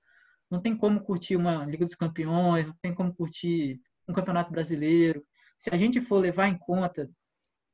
não 0.48 0.60
tem 0.60 0.76
como 0.76 1.02
curtir 1.02 1.34
uma 1.34 1.64
Liga 1.64 1.84
dos 1.84 1.96
Campeões, 1.96 2.68
não 2.68 2.76
tem 2.80 2.94
como 2.94 3.12
curtir 3.12 3.80
um 4.06 4.12
Campeonato 4.12 4.52
Brasileiro. 4.52 5.26
Se 5.58 5.74
a 5.74 5.76
gente 5.76 6.00
for 6.00 6.18
levar 6.18 6.46
em 6.46 6.56
conta 6.56 7.10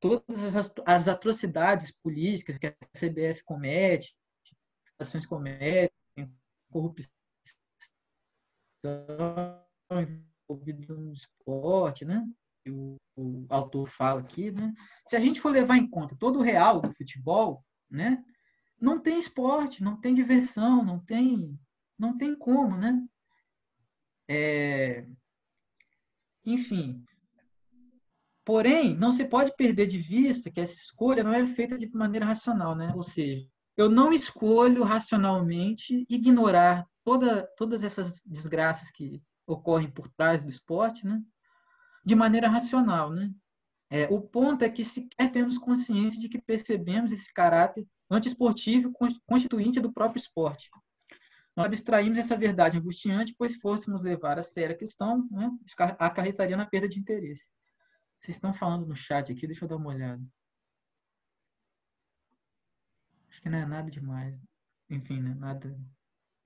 todas 0.00 0.56
as, 0.86 1.08
atrocidades 1.08 1.92
políticas 2.02 2.56
que 2.56 2.66
a 2.66 2.74
CBF 2.98 3.44
comete, 3.44 4.16
ações 4.98 5.26
cometem, 5.26 5.90
corrupção 6.70 7.12
envolvida 10.48 10.94
no 10.94 11.12
esporte, 11.12 12.04
né? 12.04 12.26
O, 12.68 12.96
o, 13.16 13.46
autor 13.48 13.88
fala 13.88 14.20
aqui, 14.20 14.50
né? 14.50 14.72
Se 15.06 15.16
a 15.16 15.20
gente 15.20 15.40
for 15.40 15.50
levar 15.50 15.76
em 15.76 15.88
conta 15.88 16.16
todo 16.18 16.38
o 16.38 16.42
real 16.42 16.80
do 16.80 16.92
futebol, 16.94 17.64
né? 17.90 18.24
Não 18.80 19.00
tem 19.00 19.18
esporte, 19.18 19.82
não 19.82 20.00
tem 20.00 20.14
diversão, 20.14 20.84
não 20.84 20.98
tem, 20.98 21.58
não 21.98 22.16
tem 22.16 22.34
como, 22.34 22.76
né? 22.76 23.06
É, 24.28 25.06
enfim, 26.44 27.04
Porém, 28.46 28.96
não 28.96 29.10
se 29.10 29.24
pode 29.24 29.52
perder 29.56 29.88
de 29.88 29.98
vista 29.98 30.48
que 30.52 30.60
essa 30.60 30.74
escolha 30.74 31.24
não 31.24 31.34
é 31.34 31.44
feita 31.44 31.76
de 31.76 31.90
maneira 31.92 32.24
racional, 32.24 32.76
né? 32.76 32.92
Ou 32.94 33.02
seja, 33.02 33.44
eu 33.76 33.90
não 33.90 34.12
escolho 34.12 34.84
racionalmente 34.84 36.06
ignorar 36.08 36.86
toda, 37.04 37.42
todas 37.56 37.82
essas 37.82 38.22
desgraças 38.24 38.88
que 38.92 39.20
ocorrem 39.46 39.90
por 39.90 40.08
trás 40.08 40.42
do 40.42 40.48
esporte, 40.48 41.06
né? 41.06 41.22
De 42.04 42.14
maneira 42.14 42.48
racional, 42.48 43.10
né? 43.10 43.32
É, 43.88 44.08
o 44.10 44.20
ponto 44.20 44.62
é 44.62 44.68
que 44.68 44.84
sequer 44.84 45.30
temos 45.30 45.58
consciência 45.58 46.20
de 46.20 46.28
que 46.28 46.40
percebemos 46.40 47.12
esse 47.12 47.32
caráter 47.32 47.86
antiesportivo 48.10 48.92
constituinte 49.26 49.80
do 49.80 49.92
próprio 49.92 50.18
esporte. 50.18 50.70
Nós 51.54 51.66
abstraímos 51.66 52.18
essa 52.18 52.36
verdade 52.36 52.76
angustiante, 52.76 53.34
pois 53.38 53.52
se 53.52 53.60
fôssemos 53.60 54.02
levar 54.02 54.38
a 54.38 54.42
sério 54.42 54.74
a 54.74 54.78
questão, 54.78 55.26
né, 55.30 55.50
acarretaria 55.98 56.56
na 56.56 56.66
perda 56.66 56.88
de 56.88 56.98
interesse. 56.98 57.44
Vocês 58.18 58.36
estão 58.36 58.52
falando 58.52 58.86
no 58.86 58.94
chat 58.94 59.32
aqui, 59.32 59.46
deixa 59.46 59.64
eu 59.64 59.68
dar 59.68 59.76
uma 59.76 59.88
olhada. 59.88 60.22
Acho 63.30 63.40
que 63.40 63.48
não 63.48 63.58
é 63.58 63.66
nada 63.66 63.90
demais. 63.90 64.34
Enfim, 64.88 65.20
né? 65.20 65.34
nada 65.34 65.78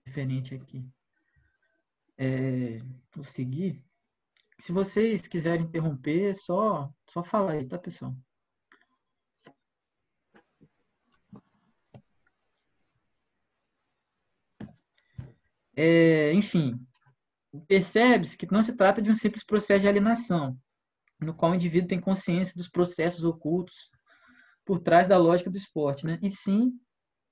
diferente 0.05 0.55
aqui. 0.55 0.85
É, 2.23 2.79
vou 3.15 3.25
seguir. 3.25 3.83
Se 4.59 4.73
vocês 4.73 5.27
quiserem 5.27 5.65
interromper, 5.65 6.31
é 6.31 6.35
só, 6.35 6.93
só 7.09 7.25
falar 7.25 7.53
aí, 7.53 7.67
tá, 7.67 7.79
pessoal? 7.79 8.15
É, 15.75 16.35
enfim, 16.35 16.79
percebe-se 17.67 18.37
que 18.37 18.51
não 18.53 18.63
se 18.63 18.77
trata 18.77 19.01
de 19.01 19.11
um 19.11 19.15
simples 19.15 19.43
processo 19.43 19.81
de 19.81 19.89
alienação, 19.89 20.61
no 21.19 21.35
qual 21.35 21.53
o 21.53 21.55
indivíduo 21.55 21.89
tem 21.89 21.99
consciência 21.99 22.55
dos 22.55 22.69
processos 22.69 23.25
ocultos 23.25 23.91
por 24.63 24.79
trás 24.79 25.09
da 25.09 25.17
lógica 25.17 25.51
do 25.51 25.57
esporte, 25.57 26.05
né? 26.05 26.19
E 26.23 26.31
sim, 26.31 26.79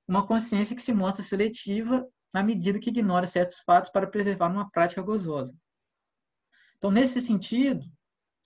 uma 0.06 0.26
consciência 0.26 0.74
que 0.74 0.80
se 0.80 0.94
mostra 0.94 1.22
seletiva 1.22 2.08
à 2.32 2.42
medida 2.42 2.78
que 2.78 2.90
ignora 2.90 3.26
certos 3.26 3.60
fatos 3.60 3.90
para 3.90 4.06
preservar 4.06 4.48
uma 4.48 4.70
prática 4.70 5.02
gozosa. 5.02 5.54
Então, 6.76 6.90
nesse 6.90 7.20
sentido, 7.20 7.84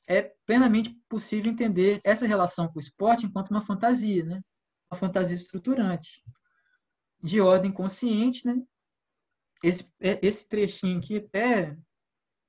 é 0.09 0.33
plenamente 0.47 0.91
possível 1.09 1.53
entender 1.53 2.01
essa 2.05 2.27
relação 2.27 2.69
com 2.69 2.79
o 2.79 2.81
esporte 2.81 3.27
enquanto 3.27 3.51
uma 3.51 3.61
fantasia, 3.61 4.25
né? 4.25 4.41
Uma 4.91 4.99
fantasia 4.99 5.37
estruturante, 5.37 6.23
de 7.23 7.41
ordem 7.41 7.71
consciente, 7.73 8.47
né? 8.47 8.61
Esse, 9.63 9.87
esse 10.01 10.49
trechinho 10.49 10.99
aqui 10.99 11.19
até 11.19 11.77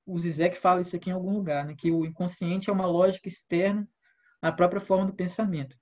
o 0.06 0.20
Zizek 0.20 0.58
fala 0.58 0.82
isso 0.82 0.96
aqui 0.96 1.10
em 1.10 1.14
algum 1.14 1.34
lugar, 1.34 1.66
né? 1.66 1.76
que 1.76 1.92
o 1.92 2.06
inconsciente 2.06 2.70
é 2.70 2.74
uma 2.74 2.86
lógica 2.86 3.28
externa 3.28 3.88
à 4.42 4.52
própria 4.52 4.82
forma 4.82 5.06
do 5.06 5.14
pensamento. 5.14 5.78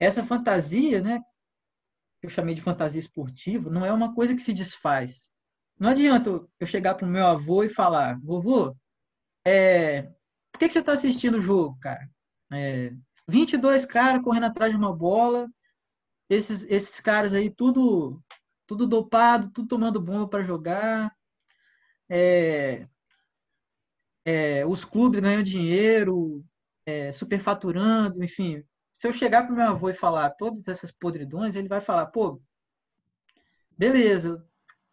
Essa 0.00 0.24
fantasia, 0.24 1.00
né, 1.00 1.20
eu 2.22 2.30
chamei 2.30 2.54
de 2.54 2.62
fantasia 2.62 3.00
esportiva, 3.00 3.70
não 3.70 3.84
é 3.84 3.92
uma 3.92 4.14
coisa 4.14 4.34
que 4.34 4.42
se 4.42 4.52
desfaz. 4.52 5.32
Não 5.78 5.90
adianta 5.90 6.30
eu 6.60 6.66
chegar 6.66 6.94
para 6.94 7.06
o 7.06 7.10
meu 7.10 7.26
avô 7.26 7.64
e 7.64 7.70
falar, 7.70 8.18
vovô, 8.22 8.76
é, 9.44 10.02
por 10.52 10.58
que, 10.58 10.66
que 10.68 10.72
você 10.72 10.78
está 10.78 10.92
assistindo 10.92 11.38
o 11.38 11.42
jogo, 11.42 11.76
cara? 11.80 12.08
É, 12.52 12.92
22 13.28 13.84
caras 13.86 14.22
correndo 14.22 14.44
atrás 14.44 14.70
de 14.70 14.78
uma 14.78 14.94
bola, 14.94 15.50
esses, 16.28 16.64
esses 16.64 17.00
caras 17.00 17.32
aí 17.32 17.50
tudo, 17.50 18.22
tudo 18.66 18.86
dopado, 18.86 19.50
tudo 19.50 19.68
tomando 19.68 20.00
bomba 20.00 20.28
para 20.28 20.44
jogar, 20.44 21.12
é, 22.08 22.86
é, 24.24 24.64
os 24.66 24.84
clubes 24.84 25.20
ganham 25.20 25.42
dinheiro, 25.42 26.44
é, 26.86 27.12
superfaturando, 27.12 28.22
enfim. 28.22 28.62
Se 28.92 29.06
eu 29.06 29.12
chegar 29.12 29.44
para 29.44 29.52
o 29.52 29.56
meu 29.56 29.66
avô 29.66 29.90
e 29.90 29.94
falar 29.94 30.30
todas 30.30 30.66
essas 30.68 30.90
podridões, 30.90 31.54
ele 31.54 31.68
vai 31.68 31.80
falar, 31.80 32.06
pô, 32.06 32.40
beleza, 33.76 34.44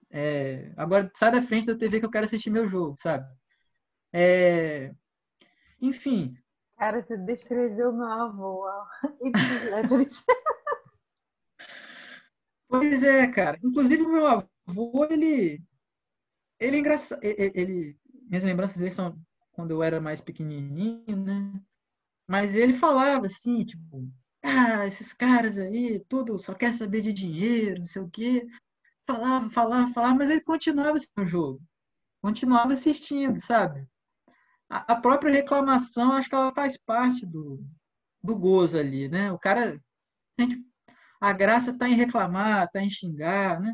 é, 0.09 0.73
agora 0.75 1.09
sai 1.15 1.31
da 1.31 1.41
frente 1.41 1.67
da 1.67 1.75
TV 1.75 1.99
que 1.99 2.05
eu 2.05 2.11
quero 2.11 2.25
assistir 2.25 2.49
meu 2.49 2.67
jogo, 2.67 2.95
sabe? 2.97 3.25
É, 4.11 4.91
enfim. 5.81 6.35
Cara, 6.77 7.03
você 7.03 7.17
descreveu 7.17 7.93
meu 7.93 8.07
avô. 8.07 8.65
pois 12.67 13.03
é, 13.03 13.27
cara. 13.27 13.59
Inclusive, 13.63 14.07
meu 14.07 14.25
avô, 14.25 15.05
ele, 15.09 15.61
ele 16.59 16.77
é 16.77 16.79
engraçado. 16.79 17.19
Ele, 17.21 17.99
minhas 18.29 18.43
lembranças 18.43 18.77
dele 18.77 18.91
são 18.91 19.19
quando 19.51 19.71
eu 19.71 19.83
era 19.83 19.99
mais 19.99 20.21
pequenininho, 20.21 21.17
né? 21.17 21.61
Mas 22.29 22.53
ele 22.53 22.73
falava 22.73 23.25
assim, 23.25 23.65
tipo, 23.65 24.07
ah, 24.43 24.85
esses 24.85 25.13
caras 25.13 25.57
aí, 25.57 25.99
tudo 26.07 26.37
só 26.37 26.53
quer 26.53 26.75
saber 26.75 27.01
de 27.01 27.11
dinheiro, 27.11 27.79
não 27.79 27.87
sei 27.87 28.03
o 28.03 28.09
quê. 28.09 28.45
Falava, 29.07 29.49
falava, 29.49 29.91
falava, 29.91 30.13
mas 30.13 30.29
ele 30.29 30.41
continuava 30.41 30.95
assistindo 30.95 31.23
o 31.23 31.27
jogo. 31.27 31.61
Continuava 32.21 32.73
assistindo, 32.73 33.39
sabe? 33.39 33.83
A, 34.69 34.93
a 34.93 34.95
própria 35.01 35.33
reclamação, 35.33 36.11
acho 36.11 36.29
que 36.29 36.35
ela 36.35 36.51
faz 36.53 36.77
parte 36.77 37.25
do, 37.25 37.65
do 38.23 38.37
gozo 38.37 38.77
ali, 38.77 39.09
né? 39.09 39.31
O 39.31 39.39
cara 39.39 39.81
sente 40.39 40.63
a 41.19 41.33
graça 41.33 41.71
está 41.71 41.89
em 41.89 41.95
reclamar, 41.95 42.65
está 42.65 42.79
em 42.79 42.91
xingar, 42.91 43.59
né? 43.59 43.73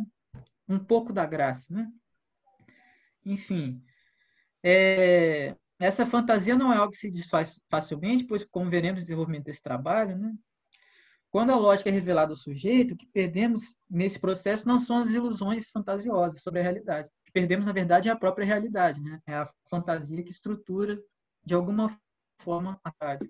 Um 0.66 0.80
pouco 0.80 1.12
da 1.12 1.26
graça, 1.26 1.68
né? 1.74 1.92
Enfim, 3.26 3.84
é, 4.64 5.56
essa 5.80 6.06
fantasia 6.06 6.56
não 6.56 6.72
é 6.72 6.78
algo 6.78 6.92
que 6.92 6.98
se 6.98 7.12
desfaz 7.12 7.60
facilmente, 7.70 8.26
pois, 8.26 8.44
como 8.44 8.70
veremos 8.70 9.00
no 9.00 9.02
desenvolvimento 9.02 9.46
desse 9.46 9.62
trabalho, 9.62 10.18
né, 10.18 10.34
quando 11.36 11.52
a 11.52 11.58
lógica 11.58 11.90
é 11.90 11.92
revelada 11.92 12.32
ao 12.32 12.36
sujeito, 12.38 12.94
o 12.94 12.98
que 12.98 13.06
perdemos 13.08 13.78
nesse 13.90 14.18
processo 14.18 14.66
não 14.66 14.80
são 14.80 15.00
as 15.00 15.10
ilusões 15.10 15.70
fantasiosas 15.70 16.42
sobre 16.42 16.62
a 16.62 16.64
realidade. 16.64 17.10
O 17.10 17.26
que 17.26 17.32
perdemos, 17.34 17.66
na 17.66 17.74
verdade, 17.74 18.08
é 18.08 18.12
a 18.14 18.16
própria 18.16 18.46
realidade. 18.46 19.02
Né? 19.02 19.20
É 19.28 19.36
a 19.36 19.54
fantasia 19.70 20.24
que 20.24 20.32
estrutura, 20.32 20.98
de 21.44 21.54
alguma 21.54 21.94
forma, 22.40 22.80
a 22.82 22.94
realidade. 23.02 23.30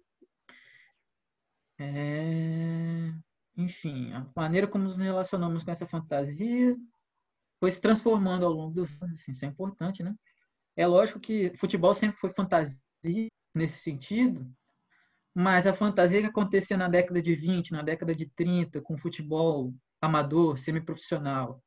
É... 1.80 3.12
Enfim, 3.58 4.14
a 4.14 4.24
maneira 4.36 4.68
como 4.68 4.84
nos 4.84 4.98
relacionamos 4.98 5.64
com 5.64 5.72
essa 5.72 5.88
fantasia 5.88 6.78
foi 7.60 7.72
se 7.72 7.82
transformando 7.82 8.46
ao 8.46 8.52
longo 8.52 8.76
dos 8.76 9.02
anos, 9.02 9.20
assim, 9.20 9.32
isso 9.32 9.46
é 9.46 9.48
importante, 9.48 10.04
né? 10.04 10.14
É 10.76 10.86
lógico 10.86 11.20
que 11.20 11.56
futebol 11.58 11.94
sempre 11.94 12.18
foi 12.18 12.30
fantasia 12.30 12.78
nesse 13.54 13.80
sentido, 13.80 14.50
mas 15.34 15.66
a 15.68 15.74
fantasia 15.74 16.22
que 16.22 16.28
acontecia 16.28 16.78
na 16.78 16.88
década 16.88 17.22
de 17.22 17.36
20, 17.36 17.72
na 17.72 17.82
década 17.82 18.14
de 18.16 18.28
30, 18.32 18.82
com 18.82 18.98
futebol 18.98 19.74
amador, 20.02 20.58
semiprofissional, 20.58 21.64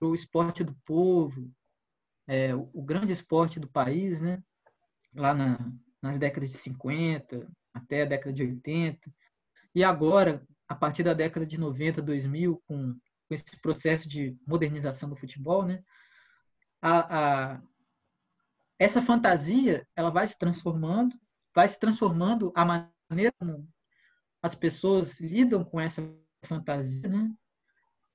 o 0.00 0.14
esporte 0.14 0.62
do 0.62 0.74
povo, 0.84 1.50
é, 2.26 2.54
o, 2.54 2.82
grande 2.82 3.12
esporte 3.12 3.58
do 3.58 3.68
país, 3.68 4.20
né? 4.20 4.42
lá 5.14 5.32
na, 5.32 5.58
nas 6.02 6.18
décadas 6.18 6.50
de 6.50 6.58
50 6.58 7.48
até 7.72 8.02
a 8.02 8.06
década 8.06 8.32
de 8.32 8.42
80, 8.42 9.12
e 9.74 9.82
agora, 9.82 10.46
a 10.68 10.74
partir 10.74 11.02
da 11.02 11.14
década 11.14 11.44
de 11.44 11.58
90, 11.58 12.00
2000, 12.00 12.62
com, 12.66 12.96
com 13.28 13.34
esse 13.34 13.44
processo 13.60 14.08
de 14.08 14.36
modernização 14.46 15.08
do 15.08 15.16
futebol, 15.16 15.64
né? 15.64 15.82
a, 16.84 17.54
a, 17.54 17.62
essa 18.78 19.00
fantasia 19.00 19.86
ela 19.96 20.10
vai 20.10 20.26
se 20.26 20.38
transformando, 20.38 21.18
vai 21.54 21.66
se 21.66 21.80
transformando 21.80 22.52
a 22.54 22.64
maneira 23.10 23.32
como 23.38 23.66
as 24.42 24.54
pessoas 24.54 25.18
lidam 25.18 25.64
com 25.64 25.80
essa 25.80 26.02
fantasia, 26.44 27.08
né? 27.08 27.32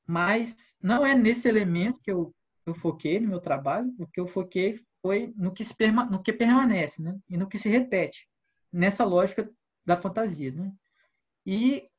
mas 0.05 0.75
não 0.81 1.03
é 1.03 1.15
nesse 1.15 1.47
elemento 1.47 1.99
que 2.01 2.11
eu, 2.11 2.33
eu 2.65 2.73
foquei 2.75 3.19
no 3.19 3.29
meu 3.29 3.39
trabalho, 3.39 3.91
o 3.97 4.05
que 4.05 4.19
eu 4.19 4.27
foquei 4.27 4.79
foi 5.01 5.33
no 5.35 5.51
que, 5.51 5.65
se, 5.65 5.73
no 6.11 6.21
que 6.21 6.31
permanece 6.31 7.01
né? 7.01 7.17
e 7.27 7.37
no 7.37 7.47
que 7.47 7.57
se 7.57 7.69
repete, 7.69 8.29
nessa 8.71 9.03
lógica 9.03 9.49
da 9.83 9.99
fantasia. 9.99 10.51
Né? 10.51 10.71
E 11.43 11.89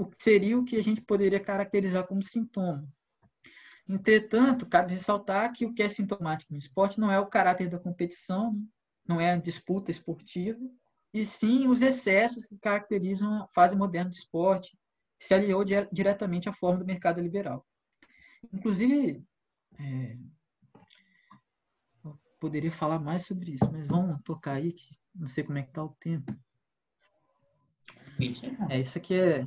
o 0.00 0.06
que 0.06 0.22
seria 0.22 0.58
o 0.58 0.64
que 0.64 0.76
a 0.76 0.82
gente 0.82 1.00
poderia 1.02 1.38
caracterizar 1.38 2.06
como 2.06 2.22
sintoma. 2.22 2.88
Entretanto, 3.86 4.66
cabe 4.66 4.94
ressaltar 4.94 5.52
que 5.52 5.66
o 5.66 5.74
que 5.74 5.82
é 5.82 5.88
sintomático 5.88 6.52
no 6.52 6.58
esporte 6.58 6.98
não 6.98 7.10
é 7.10 7.18
o 7.18 7.26
caráter 7.26 7.68
da 7.68 7.78
competição, 7.78 8.54
né? 8.54 8.62
não 9.06 9.20
é 9.20 9.32
a 9.32 9.36
disputa 9.36 9.90
esportiva, 9.90 10.60
e 11.12 11.26
sim 11.26 11.66
os 11.66 11.82
excessos 11.82 12.46
que 12.46 12.56
caracterizam 12.58 13.42
a 13.42 13.48
fase 13.48 13.76
moderna 13.76 14.10
do 14.10 14.14
esporte, 14.14 14.78
se 15.18 15.34
aliou 15.34 15.64
diretamente 15.92 16.48
à 16.48 16.52
forma 16.52 16.78
do 16.78 16.86
mercado 16.86 17.20
liberal. 17.20 17.66
Inclusive, 18.52 19.22
é, 19.78 20.16
poderia 22.38 22.70
falar 22.70 22.98
mais 22.98 23.26
sobre 23.26 23.52
isso, 23.52 23.70
mas 23.70 23.86
vamos 23.86 24.22
tocar 24.22 24.52
aí, 24.52 24.72
que 24.72 24.96
não 25.14 25.26
sei 25.26 25.44
como 25.44 25.58
é 25.58 25.62
que 25.62 25.68
está 25.68 25.84
o 25.84 25.90
tempo. 26.00 26.34
É, 28.70 28.78
isso 28.78 28.96
aqui 28.96 29.14
é... 29.14 29.46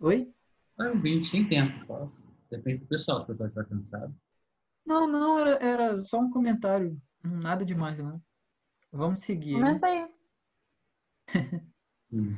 Oi? 0.00 0.32
É 0.78 0.84
um 0.90 1.00
20 1.00 1.34
em 1.34 1.48
tempo, 1.48 1.84
só. 1.84 2.06
Depende 2.50 2.78
do 2.78 2.86
pessoal, 2.86 3.20
se 3.20 3.30
o 3.30 3.36
pessoal 3.36 3.48
estiver 3.48 3.68
cansado. 3.68 4.14
Não, 4.86 5.06
não, 5.06 5.38
era, 5.40 5.64
era 5.64 6.04
só 6.04 6.20
um 6.20 6.30
comentário. 6.30 7.00
Nada 7.22 7.64
demais, 7.64 7.98
não. 7.98 8.22
Vamos 8.92 9.20
seguir. 9.20 9.54
Comenta 9.54 9.86
aí. 9.86 10.08
hum. 12.12 12.36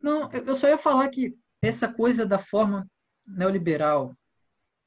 Não, 0.00 0.30
eu 0.32 0.54
só 0.54 0.68
ia 0.68 0.78
falar 0.78 1.08
que 1.08 1.36
essa 1.60 1.92
coisa 1.92 2.24
da 2.24 2.38
forma 2.38 2.88
neoliberal 3.26 4.16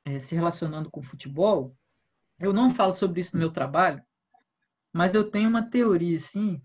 é, 0.05 0.19
se 0.19 0.35
relacionando 0.35 0.89
com 0.89 0.99
o 0.99 1.03
futebol, 1.03 1.75
eu 2.39 2.53
não 2.53 2.73
falo 2.73 2.93
sobre 2.93 3.21
isso 3.21 3.35
no 3.35 3.39
meu 3.39 3.51
trabalho, 3.51 4.03
mas 4.93 5.13
eu 5.13 5.29
tenho 5.29 5.49
uma 5.49 5.69
teoria, 5.69 6.17
assim. 6.17 6.61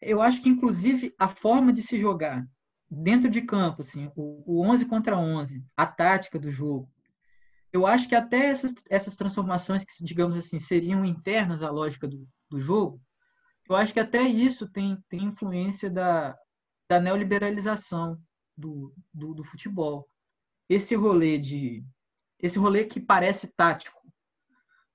Eu 0.00 0.22
acho 0.22 0.40
que, 0.40 0.48
inclusive, 0.48 1.14
a 1.18 1.28
forma 1.28 1.72
de 1.72 1.82
se 1.82 1.98
jogar 1.98 2.46
dentro 2.90 3.28
de 3.28 3.42
campo, 3.42 3.82
assim, 3.82 4.10
o, 4.16 4.42
o 4.46 4.62
11 4.66 4.86
contra 4.86 5.18
11, 5.18 5.64
a 5.76 5.86
tática 5.86 6.38
do 6.38 6.50
jogo, 6.50 6.90
eu 7.72 7.86
acho 7.86 8.08
que 8.08 8.14
até 8.14 8.46
essas, 8.46 8.74
essas 8.88 9.14
transformações 9.16 9.84
que, 9.84 10.04
digamos 10.04 10.36
assim, 10.36 10.58
seriam 10.58 11.04
internas 11.04 11.62
à 11.62 11.70
lógica 11.70 12.08
do, 12.08 12.26
do 12.48 12.58
jogo, 12.58 13.00
eu 13.68 13.76
acho 13.76 13.92
que 13.92 14.00
até 14.00 14.22
isso 14.22 14.66
tem, 14.68 14.98
tem 15.08 15.24
influência 15.24 15.90
da, 15.90 16.36
da 16.88 16.98
neoliberalização 16.98 18.18
do, 18.56 18.94
do, 19.12 19.34
do 19.34 19.44
futebol. 19.44 20.08
Esse 20.68 20.94
rolê 20.94 21.38
de 21.38 21.84
esse 22.40 22.58
rolê 22.58 22.84
que 22.84 23.00
parece 23.00 23.48
tático. 23.48 24.00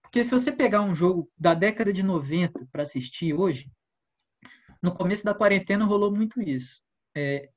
Porque 0.02 0.24
se 0.24 0.32
você 0.32 0.52
pegar 0.52 0.82
um 0.82 0.96
jogo 0.96 1.30
da 1.38 1.54
década 1.54 1.92
de 1.92 2.02
90 2.02 2.68
para 2.72 2.84
assistir 2.84 3.34
hoje, 3.34 3.70
no 4.82 4.94
começo 4.94 5.26
da 5.26 5.36
quarentena 5.36 5.84
rolou 5.84 6.10
muito 6.10 6.42
isso. 6.42 6.82
É, 7.16 7.50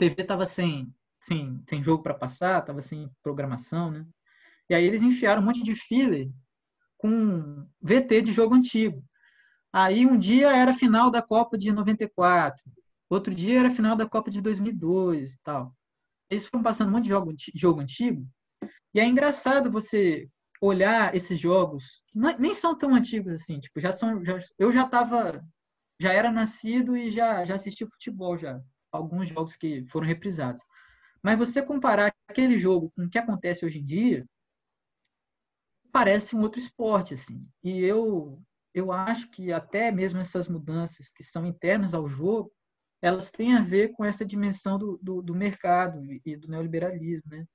TV 0.00 0.22
estava 0.22 0.46
sem, 0.46 0.92
sem, 1.20 1.62
sem 1.68 1.82
jogo 1.82 2.02
para 2.02 2.14
passar, 2.14 2.60
estava 2.60 2.80
sem 2.80 3.10
programação, 3.22 3.90
né? 3.90 4.06
E 4.68 4.74
aí 4.74 4.84
eles 4.84 5.02
enfiaram 5.02 5.42
um 5.42 5.44
monte 5.44 5.62
de 5.62 5.74
filler 5.74 6.30
com 6.98 7.66
VT 7.80 8.22
de 8.22 8.32
jogo 8.32 8.54
antigo. 8.54 9.02
Aí 9.72 10.06
um 10.06 10.18
dia 10.18 10.50
era 10.56 10.74
final 10.74 11.10
da 11.10 11.22
Copa 11.22 11.56
de 11.58 11.72
94, 11.72 12.62
Outro 13.10 13.34
dia 13.34 13.58
era 13.58 13.70
final 13.70 13.96
da 13.96 14.08
Copa 14.08 14.30
de 14.30 14.40
2002 14.40 15.34
e 15.34 15.38
tal. 15.42 15.74
Eles 16.30 16.46
foram 16.46 16.62
passando 16.62 16.88
um 16.88 16.92
monte 16.92 17.04
de 17.04 17.08
jogo, 17.10 17.34
jogo 17.56 17.80
antigo. 17.80 18.24
E 18.94 19.00
é 19.00 19.04
engraçado 19.04 19.68
você 19.68 20.28
olhar 20.60 21.14
esses 21.14 21.38
jogos, 21.40 22.04
que 22.06 22.18
nem 22.38 22.54
são 22.54 22.76
tão 22.78 22.94
antigos 22.94 23.32
assim, 23.32 23.58
tipo, 23.58 23.80
já 23.80 23.92
são 23.92 24.24
já, 24.24 24.38
eu 24.58 24.70
já 24.72 24.86
tava 24.86 25.42
já 25.98 26.12
era 26.12 26.30
nascido 26.30 26.96
e 26.96 27.10
já 27.10 27.44
já 27.44 27.54
assisti 27.56 27.84
futebol 27.86 28.38
já, 28.38 28.60
alguns 28.92 29.28
jogos 29.28 29.56
que 29.56 29.84
foram 29.88 30.06
reprisados. 30.06 30.62
Mas 31.22 31.38
você 31.38 31.62
comparar 31.62 32.12
aquele 32.28 32.58
jogo 32.58 32.90
com 32.96 33.04
o 33.04 33.10
que 33.10 33.18
acontece 33.18 33.64
hoje 33.64 33.78
em 33.78 33.84
dia, 33.84 34.26
parece 35.92 36.34
um 36.34 36.40
outro 36.40 36.60
esporte 36.60 37.14
assim. 37.14 37.46
E 37.62 37.82
eu 37.82 38.42
eu 38.72 38.92
acho 38.92 39.28
que 39.30 39.52
até 39.52 39.90
mesmo 39.90 40.20
essas 40.20 40.48
mudanças 40.48 41.08
que 41.08 41.24
são 41.24 41.44
internas 41.44 41.92
ao 41.92 42.06
jogo, 42.06 42.52
elas 43.02 43.30
têm 43.30 43.56
a 43.56 43.62
ver 43.62 43.88
com 43.92 44.04
essa 44.04 44.24
dimensão 44.24 44.78
do, 44.78 44.98
do, 45.02 45.22
do 45.22 45.34
mercado 45.34 46.00
e 46.24 46.36
do 46.36 46.48
neoliberalismo, 46.48 47.28
né? 47.30 47.46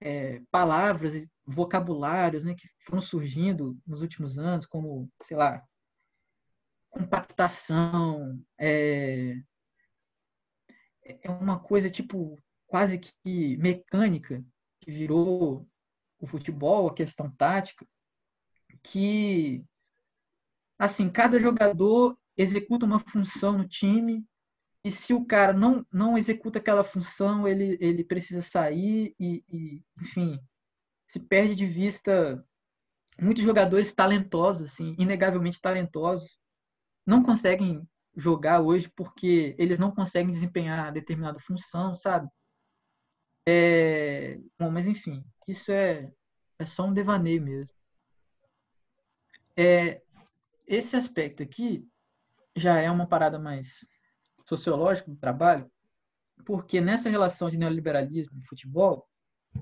É, 0.00 0.40
palavras 0.50 1.14
e 1.14 1.28
vocabulários 1.44 2.44
né, 2.44 2.54
que 2.54 2.68
foram 2.80 3.00
surgindo 3.02 3.76
nos 3.86 4.00
últimos 4.00 4.38
anos, 4.38 4.64
como, 4.64 5.10
sei 5.22 5.36
lá, 5.36 5.62
compactação, 6.88 8.40
é, 8.58 9.34
é 11.22 11.30
uma 11.30 11.58
coisa 11.58 11.90
tipo 11.90 12.38
quase 12.66 12.98
que 12.98 13.56
mecânica 13.56 14.44
que 14.80 14.90
virou 14.90 15.66
o 16.20 16.26
futebol, 16.26 16.88
a 16.88 16.94
questão 16.94 17.30
tática, 17.30 17.86
que 18.82 19.64
assim, 20.78 21.10
cada 21.10 21.40
jogador 21.40 22.16
executa 22.36 22.86
uma 22.86 23.00
função 23.00 23.58
no 23.58 23.66
time 23.66 24.24
e 24.84 24.90
se 24.90 25.12
o 25.12 25.24
cara 25.24 25.52
não, 25.52 25.84
não 25.92 26.16
executa 26.16 26.58
aquela 26.58 26.84
função, 26.84 27.48
ele, 27.48 27.76
ele 27.80 28.04
precisa 28.04 28.42
sair 28.42 29.14
e, 29.18 29.44
e, 29.48 29.82
enfim, 30.00 30.38
se 31.06 31.18
perde 31.18 31.54
de 31.56 31.66
vista 31.66 32.44
muitos 33.20 33.42
jogadores 33.42 33.92
talentosos, 33.92 34.70
assim, 34.70 34.94
inegavelmente 34.98 35.60
talentosos, 35.60 36.38
não 37.04 37.22
conseguem 37.22 37.82
jogar 38.18 38.60
hoje 38.60 38.90
porque 38.96 39.54
eles 39.58 39.78
não 39.78 39.92
conseguem 39.92 40.30
desempenhar 40.30 40.92
determinada 40.92 41.38
função, 41.38 41.94
sabe? 41.94 42.28
É... 43.48 44.38
Bom, 44.58 44.70
mas 44.70 44.86
enfim, 44.86 45.24
isso 45.46 45.70
é, 45.70 46.12
é 46.58 46.66
só 46.66 46.84
um 46.84 46.92
devaneio 46.92 47.40
mesmo. 47.40 47.74
É, 49.56 50.02
esse 50.66 50.96
aspecto 50.96 51.42
aqui 51.42 51.86
já 52.56 52.80
é 52.80 52.90
uma 52.90 53.06
parada 53.06 53.38
mais 53.38 53.88
sociológico 54.46 55.10
do 55.10 55.16
trabalho, 55.16 55.70
porque 56.44 56.80
nessa 56.80 57.08
relação 57.08 57.48
de 57.48 57.56
neoliberalismo 57.56 58.38
e 58.38 58.46
futebol, 58.46 59.08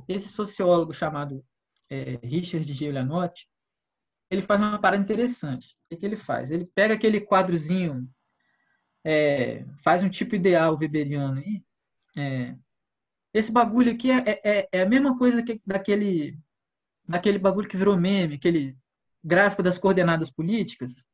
esse 0.08 0.28
sociólogo 0.28 0.92
chamado 0.92 1.44
é, 1.90 2.18
Richard 2.22 2.70
G. 2.72 2.90
Lanotti, 2.90 3.48
ele 4.30 4.42
faz 4.42 4.60
uma 4.60 4.78
parada 4.78 5.02
interessante. 5.02 5.76
O 5.90 5.96
que 5.96 6.04
ele 6.04 6.16
faz? 6.16 6.50
Ele 6.50 6.66
pega 6.74 6.94
aquele 6.94 7.20
quadrozinho, 7.20 8.08
é, 9.08 9.64
faz 9.84 10.02
um 10.02 10.08
tipo 10.08 10.34
ideal 10.34 10.76
weberiano 10.76 11.38
aí. 11.38 11.62
É, 12.16 12.56
esse 13.32 13.52
bagulho 13.52 13.92
aqui 13.92 14.10
é, 14.10 14.40
é, 14.44 14.68
é, 14.72 14.82
a 14.82 14.88
mesma 14.88 15.16
coisa 15.16 15.44
que 15.44 15.62
daquele, 15.64 16.36
daquele 17.08 17.38
bagulho 17.38 17.68
que 17.68 17.76
virou 17.76 17.96
meme, 17.96 18.34
aquele 18.34 18.76
gráfico 19.22 19.62
das 19.62 19.78
coordenadas 19.78 20.28
políticas. 20.28 21.06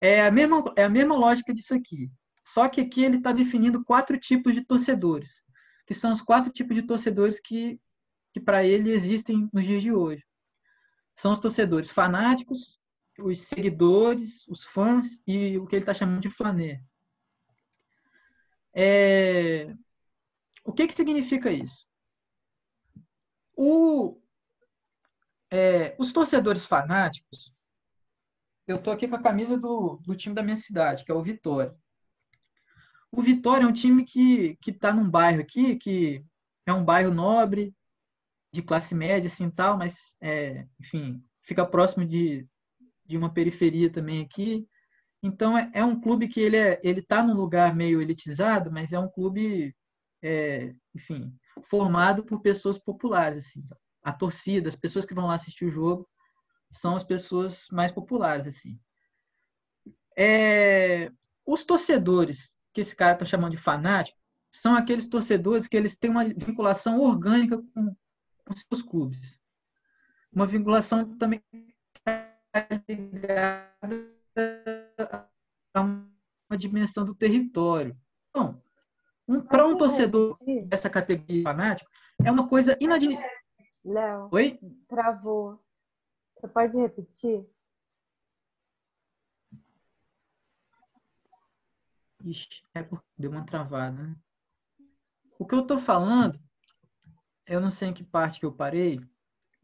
É 0.00 0.26
a 0.26 0.30
mesma, 0.32 0.64
é 0.76 0.84
a 0.84 0.88
mesma 0.88 1.16
lógica 1.16 1.54
disso 1.54 1.72
aqui. 1.72 2.10
Só 2.44 2.68
que 2.68 2.80
aqui 2.80 3.04
ele 3.04 3.18
está 3.18 3.30
definindo 3.30 3.84
quatro 3.84 4.18
tipos 4.18 4.52
de 4.52 4.64
torcedores, 4.64 5.40
que 5.86 5.94
são 5.94 6.10
os 6.10 6.20
quatro 6.20 6.50
tipos 6.50 6.74
de 6.74 6.82
torcedores 6.82 7.38
que, 7.38 7.80
que 8.32 8.40
para 8.40 8.64
ele 8.64 8.90
existem 8.90 9.48
nos 9.52 9.64
dias 9.64 9.82
de 9.82 9.92
hoje. 9.92 10.24
São 11.14 11.32
os 11.32 11.38
torcedores 11.38 11.90
fanáticos, 11.90 12.80
os 13.20 13.40
seguidores, 13.42 14.46
os 14.48 14.64
fãs 14.64 15.22
e 15.26 15.58
o 15.58 15.66
que 15.66 15.76
ele 15.76 15.82
está 15.82 15.94
chamando 15.94 16.20
de 16.20 16.30
flaner. 16.30 16.82
É... 18.80 19.74
O 20.64 20.72
que, 20.72 20.86
que 20.86 20.94
significa 20.94 21.50
isso? 21.50 21.84
O, 23.56 24.20
é, 25.50 25.96
os 25.98 26.12
torcedores 26.12 26.64
fanáticos, 26.64 27.52
eu 28.68 28.76
estou 28.76 28.92
aqui 28.92 29.08
com 29.08 29.16
a 29.16 29.22
camisa 29.22 29.58
do, 29.58 29.96
do 29.96 30.14
time 30.14 30.32
da 30.32 30.44
minha 30.44 30.54
cidade, 30.56 31.04
que 31.04 31.10
é 31.10 31.14
o 31.14 31.22
Vitória. 31.22 31.76
O 33.10 33.20
Vitória 33.20 33.64
é 33.64 33.66
um 33.66 33.72
time 33.72 34.04
que 34.04 34.56
está 34.64 34.92
num 34.92 35.10
bairro 35.10 35.40
aqui, 35.40 35.74
que 35.74 36.24
é 36.64 36.72
um 36.72 36.84
bairro 36.84 37.12
nobre, 37.12 37.74
de 38.52 38.62
classe 38.62 38.94
média, 38.94 39.26
assim, 39.26 39.50
tal, 39.50 39.76
mas, 39.76 40.16
é, 40.20 40.68
enfim, 40.78 41.20
fica 41.42 41.66
próximo 41.66 42.06
de, 42.06 42.46
de 43.04 43.16
uma 43.16 43.32
periferia 43.32 43.90
também 43.90 44.22
aqui. 44.22 44.68
Então, 45.22 45.58
é, 45.58 45.70
é 45.74 45.84
um 45.84 46.00
clube 46.00 46.28
que 46.28 46.40
ele 46.40 46.56
é, 46.56 46.80
ele 46.82 47.00
está 47.00 47.22
num 47.22 47.34
lugar 47.34 47.74
meio 47.74 48.00
elitizado, 48.00 48.70
mas 48.70 48.92
é 48.92 48.98
um 48.98 49.08
clube, 49.08 49.74
é, 50.22 50.74
enfim, 50.94 51.34
formado 51.62 52.24
por 52.24 52.40
pessoas 52.40 52.78
populares, 52.78 53.46
assim. 53.46 53.60
A 54.02 54.12
torcida, 54.12 54.68
as 54.68 54.76
pessoas 54.76 55.04
que 55.04 55.14
vão 55.14 55.26
lá 55.26 55.34
assistir 55.34 55.64
o 55.64 55.70
jogo, 55.70 56.08
são 56.70 56.94
as 56.94 57.02
pessoas 57.02 57.66
mais 57.72 57.90
populares, 57.90 58.46
assim. 58.46 58.78
É, 60.16 61.10
os 61.44 61.64
torcedores, 61.64 62.56
que 62.72 62.80
esse 62.80 62.94
cara 62.94 63.14
está 63.14 63.24
chamando 63.24 63.52
de 63.52 63.56
fanático, 63.56 64.18
são 64.52 64.74
aqueles 64.74 65.08
torcedores 65.08 65.66
que 65.68 65.76
eles 65.76 65.96
têm 65.96 66.10
uma 66.10 66.24
vinculação 66.24 67.00
orgânica 67.00 67.58
com, 67.74 67.96
com 68.44 68.56
seus 68.56 68.82
clubes. 68.82 69.38
Uma 70.32 70.46
vinculação 70.46 71.16
também 71.16 71.42
ligada 72.88 74.17
a 75.74 75.80
uma 75.80 76.56
dimensão 76.56 77.04
do 77.04 77.14
território. 77.14 77.96
Então, 78.30 78.62
um, 79.26 79.40
para 79.40 79.66
um 79.66 79.76
torcedor 79.76 80.36
dessa 80.66 80.88
categoria 80.88 81.42
fanático, 81.42 81.90
é 82.24 82.30
uma 82.30 82.48
coisa 82.48 82.76
inadmissível. 82.80 83.28
Léo, 83.84 84.28
Oi? 84.32 84.58
travou. 84.88 85.62
Você 86.34 86.48
pode 86.48 86.76
repetir? 86.78 87.46
Ixi, 92.24 92.62
é 92.74 92.82
porque 92.82 93.06
deu 93.16 93.30
uma 93.30 93.44
travada. 93.44 94.02
Né? 94.02 94.16
O 95.38 95.46
que 95.46 95.54
eu 95.54 95.60
estou 95.60 95.78
falando, 95.78 96.40
eu 97.46 97.60
não 97.60 97.70
sei 97.70 97.88
em 97.88 97.94
que 97.94 98.02
parte 98.02 98.40
que 98.40 98.46
eu 98.46 98.52
parei, 98.52 99.00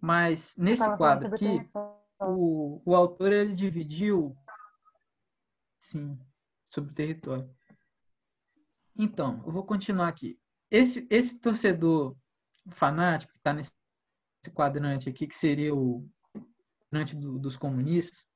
mas 0.00 0.54
nesse 0.56 0.84
quadro 0.96 1.34
aqui, 1.34 1.68
o, 2.20 2.80
o 2.84 2.94
autor 2.94 3.32
ele 3.32 3.54
dividiu, 3.54 4.36
sim, 5.84 6.18
sobre 6.68 6.90
o 6.90 6.94
território. 6.94 7.48
Então, 8.96 9.42
eu 9.44 9.52
vou 9.52 9.64
continuar 9.64 10.08
aqui. 10.08 10.38
Esse, 10.70 11.06
esse 11.10 11.38
torcedor 11.38 12.16
fanático 12.70 13.32
que 13.32 13.38
está 13.38 13.52
nesse 13.52 13.72
quadrante 14.52 15.08
aqui, 15.08 15.26
que 15.26 15.36
seria 15.36 15.74
o 15.74 16.08
quadrante 16.90 17.14
do, 17.16 17.38
dos 17.38 17.56
comunistas, 17.56 18.26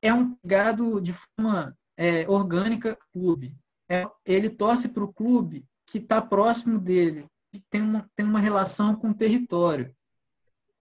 é 0.00 0.12
um 0.12 0.36
ligado 0.42 1.00
de 1.00 1.12
forma 1.12 1.76
é, 1.96 2.28
orgânica 2.28 2.96
clube. 3.12 3.56
É, 3.88 4.06
ele 4.24 4.50
torce 4.50 4.88
para 4.88 5.04
o 5.04 5.12
clube 5.12 5.66
que 5.86 5.98
está 5.98 6.22
próximo 6.22 6.78
dele, 6.78 7.26
que 7.50 7.60
tem 7.70 7.82
uma, 7.82 8.10
tem 8.14 8.26
uma 8.26 8.40
relação 8.40 8.94
com 8.94 9.10
o 9.10 9.14
território. 9.14 9.94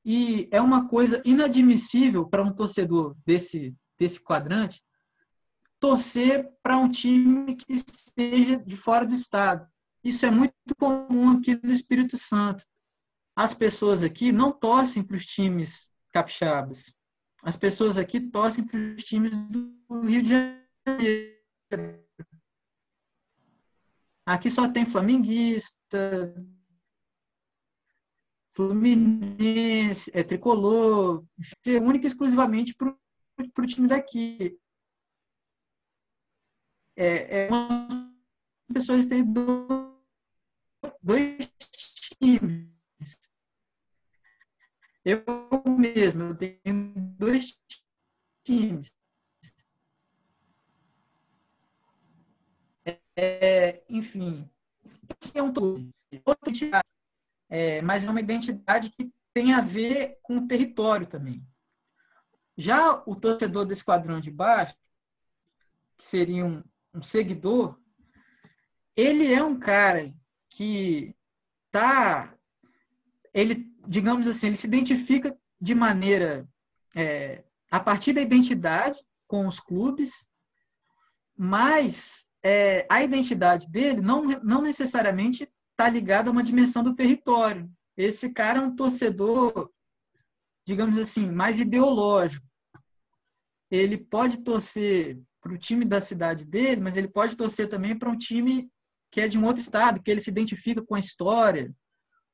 E 0.06 0.49
é 0.52 0.61
uma 0.61 0.88
coisa 0.88 1.22
inadmissível 1.26 2.28
para 2.28 2.44
um 2.44 2.53
torcedor 2.53 3.15
desse, 3.26 3.74
desse 3.98 4.20
quadrante 4.20 4.84
torcer 5.84 6.49
para 6.64 6.78
um 6.78 6.90
time 6.90 7.57
que 7.57 7.78
seja 7.78 8.56
de 8.57 8.78
fora 8.78 9.06
do 9.06 9.14
estado. 9.14 9.68
Isso 10.02 10.26
é 10.26 10.32
muito 10.32 10.53
comum 10.80 11.32
aqui 11.32 11.60
no 11.61 11.74
Espírito 11.74 12.18
Santo. 12.18 12.64
As 13.36 13.53
pessoas 13.53 14.02
aqui 14.02 14.32
não 14.32 14.53
torcem 14.53 15.03
para 15.03 15.18
os 15.18 15.26
times 15.26 15.91
capixabas. 16.14 16.95
As 17.44 17.57
pessoas 17.57 17.98
aqui 17.98 18.22
torcem 18.22 18.65
para 18.65 18.80
os 18.80 19.03
times 19.03 19.32
do 19.48 19.76
Rio 20.03 20.24
de 20.24 20.30
Janeiro. 20.88 22.03
Aqui 24.26 24.49
só 24.49 24.70
tem 24.70 24.86
flamenguista, 24.86 26.34
Fluminense, 28.52 30.10
é 30.14 30.24
tricolor, 30.24 31.26
é 31.68 31.78
única 31.78 32.06
e 32.06 32.07
exclusivamente 32.07 32.74
para 32.74 32.95
o 33.38 33.65
time 33.65 33.88
daqui. 33.88 34.60
É, 36.95 37.45
é 37.45 37.49
uma 37.49 37.88
pessoa 38.73 38.99
que 38.99 39.07
tem 39.07 39.23
dois 41.01 41.49
times. 42.22 42.69
Eu 45.05 45.23
mesmo, 45.77 46.23
eu 46.23 46.35
tenho 46.35 46.93
dois 47.18 47.60
times. 48.45 48.91
É, 53.15 53.84
enfim, 53.89 54.49
esse 55.22 55.38
é 55.38 55.43
um 55.43 55.51
todo. 55.53 55.89
É, 57.49 57.81
mas 57.81 58.05
é 58.05 58.10
uma 58.10 58.19
identidade 58.19 58.89
que 58.91 59.11
tem 59.34 59.53
a 59.53 59.61
ver 59.61 60.19
com 60.22 60.38
o 60.38 60.47
território 60.47 61.07
também. 61.07 61.45
Já 62.58 63.02
o 63.06 63.16
torcedor 63.16 63.66
desse 63.66 63.84
quadrão 63.84 64.20
de 64.20 64.30
baixo, 64.30 64.76
que 65.98 66.06
seria 66.06 66.46
um, 66.46 66.64
um 66.94 67.02
seguidor, 67.02 67.78
ele 68.96 69.32
é 69.32 69.44
um 69.44 69.60
cara 69.60 70.14
que 70.50 71.16
tá, 71.72 72.34
ele, 73.34 73.68
digamos 73.88 74.28
assim, 74.28 74.48
ele 74.48 74.56
se 74.56 74.68
identifica 74.68 75.36
de 75.60 75.74
maneira 75.74 76.48
é, 76.96 77.44
a 77.72 77.80
partir 77.80 78.14
da 78.14 78.22
identidade 78.22 79.00
com 79.28 79.48
os 79.48 79.60
clubes, 79.60 80.28
mas 81.36 82.26
é, 82.44 82.86
a 82.90 83.02
identidade 83.02 83.68
dele 83.68 84.00
não, 84.00 84.26
não 84.44 84.62
necessariamente 84.62 85.50
está 85.72 85.90
ligada 85.90 86.30
a 86.30 86.32
uma 86.32 86.44
dimensão 86.44 86.84
do 86.84 86.94
território. 86.94 87.68
Esse 87.98 88.30
cara 88.30 88.60
é 88.60 88.62
um 88.62 88.76
torcedor, 88.76 89.72
digamos 90.65 90.98
assim, 90.98 91.30
mais 91.30 91.60
ideológico. 91.60 92.45
Ele 93.69 93.98
pode 93.98 94.44
torcer 94.44 95.19
para 95.41 95.53
o 95.53 95.57
time 95.57 95.84
da 95.84 95.99
cidade 95.99 96.45
dele, 96.45 96.81
mas 96.81 96.95
ele 96.95 97.07
pode 97.07 97.35
torcer 97.35 97.68
também 97.68 97.98
para 97.98 98.10
um 98.10 98.18
time 98.18 98.69
que 99.11 99.22
é 99.22 99.27
de 99.27 99.38
um 99.38 99.45
outro 99.45 99.61
estado, 99.61 100.02
que 100.02 100.10
ele 100.10 100.22
se 100.22 100.30
identifica 100.30 100.81
com 100.81 100.95
a 100.95 100.99
história, 100.99 101.73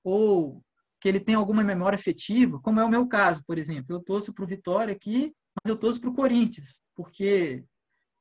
ou 0.04 0.64
que 1.00 1.08
ele 1.08 1.20
tem 1.20 1.36
alguma 1.36 1.64
memória 1.64 1.96
afetiva, 1.96 2.60
como 2.60 2.80
é 2.80 2.86
o 2.86 2.90
meu 2.90 3.08
caso, 3.08 3.44
por 3.46 3.58
exemplo. 3.58 3.96
Eu 3.96 4.02
torço 4.02 4.34
para 4.34 4.44
o 4.44 4.48
Vitória 4.48 4.94
aqui, 4.94 5.34
mas 5.56 5.70
eu 5.70 5.78
torço 5.78 6.00
para 6.00 6.10
o 6.10 6.16
Corinthians, 6.16 6.82
porque 6.96 7.64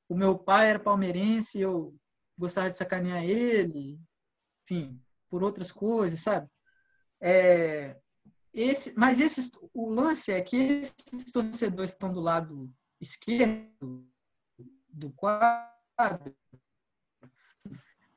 o 0.09 0.17
meu 0.17 0.39
pai 0.39 0.71
era 0.71 0.79
palmeirense, 0.79 1.61
eu 1.61 1.95
gostava 2.37 2.71
de 2.71 2.77
sacanear 2.77 3.23
ele, 3.23 4.01
enfim, 4.65 5.01
por 5.29 5.43
outras 5.43 5.71
coisas, 5.71 6.21
sabe? 6.21 6.49
É, 7.21 7.97
esse, 8.53 8.93
mas 8.97 9.21
esses, 9.21 9.51
o 9.73 9.91
lance 9.91 10.31
é 10.31 10.41
que 10.41 10.57
esses 10.57 11.33
torcedores 11.33 11.91
que 11.91 11.97
estão 11.97 12.13
do 12.13 12.21
lado 12.21 12.73
esquerdo 13.01 14.07
do 14.89 15.11
quadro, 15.11 16.35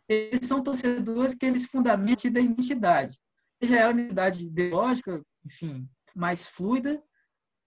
eles 0.08 0.48
são 0.48 0.64
torcedores 0.64 1.36
que 1.36 1.46
eles 1.46 1.66
fundamentam 1.66 2.32
da 2.32 2.40
identidade. 2.40 3.20
Seja 3.62 3.78
ela 3.78 3.94
uma 3.94 4.02
identidade 4.02 4.46
ideológica, 4.46 5.24
enfim, 5.46 5.88
mais 6.16 6.48
fluida, 6.48 7.02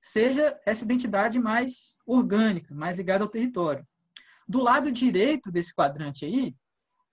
seja 0.02 0.58
essa 0.66 0.84
identidade 0.84 1.38
mais 1.38 1.98
orgânica, 2.04 2.74
mais 2.74 2.96
ligada 2.96 3.24
ao 3.24 3.30
território. 3.30 3.86
Do 4.46 4.62
lado 4.62 4.92
direito 4.92 5.50
desse 5.50 5.74
quadrante 5.74 6.24
aí, 6.24 6.54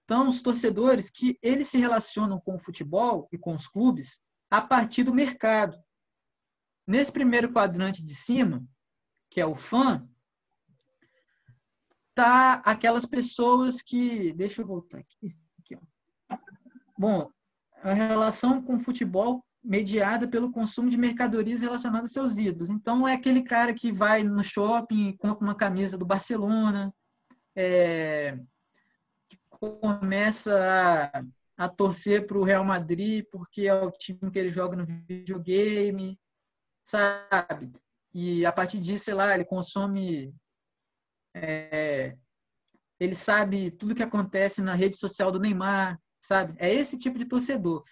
estão 0.02 0.28
os 0.28 0.42
torcedores 0.42 1.10
que 1.10 1.38
eles 1.42 1.70
se 1.70 1.78
relacionam 1.78 2.40
com 2.40 2.56
o 2.56 2.60
futebol 2.60 3.30
e 3.32 3.38
com 3.38 3.56
os 3.56 3.68
clubes 3.68 4.22
a 4.52 4.62
partir 4.62 5.04
do 5.04 5.14
mercado. 5.14 5.82
Nesse 6.86 7.12
primeiro 7.12 7.52
quadrante 7.54 8.04
de 8.04 8.14
cima, 8.14 8.64
que 9.30 9.40
é 9.40 9.46
o 9.46 9.56
fã, 9.56 10.06
tá 12.14 12.62
aquelas 12.66 13.06
pessoas 13.06 13.82
que, 13.82 14.34
deixa 14.34 14.62
eu 14.62 14.68
voltar 14.68 15.00
aqui, 15.00 15.36
aqui 15.58 15.76
ó. 15.76 16.38
Bom, 16.98 17.32
a 17.82 17.94
relação 17.94 18.62
com 18.62 18.76
o 18.76 18.80
futebol 18.80 19.44
mediada 19.64 20.28
pelo 20.28 20.52
consumo 20.52 20.90
de 20.90 20.98
mercadorias 20.98 21.62
relacionadas 21.62 22.12
a 22.12 22.14
seus 22.14 22.38
ídolos. 22.38 22.70
Então 22.70 23.08
é 23.08 23.14
aquele 23.14 23.44
cara 23.44 23.74
que 23.74 23.92
vai 23.92 24.24
no 24.24 24.44
shopping 24.44 25.16
compra 25.18 25.46
uma 25.46 25.56
camisa 25.56 25.98
do 25.98 26.06
Barcelona, 26.06 26.94
é, 27.56 28.38
começa 29.50 30.54
a, 31.14 31.24
a 31.62 31.70
torcer 31.70 32.26
para 32.26 32.40
o 32.40 32.44
Real 32.44 32.66
Madrid 32.66 33.24
porque 33.32 33.68
é 33.68 33.74
o 33.74 33.92
time 33.92 34.32
que 34.32 34.40
ele 34.40 34.50
joga 34.50 34.76
no 34.76 34.84
videogame, 34.84 36.20
sabe? 36.84 37.72
E 38.12 38.44
a 38.48 38.52
partir 38.52 38.80
disso, 38.80 39.06
sei 39.06 39.14
lá, 39.14 39.32
ele 39.32 39.46
consome 39.46 40.34
é, 41.36 42.18
ele 43.00 43.14
sabe 43.14 43.70
tudo 43.70 43.94
que 43.94 44.02
acontece 44.02 44.60
na 44.60 44.74
rede 44.74 44.98
social 44.98 45.32
do 45.32 45.40
Neymar, 45.40 46.02
sabe? 46.20 46.56
É 46.58 46.74
esse 46.74 46.98
tipo 46.98 47.20
de 47.20 47.26
torcedor. 47.26 47.84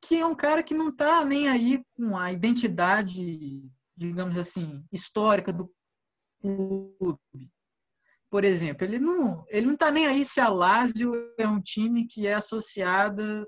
Que 0.00 0.20
é 0.20 0.26
um 0.26 0.34
cara 0.34 0.62
que 0.62 0.72
não 0.72 0.94
tá 0.94 1.24
nem 1.24 1.48
aí 1.48 1.82
com 1.96 2.16
a 2.16 2.30
identidade, 2.30 3.60
digamos 3.96 4.36
assim, 4.36 4.84
histórica 4.92 5.52
do 5.52 5.68
clube. 6.40 7.50
Por 8.30 8.44
exemplo, 8.44 8.84
ele 8.84 8.98
não, 8.98 9.44
ele 9.48 9.66
não 9.66 9.76
tá 9.76 9.90
nem 9.90 10.06
aí 10.06 10.24
se 10.24 10.40
a 10.40 10.48
Lazio 10.48 11.12
é 11.38 11.46
um 11.46 11.60
time 11.60 12.06
que 12.06 12.26
é 12.26 12.34
associada 12.34 13.46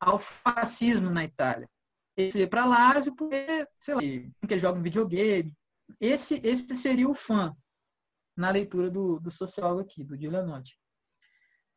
ao 0.00 0.18
fascismo 0.18 1.10
na 1.10 1.24
Itália. 1.24 1.68
Ele 2.16 2.46
para 2.46 2.64
Lazio 2.64 3.14
porque, 3.14 3.66
sei 3.78 3.94
lá, 3.94 4.00
porque 4.40 4.58
joga 4.58 4.78
um 4.78 4.82
videogame. 4.82 5.52
Esse, 6.00 6.40
esse 6.42 6.76
seria 6.76 7.08
o 7.08 7.14
fã 7.14 7.54
na 8.36 8.50
leitura 8.50 8.90
do, 8.90 9.20
do 9.20 9.30
sociólogo 9.30 9.80
aqui, 9.80 10.02
do 10.02 10.16
Dilanotti. 10.16 10.78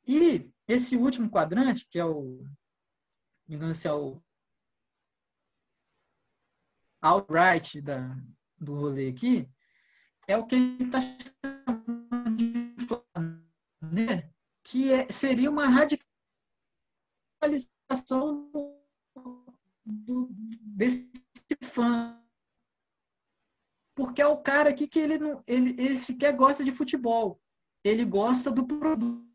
E 0.05 0.49
esse 0.67 0.95
último 0.95 1.29
quadrante, 1.29 1.85
que 1.89 1.99
é 1.99 2.05
o, 2.05 2.45
digamos 3.45 3.77
assim, 3.77 3.87
é 3.89 3.93
o 3.93 4.21
outright 7.01 7.81
da, 7.81 8.15
do 8.57 8.73
rolê 8.73 9.09
aqui, 9.09 9.49
é 10.27 10.37
o 10.37 10.45
que 10.45 10.55
ele 10.55 10.83
está 10.83 10.99
chamando 11.01 11.96
né? 14.05 14.29
que 14.63 14.91
é, 14.91 15.11
seria 15.11 15.49
uma 15.49 15.67
radicalização 15.67 18.51
do, 19.85 20.29
desse 20.61 21.09
fã. 21.63 22.21
Porque 23.95 24.21
é 24.21 24.27
o 24.27 24.37
cara 24.37 24.69
aqui 24.69 24.87
que 24.87 24.99
ele, 24.99 25.17
não, 25.17 25.41
ele, 25.47 25.71
ele 25.71 25.97
sequer 25.97 26.35
gosta 26.35 26.63
de 26.63 26.71
futebol. 26.71 27.41
Ele 27.83 28.03
gosta 28.03 28.51
do 28.51 28.67
produto 28.67 29.27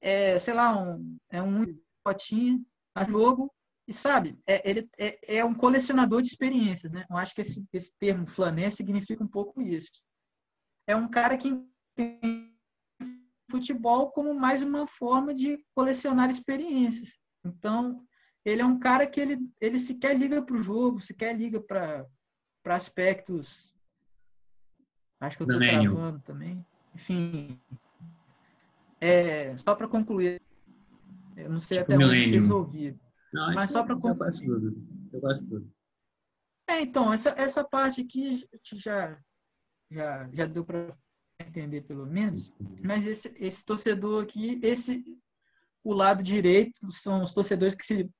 é, 0.00 0.38
sei 0.38 0.54
lá, 0.54 0.80
um, 0.80 1.18
é 1.30 1.42
um 1.42 1.64
potinho 2.04 2.64
a 2.94 3.04
jogo 3.04 3.52
e 3.88 3.92
sabe, 3.92 4.38
é, 4.46 4.68
ele 4.68 4.88
é, 4.96 5.38
é, 5.38 5.44
um 5.44 5.54
colecionador 5.54 6.22
de 6.22 6.28
experiências, 6.28 6.92
né? 6.92 7.04
Eu 7.10 7.16
acho 7.16 7.34
que 7.34 7.40
esse, 7.40 7.66
esse 7.72 7.92
termo 7.98 8.26
flané 8.26 8.70
significa 8.70 9.22
um 9.22 9.28
pouco 9.28 9.60
isso. 9.60 9.90
É 10.86 10.94
um 10.94 11.08
cara 11.08 11.36
que 11.36 11.50
tem 11.94 12.55
futebol 13.50 14.10
como 14.10 14.34
mais 14.34 14.62
uma 14.62 14.86
forma 14.86 15.34
de 15.34 15.64
colecionar 15.74 16.30
experiências. 16.30 17.18
Então, 17.44 18.04
ele 18.44 18.62
é 18.62 18.66
um 18.66 18.78
cara 18.78 19.06
que 19.06 19.20
ele, 19.20 19.38
ele 19.60 19.78
sequer 19.78 20.16
liga 20.16 20.42
para 20.42 20.56
o 20.56 20.62
jogo, 20.62 21.00
sequer 21.00 21.36
liga 21.36 21.60
para 21.60 22.06
aspectos. 22.66 23.74
Acho 25.20 25.36
que 25.36 25.42
eu 25.42 25.48
estou 25.50 25.60
travando 25.60 26.20
também. 26.20 26.64
Enfim, 26.94 27.60
é, 29.00 29.56
só 29.56 29.74
para 29.74 29.88
concluir, 29.88 30.40
eu 31.36 31.50
não 31.50 31.60
sei 31.60 31.78
tipo 31.78 31.92
até 31.92 32.04
onde 32.04 32.30
vocês 32.30 32.50
ouviram. 32.50 32.98
Não, 33.32 33.54
mas 33.54 33.70
só 33.70 33.84
para 33.84 33.94
concluir. 33.94 34.12
Eu 34.12 34.16
gosto 34.16 34.46
tudo. 34.46 34.86
Eu 35.12 35.20
gosto 35.20 35.48
tudo. 35.48 35.72
É, 36.68 36.80
então, 36.80 37.12
essa, 37.12 37.30
essa 37.38 37.62
parte 37.62 38.00
aqui 38.00 38.48
já, 38.74 39.18
já, 39.90 40.28
já 40.32 40.46
deu 40.46 40.64
para 40.64 40.96
entender 41.56 41.82
pelo 41.82 42.06
menos. 42.06 42.52
Mas 42.84 43.06
esse, 43.06 43.34
esse 43.38 43.64
torcedor 43.64 44.24
aqui, 44.24 44.60
esse 44.62 45.02
o 45.82 45.94
lado 45.94 46.22
direito 46.22 46.90
são 46.90 47.22
os 47.22 47.32
torcedores 47.32 47.74
que 47.74 47.86
se 47.86 48.10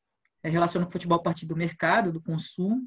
relacionam 0.43 0.87
com 0.87 0.91
o 0.91 0.93
futebol 0.93 1.19
a 1.19 1.23
partir 1.23 1.47
do 1.47 1.57
mercado, 1.57 2.13
do 2.13 2.23
consumo, 2.23 2.81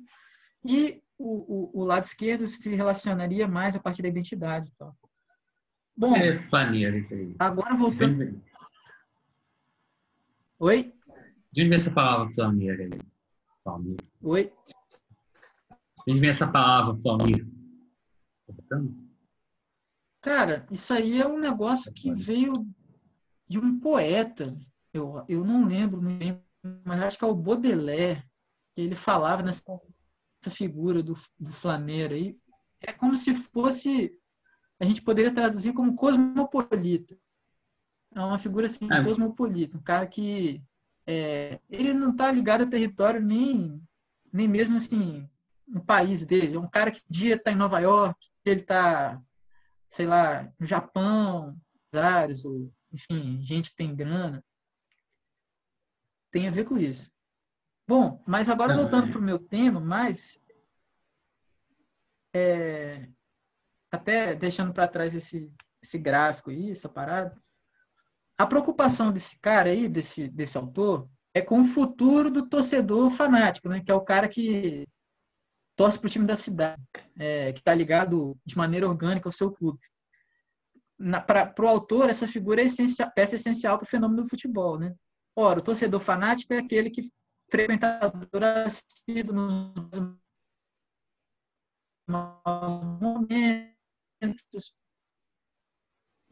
e 0.63 1.01
o, 1.17 1.79
o, 1.79 1.81
o 1.81 1.83
lado 1.83 2.05
esquerdo 2.05 2.47
se 2.47 2.69
relacionaria 2.69 3.47
mais 3.47 3.75
a 3.75 3.79
partir 3.79 4.01
da 4.01 4.07
identidade. 4.07 4.71
Então. 4.73 4.95
Bom, 5.95 6.15
é 6.15 6.35
faneiro 6.35 6.97
isso 6.97 7.13
aí. 7.13 7.35
Agora 7.37 7.75
voltando. 7.75 8.41
Oi? 10.59 10.93
De 11.51 11.61
onde 11.61 11.69
vem 11.69 11.75
essa 11.77 11.91
palavra 11.91 12.27
aí? 12.27 12.89
Flaneiro. 13.63 14.07
Oi? 14.21 14.53
De 16.05 16.11
onde 16.11 16.19
vem 16.21 16.29
essa 16.29 16.47
palavra? 16.47 16.97
Tá 18.69 18.77
Cara, 20.21 20.65
isso 20.69 20.93
aí 20.93 21.21
é 21.21 21.27
um 21.27 21.39
negócio 21.39 21.91
que 21.93 22.13
veio 22.13 22.53
de 23.47 23.57
um 23.59 23.79
poeta. 23.79 24.43
Eu, 24.93 25.23
eu 25.27 25.43
não 25.45 25.65
lembro 25.65 26.01
muito 26.01 26.17
bem, 26.17 26.43
mas 26.83 27.03
acho 27.03 27.17
que 27.17 27.23
é 27.23 27.27
o 27.27 27.35
Baudelaire. 27.35 28.23
Ele 28.75 28.95
falava 28.95 29.43
nessa 29.43 29.63
figura 30.49 31.01
do, 31.01 31.17
do 31.39 31.51
flaneiro 31.51 32.13
aí. 32.13 32.37
É 32.81 32.91
como 32.91 33.17
se 33.17 33.33
fosse 33.33 34.19
a 34.79 34.85
gente 34.85 35.01
poderia 35.01 35.33
traduzir 35.33 35.73
como 35.73 35.95
cosmopolita. 35.95 37.17
É 38.15 38.21
uma 38.21 38.37
figura 38.37 38.67
assim, 38.67 38.91
é. 38.91 39.03
cosmopolita, 39.03 39.77
um 39.77 39.81
cara 39.81 40.07
que 40.07 40.63
é, 41.05 41.59
ele 41.69 41.93
não 41.93 42.11
está 42.11 42.31
ligado 42.31 42.63
a 42.63 42.67
território 42.67 43.21
nem, 43.21 43.81
nem 44.31 44.47
mesmo 44.47 44.77
assim 44.77 45.29
no 45.67 45.83
país 45.83 46.25
dele. 46.25 46.55
É 46.55 46.59
um 46.59 46.69
cara 46.69 46.91
que 46.91 47.01
um 47.01 47.11
dia 47.11 47.35
está 47.35 47.51
em 47.51 47.55
Nova 47.55 47.79
York, 47.79 48.29
ele 48.45 48.61
está, 48.61 49.21
sei 49.89 50.05
lá, 50.05 50.51
no 50.59 50.65
Japão, 50.65 51.59
áreas, 51.93 52.45
ou 52.45 52.71
enfim, 52.91 53.41
gente 53.43 53.71
que 53.71 53.75
tem 53.75 53.95
grana. 53.95 54.43
Tem 56.31 56.47
a 56.47 56.51
ver 56.51 56.65
com 56.65 56.77
isso. 56.77 57.11
Bom, 57.87 58.23
mas 58.27 58.49
agora 58.49 58.75
voltando 58.75 59.09
para 59.11 59.19
o 59.19 59.23
meu 59.23 59.39
tema, 59.39 59.79
mais 59.79 60.39
é, 62.33 63.09
até 63.91 64.35
deixando 64.35 64.71
para 64.71 64.87
trás 64.87 65.15
esse, 65.15 65.51
esse 65.81 65.97
gráfico 65.97 66.51
aí, 66.51 66.69
essa 66.69 66.87
parada, 66.87 67.35
a 68.37 68.45
preocupação 68.45 69.11
desse 69.11 69.39
cara 69.39 69.69
aí, 69.69 69.89
desse, 69.89 70.29
desse 70.29 70.57
autor, 70.57 71.09
é 71.33 71.41
com 71.41 71.61
o 71.61 71.65
futuro 71.65 72.29
do 72.29 72.47
torcedor 72.47 73.09
fanático, 73.09 73.67
né? 73.67 73.81
Que 73.81 73.91
é 73.91 73.93
o 73.93 74.01
cara 74.01 74.29
que 74.29 74.87
torce 75.79 75.97
para 75.97 76.07
o 76.07 76.09
time 76.09 76.25
da 76.25 76.35
cidade, 76.35 76.83
é, 77.17 77.53
que 77.53 77.59
está 77.59 77.73
ligado 77.73 78.37
de 78.45 78.57
maneira 78.57 78.85
orgânica 78.85 79.29
ao 79.29 79.31
seu 79.31 79.49
clube. 79.49 79.79
Para 81.25 81.55
o 81.57 81.67
autor, 81.69 82.09
essa 82.09 82.27
figura 82.27 82.61
é 82.61 82.65
peça 83.15 83.37
essencial 83.37 83.77
para 83.77 83.85
o 83.85 83.89
fenômeno 83.89 84.23
do 84.23 84.29
futebol, 84.29 84.77
né? 84.77 84.93
Ora, 85.33 85.59
o 85.59 85.63
torcedor 85.63 86.01
fanático 86.01 86.53
é 86.53 86.57
aquele 86.57 86.89
que 86.89 87.01
frequentador 87.49 88.43
assíduo 88.65 89.33
nos 89.33 89.73
momentos, 93.01 94.75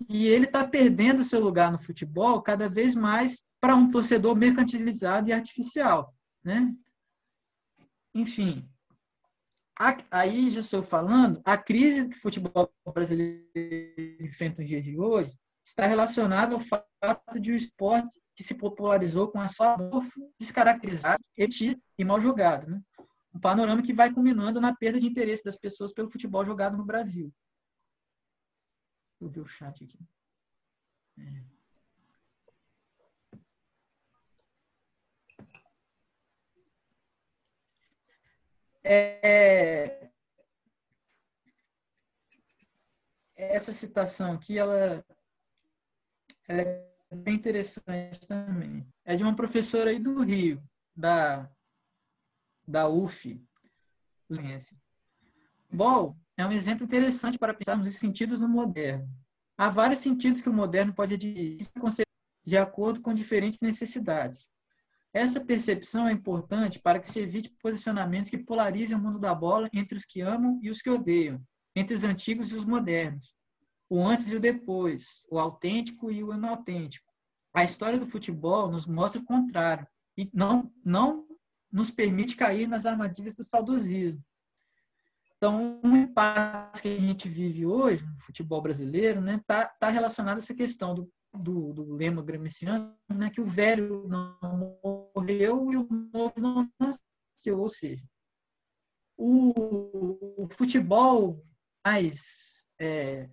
e 0.10 0.28
ele 0.28 0.44
está 0.44 0.68
perdendo 0.68 1.24
seu 1.24 1.40
lugar 1.40 1.72
no 1.72 1.82
futebol 1.82 2.42
cada 2.42 2.68
vez 2.68 2.94
mais 2.94 3.42
para 3.62 3.76
um 3.76 3.90
torcedor 3.90 4.36
mercantilizado 4.36 5.30
e 5.30 5.32
artificial, 5.32 6.14
né? 6.44 6.76
Enfim, 8.14 8.70
aí 10.10 10.50
já 10.50 10.62
estou 10.62 10.82
falando, 10.82 11.42
a 11.46 11.58
crise 11.58 12.10
que 12.10 12.18
o 12.18 12.22
futebol 12.22 12.72
brasileiro 12.94 13.46
enfrenta 14.20 14.62
no 14.62 14.68
dia 14.68 14.82
de 14.82 14.98
hoje 14.98 15.38
está 15.64 15.86
relacionada 15.86 16.56
ao 16.56 16.62
fato 16.62 17.40
de 17.40 17.52
o 17.52 17.56
esporte 17.56 18.20
que 18.36 18.44
se 18.44 18.56
popularizou 18.56 19.30
com 19.30 19.40
a 19.40 19.48
sua 19.48 19.78
descaracterizado, 20.40 21.24
etista 21.38 21.82
e 21.98 22.06
mal 22.06 22.22
jogado, 22.22 22.70
né? 22.70 22.82
Um 23.34 23.40
panorama 23.40 23.84
que 23.84 23.94
vai 23.94 24.12
culminando 24.12 24.60
na 24.60 24.76
perda 24.76 25.00
de 25.00 25.08
interesse 25.08 25.44
das 25.44 25.58
pessoas 25.58 25.94
pelo 25.94 26.10
futebol 26.10 26.46
jogado 26.46 26.78
no 26.78 26.86
Brasil. 26.86 27.32
Vou 29.20 29.30
ver 29.30 29.42
o 29.42 29.48
chat 29.48 29.84
aqui. 29.84 30.00
É. 31.20 31.57
É... 38.90 40.10
Essa 43.36 43.72
citação 43.72 44.34
aqui, 44.34 44.58
ela, 44.58 45.06
ela 46.48 46.62
é 46.62 47.16
bem 47.16 47.36
interessante 47.36 48.26
também. 48.28 48.88
É 49.06 49.16
de 49.16 49.24
uma 49.24 49.36
professora 49.36 49.92
aí 49.92 50.00
do 50.00 50.24
Rio, 50.24 50.64
da 50.96 51.50
da 52.68 52.88
UF. 52.90 53.42
Ball 55.72 56.18
é 56.36 56.46
um 56.46 56.52
exemplo 56.52 56.84
interessante 56.84 57.40
para 57.40 57.54
pensarmos 57.54 57.88
os 57.88 57.96
sentidos 57.96 58.40
no 58.40 58.50
moderno. 58.50 59.10
Há 59.58 59.70
vários 59.70 60.02
sentidos 60.02 60.42
que 60.42 60.50
o 60.50 60.54
moderno 60.54 60.94
pode 60.94 61.16
adquirir 61.16 61.66
de 62.46 62.58
acordo 62.58 63.02
com 63.02 63.14
diferentes 63.14 63.60
necessidades. 63.62 64.50
Essa 65.14 65.40
percepção 65.40 66.08
é 66.08 66.12
importante 66.12 66.80
para 66.80 67.00
que 67.00 67.08
se 67.08 67.20
evite 67.20 67.50
posicionamentos 67.62 68.30
que 68.30 68.38
polarizem 68.38 68.96
o 68.96 69.00
mundo 69.00 69.20
da 69.20 69.34
bola 69.34 69.70
entre 69.74 69.98
os 69.98 70.06
que 70.06 70.22
amam 70.22 70.60
e 70.62 70.70
os 70.70 70.82
que 70.82 70.90
odeiam, 70.90 71.42
entre 71.76 71.96
os 71.96 72.04
antigos 72.04 72.52
e 72.52 72.56
os 72.56 72.66
modernos, 72.66 73.34
o 73.90 74.06
antes 74.06 74.30
e 74.32 74.36
o 74.36 74.40
depois, 74.40 75.26
o 75.32 75.40
autêntico 75.40 76.12
e 76.12 76.24
o 76.24 76.34
inautêntico. 76.34 77.08
A 77.54 77.64
história 77.64 77.98
do 77.98 78.06
futebol 78.06 78.70
nos 78.70 78.86
mostra 78.86 79.22
o 79.22 79.26
contrário 79.26 79.88
e 80.18 80.30
não, 80.34 80.72
não 80.84 81.26
nos 81.72 81.90
permite 81.90 82.36
cair 82.36 82.68
nas 82.68 82.86
armadilhas 82.86 83.36
do 83.36 83.44
saudosismo. 83.44 84.24
Então, 85.38 85.80
um 85.84 85.96
impasse 85.96 86.82
que 86.82 86.88
a 86.88 87.00
gente 87.00 87.30
vive 87.30 87.66
hoje 87.66 88.04
no 88.04 88.20
futebol 88.20 88.62
brasileiro 88.62 89.20
está 89.20 89.32
né, 89.32 89.42
tá, 89.46 89.66
tá 89.66 89.90
relacionado 89.90 90.38
a 90.38 90.40
essa 90.40 90.54
questão 90.54 90.96
do, 90.96 91.12
do, 91.38 91.74
do 91.74 91.94
lema 91.94 92.22
gremiciano, 92.22 92.96
né, 93.10 93.30
que 93.30 93.42
o 93.42 93.46
velho 93.46 94.08
não 94.08 95.12
morreu 95.16 95.72
e 95.72 95.78
o 95.78 95.88
novo 96.14 96.34
não 96.40 96.70
nasceu. 96.80 97.60
Ou 97.60 97.70
seja, 97.70 98.04
o, 99.16 100.44
o 100.44 100.48
futebol 100.52 101.44
mais, 101.86 102.66
é, 102.80 103.30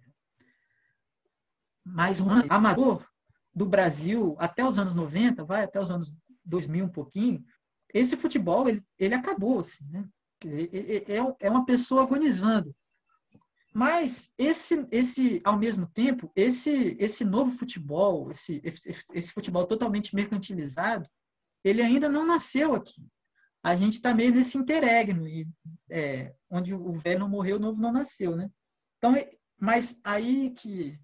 mais 1.84 2.20
um 2.20 2.28
amador 2.48 3.06
do 3.54 3.66
Brasil 3.66 4.36
até 4.38 4.66
os 4.66 4.78
anos 4.78 4.94
90, 4.94 5.44
vai 5.44 5.64
até 5.64 5.80
os 5.80 5.90
anos 5.90 6.12
2000 6.44 6.84
um 6.84 6.88
pouquinho, 6.88 7.44
esse 7.92 8.16
futebol 8.16 8.68
ele, 8.68 8.82
ele 8.98 9.14
acabou, 9.14 9.60
assim, 9.60 9.84
né? 9.88 10.08
Dizer, 10.42 10.70
é, 11.08 11.46
é 11.46 11.50
uma 11.50 11.64
pessoa 11.64 12.02
agonizando. 12.02 12.74
Mas 13.74 14.32
esse, 14.38 14.86
esse, 14.92 15.42
ao 15.44 15.58
mesmo 15.58 15.84
tempo, 15.88 16.30
esse, 16.36 16.96
esse 17.00 17.24
novo 17.24 17.50
futebol, 17.50 18.30
esse, 18.30 18.62
esse, 18.64 19.32
futebol 19.32 19.66
totalmente 19.66 20.14
mercantilizado, 20.14 21.10
ele 21.64 21.82
ainda 21.82 22.08
não 22.08 22.24
nasceu 22.24 22.72
aqui. 22.72 23.04
A 23.64 23.74
gente 23.74 23.94
está 23.94 24.14
meio 24.14 24.32
nesse 24.32 24.56
interregno, 24.56 25.26
e, 25.26 25.44
é, 25.90 26.32
onde 26.48 26.72
o 26.72 26.92
velho 26.92 27.18
não 27.18 27.28
morreu, 27.28 27.56
o 27.56 27.60
novo 27.60 27.80
não 27.80 27.90
nasceu, 27.90 28.36
né? 28.36 28.48
Então, 28.98 29.12
mas 29.58 29.98
aí 30.04 30.50
que 30.50 30.96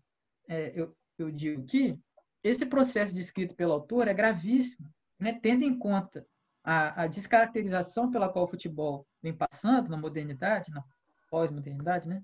é, 0.48 0.72
eu, 0.80 0.96
eu 1.18 1.28
digo 1.28 1.64
que 1.64 1.98
esse 2.40 2.64
processo 2.64 3.12
descrito 3.12 3.56
pelo 3.56 3.72
autor 3.72 4.06
é 4.06 4.14
gravíssimo, 4.14 4.88
né, 5.18 5.32
tendo 5.32 5.64
em 5.64 5.76
conta 5.76 6.24
a, 6.62 7.02
a, 7.02 7.06
descaracterização 7.08 8.10
pela 8.10 8.28
qual 8.28 8.44
o 8.44 8.48
futebol 8.48 9.06
vem 9.20 9.36
passando 9.36 9.88
na 9.88 9.96
modernidade, 9.96 10.70
na 10.70 10.84
pós-modernidade, 11.30 12.08
né? 12.08 12.22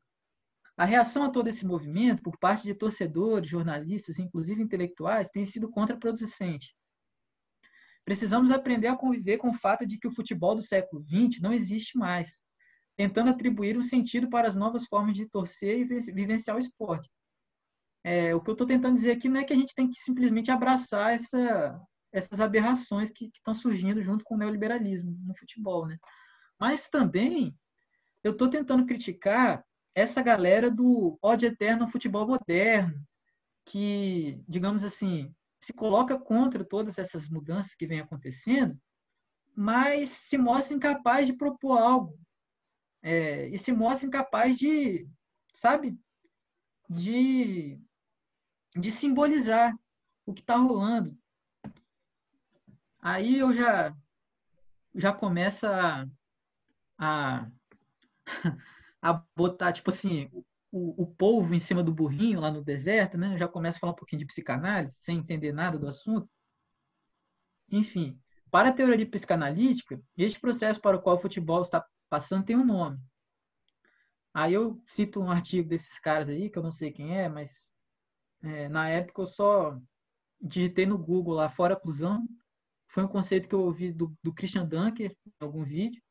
A 0.77 0.85
reação 0.85 1.23
a 1.23 1.31
todo 1.31 1.49
esse 1.49 1.65
movimento 1.65 2.23
por 2.23 2.37
parte 2.39 2.65
de 2.65 2.75
torcedores, 2.75 3.49
jornalistas, 3.49 4.19
inclusive 4.19 4.63
intelectuais, 4.63 5.31
tem 5.31 5.47
sido 5.47 5.71
contraproducente. 5.71 6.75
Precisamos 8.05 8.51
aprender 8.51 8.89
a 8.89 8.97
conviver 8.97 9.39
com 9.39 9.51
o 9.51 9.55
fato 9.55 9.87
de 9.87 9.99
que 9.99 10.07
o 10.07 10.13
futebol 10.13 10.55
do 10.55 10.63
século 10.63 11.03
XX 11.03 11.41
não 11.41 11.53
existe 11.53 11.97
mais, 11.97 12.43
tentando 12.95 13.31
atribuir 13.31 13.77
um 13.77 13.83
sentido 13.83 14.29
para 14.29 14.47
as 14.47 14.55
novas 14.55 14.85
formas 14.87 15.15
de 15.15 15.29
torcer 15.29 15.81
e 15.81 15.85
vivenciar 15.85 16.57
o 16.57 16.61
esporte. 16.61 17.11
É, 18.05 18.35
o 18.35 18.41
que 18.41 18.51
eu 18.51 18.53
estou 18.53 18.67
tentando 18.67 18.95
dizer 18.95 19.13
aqui 19.13 19.29
não 19.29 19.41
é 19.41 19.45
que 19.45 19.53
a 19.53 19.57
gente 19.57 19.75
tem 19.75 19.91
que 19.91 20.01
simplesmente 20.01 20.51
abraçar 20.51 21.15
essa, 21.15 21.81
essas 22.13 22.39
aberrações 22.39 23.11
que 23.11 23.31
estão 23.35 23.53
surgindo 23.53 24.03
junto 24.03 24.25
com 24.25 24.37
o 24.37 24.39
neoliberalismo 24.39 25.19
no 25.25 25.37
futebol, 25.37 25.87
né? 25.87 25.99
Mas 26.61 26.89
também 26.89 27.59
eu 28.23 28.33
estou 28.33 28.49
tentando 28.49 28.87
criticar 28.87 29.65
essa 29.97 30.23
galera 30.23 30.71
do 30.71 31.19
ódio 31.23 31.49
eterno 31.49 31.85
ao 31.85 31.91
futebol 31.91 32.27
moderno, 32.29 33.03
que, 33.65 34.39
digamos 34.47 34.85
assim, 34.85 35.35
se 35.59 35.73
coloca 35.73 36.19
contra 36.19 36.63
todas 36.63 36.99
essas 36.99 37.31
mudanças 37.31 37.75
que 37.75 37.87
vêm 37.87 38.01
acontecendo, 38.01 38.79
mas 39.57 40.11
se 40.11 40.37
mostra 40.37 40.77
incapaz 40.77 41.27
de 41.27 41.33
propor 41.33 41.79
algo. 41.79 42.21
É, 43.03 43.49
e 43.49 43.57
se 43.57 43.73
mostra 43.73 44.07
incapaz 44.07 44.59
de, 44.59 45.09
sabe, 45.55 45.99
de, 46.91 47.81
de 48.77 48.93
simbolizar 48.93 49.75
o 50.27 50.35
que 50.35 50.43
está 50.43 50.57
rolando. 50.57 51.17
Aí 53.01 53.39
eu 53.39 53.55
já 53.55 53.97
já 54.95 55.13
começa 55.13 55.69
a, 55.69 56.07
a, 56.99 57.51
a 59.07 59.25
botar, 59.37 59.73
tipo 59.73 59.91
assim, 59.91 60.29
o, 60.73 61.05
o 61.05 61.07
povo 61.07 61.55
em 61.55 61.61
cima 61.61 61.83
do 61.83 61.95
burrinho 61.95 62.41
lá 62.41 62.51
no 62.51 62.63
deserto, 62.65 63.17
né? 63.17 63.39
Já 63.39 63.47
começa 63.47 63.79
a 63.79 63.81
falar 63.81 63.93
um 63.93 63.97
pouquinho 63.97 64.21
de 64.21 64.27
psicanálise, 64.27 64.97
sem 64.99 65.19
entender 65.19 65.53
nada 65.53 65.79
do 65.79 65.87
assunto. 65.87 66.29
Enfim, 67.71 68.21
para 68.51 68.71
a 68.71 68.73
teoria 68.73 69.09
psicanalítica, 69.09 70.01
este 70.17 70.41
processo 70.41 70.81
para 70.81 70.97
o 70.97 71.03
qual 71.03 71.17
o 71.17 71.21
futebol 71.21 71.63
está 71.63 71.85
passando 72.09 72.45
tem 72.45 72.57
um 72.57 72.65
nome. 72.65 72.99
Aí 74.35 74.53
eu 74.53 74.83
cito 74.85 75.21
um 75.21 75.31
artigo 75.31 75.69
desses 75.69 75.99
caras 76.01 76.29
aí, 76.29 76.51
que 76.51 76.59
eu 76.59 76.63
não 76.63 76.73
sei 76.73 76.91
quem 76.91 77.17
é, 77.17 77.29
mas 77.29 77.73
é, 78.43 78.69
na 78.69 78.89
época 78.89 79.23
eu 79.23 79.27
só 79.27 79.79
digitei 80.41 80.85
no 80.85 80.99
Google 80.99 81.35
lá, 81.35 81.49
fora 81.49 81.77
clusão, 81.77 82.27
foi 82.89 83.05
um 83.05 83.09
conceito 83.09 83.49
que 83.49 83.55
eu 83.55 83.61
ouvi 83.61 83.93
do, 83.93 84.17
do 84.23 84.35
Christian 84.35 84.67
Dunker 84.67 85.17
em 85.27 85.33
algum 85.41 85.65
vídeo. 85.65 86.03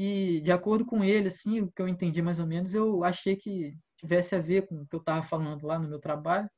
E, 0.00 0.40
de 0.42 0.52
acordo 0.52 0.86
com 0.86 1.02
ele, 1.02 1.26
assim, 1.26 1.60
o 1.60 1.72
que 1.72 1.82
eu 1.82 1.88
entendi 1.88 2.22
mais 2.22 2.38
ou 2.38 2.46
menos, 2.46 2.72
eu 2.72 3.02
achei 3.02 3.34
que 3.34 3.76
tivesse 3.96 4.32
a 4.36 4.38
ver 4.38 4.64
com 4.64 4.82
o 4.82 4.86
que 4.86 4.94
eu 4.94 5.00
estava 5.00 5.24
falando 5.24 5.66
lá 5.66 5.76
no 5.76 5.88
meu 5.88 5.98
trabalho. 5.98 6.48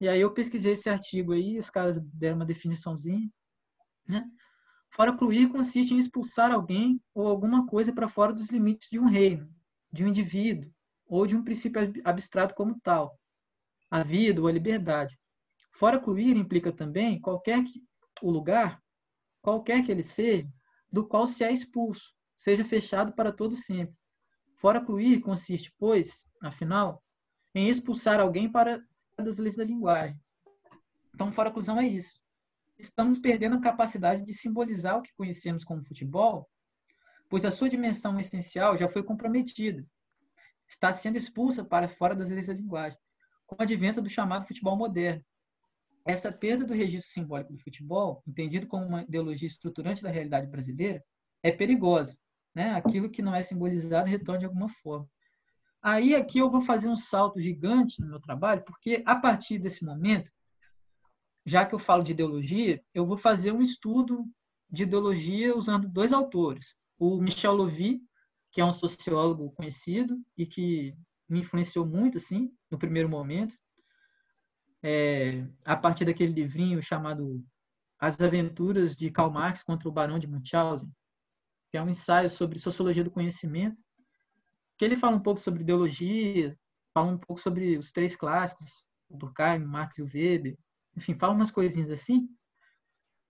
E 0.00 0.08
aí 0.08 0.20
eu 0.20 0.32
pesquisei 0.32 0.74
esse 0.74 0.88
artigo 0.88 1.32
aí, 1.32 1.58
os 1.58 1.68
caras 1.68 1.98
deram 2.00 2.36
uma 2.36 2.46
definiçãozinha. 2.46 3.28
Né? 4.06 4.24
Fora 4.88 5.16
cluir 5.16 5.50
consiste 5.50 5.92
em 5.92 5.98
expulsar 5.98 6.52
alguém 6.52 7.02
ou 7.12 7.26
alguma 7.26 7.66
coisa 7.66 7.92
para 7.92 8.08
fora 8.08 8.32
dos 8.32 8.50
limites 8.50 8.88
de 8.88 9.00
um 9.00 9.06
reino, 9.06 9.52
de 9.92 10.04
um 10.04 10.06
indivíduo, 10.06 10.72
ou 11.06 11.26
de 11.26 11.34
um 11.34 11.42
princípio 11.42 11.92
abstrato 12.04 12.54
como 12.54 12.78
tal, 12.84 13.18
a 13.90 14.04
vida 14.04 14.40
ou 14.40 14.46
a 14.46 14.52
liberdade. 14.52 15.18
Fora 15.72 15.98
cluir 15.98 16.36
implica 16.36 16.70
também 16.70 17.20
qualquer 17.20 17.64
que, 17.64 17.82
o 18.22 18.30
lugar, 18.30 18.80
qualquer 19.42 19.84
que 19.84 19.90
ele 19.90 20.04
seja, 20.04 20.48
do 20.88 21.04
qual 21.04 21.26
se 21.26 21.42
é 21.42 21.50
expulso, 21.50 22.14
seja 22.40 22.64
fechado 22.64 23.12
para 23.12 23.30
todo 23.30 23.54
sempre. 23.54 23.94
Fora 24.56 24.82
cluir 24.82 25.20
consiste, 25.20 25.70
pois, 25.78 26.26
afinal, 26.42 27.04
em 27.54 27.68
expulsar 27.68 28.18
alguém 28.18 28.50
para 28.50 28.82
das 29.18 29.36
leis 29.36 29.56
da 29.56 29.64
linguagem. 29.64 30.18
Então, 31.14 31.30
fora 31.30 31.50
clusão 31.50 31.78
é 31.78 31.86
isso. 31.86 32.18
Estamos 32.78 33.18
perdendo 33.18 33.56
a 33.56 33.60
capacidade 33.60 34.24
de 34.24 34.32
simbolizar 34.32 34.96
o 34.96 35.02
que 35.02 35.12
conhecemos 35.12 35.64
como 35.64 35.84
futebol, 35.84 36.48
pois 37.28 37.44
a 37.44 37.50
sua 37.50 37.68
dimensão 37.68 38.18
essencial 38.18 38.78
já 38.78 38.88
foi 38.88 39.02
comprometida. 39.02 39.86
Está 40.66 40.94
sendo 40.94 41.18
expulsa 41.18 41.62
para 41.62 41.88
fora 41.88 42.16
das 42.16 42.30
leis 42.30 42.46
da 42.46 42.54
linguagem, 42.54 42.98
com 43.46 43.56
o 43.56 43.62
advento 43.62 44.00
do 44.00 44.08
chamado 44.08 44.46
futebol 44.46 44.78
moderno, 44.78 45.22
essa 46.06 46.32
perda 46.32 46.64
do 46.64 46.72
registro 46.72 47.12
simbólico 47.12 47.52
do 47.52 47.58
futebol, 47.58 48.22
entendido 48.26 48.66
como 48.66 48.86
uma 48.86 49.02
ideologia 49.02 49.46
estruturante 49.46 50.02
da 50.02 50.10
realidade 50.10 50.46
brasileira, 50.46 51.04
é 51.42 51.52
perigosa. 51.52 52.16
Né? 52.54 52.70
Aquilo 52.74 53.10
que 53.10 53.22
não 53.22 53.34
é 53.34 53.42
simbolizado 53.42 54.08
retorna 54.08 54.40
de 54.40 54.46
alguma 54.46 54.68
forma. 54.68 55.08
Aí 55.82 56.14
aqui 56.14 56.38
eu 56.38 56.50
vou 56.50 56.60
fazer 56.60 56.88
um 56.88 56.96
salto 56.96 57.40
gigante 57.40 58.00
no 58.00 58.08
meu 58.08 58.20
trabalho, 58.20 58.62
porque 58.64 59.02
a 59.06 59.16
partir 59.16 59.58
desse 59.58 59.84
momento, 59.84 60.30
já 61.46 61.64
que 61.64 61.74
eu 61.74 61.78
falo 61.78 62.02
de 62.02 62.12
ideologia, 62.12 62.82
eu 62.94 63.06
vou 63.06 63.16
fazer 63.16 63.52
um 63.52 63.62
estudo 63.62 64.26
de 64.70 64.82
ideologia 64.82 65.56
usando 65.56 65.88
dois 65.88 66.12
autores. 66.12 66.76
O 66.98 67.20
Michel 67.20 67.54
Lovy, 67.54 68.00
que 68.52 68.60
é 68.60 68.64
um 68.64 68.72
sociólogo 68.72 69.50
conhecido 69.52 70.20
e 70.36 70.44
que 70.44 70.94
me 71.28 71.40
influenciou 71.40 71.86
muito 71.86 72.18
assim 72.18 72.52
no 72.70 72.78
primeiro 72.78 73.08
momento, 73.08 73.54
é, 74.82 75.46
a 75.64 75.76
partir 75.76 76.04
daquele 76.04 76.32
livrinho 76.32 76.82
chamado 76.82 77.44
As 77.98 78.20
Aventuras 78.20 78.94
de 78.94 79.10
Karl 79.10 79.30
Marx 79.30 79.62
contra 79.62 79.88
o 79.88 79.92
Barão 79.92 80.18
de 80.18 80.26
Munchausen, 80.26 80.90
que 81.70 81.78
é 81.78 81.82
um 81.82 81.88
ensaio 81.88 82.28
sobre 82.28 82.58
sociologia 82.58 83.04
do 83.04 83.10
conhecimento, 83.10 83.76
que 84.76 84.84
ele 84.84 84.96
fala 84.96 85.16
um 85.16 85.20
pouco 85.20 85.40
sobre 85.40 85.62
ideologia, 85.62 86.56
fala 86.92 87.12
um 87.12 87.18
pouco 87.18 87.40
sobre 87.40 87.76
os 87.76 87.92
três 87.92 88.16
clássicos, 88.16 88.82
Durkheim, 89.08 89.64
Marx 89.64 89.98
e 89.98 90.02
Weber, 90.02 90.56
enfim, 90.96 91.14
fala 91.14 91.32
umas 91.32 91.50
coisinhas 91.50 91.90
assim. 91.90 92.28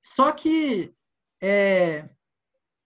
Só 0.03 0.33
que 0.33 0.95
é, 1.43 2.09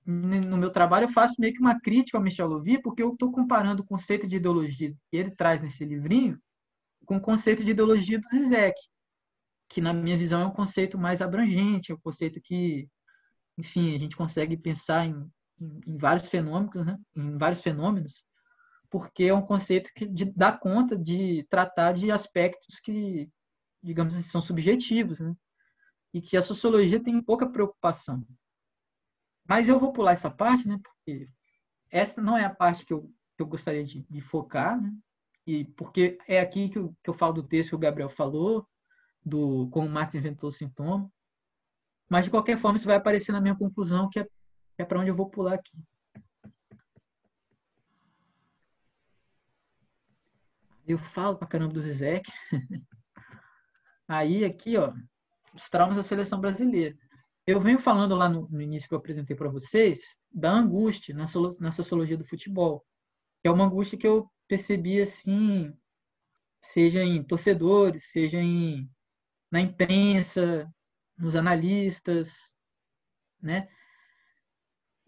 no 0.04 0.56
meu 0.56 0.70
trabalho 0.70 1.04
eu 1.04 1.12
faço 1.12 1.34
meio 1.38 1.52
que 1.52 1.60
uma 1.60 1.80
crítica 1.80 2.18
ao 2.18 2.24
Michel 2.24 2.48
Louvi, 2.48 2.80
porque 2.80 3.02
eu 3.02 3.12
estou 3.12 3.32
comparando 3.32 3.82
o 3.82 3.86
conceito 3.86 4.26
de 4.26 4.36
ideologia 4.36 4.94
que 5.10 5.16
ele 5.16 5.30
traz 5.30 5.60
nesse 5.60 5.84
livrinho 5.84 6.38
com 7.04 7.16
o 7.16 7.20
conceito 7.20 7.64
de 7.64 7.70
ideologia 7.70 8.18
do 8.18 8.28
Zizek, 8.28 8.74
que 9.68 9.80
na 9.80 9.92
minha 9.92 10.16
visão 10.16 10.40
é 10.40 10.46
um 10.46 10.50
conceito 10.50 10.98
mais 10.98 11.20
abrangente, 11.20 11.92
é 11.92 11.94
um 11.94 12.00
conceito 12.00 12.40
que, 12.42 12.88
enfim, 13.58 13.94
a 13.94 13.98
gente 13.98 14.16
consegue 14.16 14.56
pensar 14.56 15.06
em, 15.06 15.30
em, 15.60 15.96
vários 15.96 16.28
fenômenos, 16.28 16.86
né? 16.86 16.98
em 17.16 17.36
vários 17.38 17.60
fenômenos, 17.60 18.24
porque 18.90 19.24
é 19.24 19.34
um 19.34 19.42
conceito 19.42 19.90
que 19.94 20.06
de, 20.06 20.24
dá 20.24 20.52
conta 20.52 20.96
de 20.96 21.46
tratar 21.48 21.92
de 21.92 22.10
aspectos 22.10 22.80
que, 22.80 23.30
digamos 23.82 24.14
assim, 24.14 24.22
são 24.22 24.40
subjetivos, 24.40 25.20
né? 25.20 25.34
e 26.12 26.20
que 26.20 26.36
a 26.36 26.42
sociologia 26.42 27.02
tem 27.02 27.20
pouca 27.20 27.48
preocupação. 27.48 28.24
Mas 29.48 29.68
eu 29.68 29.78
vou 29.78 29.92
pular 29.92 30.12
essa 30.12 30.30
parte, 30.30 30.66
né? 30.66 30.78
porque 30.82 31.28
essa 31.90 32.22
não 32.22 32.36
é 32.36 32.44
a 32.44 32.54
parte 32.54 32.86
que 32.86 32.92
eu, 32.92 33.10
que 33.36 33.42
eu 33.42 33.46
gostaria 33.46 33.84
de, 33.84 34.06
de 34.08 34.20
focar, 34.20 34.80
né? 34.80 34.92
e 35.46 35.64
porque 35.64 36.18
é 36.26 36.40
aqui 36.40 36.68
que 36.68 36.78
eu, 36.78 36.94
que 37.02 37.10
eu 37.10 37.14
falo 37.14 37.34
do 37.34 37.42
texto 37.42 37.70
que 37.70 37.76
o 37.76 37.78
Gabriel 37.78 38.08
falou, 38.08 38.66
do 39.24 39.68
como 39.70 39.88
Marx 39.88 40.14
inventou 40.14 40.48
o 40.48 40.52
sintoma. 40.52 41.10
Mas, 42.08 42.26
de 42.26 42.30
qualquer 42.30 42.58
forma, 42.58 42.76
isso 42.76 42.86
vai 42.86 42.96
aparecer 42.96 43.32
na 43.32 43.40
minha 43.40 43.56
conclusão, 43.56 44.08
que 44.10 44.20
é, 44.20 44.28
é 44.78 44.84
para 44.84 45.00
onde 45.00 45.10
eu 45.10 45.14
vou 45.14 45.28
pular 45.28 45.54
aqui. 45.54 45.76
Eu 50.86 50.98
falo 50.98 51.36
pra 51.38 51.48
caramba 51.48 51.72
do 51.72 51.80
Zizek. 51.80 52.30
Aí, 54.06 54.44
aqui, 54.44 54.76
ó, 54.76 54.92
os 55.54 55.70
traumas 55.70 55.96
da 55.96 56.02
seleção 56.02 56.40
brasileira. 56.40 56.94
Eu 57.46 57.60
venho 57.60 57.78
falando 57.78 58.14
lá 58.14 58.28
no, 58.28 58.48
no 58.48 58.60
início 58.60 58.88
que 58.88 58.94
eu 58.94 58.98
apresentei 58.98 59.34
para 59.36 59.48
vocês 59.48 60.16
da 60.30 60.50
angústia 60.50 61.14
na, 61.14 61.24
na 61.58 61.70
sociologia 61.70 62.16
do 62.16 62.24
futebol. 62.24 62.84
É 63.42 63.50
uma 63.50 63.64
angústia 63.64 63.98
que 63.98 64.06
eu 64.06 64.30
percebi 64.48 65.00
assim, 65.00 65.72
seja 66.60 67.02
em 67.02 67.22
torcedores, 67.22 68.10
seja 68.10 68.38
em 68.38 68.90
na 69.50 69.60
imprensa, 69.60 70.68
nos 71.16 71.36
analistas, 71.36 72.56
né? 73.40 73.68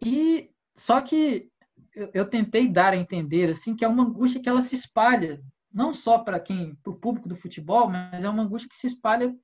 E 0.05 0.51
só 0.77 1.01
que 1.01 1.51
eu, 1.95 2.11
eu 2.13 2.29
tentei 2.29 2.69
dar 2.69 2.93
a 2.93 2.97
entender 2.97 3.51
assim 3.51 3.75
que 3.75 3.85
é 3.85 3.89
uma 3.89 4.05
angústia 4.05 4.41
que 4.41 4.49
ela 4.49 4.63
se 4.63 4.75
espalha 4.75 5.43
não 5.73 5.93
só 5.93 6.19
para 6.19 6.41
quem, 6.41 6.75
para 6.77 6.91
o 6.91 6.97
público 6.97 7.29
do 7.29 7.37
futebol, 7.37 7.89
mas 7.89 8.25
é 8.25 8.29
uma 8.29 8.43
angústia 8.43 8.69
que 8.69 8.77
se 8.77 8.87
espalha 8.87 9.37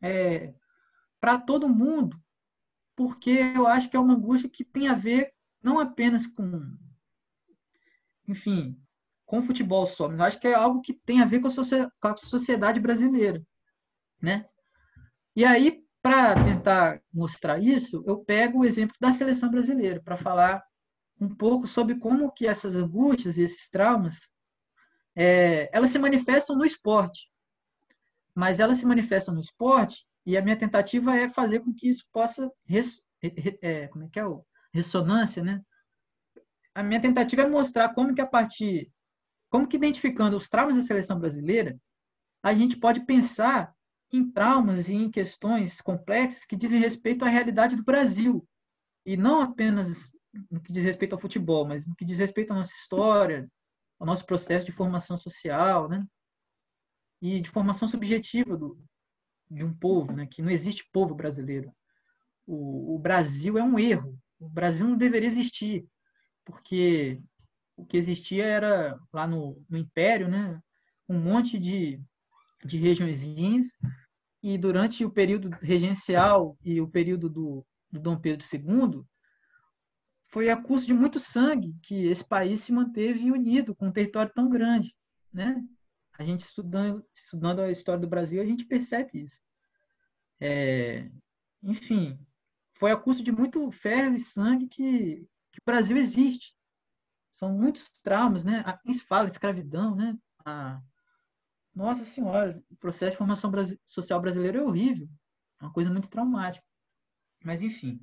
é, 0.00 0.54
para 1.20 1.38
todo 1.38 1.68
mundo, 1.68 2.18
porque 2.96 3.30
eu 3.54 3.66
acho 3.66 3.90
que 3.90 3.96
é 3.96 4.00
uma 4.00 4.14
angústia 4.14 4.48
que 4.48 4.64
tem 4.64 4.88
a 4.88 4.94
ver 4.94 5.34
não 5.62 5.78
apenas 5.78 6.26
com, 6.26 6.78
enfim, 8.26 8.80
com 9.26 9.38
o 9.38 9.42
futebol 9.42 9.84
só, 9.84 10.08
mas 10.08 10.18
eu 10.18 10.24
acho 10.24 10.40
que 10.40 10.48
é 10.48 10.54
algo 10.54 10.80
que 10.80 10.94
tem 10.94 11.20
a 11.20 11.26
ver 11.26 11.40
com 11.40 11.48
a 11.48 12.16
sociedade 12.16 12.80
brasileira, 12.80 13.44
né? 14.22 14.48
E 15.34 15.44
aí, 15.44 15.85
para 16.06 16.36
tentar 16.44 17.02
mostrar 17.12 17.58
isso, 17.58 18.04
eu 18.06 18.18
pego 18.20 18.60
o 18.60 18.64
exemplo 18.64 18.94
da 19.00 19.12
seleção 19.12 19.50
brasileira 19.50 20.00
para 20.00 20.16
falar 20.16 20.62
um 21.20 21.28
pouco 21.28 21.66
sobre 21.66 21.96
como 21.96 22.30
que 22.30 22.46
essas 22.46 22.76
angústias 22.76 23.36
e 23.36 23.42
esses 23.42 23.68
traumas 23.68 24.30
é, 25.16 25.68
elas 25.76 25.90
se 25.90 25.98
manifestam 25.98 26.54
no 26.54 26.64
esporte. 26.64 27.28
Mas 28.32 28.60
elas 28.60 28.78
se 28.78 28.86
manifestam 28.86 29.34
no 29.34 29.40
esporte 29.40 30.06
e 30.24 30.36
a 30.36 30.42
minha 30.42 30.56
tentativa 30.56 31.12
é 31.16 31.28
fazer 31.28 31.58
com 31.58 31.74
que 31.74 31.88
isso 31.88 32.04
possa 32.12 32.52
res, 32.64 33.02
é, 33.60 33.88
como 33.88 34.04
é 34.04 34.08
que 34.08 34.20
é 34.20 34.24
o 34.24 34.46
ressonância, 34.72 35.42
né? 35.42 35.60
A 36.72 36.84
minha 36.84 37.02
tentativa 37.02 37.42
é 37.42 37.48
mostrar 37.48 37.92
como 37.94 38.14
que 38.14 38.20
a 38.20 38.26
partir 38.26 38.92
como 39.50 39.66
que 39.66 39.76
identificando 39.76 40.36
os 40.36 40.48
traumas 40.48 40.76
da 40.76 40.82
seleção 40.82 41.18
brasileira, 41.18 41.76
a 42.44 42.54
gente 42.54 42.76
pode 42.76 43.04
pensar 43.04 43.74
em 44.16 44.30
traumas 44.30 44.88
e 44.88 44.94
em 44.94 45.10
questões 45.10 45.80
complexas 45.80 46.44
que 46.44 46.56
dizem 46.56 46.80
respeito 46.80 47.24
à 47.24 47.28
realidade 47.28 47.76
do 47.76 47.84
Brasil 47.84 48.46
e 49.04 49.16
não 49.16 49.40
apenas 49.40 50.10
no 50.50 50.60
que 50.60 50.72
diz 50.72 50.84
respeito 50.84 51.14
ao 51.14 51.18
futebol, 51.18 51.66
mas 51.66 51.86
no 51.86 51.94
que 51.94 52.04
diz 52.04 52.18
respeito 52.18 52.52
à 52.52 52.56
nossa 52.56 52.74
história, 52.74 53.50
o 53.98 54.04
nosso 54.04 54.26
processo 54.26 54.66
de 54.66 54.72
formação 54.72 55.16
social, 55.16 55.88
né? 55.88 56.06
E 57.22 57.40
de 57.40 57.48
formação 57.48 57.88
subjetiva 57.88 58.56
do, 58.56 58.78
de 59.50 59.64
um 59.64 59.72
povo, 59.72 60.12
né? 60.12 60.26
Que 60.26 60.42
não 60.42 60.50
existe 60.50 60.88
povo 60.92 61.14
brasileiro. 61.14 61.72
O, 62.46 62.94
o 62.94 62.98
Brasil 62.98 63.56
é 63.56 63.62
um 63.62 63.78
erro. 63.78 64.18
O 64.38 64.48
Brasil 64.48 64.86
não 64.86 64.96
deveria 64.96 65.28
existir, 65.28 65.88
porque 66.44 67.20
o 67.76 67.86
que 67.86 67.96
existia 67.96 68.44
era 68.44 69.00
lá 69.12 69.26
no, 69.26 69.64
no 69.68 69.78
Império, 69.78 70.28
né? 70.28 70.60
Um 71.08 71.18
monte 71.18 71.58
de, 71.58 72.00
de 72.64 72.76
regiõezinhas 72.78 73.66
e 74.46 74.56
durante 74.56 75.04
o 75.04 75.10
período 75.10 75.50
regencial 75.60 76.56
e 76.64 76.80
o 76.80 76.86
período 76.86 77.28
do, 77.28 77.66
do 77.90 77.98
Dom 77.98 78.16
Pedro 78.16 78.46
II, 78.46 79.04
foi 80.28 80.50
a 80.50 80.56
custo 80.56 80.86
de 80.86 80.94
muito 80.94 81.18
sangue 81.18 81.74
que 81.82 82.06
esse 82.06 82.24
país 82.24 82.60
se 82.60 82.70
manteve 82.70 83.32
unido 83.32 83.74
com 83.74 83.88
um 83.88 83.92
território 83.92 84.32
tão 84.32 84.48
grande, 84.48 84.94
né? 85.32 85.60
A 86.16 86.22
gente 86.22 86.42
estudando, 86.42 87.04
estudando 87.12 87.60
a 87.60 87.72
história 87.72 88.00
do 88.00 88.06
Brasil, 88.06 88.40
a 88.40 88.44
gente 88.44 88.64
percebe 88.64 89.24
isso. 89.24 89.40
É, 90.38 91.10
enfim, 91.60 92.16
foi 92.74 92.92
a 92.92 92.96
custo 92.96 93.24
de 93.24 93.32
muito 93.32 93.68
ferro 93.72 94.14
e 94.14 94.20
sangue 94.20 94.68
que, 94.68 95.26
que 95.50 95.58
o 95.58 95.66
Brasil 95.66 95.96
existe. 95.96 96.54
São 97.32 97.52
muitos 97.52 97.90
traumas, 98.00 98.44
né? 98.44 98.62
Quem 98.84 98.94
se 98.94 99.00
fala 99.00 99.26
escravidão, 99.26 99.96
né? 99.96 100.16
A, 100.44 100.80
nossa 101.76 102.06
Senhora, 102.06 102.60
o 102.70 102.76
processo 102.76 103.12
de 103.12 103.18
formação 103.18 103.52
social 103.84 104.18
brasileiro 104.18 104.58
é 104.58 104.62
horrível. 104.62 105.06
É 105.60 105.64
uma 105.64 105.72
coisa 105.72 105.90
muito 105.90 106.08
traumática. 106.08 106.66
Mas, 107.44 107.60
enfim. 107.60 108.00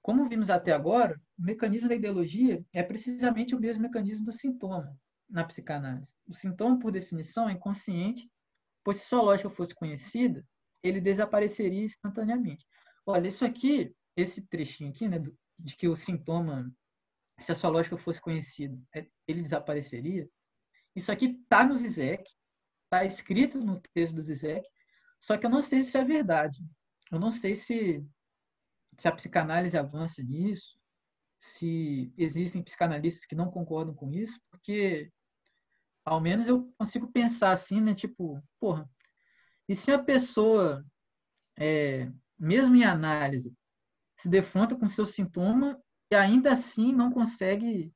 Como 0.00 0.28
vimos 0.28 0.48
até 0.48 0.72
agora, 0.72 1.20
o 1.38 1.42
mecanismo 1.42 1.88
da 1.88 1.94
ideologia 1.94 2.64
é 2.72 2.82
precisamente 2.82 3.54
o 3.54 3.60
mesmo 3.60 3.82
mecanismo 3.82 4.24
do 4.24 4.32
sintoma 4.32 4.98
na 5.28 5.44
psicanálise. 5.44 6.12
O 6.26 6.32
sintoma, 6.32 6.78
por 6.78 6.90
definição, 6.90 7.48
é 7.48 7.52
inconsciente, 7.52 8.28
pois 8.82 8.96
se 8.96 9.06
sua 9.06 9.22
lógica 9.22 9.50
fosse 9.50 9.74
conhecida, 9.74 10.44
ele 10.82 11.00
desapareceria 11.00 11.84
instantaneamente. 11.84 12.66
Olha, 13.06 13.28
isso 13.28 13.44
aqui, 13.44 13.94
esse 14.16 14.42
trechinho 14.42 14.90
aqui, 14.90 15.06
né, 15.06 15.22
de 15.58 15.76
que 15.76 15.86
o 15.86 15.94
sintoma, 15.94 16.74
se 17.38 17.52
a 17.52 17.54
sua 17.54 17.70
lógica 17.70 17.96
fosse 17.96 18.20
conhecida, 18.20 18.76
é, 18.94 19.06
ele 19.28 19.42
desapareceria, 19.42 20.28
isso 20.94 21.10
aqui 21.10 21.38
está 21.42 21.64
no 21.64 21.76
Zizek, 21.76 22.24
está 22.84 23.04
escrito 23.04 23.58
no 23.58 23.80
texto 23.94 24.14
do 24.14 24.22
Zizek, 24.22 24.66
só 25.20 25.36
que 25.36 25.46
eu 25.46 25.50
não 25.50 25.62
sei 25.62 25.82
se 25.82 25.96
é 25.96 26.04
verdade. 26.04 26.58
Eu 27.10 27.18
não 27.18 27.30
sei 27.30 27.56
se 27.56 28.04
se 28.98 29.08
a 29.08 29.12
psicanálise 29.12 29.76
avança 29.76 30.22
nisso, 30.22 30.76
se 31.38 32.12
existem 32.16 32.62
psicanalistas 32.62 33.26
que 33.26 33.34
não 33.34 33.50
concordam 33.50 33.94
com 33.94 34.12
isso, 34.12 34.40
porque 34.50 35.10
ao 36.04 36.20
menos 36.20 36.46
eu 36.46 36.72
consigo 36.78 37.10
pensar 37.10 37.52
assim, 37.52 37.80
né? 37.80 37.94
Tipo, 37.94 38.42
porra, 38.60 38.88
e 39.68 39.74
se 39.74 39.90
a 39.90 39.98
pessoa, 39.98 40.84
é, 41.58 42.10
mesmo 42.38 42.76
em 42.76 42.84
análise, 42.84 43.52
se 44.16 44.28
defronta 44.28 44.76
com 44.76 44.86
seu 44.86 45.06
sintoma 45.06 45.80
e 46.10 46.14
ainda 46.14 46.52
assim 46.52 46.92
não 46.92 47.10
consegue 47.10 47.92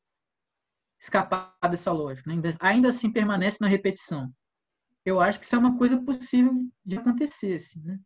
escapar 1.06 1.56
dessa 1.70 1.92
lógica, 1.92 2.28
né? 2.28 2.56
ainda, 2.60 2.88
assim 2.88 3.10
permanece 3.10 3.58
na 3.60 3.68
repetição. 3.68 4.32
Eu 5.04 5.20
acho 5.20 5.38
que 5.38 5.46
isso 5.46 5.54
é 5.54 5.58
uma 5.58 5.78
coisa 5.78 6.00
possível 6.02 6.68
de 6.84 6.98
acontecer, 6.98 7.54
assim, 7.54 7.80
né? 7.80 7.98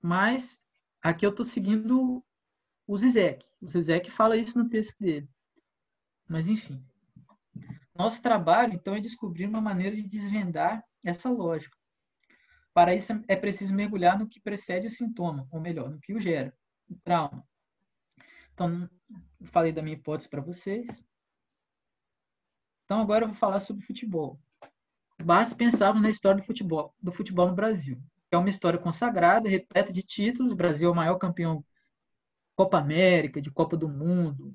Mas 0.00 0.60
aqui 1.02 1.26
eu 1.26 1.30
estou 1.30 1.44
seguindo 1.44 2.24
o 2.86 2.96
Zizek. 2.96 3.44
O 3.60 3.68
Zizek 3.68 4.08
fala 4.10 4.36
isso 4.36 4.56
no 4.56 4.68
texto 4.68 4.94
dele. 5.00 5.28
Mas, 6.28 6.48
enfim. 6.48 6.84
Nosso 7.96 8.22
trabalho, 8.22 8.74
então, 8.74 8.94
é 8.94 9.00
descobrir 9.00 9.46
uma 9.46 9.60
maneira 9.60 9.96
de 9.96 10.02
desvendar 10.02 10.84
essa 11.02 11.28
lógica. 11.28 11.76
Para 12.72 12.94
isso, 12.94 13.12
é 13.26 13.34
preciso 13.34 13.74
mergulhar 13.74 14.18
no 14.18 14.28
que 14.28 14.40
precede 14.40 14.86
o 14.86 14.90
sintoma, 14.92 15.48
ou 15.50 15.60
melhor, 15.60 15.90
no 15.90 16.00
que 16.00 16.14
o 16.14 16.20
gera, 16.20 16.56
o 16.88 16.96
trauma. 16.96 17.44
Então, 18.52 18.88
falei 19.44 19.72
da 19.72 19.82
minha 19.82 19.96
hipótese 19.96 20.28
para 20.28 20.40
vocês. 20.40 21.02
Então, 22.84 23.00
agora 23.00 23.24
eu 23.24 23.28
vou 23.28 23.36
falar 23.36 23.60
sobre 23.60 23.84
futebol. 23.84 24.38
Basta 25.22 25.54
pensarmos 25.54 26.02
na 26.02 26.10
história 26.10 26.40
do 26.40 26.46
futebol, 26.46 26.94
do 27.00 27.12
futebol 27.12 27.48
no 27.48 27.54
Brasil. 27.54 28.00
É 28.30 28.36
uma 28.36 28.48
história 28.48 28.78
consagrada, 28.78 29.48
repleta 29.48 29.92
de 29.92 30.02
títulos. 30.02 30.52
O 30.52 30.56
Brasil 30.56 30.88
é 30.88 30.92
o 30.92 30.94
maior 30.94 31.16
campeão 31.18 31.64
Copa 32.56 32.78
América, 32.78 33.40
de 33.40 33.50
Copa 33.50 33.76
do 33.76 33.88
Mundo, 33.88 34.54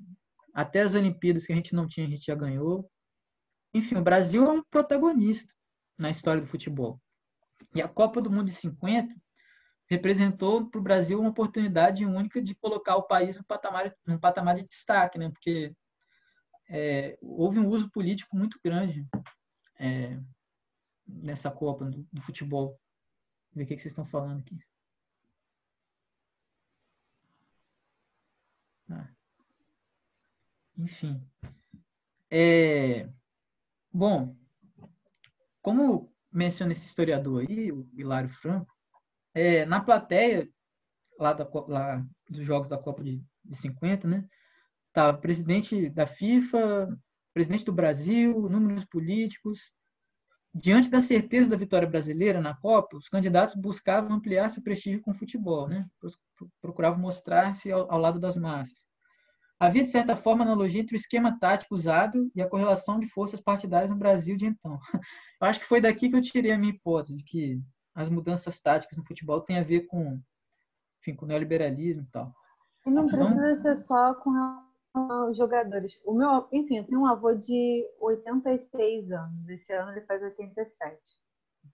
até 0.54 0.80
as 0.80 0.94
Olimpíadas 0.94 1.46
que 1.46 1.52
a 1.52 1.56
gente 1.56 1.74
não 1.74 1.86
tinha, 1.86 2.06
a 2.06 2.10
gente 2.10 2.26
já 2.26 2.34
ganhou. 2.34 2.90
Enfim, 3.74 3.96
o 3.96 4.02
Brasil 4.02 4.44
é 4.44 4.50
um 4.50 4.62
protagonista 4.62 5.52
na 5.98 6.10
história 6.10 6.40
do 6.40 6.48
futebol. 6.48 7.00
E 7.74 7.82
a 7.82 7.88
Copa 7.88 8.20
do 8.20 8.30
Mundo 8.30 8.46
de 8.46 8.52
50 8.52 9.14
representou 9.88 10.68
para 10.68 10.78
o 10.78 10.82
Brasil 10.82 11.20
uma 11.20 11.30
oportunidade 11.30 12.04
única 12.04 12.40
de 12.40 12.54
colocar 12.54 12.96
o 12.96 13.02
país 13.02 13.36
num 13.36 13.42
patamar, 13.42 13.94
num 14.06 14.18
patamar 14.18 14.54
de 14.54 14.66
destaque, 14.66 15.18
né? 15.18 15.30
porque 15.30 15.74
é, 16.70 17.18
houve 17.20 17.58
um 17.58 17.68
uso 17.68 17.90
político 17.90 18.36
muito 18.36 18.60
grande 18.64 19.04
é, 19.78 20.20
nessa 21.04 21.50
Copa 21.50 21.84
do, 21.84 22.06
do 22.12 22.22
futebol. 22.22 22.80
Ver 23.52 23.64
o 23.64 23.66
que 23.66 23.74
vocês 23.76 23.86
estão 23.86 24.06
falando 24.06 24.38
aqui. 24.38 24.56
Ah. 28.88 29.08
Enfim. 30.78 31.20
É, 32.30 33.08
bom, 33.92 34.36
como 35.60 36.14
menciona 36.30 36.70
esse 36.70 36.86
historiador 36.86 37.44
aí, 37.48 37.72
o 37.72 37.88
Hilário 37.92 38.30
Franco, 38.30 38.72
é, 39.34 39.64
na 39.64 39.80
plateia 39.80 40.48
lá, 41.18 41.32
da, 41.32 41.48
lá 41.66 42.06
dos 42.28 42.46
Jogos 42.46 42.68
da 42.68 42.78
Copa 42.78 43.02
de, 43.02 43.20
de 43.44 43.56
50, 43.56 44.06
né, 44.06 44.28
estava 44.90 45.16
presidente 45.16 45.88
da 45.88 46.06
FIFA, 46.06 46.88
presidente 47.32 47.64
do 47.64 47.72
Brasil, 47.72 48.48
números 48.48 48.84
políticos. 48.84 49.72
Diante 50.52 50.90
da 50.90 51.00
certeza 51.00 51.48
da 51.48 51.56
vitória 51.56 51.86
brasileira 51.86 52.40
na 52.40 52.54
Copa, 52.54 52.96
os 52.96 53.08
candidatos 53.08 53.54
buscavam 53.54 54.12
ampliar 54.12 54.48
seu 54.50 54.62
prestígio 54.62 55.00
com 55.00 55.12
o 55.12 55.14
futebol, 55.14 55.68
né? 55.68 55.86
procuravam 56.60 56.98
mostrar-se 56.98 57.70
ao, 57.70 57.90
ao, 57.90 58.00
lado 58.00 58.18
das 58.18 58.36
massas. 58.36 58.84
Havia, 59.60 59.84
de 59.84 59.90
certa 59.90 60.16
forma, 60.16 60.42
analogia 60.42 60.80
entre 60.80 60.96
o 60.96 60.98
esquema 60.98 61.38
tático 61.38 61.74
usado 61.74 62.30
e 62.34 62.42
a 62.42 62.48
correlação 62.48 62.98
de 62.98 63.06
forças 63.06 63.40
partidárias 63.40 63.90
no 63.90 63.96
Brasil 63.96 64.36
de 64.36 64.46
então. 64.46 64.80
Eu 65.40 65.46
acho 65.46 65.60
que 65.60 65.66
foi 65.66 65.80
daqui 65.80 66.10
que 66.10 66.16
eu 66.16 66.20
tirei 66.20 66.52
a 66.52 66.58
minha 66.58 66.72
hipótese 66.72 67.16
de 67.16 67.24
que 67.24 67.62
as 67.94 68.10
mudanças 68.10 68.60
táticas 68.60 68.98
no 68.98 69.04
futebol 69.04 69.40
têm 69.40 69.58
a 69.58 69.62
ver 69.62 69.86
com, 69.86 70.20
enfim, 71.00 71.16
com 71.16 71.24
o 71.24 71.28
neoliberalismo 71.28 72.02
e 72.02 72.06
tal. 72.06 72.34
E 72.86 72.90
não 72.90 73.06
então, 73.06 73.34
precisa 73.34 73.62
ser 73.62 73.76
só 73.78 74.14
com 74.14 74.30
os 74.94 75.36
jogadores. 75.36 75.92
O 76.04 76.12
meu, 76.12 76.48
enfim, 76.52 76.78
eu 76.78 76.84
tenho 76.84 77.00
um 77.00 77.06
avô 77.06 77.34
de 77.34 77.86
86 78.00 79.10
anos. 79.12 79.48
Esse 79.48 79.72
ano 79.72 79.92
ele 79.92 80.02
faz 80.02 80.22
87. 80.22 80.98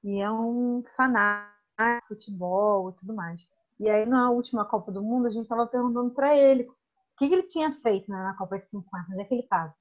E 0.05 0.21
é 0.21 0.31
um 0.31 0.83
fanático 0.97 1.57
de 1.79 2.09
futebol 2.09 2.91
e 2.91 2.93
tudo 2.95 3.15
mais. 3.15 3.49
E 3.79 3.91
aí, 3.91 4.07
na 4.07 4.31
última 4.31 4.65
Copa 4.65 4.91
do 4.91 5.03
Mundo, 5.03 5.27
a 5.27 5.31
gente 5.31 5.43
estava 5.43 5.67
perguntando 5.67 6.11
para 6.11 6.37
ele 6.37 6.63
o 6.65 6.75
que, 7.19 7.29
que, 7.29 7.35
ele 7.35 7.43
tinha 7.43 7.73
feito 7.73 8.11
né, 8.11 8.17
na 8.17 8.37
Copa 8.37 8.59
de 8.59 8.69
50, 8.71 9.13
onde 9.13 9.21
é 9.21 9.25
que 9.25 9.35
ele 9.35 9.43
estava. 9.43 9.75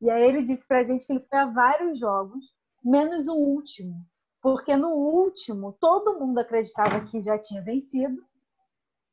E 0.00 0.10
aí 0.10 0.22
ele 0.22 0.42
disse 0.42 0.66
para 0.66 0.80
a 0.80 0.84
gente 0.84 1.06
que 1.06 1.12
ele 1.12 1.26
foi 1.28 1.38
a 1.38 1.46
vários 1.46 1.98
jogos, 1.98 2.44
menos 2.84 3.28
o 3.28 3.34
último. 3.34 4.04
Porque 4.40 4.76
no 4.76 4.90
último, 4.90 5.72
todo 5.80 6.18
mundo 6.18 6.38
acreditava 6.38 7.04
que 7.04 7.22
já 7.22 7.38
tinha 7.38 7.62
vencido. 7.62 8.22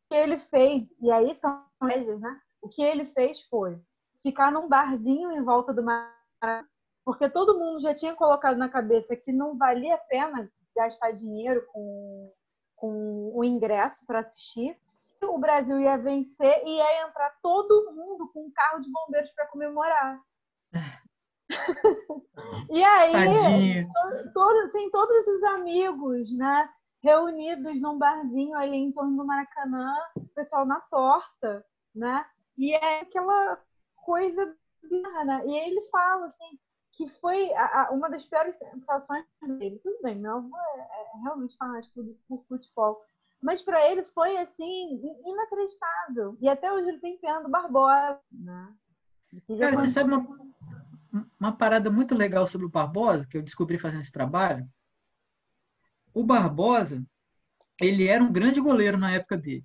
Que 0.10 0.18
ele 0.18 0.40
fez, 0.40 0.90
e 1.00 1.12
aí 1.12 1.36
são 1.36 1.64
médias, 1.82 2.20
né? 2.20 2.42
O 2.62 2.70
que 2.70 2.82
ele 2.82 3.06
fez 3.06 3.42
foi 3.42 3.80
ficar 4.22 4.52
num 4.52 4.68
barzinho 4.68 5.32
em 5.32 5.44
volta 5.44 5.74
do 5.74 5.84
mar, 5.84 6.14
porque 7.06 7.30
todo 7.30 7.58
mundo 7.58 7.82
já 7.82 7.94
tinha 7.94 8.16
colocado 8.16 8.58
na 8.58 8.70
cabeça 8.70 9.16
que 9.16 9.32
não 9.32 9.58
valia 9.58 9.96
a 9.96 10.00
pena 10.00 10.52
gastar 10.76 11.12
dinheiro 11.12 11.66
com, 11.72 12.34
com 12.76 13.32
o 13.34 13.44
ingresso 13.44 14.06
para 14.06 14.20
assistir 14.20 14.78
o 15.28 15.38
Brasil 15.38 15.80
ia 15.80 15.98
vencer 15.98 16.64
e 16.66 16.78
ia 16.78 17.08
entrar 17.08 17.34
todo 17.42 17.94
mundo 17.94 18.30
com 18.34 18.46
um 18.46 18.52
carro 18.52 18.80
de 18.82 18.92
bombeiros 18.92 19.32
para 19.32 19.48
comemorar. 19.48 20.22
e 22.70 22.84
aí, 22.84 23.88
todos, 24.34 24.70
assim, 24.70 24.90
todos 24.92 25.28
os 25.28 25.44
amigos, 25.44 26.36
né, 26.36 26.70
reunidos 27.02 27.82
num 27.82 27.98
barzinho 27.98 28.58
ali 28.58 28.78
em 28.78 28.92
torno 28.92 29.18
do 29.18 29.26
Maracanã, 29.26 29.94
o 30.16 30.28
pessoal 30.30 30.66
na 30.66 30.80
porta, 30.80 31.66
né? 31.94 32.26
E 32.60 32.74
é 32.74 33.02
aquela 33.02 33.58
coisa 33.96 34.54
né? 35.26 35.44
E 35.46 35.56
ele 35.56 35.82
fala 35.90 36.28
assim, 36.28 36.60
que 36.92 37.08
foi 37.08 37.54
a, 37.54 37.84
a, 37.84 37.92
uma 37.92 38.10
das 38.10 38.26
piores 38.26 38.56
sensações 38.56 39.26
dele. 39.58 39.80
Tudo 39.84 40.02
bem, 40.02 40.16
meu 40.16 40.38
avô 40.38 40.58
é, 40.58 40.80
é 40.80 41.22
realmente 41.24 41.56
fanático 41.58 42.04
por 42.28 42.44
futebol. 42.48 43.02
Mas 43.42 43.62
para 43.62 43.90
ele 43.90 44.04
foi 44.04 44.38
assim, 44.38 45.00
inacreditável. 45.26 46.38
E 46.42 46.50
até 46.50 46.72
hoje 46.72 46.90
ele 46.90 47.00
tem 47.00 47.18
pena 47.20 47.42
do 47.42 47.50
Barbosa. 47.50 48.20
Né? 48.32 48.74
Cara, 49.60 49.78
você 49.78 49.88
sabe 49.88 50.14
uma, 50.14 51.30
uma 51.40 51.52
parada 51.52 51.90
muito 51.90 52.16
legal 52.16 52.48
sobre 52.48 52.66
o 52.66 52.72
Barbosa, 52.72 53.26
que 53.30 53.38
eu 53.38 53.44
descobri 53.44 53.78
fazendo 53.78 54.02
esse 54.02 54.12
trabalho? 54.12 54.68
O 56.14 56.24
Barbosa, 56.24 57.02
ele 57.80 58.08
era 58.08 58.24
um 58.24 58.32
grande 58.32 58.60
goleiro 58.60 58.98
na 58.98 59.12
época 59.12 59.38
dele. 59.38 59.64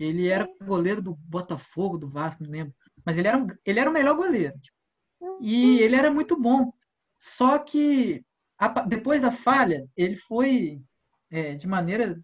Ele 0.00 0.28
era 0.28 0.48
goleiro 0.62 1.02
do 1.02 1.14
Botafogo, 1.14 1.98
do 1.98 2.08
Vasco, 2.08 2.42
não 2.42 2.50
lembro. 2.50 2.74
Mas 3.04 3.18
ele 3.18 3.28
era, 3.28 3.36
um, 3.36 3.46
ele 3.64 3.78
era 3.78 3.90
o 3.90 3.92
melhor 3.92 4.16
goleiro. 4.16 4.58
Tipo. 4.58 5.38
E 5.42 5.78
ele 5.80 5.94
era 5.94 6.10
muito 6.10 6.40
bom. 6.40 6.72
Só 7.18 7.58
que 7.58 8.24
a, 8.58 8.68
depois 8.80 9.20
da 9.20 9.30
falha, 9.30 9.86
ele 9.94 10.16
foi 10.16 10.82
é, 11.30 11.54
de 11.54 11.66
maneira 11.66 12.18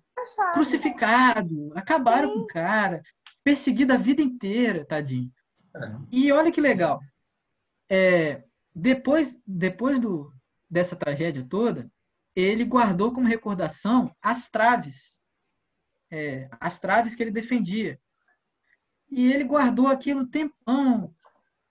crucificado, 0.54 1.72
acabaram 1.76 2.28
Sim. 2.28 2.34
com 2.34 2.40
o 2.40 2.46
cara, 2.46 3.02
perseguido 3.44 3.92
a 3.92 3.96
vida 3.96 4.22
inteira, 4.22 4.84
tadinho. 4.84 5.30
É. 5.76 5.96
E 6.10 6.32
olha 6.32 6.50
que 6.50 6.60
legal. 6.60 7.00
É, 7.90 8.42
depois 8.74 9.38
depois 9.46 10.00
do, 10.00 10.32
dessa 10.68 10.96
tragédia 10.96 11.46
toda, 11.48 11.90
ele 12.34 12.64
guardou 12.64 13.12
como 13.12 13.26
recordação 13.26 14.14
as 14.20 14.48
traves, 14.48 15.20
é, 16.16 16.48
as 16.60 16.80
traves 16.80 17.14
que 17.14 17.22
ele 17.22 17.30
defendia. 17.30 18.00
E 19.10 19.32
ele 19.32 19.44
guardou 19.44 19.86
aquilo 19.86 20.26
tempão, 20.26 21.14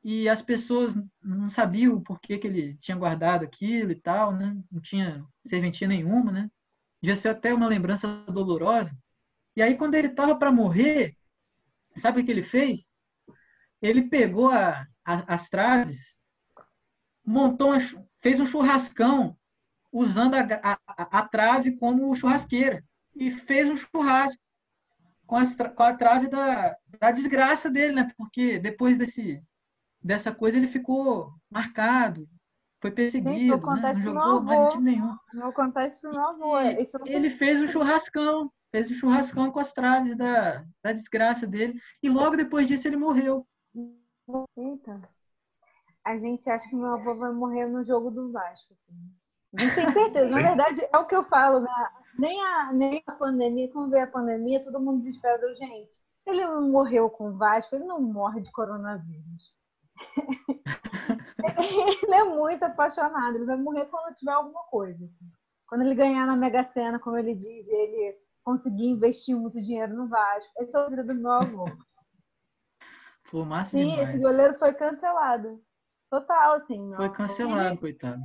e 0.04 0.30
as 0.30 0.42
pessoas 0.42 0.96
não 1.22 1.50
sabiam 1.50 2.00
por 2.00 2.20
que, 2.20 2.38
que 2.38 2.48
ele 2.48 2.76
tinha 2.78 2.96
guardado 2.96 3.44
aquilo 3.44 3.92
e 3.92 3.96
tal, 3.96 4.36
né? 4.36 4.56
Não 4.72 4.80
tinha 4.80 5.26
serventia 5.46 5.88
nenhuma, 5.88 6.32
né? 6.32 6.50
devia 7.06 7.15
ser 7.15 7.30
até 7.30 7.54
uma 7.54 7.68
lembrança 7.68 8.07
dolorosa. 8.26 8.98
E 9.56 9.62
aí, 9.62 9.78
quando 9.78 9.96
ele 9.96 10.07
estava 10.07 10.36
para 10.36 10.52
morrer, 10.52 11.15
sabe 11.96 12.22
o 12.22 12.26
que 12.26 12.32
ele 12.32 12.44
fez? 12.44 12.98
Ele 13.82 14.10
pegou 14.10 14.49
a, 14.49 14.86
a, 15.06 15.34
as 15.36 15.48
traves, 15.48 16.22
montou 17.24 17.72
uma, 17.72 17.80
fez 18.22 18.40
um 18.40 18.46
churrascão 18.46 19.38
usando 19.91 20.36
a, 20.36 20.80
a, 20.88 21.28
trave 21.28 21.78
como 21.78 22.15
churrasqueira 22.15 22.84
e 23.15 23.31
fez 23.31 23.69
um 23.69 23.76
churrasco 23.76 24.41
com, 25.26 25.37
as, 25.37 25.55
com 25.55 25.84
a 25.84 25.94
trave 25.94 26.27
da, 26.27 26.76
da 26.99 27.11
desgraça 27.11 27.69
dele, 27.69 27.94
né? 27.94 28.11
Porque 28.18 28.60
depois 28.60 28.97
desse, 28.97 29.41
dessa 30.02 30.34
coisa 30.34 30.57
ele 30.57 30.68
ficou 30.68 31.34
marcado, 31.49 32.27
foi 32.81 32.91
perseguido, 32.91 33.34
Gente, 33.34 33.65
né? 33.81 33.94
não 33.94 33.95
jogou 33.95 34.41
mais 34.41 34.73
time 34.73 34.91
nenhum. 34.91 35.18
Não 35.34 35.47
acontece 35.47 35.99
pro 35.99 36.11
meu 36.11 36.21
avô. 36.21 36.60
Ele 37.05 37.29
fez 37.29 37.61
o 37.61 37.68
churrascão, 37.68 38.52
fez 38.71 38.91
o 38.91 38.94
churrascão 38.94 39.52
com 39.52 39.60
as 39.60 39.73
traves 39.73 40.15
da, 40.15 40.63
da 40.84 40.91
desgraça 40.91 41.47
dele, 41.47 41.79
e 42.03 42.10
logo 42.10 42.35
depois 42.35 42.68
disso 42.68 42.87
ele 42.87 42.97
morreu. 42.97 43.47
Eita. 44.57 45.02
A 46.03 46.18
gente 46.18 46.49
acha 46.49 46.69
que 46.69 46.76
meu 46.76 46.94
avô 46.94 47.15
vai 47.15 47.31
morrer 47.31 47.68
no 47.68 47.84
jogo 47.84 48.11
do 48.11 48.31
Vasco. 48.31 48.73
Assim. 48.73 49.15
A 49.57 49.61
gente 49.61 49.76
tem 49.76 49.91
certeza. 49.91 50.29
Na 50.29 50.37
verdade, 50.37 50.87
é 50.91 50.97
o 50.97 51.05
que 51.05 51.15
eu 51.15 51.23
falo, 51.23 51.61
né? 51.61 51.89
Nem 52.18 52.41
a, 52.41 52.73
nem 52.73 53.03
a 53.05 53.11
pandemia, 53.11 53.71
quando 53.71 53.91
veio 53.91 54.03
a 54.03 54.07
pandemia, 54.07 54.63
todo 54.63 54.79
mundo 54.79 55.02
desesperado. 55.02 55.55
Gente, 55.55 55.91
ele 56.26 56.45
não 56.45 56.69
morreu 56.69 57.10
com 57.10 57.29
o 57.29 57.37
Vasco, 57.37 57.76
ele 57.76 57.85
não 57.85 58.02
morre 58.02 58.41
de 58.41 58.52
coronavírus. 58.52 59.53
ele 62.03 62.15
é 62.15 62.23
muito 62.23 62.63
apaixonado, 62.63 63.35
ele 63.35 63.45
vai 63.45 63.57
morrer 63.57 63.85
quando 63.85 64.15
tiver 64.15 64.31
alguma 64.31 64.63
coisa. 64.63 65.07
Quando 65.68 65.81
ele 65.81 65.95
ganhar 65.95 66.26
na 66.26 66.35
Mega 66.35 66.63
Sena, 66.63 66.99
como 66.99 67.18
ele 67.18 67.35
diz, 67.35 67.68
ele 67.68 68.18
conseguir 68.44 68.87
investir 68.87 69.35
muito 69.35 69.61
dinheiro 69.61 69.95
no 69.95 70.07
Vasco. 70.07 70.52
Esse 70.60 70.76
é 70.76 70.79
o 70.79 70.89
vida 70.89 71.03
do 71.03 71.15
meu 71.15 71.31
avô. 71.31 71.65
Pô, 73.29 73.44
massa 73.44 73.71
Sim, 73.71 73.89
demais. 73.89 74.10
esse 74.10 74.19
goleiro 74.19 74.53
foi 74.53 74.73
cancelado. 74.73 75.60
Total, 76.10 76.53
assim. 76.53 76.94
Foi 76.95 77.11
cancelado, 77.11 77.79
coitado. 77.79 78.21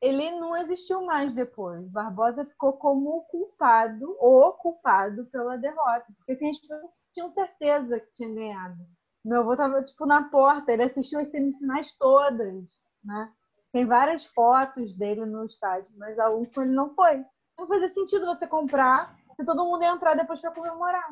Ele 0.00 0.30
não 0.32 0.56
existiu 0.56 1.04
mais 1.04 1.34
depois. 1.34 1.86
Barbosa 1.88 2.44
ficou 2.44 2.74
como 2.74 3.22
culpado, 3.24 4.16
ou 4.18 4.52
culpado 4.54 5.26
pela 5.26 5.58
derrota. 5.58 6.06
Porque 6.16 6.32
assim, 6.32 6.50
as 6.50 6.58
pessoas 6.58 6.90
tinham 7.12 7.28
certeza 7.28 8.00
que 8.00 8.12
tinha 8.12 8.34
ganhado. 8.34 8.78
Meu 9.24 9.40
avô 9.40 9.54
tava, 9.56 9.82
tipo, 9.82 10.06
na 10.06 10.24
porta, 10.30 10.72
ele 10.72 10.84
assistiu 10.84 11.20
as 11.20 11.28
semifinais 11.28 11.92
todas, 11.92 12.64
né? 13.04 13.30
Tem 13.72 13.84
várias 13.84 14.24
fotos 14.24 14.96
dele 14.96 15.26
no 15.26 15.44
estádio, 15.44 15.92
mas 15.96 16.18
a 16.18 16.28
última 16.30 16.64
ele 16.64 16.72
não 16.72 16.94
foi. 16.94 17.24
Não 17.58 17.66
fazia 17.68 17.88
sentido 17.88 18.26
você 18.26 18.46
comprar 18.46 19.14
se 19.36 19.44
todo 19.44 19.64
mundo 19.64 19.82
ia 19.82 19.92
entrar 19.92 20.14
depois 20.14 20.40
para 20.40 20.50
comemorar. 20.50 21.08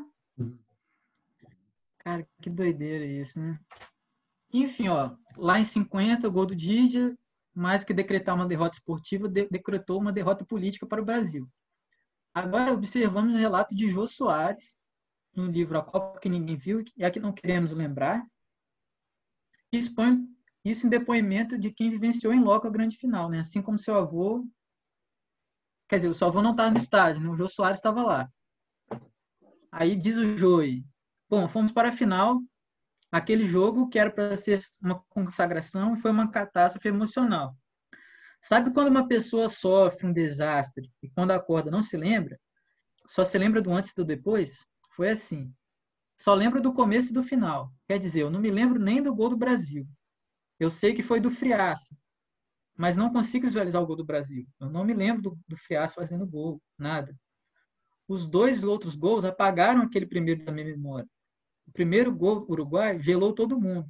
Cara, 1.98 2.26
que 2.40 2.48
doideira 2.48 3.04
isso, 3.04 3.38
né? 3.38 3.60
Enfim, 4.52 4.88
ó, 4.88 5.10
lá 5.36 5.60
em 5.60 5.64
50, 5.64 6.26
o 6.26 6.32
gol 6.32 6.46
do 6.46 6.56
Didier, 6.56 7.16
mais 7.58 7.82
que 7.82 7.92
decretar 7.92 8.36
uma 8.36 8.46
derrota 8.46 8.76
esportiva, 8.76 9.28
de 9.28 9.48
decretou 9.48 10.00
uma 10.00 10.12
derrota 10.12 10.44
política 10.44 10.86
para 10.86 11.02
o 11.02 11.04
Brasil. 11.04 11.50
Agora 12.32 12.72
observamos 12.72 13.34
o 13.34 13.36
relato 13.36 13.74
de 13.74 13.90
Jô 13.90 14.06
Soares, 14.06 14.78
no 15.34 15.46
livro 15.46 15.76
A 15.76 15.82
Copa 15.82 16.20
que 16.20 16.28
Ninguém 16.28 16.56
Viu 16.56 16.84
e 16.96 17.04
a 17.04 17.10
que 17.10 17.18
Não 17.18 17.32
Queremos 17.32 17.72
Lembrar, 17.72 18.24
expõe 19.72 20.24
isso 20.64 20.86
em 20.86 20.90
depoimento 20.90 21.58
de 21.58 21.72
quem 21.72 21.90
vivenciou 21.90 22.32
em 22.32 22.40
loco 22.40 22.68
a 22.68 22.70
grande 22.70 22.96
final, 22.96 23.28
né? 23.28 23.40
Assim 23.40 23.60
como 23.60 23.78
seu 23.78 23.96
avô, 23.96 24.46
quer 25.88 25.96
dizer, 25.96 26.08
o 26.08 26.14
seu 26.14 26.28
avô 26.28 26.40
não 26.40 26.52
estava 26.52 26.70
no 26.70 26.78
estádio, 26.78 27.20
né? 27.20 27.28
o 27.28 27.36
Jô 27.36 27.48
Soares 27.48 27.78
estava 27.78 28.04
lá. 28.04 28.30
Aí 29.72 29.96
diz 29.96 30.16
o 30.16 30.36
Joey, 30.36 30.84
bom, 31.28 31.48
fomos 31.48 31.72
para 31.72 31.88
a 31.88 31.92
final, 31.92 32.40
aquele 33.10 33.46
jogo 33.46 33.88
que 33.88 33.98
era 33.98 34.10
para 34.10 34.36
ser 34.36 34.60
uma 34.80 35.02
consagração 35.08 35.96
foi 35.96 36.10
uma 36.10 36.30
catástrofe 36.30 36.88
emocional. 36.88 37.56
Sabe 38.40 38.72
quando 38.72 38.88
uma 38.88 39.08
pessoa 39.08 39.48
sofre 39.48 40.06
um 40.06 40.12
desastre 40.12 40.90
e 41.02 41.08
quando 41.10 41.32
acorda 41.32 41.70
não 41.70 41.82
se 41.82 41.96
lembra? 41.96 42.38
Só 43.06 43.24
se 43.24 43.36
lembra 43.38 43.60
do 43.60 43.72
antes 43.72 43.92
e 43.92 43.94
do 43.96 44.04
depois? 44.04 44.66
Foi 44.94 45.10
assim. 45.10 45.52
Só 46.16 46.34
lembro 46.34 46.60
do 46.60 46.72
começo 46.72 47.10
e 47.10 47.14
do 47.14 47.22
final. 47.22 47.72
Quer 47.86 47.98
dizer, 47.98 48.20
eu 48.20 48.30
não 48.30 48.40
me 48.40 48.50
lembro 48.50 48.78
nem 48.78 49.02
do 49.02 49.14
gol 49.14 49.30
do 49.30 49.36
Brasil. 49.36 49.86
Eu 50.58 50.70
sei 50.70 50.92
que 50.92 51.02
foi 51.02 51.20
do 51.20 51.30
Friaça, 51.30 51.96
mas 52.76 52.96
não 52.96 53.12
consigo 53.12 53.46
visualizar 53.46 53.82
o 53.82 53.86
gol 53.86 53.96
do 53.96 54.04
Brasil. 54.04 54.46
Eu 54.60 54.68
não 54.68 54.84
me 54.84 54.92
lembro 54.92 55.22
do, 55.22 55.38
do 55.46 55.56
Friaça 55.56 55.94
fazendo 55.94 56.26
gol, 56.26 56.60
nada. 56.76 57.16
Os 58.08 58.26
dois 58.26 58.64
outros 58.64 58.96
gols 58.96 59.24
apagaram 59.24 59.82
aquele 59.82 60.06
primeiro 60.06 60.44
da 60.44 60.52
minha 60.52 60.66
memória. 60.66 61.08
O 61.68 61.72
primeiro 61.72 62.14
gol 62.14 62.40
do 62.40 62.50
Uruguai 62.50 62.98
gelou 63.00 63.34
todo 63.34 63.60
mundo. 63.60 63.88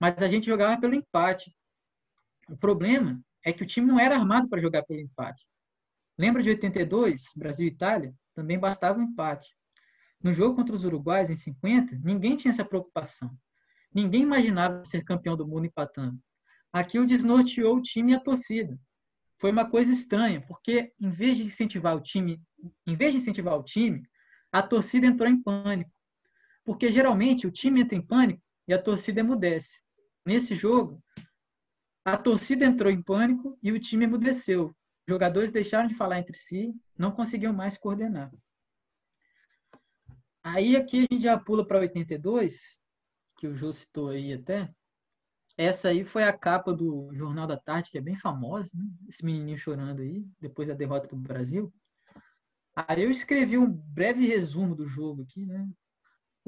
Mas 0.00 0.16
a 0.18 0.28
gente 0.28 0.46
jogava 0.46 0.80
pelo 0.80 0.94
empate. 0.94 1.54
O 2.48 2.56
problema 2.56 3.20
é 3.44 3.52
que 3.52 3.62
o 3.62 3.66
time 3.66 3.86
não 3.86 4.00
era 4.00 4.16
armado 4.16 4.48
para 4.48 4.60
jogar 4.60 4.82
pelo 4.84 5.00
empate. 5.00 5.46
Lembra 6.18 6.42
de 6.42 6.48
82, 6.48 7.24
Brasil 7.36 7.66
e 7.66 7.70
Itália? 7.70 8.14
Também 8.34 8.58
bastava 8.58 8.98
um 8.98 9.02
empate. 9.02 9.48
No 10.22 10.32
jogo 10.32 10.56
contra 10.56 10.74
os 10.74 10.84
uruguais, 10.84 11.30
em 11.30 11.36
50, 11.36 12.00
ninguém 12.02 12.34
tinha 12.34 12.50
essa 12.50 12.64
preocupação. 12.64 13.30
Ninguém 13.94 14.22
imaginava 14.22 14.84
ser 14.84 15.04
campeão 15.04 15.36
do 15.36 15.46
mundo 15.46 15.66
empatando. 15.66 16.18
Aquilo 16.72 17.06
desnorteou 17.06 17.76
o 17.76 17.82
time 17.82 18.12
e 18.12 18.14
a 18.14 18.20
torcida. 18.20 18.78
Foi 19.38 19.52
uma 19.52 19.68
coisa 19.68 19.92
estranha, 19.92 20.40
porque 20.40 20.92
em 20.98 21.10
vez 21.10 21.36
de 21.36 21.44
incentivar 21.44 21.94
o 21.94 22.00
time, 22.00 22.42
em 22.86 22.96
vez 22.96 23.12
de 23.12 23.18
incentivar 23.18 23.56
o 23.56 23.62
time, 23.62 24.02
a 24.50 24.62
torcida 24.62 25.06
entrou 25.06 25.28
em 25.28 25.40
pânico. 25.40 25.90
Porque 26.68 26.92
geralmente 26.92 27.46
o 27.46 27.50
time 27.50 27.80
entra 27.80 27.96
em 27.96 28.02
pânico 28.02 28.42
e 28.68 28.74
a 28.74 28.82
torcida 28.82 29.20
emudece. 29.20 29.80
Nesse 30.22 30.54
jogo, 30.54 31.02
a 32.04 32.14
torcida 32.14 32.66
entrou 32.66 32.92
em 32.92 33.00
pânico 33.02 33.58
e 33.62 33.72
o 33.72 33.80
time 33.80 34.04
emudeceu. 34.04 34.66
Os 34.66 34.74
jogadores 35.08 35.50
deixaram 35.50 35.88
de 35.88 35.94
falar 35.94 36.18
entre 36.18 36.36
si, 36.36 36.74
não 36.94 37.10
conseguiam 37.10 37.54
mais 37.54 37.72
se 37.72 37.80
coordenar. 37.80 38.30
Aí 40.42 40.76
aqui 40.76 41.06
a 41.10 41.14
gente 41.14 41.22
já 41.22 41.38
pula 41.38 41.66
para 41.66 41.78
82, 41.78 42.82
que 43.38 43.46
o 43.46 43.56
Jô 43.56 43.72
citou 43.72 44.10
aí 44.10 44.34
até. 44.34 44.70
Essa 45.56 45.88
aí 45.88 46.04
foi 46.04 46.24
a 46.24 46.36
capa 46.36 46.74
do 46.74 47.08
Jornal 47.14 47.46
da 47.46 47.56
Tarde, 47.56 47.90
que 47.90 47.96
é 47.96 48.02
bem 48.02 48.18
famosa, 48.18 48.70
né? 48.74 48.84
Esse 49.08 49.24
menininho 49.24 49.56
chorando 49.56 50.02
aí, 50.02 50.22
depois 50.38 50.68
da 50.68 50.74
derrota 50.74 51.08
do 51.08 51.16
Brasil. 51.16 51.72
Aí 52.76 53.04
eu 53.04 53.10
escrevi 53.10 53.56
um 53.56 53.72
breve 53.72 54.26
resumo 54.26 54.74
do 54.74 54.86
jogo 54.86 55.22
aqui, 55.22 55.46
né? 55.46 55.66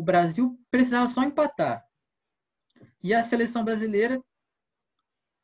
O 0.00 0.02
Brasil 0.02 0.58
precisava 0.70 1.06
só 1.10 1.22
empatar. 1.22 1.86
E 3.02 3.12
a 3.12 3.22
seleção 3.22 3.62
brasileira 3.62 4.18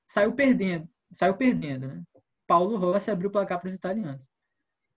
saiu 0.06 0.34
perdendo, 0.34 0.88
saiu 1.10 1.36
perdendo, 1.36 1.88
né? 1.88 2.02
Paulo 2.46 2.78
Rossi 2.78 3.10
abriu 3.10 3.28
o 3.28 3.30
placar 3.30 3.60
para 3.60 3.68
os 3.68 3.74
italianos. 3.74 4.26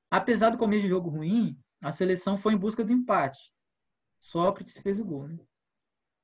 Apesar 0.10 0.50
do 0.50 0.58
começo 0.58 0.84
de 0.84 0.88
jogo 0.88 1.10
ruim, 1.10 1.60
a 1.82 1.92
seleção 1.92 2.38
foi 2.38 2.54
em 2.54 2.58
busca 2.58 2.86
do 2.86 2.94
empate. 2.94 3.54
Sócrates 4.18 4.78
fez 4.78 4.98
o 4.98 5.04
gol, 5.04 5.28
né? 5.28 5.38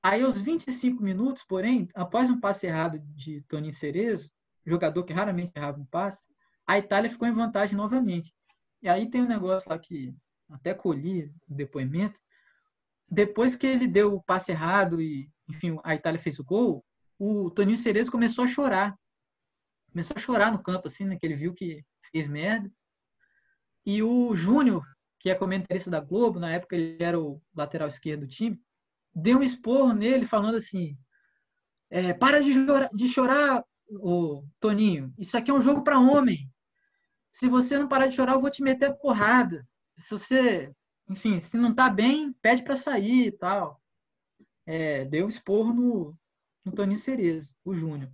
Aí, 0.01 0.22
aos 0.22 0.38
25 0.38 1.03
minutos, 1.03 1.43
porém, 1.43 1.89
após 1.93 2.30
um 2.30 2.39
passe 2.39 2.67
errado 2.67 2.99
de 2.99 3.41
Tony 3.49 3.73
Cerezo, 3.73 4.31
jogador 4.65 5.03
que 5.03 5.11
raramente 5.11 5.51
errava 5.53 5.77
um 5.77 5.85
passe, 5.85 6.23
a 6.65 6.77
Itália 6.77 7.11
ficou 7.11 7.27
em 7.27 7.33
vantagem 7.33 7.75
novamente. 7.75 8.33
E 8.81 8.88
aí 8.88 9.09
tem 9.09 9.23
um 9.23 9.27
negócio 9.27 9.69
lá 9.69 9.77
que 9.77 10.15
até 10.49 10.73
colhi 10.73 11.33
o 11.49 11.53
depoimento. 11.53 12.17
Depois 13.09 13.56
que 13.56 13.67
ele 13.67 13.88
deu 13.88 14.16
o 14.16 14.24
passe 14.24 14.51
errado 14.51 15.01
e, 15.01 15.30
enfim, 15.48 15.77
a 15.84 15.95
Itália 15.95 16.19
fez 16.19 16.40
o 16.40 16.43
gol, 16.43 16.84
o 17.19 17.50
Toninho 17.50 17.77
Cerezo 17.77 18.11
começou 18.11 18.45
a 18.45 18.48
chorar. 18.48 18.98
Começou 19.92 20.16
a 20.17 20.19
chorar 20.19 20.51
no 20.51 20.61
campo, 20.61 20.88
assim, 20.88 21.06
né? 21.06 21.17
Que 21.17 21.25
ele 21.25 21.35
viu 21.35 21.53
que 21.53 21.84
fez 22.11 22.27
merda. 22.27 22.69
E 23.85 24.01
o 24.01 24.35
Júnior, 24.35 24.85
que 25.19 25.30
é 25.30 25.35
comentarista 25.35 25.90
da 25.90 26.00
Globo, 26.00 26.40
na 26.40 26.51
época 26.51 26.75
ele 26.75 27.01
era 27.01 27.19
o 27.19 27.42
lateral 27.56 27.88
esquerdo 27.88 28.22
do 28.22 28.27
time, 28.27 28.59
deu 29.14 29.40
um 29.40 29.43
esporro 29.43 29.93
nele, 29.93 30.25
falando 30.25 30.58
assim: 30.58 30.98
é, 31.90 32.14
para 32.14 32.42
de 32.42 32.53
chorar, 32.53 32.90
de 32.93 33.08
chorar, 33.08 33.64
o 33.90 34.43
Toninho. 34.59 35.14
Isso 35.17 35.38
aqui 35.38 35.51
é 35.51 35.53
um 35.53 35.61
jogo 35.61 35.84
para 35.84 36.00
homem. 36.00 36.50
Se 37.32 37.48
você 37.48 37.77
não 37.77 37.88
parar 37.88 38.08
de 38.08 38.16
chorar, 38.16 38.34
eu 38.34 38.42
vou 38.42 38.50
te 38.50 38.64
meter 38.64 38.90
a 38.90 38.93
porrada. 38.93 39.67
Se 39.98 40.09
você, 40.09 40.72
enfim, 41.09 41.42
se 41.42 41.58
não 41.58 41.74
tá 41.74 41.90
bem, 41.90 42.34
pede 42.42 42.64
para 42.64 42.75
sair 42.75 43.27
e 43.27 43.32
tal. 43.32 43.82
É, 44.66 45.06
deu 45.06 45.27
esporro 45.27 45.74
no, 45.74 46.17
no 46.64 46.72
Toninho 46.72 47.00
Cerezo, 47.00 47.53
o 47.64 47.74
Júnior. 47.74 48.11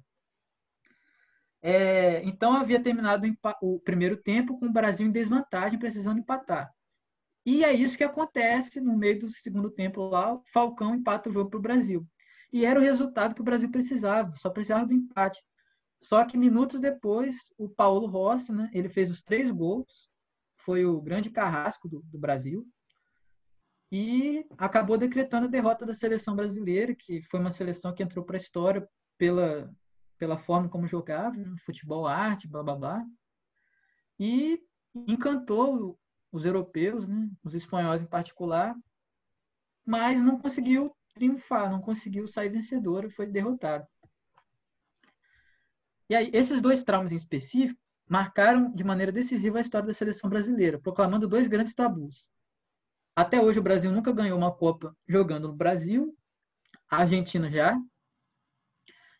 É, 1.62 2.24
então 2.24 2.54
havia 2.54 2.82
terminado 2.82 3.26
o, 3.62 3.76
o 3.76 3.80
primeiro 3.80 4.18
tempo 4.18 4.60
com 4.60 4.66
o 4.66 4.74
Brasil 4.74 5.08
em 5.08 5.12
desvantagem, 5.12 5.80
precisando 5.80 6.20
empatar. 6.20 6.74
E 7.46 7.64
é 7.64 7.74
isso 7.74 7.98
que 7.98 8.04
acontece 8.04 8.80
no 8.82 8.98
meio 8.98 9.20
do 9.20 9.30
segundo 9.30 9.70
tempo 9.70 10.08
lá, 10.10 10.34
o 10.34 10.44
Falcão 10.46 10.96
empata 10.96 11.30
o 11.30 11.34
jogo 11.34 11.50
para 11.50 11.60
o 11.60 11.62
Brasil. 11.62 12.08
E 12.52 12.66
era 12.66 12.80
o 12.80 12.84
resultado 12.84 13.34
que 13.34 13.42
o 13.42 13.46
Brasil 13.46 13.72
precisava, 13.72 14.36
só 14.36 14.50
precisava 14.50 14.86
do 14.86 14.94
empate. 14.94 15.42
Só 16.02 16.26
que 16.26 16.38
minutos 16.38 16.80
depois, 16.80 17.54
o 17.58 17.70
Paulo 17.70 18.08
Rossi, 18.08 18.52
né, 18.52 18.70
ele 18.74 18.90
fez 18.90 19.10
os 19.10 19.22
três 19.22 19.50
gols, 19.50 20.10
foi 20.58 20.86
o 20.86 21.00
grande 21.02 21.30
carrasco 21.30 21.88
do, 21.88 22.02
do 22.06 22.18
Brasil, 22.20 22.68
e 23.92 24.48
acabou 24.58 24.98
decretando 24.98 25.48
a 25.48 25.50
derrota 25.50 25.86
da 25.86 25.94
seleção 25.94 26.34
brasileira, 26.34 26.96
que 26.96 27.22
foi 27.24 27.40
uma 27.40 27.52
seleção 27.52 27.94
que 27.94 28.02
entrou 28.02 28.24
para 28.24 28.38
a 28.38 28.40
história 28.40 28.88
pela, 29.18 29.70
pela 30.18 30.38
forma 30.38 30.70
como 30.70 30.88
jogava, 30.88 31.36
né, 31.36 31.54
futebol 31.66 32.08
arte, 32.08 32.48
blá 32.48 32.64
blá 32.64 32.76
blá. 32.76 33.06
E 34.18 34.64
encantou 34.96 36.00
os 36.32 36.46
europeus, 36.46 37.06
né, 37.06 37.30
os 37.44 37.54
espanhóis 37.54 38.02
em 38.02 38.06
particular, 38.06 38.74
mas 39.86 40.22
não 40.22 40.40
conseguiu 40.40 40.96
triunfar, 41.14 41.70
não 41.70 41.82
conseguiu 41.82 42.30
sair 42.30 42.50
vencedor, 42.50 43.12
foi 43.12 43.26
derrotado. 43.26 43.86
E 46.10 46.16
aí, 46.16 46.32
esses 46.34 46.62
dois 46.62 46.82
traumas 46.84 47.12
em 47.12 47.18
específico 47.18 47.80
marcaram 48.08 48.74
de 48.74 48.84
maneira 48.86 49.12
decisiva 49.12 49.58
a 49.58 49.62
história 49.62 49.88
da 49.88 49.94
seleção 49.94 50.30
brasileira, 50.30 50.80
proclamando 50.80 51.28
dois 51.28 51.48
grandes 51.48 51.74
tabus. 51.74 52.31
Até 53.22 53.40
hoje, 53.40 53.60
o 53.60 53.64
Brasil 53.64 53.92
nunca 53.92 54.12
ganhou 54.12 54.36
uma 54.36 54.52
Copa 54.52 54.98
jogando 55.08 55.48
no 55.48 55.54
Brasil, 55.54 56.18
a 56.90 56.98
Argentina 56.98 57.52
já. 57.52 57.80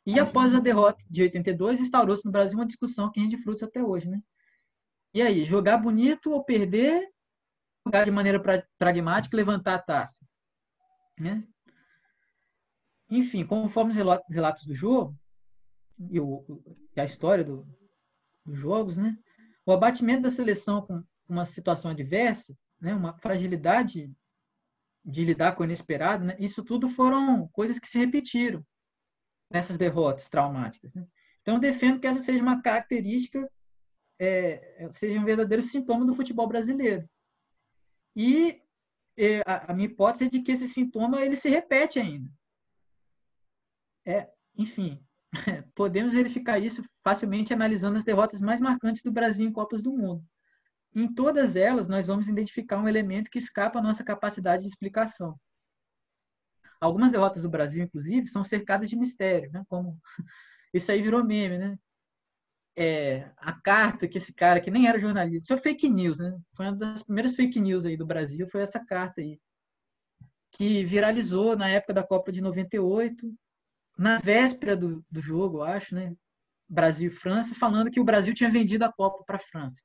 E 0.04 0.20
após 0.20 0.56
a 0.56 0.60
derrota 0.60 1.06
de 1.08 1.22
82, 1.22 1.80
instaurou-se 1.80 2.26
no 2.26 2.32
Brasil 2.32 2.58
uma 2.58 2.66
discussão 2.66 3.12
que 3.12 3.20
rende 3.20 3.38
frutos 3.38 3.62
até 3.62 3.84
hoje, 3.84 4.10
né? 4.10 4.20
E 5.14 5.22
aí, 5.22 5.46
jogar 5.46 5.78
bonito 5.78 6.32
ou 6.32 6.44
perder, 6.44 7.08
jogar 7.86 8.04
de 8.06 8.10
maneira 8.10 8.42
pra, 8.42 8.66
pragmática 8.80 9.38
levantar 9.38 9.76
a 9.76 9.82
taça. 9.82 10.26
Né? 11.20 11.48
Enfim, 13.08 13.46
conforme 13.46 13.92
os 13.92 14.26
relatos 14.28 14.66
do 14.66 14.74
jogo 14.74 15.16
e, 16.10 16.20
o, 16.20 16.44
e 16.96 17.00
a 17.00 17.04
história 17.04 17.44
do, 17.44 17.68
dos 18.44 18.58
jogos, 18.58 18.98
né? 18.98 19.16
o 19.64 19.72
abatimento 19.72 20.24
da 20.24 20.32
seleção 20.32 20.82
com 20.82 21.04
uma 21.30 21.46
situação 21.46 21.92
adversa, 21.92 22.58
né? 22.82 22.94
uma 22.94 23.14
fragilidade 23.20 24.12
de 25.04 25.26
lidar 25.26 25.54
com 25.56 25.64
o 25.64 25.66
inesperado, 25.66 26.26
né? 26.26 26.36
isso 26.40 26.64
tudo 26.64 26.90
foram 26.90 27.48
coisas 27.50 27.80
que 27.80 27.88
se 27.88 27.98
repetiram 27.98 28.66
nessas 29.50 29.78
derrotas 29.78 30.30
traumáticas. 30.30 30.94
Né? 30.94 31.06
Então, 31.42 31.56
eu 31.56 31.60
defendo 31.60 32.00
que 32.00 32.08
essa 32.08 32.20
seja 32.20 32.42
uma 32.42 32.62
característica 32.62 33.50
é, 34.20 34.88
seja 34.92 35.20
um 35.20 35.26
verdadeiro 35.26 35.64
sintoma 35.64 36.06
do 36.06 36.14
futebol 36.14 36.48
brasileiro. 36.48 37.10
E 38.16 38.62
é, 39.18 39.40
a, 39.40 39.72
a, 39.72 39.74
minha 39.74 39.88
hipótese 39.88 40.26
é 40.26 40.30
de 40.30 40.42
que 40.42 40.52
esse 40.52 40.68
sintoma 40.68 41.22
ele 41.22 41.36
se 41.36 41.50
repete 41.50 42.00
ainda. 42.00 42.30
É, 44.06 44.30
enfim, 44.56 45.04
podemos 45.74 46.14
verificar 46.14 46.60
isso 46.60 46.84
facilmente 47.04 47.54
analisando 47.54 47.98
as 47.98 48.04
derrotas 48.04 48.42
mais 48.42 48.62
marcantes 48.62 49.02
do 49.02 49.12
Brasil 49.12 49.48
em 49.48 49.52
Copas 49.52 49.82
do 49.82 49.92
Mundo. 49.92 50.24
Em 50.94 51.14
todas 51.14 51.56
elas, 51.56 51.88
nós 51.88 52.08
vamos 52.08 52.28
identificar 52.28 52.78
um 52.78 52.88
elemento 52.88 53.30
que 53.30 53.40
escapa 53.40 53.80
à 53.80 53.82
nossa 53.82 54.04
capacidade 54.04 54.64
de 54.64 54.70
explicação. 54.70 55.40
Algumas 56.80 57.12
derrotas 57.12 57.44
do 57.44 57.50
Brasil, 57.50 57.84
inclusive, 57.84 58.28
são 58.28 58.44
cercadas 58.44 58.90
de 58.90 58.96
mistério, 58.96 59.52
né? 59.52 59.64
como 59.70 60.00
isso 60.74 60.92
aí 60.92 61.02
virou 61.02 61.24
meme, 61.24 61.58
né? 61.58 61.78
é, 62.76 63.30
a 63.38 63.54
carta 63.54 64.08
que 64.08 64.18
esse 64.18 64.34
cara, 64.34 64.62
que 64.62 64.72
nem 64.72 64.88
era 64.88 65.00
jornalista, 65.00 65.54
isso 65.54 65.54
é 65.54 65.58
fake 65.58 65.90
news, 65.90 66.20
né? 66.20 66.38
Foi 66.56 66.66
uma 66.66 66.76
das 66.76 67.04
primeiras 67.04 67.36
fake 67.36 67.60
news 67.60 67.86
aí 67.86 67.98
do 67.98 68.06
Brasil, 68.06 68.48
foi 68.48 68.62
essa 68.62 68.84
carta 68.84 69.22
aí. 69.22 69.40
Que 70.52 70.84
viralizou 70.86 71.56
na 71.56 71.70
época 71.70 71.94
da 71.94 72.04
Copa 72.04 72.32
de 72.32 72.42
98, 72.42 73.34
na 73.98 74.20
véspera 74.20 74.76
do, 74.76 75.06
do 75.10 75.22
jogo, 75.22 75.62
acho, 75.62 75.96
né? 75.96 76.16
Brasil 76.68 77.10
e 77.10 77.14
França, 77.14 77.54
falando 77.54 77.92
que 77.92 78.00
o 78.00 78.06
Brasil 78.06 78.34
tinha 78.34 78.50
vendido 78.50 78.86
a 78.86 78.92
Copa 78.92 79.24
para 79.26 79.36
a 79.36 79.40
França, 79.40 79.82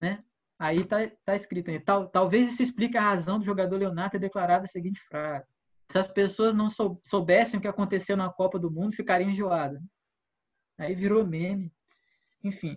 né? 0.00 0.22
Aí 0.58 0.84
tá, 0.84 0.96
tá 1.24 1.36
escrito 1.36 1.70
Tal, 1.84 2.08
talvez 2.08 2.52
isso 2.52 2.62
explique 2.62 2.96
a 2.96 3.02
razão 3.02 3.38
do 3.38 3.44
jogador 3.44 3.76
Leonardo 3.76 4.12
ter 4.12 4.18
declarado 4.18 4.64
a 4.64 4.68
seguinte 4.68 5.00
frase. 5.08 5.46
Se 5.90 5.98
as 5.98 6.08
pessoas 6.08 6.54
não 6.54 6.66
soubessem 7.04 7.58
o 7.58 7.62
que 7.62 7.68
aconteceu 7.68 8.16
na 8.16 8.28
Copa 8.28 8.58
do 8.58 8.70
Mundo, 8.70 8.94
ficariam 8.94 9.30
enjoadas. 9.30 9.80
Aí 10.76 10.94
virou 10.94 11.26
meme. 11.26 11.72
Enfim, 12.42 12.76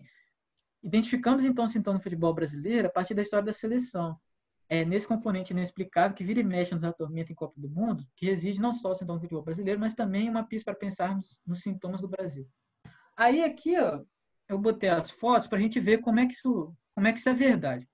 identificamos 0.82 1.44
então 1.44 1.66
o 1.66 1.68
sintoma 1.68 1.98
do 1.98 2.04
futebol 2.04 2.34
brasileiro 2.34 2.88
a 2.88 2.92
partir 2.92 3.14
da 3.14 3.22
história 3.22 3.46
da 3.46 3.54
seleção. 3.54 4.18
É 4.70 4.86
nesse 4.86 5.06
componente 5.06 5.52
inexplicável 5.52 6.16
que 6.16 6.24
vira 6.24 6.40
e 6.40 6.44
mexe 6.44 6.74
nos 6.74 6.84
atormenta 6.84 7.32
em 7.32 7.36
Copa 7.36 7.60
do 7.60 7.70
Mundo, 7.70 8.08
que 8.16 8.26
reside 8.26 8.62
não 8.62 8.72
só 8.72 8.92
o 8.92 8.96
sintoma 8.96 9.20
do 9.20 9.24
futebol 9.24 9.44
brasileiro, 9.44 9.80
mas 9.80 9.94
também 9.94 10.30
uma 10.30 10.48
pista 10.48 10.72
para 10.72 10.80
pensarmos 10.80 11.42
nos 11.46 11.62
sintomas 11.62 12.00
do 12.00 12.08
Brasil. 12.08 12.48
Aí 13.18 13.44
aqui, 13.44 13.78
ó, 13.78 14.02
eu 14.48 14.58
botei 14.58 14.90
as 14.90 15.12
fotos 15.12 15.48
para 15.48 15.58
a 15.58 15.62
gente 15.62 15.80
ver 15.80 16.00
como 16.00 16.22
é 16.22 16.26
que 16.26 16.34
isso, 16.34 16.74
como 16.96 17.08
é 17.08 17.14
que 17.14 17.20
isso 17.20 17.30
é 17.30 17.34
verdade. 17.34 17.88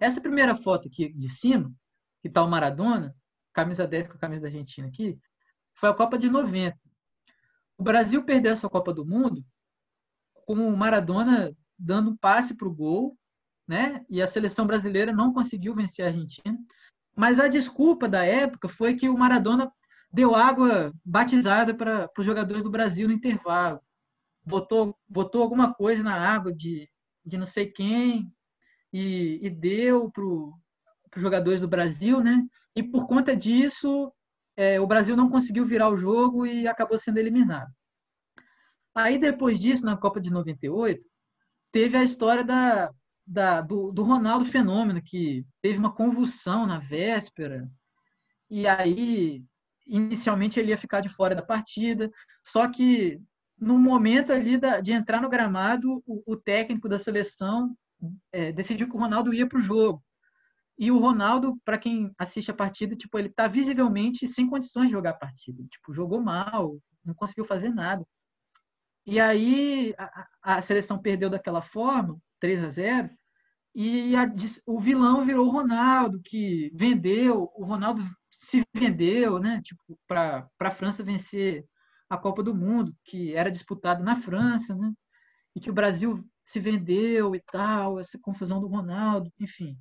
Essa 0.00 0.20
primeira 0.20 0.54
foto 0.54 0.88
aqui 0.88 1.12
de 1.12 1.28
cima, 1.28 1.72
que 2.20 2.28
está 2.28 2.42
o 2.42 2.48
Maradona, 2.48 3.16
camisa 3.52 3.86
10 3.86 4.08
com 4.08 4.14
a 4.14 4.20
camisa 4.20 4.42
da 4.42 4.48
Argentina 4.48 4.88
aqui, 4.88 5.18
foi 5.74 5.88
a 5.88 5.94
Copa 5.94 6.18
de 6.18 6.28
90. 6.28 6.78
O 7.78 7.82
Brasil 7.82 8.22
perdeu 8.24 8.52
essa 8.52 8.68
Copa 8.68 8.92
do 8.92 9.04
Mundo 9.04 9.44
com 10.46 10.54
o 10.54 10.76
Maradona 10.76 11.54
dando 11.78 12.10
um 12.10 12.16
passe 12.16 12.54
para 12.54 12.68
o 12.68 12.74
gol, 12.74 13.18
né? 13.66 14.04
E 14.08 14.22
a 14.22 14.26
seleção 14.26 14.66
brasileira 14.66 15.12
não 15.12 15.32
conseguiu 15.32 15.74
vencer 15.74 16.04
a 16.04 16.08
Argentina. 16.08 16.56
Mas 17.14 17.40
a 17.40 17.48
desculpa 17.48 18.08
da 18.08 18.24
época 18.24 18.68
foi 18.68 18.94
que 18.94 19.08
o 19.08 19.18
Maradona 19.18 19.70
deu 20.12 20.34
água 20.34 20.92
batizada 21.04 21.74
para 21.74 22.10
os 22.16 22.24
jogadores 22.24 22.62
do 22.62 22.70
Brasil 22.70 23.08
no 23.08 23.14
intervalo. 23.14 23.80
Botou, 24.44 24.96
botou 25.08 25.42
alguma 25.42 25.74
coisa 25.74 26.02
na 26.02 26.14
água 26.14 26.52
de, 26.54 26.88
de 27.26 27.36
não 27.36 27.46
sei 27.46 27.66
quem 27.66 28.32
e, 28.92 29.40
e 29.42 29.50
deu 29.50 30.10
para 30.10 30.24
os 30.24 30.54
jogadores 31.16 31.60
do 31.60 31.68
Brasil, 31.68 32.20
né? 32.20 32.46
E 32.74 32.82
por 32.82 33.06
conta 33.06 33.34
disso, 33.34 34.12
é, 34.56 34.80
o 34.80 34.86
Brasil 34.86 35.16
não 35.16 35.28
conseguiu 35.28 35.66
virar 35.66 35.88
o 35.88 35.96
jogo 35.96 36.46
e 36.46 36.68
acabou 36.68 36.98
sendo 36.98 37.18
eliminado. 37.18 37.70
Aí 38.94 39.18
depois 39.18 39.58
disso, 39.58 39.84
na 39.84 39.96
Copa 39.96 40.20
de 40.20 40.30
98, 40.30 41.04
teve 41.70 41.96
a 41.96 42.04
história 42.04 42.42
da, 42.42 42.90
da, 43.26 43.60
do, 43.60 43.92
do 43.92 44.02
Ronaldo 44.02 44.44
Fenômeno, 44.44 45.02
que 45.02 45.44
teve 45.60 45.78
uma 45.78 45.92
convulsão 45.92 46.66
na 46.66 46.78
véspera, 46.78 47.68
e 48.48 48.66
aí 48.66 49.44
inicialmente 49.86 50.58
ele 50.58 50.70
ia 50.70 50.78
ficar 50.78 51.00
de 51.00 51.08
fora 51.08 51.34
da 51.34 51.42
partida, 51.42 52.10
só 52.44 52.68
que 52.68 53.20
no 53.58 53.78
momento 53.78 54.32
ali 54.32 54.58
da, 54.58 54.80
de 54.80 54.92
entrar 54.92 55.20
no 55.20 55.28
gramado, 55.28 56.02
o, 56.06 56.22
o 56.26 56.36
técnico 56.36 56.88
da 56.88 56.98
seleção 56.98 57.76
é, 58.32 58.52
decidiu 58.52 58.88
que 58.88 58.96
o 58.96 59.00
Ronaldo 59.00 59.32
ia 59.32 59.48
para 59.48 59.58
o 59.58 59.62
jogo. 59.62 60.02
E 60.78 60.90
o 60.90 60.98
Ronaldo, 60.98 61.58
para 61.64 61.78
quem 61.78 62.12
assiste 62.18 62.50
a 62.50 62.54
partida, 62.54 62.94
tipo, 62.94 63.18
ele 63.18 63.28
está 63.28 63.48
visivelmente 63.48 64.28
sem 64.28 64.48
condições 64.48 64.86
de 64.86 64.92
jogar 64.92 65.10
a 65.10 65.14
partida. 65.14 65.64
Tipo, 65.70 65.94
jogou 65.94 66.20
mal, 66.20 66.78
não 67.04 67.14
conseguiu 67.14 67.46
fazer 67.46 67.70
nada. 67.70 68.06
E 69.06 69.18
aí 69.18 69.94
a, 69.96 70.28
a 70.42 70.62
seleção 70.62 70.98
perdeu 70.98 71.30
daquela 71.30 71.62
forma, 71.62 72.18
3 72.40 72.62
a 72.64 72.68
0 72.68 73.10
e 73.78 74.16
a, 74.16 74.24
o 74.64 74.80
vilão 74.80 75.24
virou 75.24 75.46
o 75.46 75.50
Ronaldo, 75.50 76.18
que 76.24 76.70
vendeu, 76.74 77.52
o 77.54 77.64
Ronaldo 77.64 78.02
se 78.30 78.64
vendeu, 78.74 79.38
né, 79.38 79.60
tipo, 79.62 79.98
para 80.08 80.48
a 80.58 80.70
França 80.70 81.02
vencer 81.02 81.66
a 82.08 82.16
Copa 82.16 82.42
do 82.42 82.54
Mundo, 82.54 82.94
que 83.04 83.34
era 83.34 83.50
disputado 83.50 84.02
na 84.02 84.16
França, 84.16 84.74
né, 84.74 84.92
e 85.54 85.60
que 85.60 85.70
o 85.70 85.74
Brasil 85.74 86.24
se 86.44 86.60
vendeu 86.60 87.34
e 87.34 87.40
tal, 87.40 87.98
essa 87.98 88.18
confusão 88.20 88.60
do 88.60 88.68
Ronaldo, 88.68 89.32
enfim. 89.40 89.76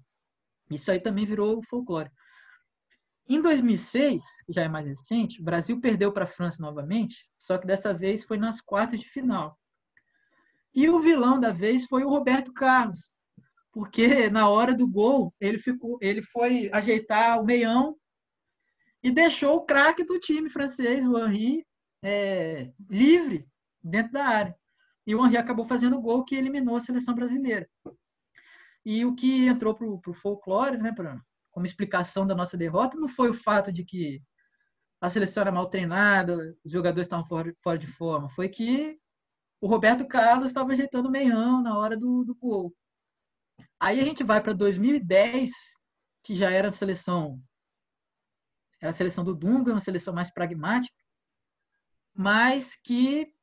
Isso 0.72 0.92
aí 0.92 1.00
também 1.00 1.26
virou 1.26 1.62
folclore. 1.62 2.10
Em 3.28 3.42
2006, 3.42 4.22
que 4.46 4.54
já 4.54 4.64
é 4.64 4.68
mais 4.68 4.86
recente, 4.86 5.42
o 5.42 5.44
Brasil 5.44 5.80
perdeu 5.80 6.12
para 6.12 6.26
a 6.26 6.28
França 6.28 6.62
novamente, 6.62 7.30
só 7.38 7.58
que 7.58 7.68
dessa 7.68 7.94
vez 7.94 8.24
foi 8.24 8.38
nas 8.38 8.62
quartas 8.62 9.00
de 9.00 9.08
final. 9.08 9.60
E 10.74 10.90
o 10.90 11.00
vilão 11.00 11.40
da 11.40 11.52
vez 11.52 11.86
foi 11.86 12.04
o 12.04 12.10
Roberto 12.10 12.54
Carlos, 12.54 13.12
porque 13.72 14.30
na 14.30 14.48
hora 14.48 14.74
do 14.74 14.88
gol 14.88 15.34
ele 15.40 15.58
ficou, 15.58 15.98
ele 16.02 16.22
foi 16.22 16.70
ajeitar 16.74 17.40
o 17.40 17.46
meião 17.46 17.96
e 19.04 19.12
deixou 19.12 19.58
o 19.58 19.66
craque 19.66 20.04
do 20.04 20.20
time 20.20 20.50
francês, 20.50 21.06
o 21.06 21.18
Henry, 21.18 21.66
é, 22.06 22.72
livre 22.88 23.50
dentro 23.84 24.14
da 24.14 24.26
área. 24.26 24.56
E 25.08 25.16
o 25.16 25.26
Henry 25.26 25.38
acabou 25.38 25.66
fazendo 25.66 25.98
o 25.98 26.02
gol 26.02 26.24
que 26.24 26.36
eliminou 26.36 26.76
a 26.76 26.82
seleção 26.82 27.16
brasileira. 27.16 27.68
E 28.86 29.04
o 29.04 29.16
que 29.16 29.48
entrou 29.48 29.74
para 29.74 30.12
o 30.12 30.14
folclore, 30.14 30.78
né, 30.78 30.92
pra, 30.92 31.20
como 31.52 31.66
explicação 31.66 32.26
da 32.26 32.36
nossa 32.36 32.56
derrota, 32.56 32.98
não 32.98 33.08
foi 33.08 33.30
o 33.30 33.34
fato 33.34 33.72
de 33.72 33.84
que 33.84 34.22
a 35.02 35.10
seleção 35.10 35.42
era 35.42 35.52
mal 35.52 35.70
treinada, 35.70 36.56
os 36.64 36.72
jogadores 36.72 37.08
estavam 37.08 37.26
fora, 37.26 37.56
fora 37.64 37.78
de 37.78 37.88
forma, 37.88 38.30
foi 38.30 38.50
que 38.50 39.00
o 39.60 39.68
Roberto 39.68 40.08
Carlos 40.08 40.48
estava 40.48 40.72
ajeitando 40.72 41.10
o 41.10 41.12
meião 41.12 41.62
na 41.62 41.78
hora 41.78 41.98
do, 41.98 42.24
do 42.24 42.36
gol. 42.36 42.74
Aí 43.80 44.00
a 44.00 44.04
gente 44.04 44.24
vai 44.24 44.42
para 44.42 44.54
2010, 44.54 45.52
que 46.24 46.36
já 46.36 46.52
era 46.52 46.70
a 46.70 46.72
seleção 46.72 47.42
era 48.82 48.92
a 48.92 48.94
seleção 48.94 49.24
do 49.24 49.34
Dunga, 49.34 49.72
uma 49.72 49.80
seleção 49.80 50.14
mais 50.14 50.32
pragmática, 50.32 50.96
mas 52.16 52.76
que 52.76 53.34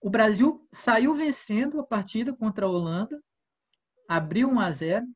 o 0.00 0.08
Brasil 0.08 0.66
saiu 0.72 1.14
vencendo 1.14 1.80
a 1.80 1.84
partida 1.84 2.32
contra 2.32 2.64
a 2.64 2.68
Holanda 2.68 3.22
abriu 4.08 4.48
1 4.48 4.60
a 4.60 4.70
0 4.70 5.06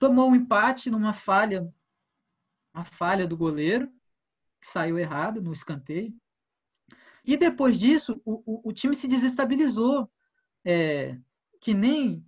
tomou 0.00 0.30
um 0.30 0.34
empate 0.34 0.90
numa 0.90 1.12
falha, 1.12 1.70
uma 2.74 2.84
falha 2.84 3.28
do 3.28 3.36
goleiro, 3.36 3.86
que 4.58 4.66
saiu 4.66 4.98
errado 4.98 5.42
no 5.42 5.52
escanteio. 5.52 6.14
E 7.22 7.36
depois 7.36 7.78
disso, 7.78 8.20
o, 8.24 8.42
o, 8.46 8.70
o 8.70 8.72
time 8.72 8.96
se 8.96 9.06
desestabilizou, 9.06 10.10
é, 10.64 11.18
que 11.60 11.74
nem 11.74 12.26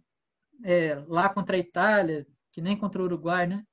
é, 0.63 1.03
lá 1.09 1.31
contra 1.31 1.57
a 1.57 1.59
Itália, 1.59 2.27
que 2.53 2.61
nem 2.61 2.77
contra 2.77 3.01
o 3.01 3.07
Uruguai, 3.07 3.47
né? 3.47 3.67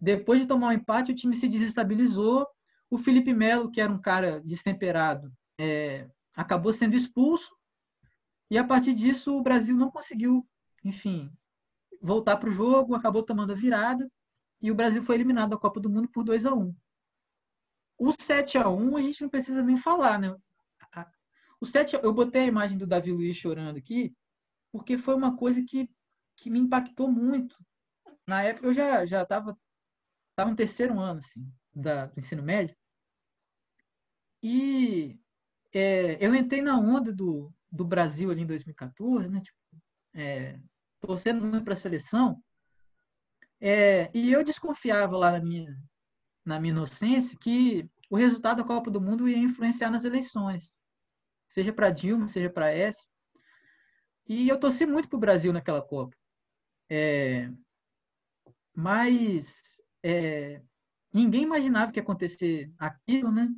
Depois 0.00 0.40
de 0.40 0.46
tomar 0.46 0.68
um 0.68 0.72
empate, 0.72 1.12
o 1.12 1.14
time 1.14 1.36
se 1.36 1.46
desestabilizou. 1.46 2.46
O 2.94 2.98
Felipe 2.98 3.34
Melo, 3.34 3.72
que 3.72 3.80
era 3.80 3.92
um 3.92 4.00
cara 4.00 4.40
destemperado, 4.40 5.32
é, 5.58 6.08
acabou 6.32 6.72
sendo 6.72 6.94
expulso. 6.94 7.52
E 8.48 8.56
a 8.56 8.62
partir 8.62 8.94
disso, 8.94 9.36
o 9.36 9.42
Brasil 9.42 9.76
não 9.76 9.90
conseguiu, 9.90 10.48
enfim, 10.84 11.28
voltar 12.00 12.36
para 12.36 12.48
o 12.48 12.52
jogo, 12.52 12.94
acabou 12.94 13.24
tomando 13.24 13.52
a 13.52 13.56
virada 13.56 14.08
e 14.62 14.70
o 14.70 14.76
Brasil 14.76 15.02
foi 15.02 15.16
eliminado 15.16 15.50
da 15.50 15.56
Copa 15.56 15.80
do 15.80 15.90
Mundo 15.90 16.08
por 16.08 16.22
2 16.22 16.46
a 16.46 16.54
1 16.54 16.72
O 17.98 18.12
7 18.12 18.58
a 18.58 18.68
1 18.68 18.96
a 18.96 19.02
gente 19.02 19.22
não 19.22 19.28
precisa 19.28 19.60
nem 19.60 19.76
falar, 19.76 20.16
né? 20.20 20.32
O 21.60 21.66
7 21.66 21.98
eu 22.00 22.12
botei 22.14 22.42
a 22.42 22.46
imagem 22.46 22.78
do 22.78 22.86
Davi 22.86 23.10
Luiz 23.10 23.36
chorando 23.36 23.76
aqui, 23.76 24.14
porque 24.70 24.96
foi 24.96 25.16
uma 25.16 25.36
coisa 25.36 25.60
que, 25.64 25.90
que 26.36 26.48
me 26.48 26.60
impactou 26.60 27.10
muito. 27.10 27.56
Na 28.24 28.44
época 28.44 28.68
eu 28.68 28.72
já 28.72 29.04
já 29.04 29.22
estava 29.22 29.58
tava 30.36 30.50
no 30.50 30.56
terceiro 30.56 30.96
ano 31.00 31.18
assim, 31.18 31.44
da, 31.74 32.06
do 32.06 32.20
ensino 32.20 32.40
médio. 32.40 32.76
E 34.46 35.18
é, 35.72 36.22
eu 36.22 36.34
entrei 36.34 36.60
na 36.60 36.78
onda 36.78 37.10
do, 37.10 37.50
do 37.72 37.82
Brasil 37.82 38.30
ali 38.30 38.42
em 38.42 38.46
2014, 38.46 39.26
né? 39.26 39.40
Tipo, 39.40 39.58
é, 40.12 40.60
torcendo 41.00 41.40
muito 41.40 41.64
para 41.64 41.72
a 41.72 41.76
seleção. 41.76 42.38
É, 43.58 44.10
e 44.12 44.30
eu 44.30 44.44
desconfiava 44.44 45.16
lá 45.16 45.32
na 45.32 45.40
minha, 45.40 45.74
na 46.44 46.60
minha 46.60 46.72
inocência 46.72 47.38
que 47.40 47.88
o 48.10 48.16
resultado 48.16 48.58
da 48.58 48.64
Copa 48.64 48.90
do 48.90 49.00
Mundo 49.00 49.26
ia 49.26 49.38
influenciar 49.38 49.90
nas 49.90 50.04
eleições, 50.04 50.74
seja 51.48 51.72
para 51.72 51.88
Dilma, 51.88 52.28
seja 52.28 52.50
para 52.50 52.70
S. 52.70 53.02
E 54.28 54.46
eu 54.46 54.60
torci 54.60 54.84
muito 54.84 55.08
para 55.08 55.16
o 55.16 55.20
Brasil 55.20 55.54
naquela 55.54 55.80
Copa. 55.80 56.14
É, 56.90 57.50
mas 58.76 59.80
é, 60.02 60.60
ninguém 61.10 61.44
imaginava 61.44 61.90
que 61.90 61.98
ia 61.98 62.02
acontecer 62.02 62.70
aquilo, 62.78 63.32
né? 63.32 63.48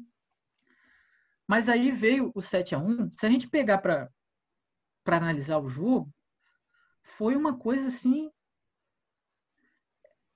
Mas 1.47 1.69
aí 1.69 1.91
veio 1.91 2.33
o 2.35 2.43
7 2.43 2.75
a 2.75 2.79
1 2.79 3.13
Se 3.19 3.27
a 3.27 3.31
gente 3.31 3.49
pegar 3.49 3.79
para 3.79 4.11
analisar 5.07 5.59
o 5.59 5.69
jogo, 5.69 6.13
foi 7.03 7.37
uma 7.37 7.57
coisa 7.57 7.89
assim. 7.89 8.31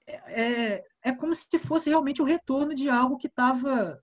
É, 0.07 0.43
é, 0.43 0.89
é 1.03 1.13
como 1.13 1.35
se 1.35 1.59
fosse 1.59 1.89
realmente 1.91 2.23
o 2.23 2.25
retorno 2.25 2.75
de 2.75 2.89
algo 2.89 3.17
que 3.17 3.27
estava 3.27 4.03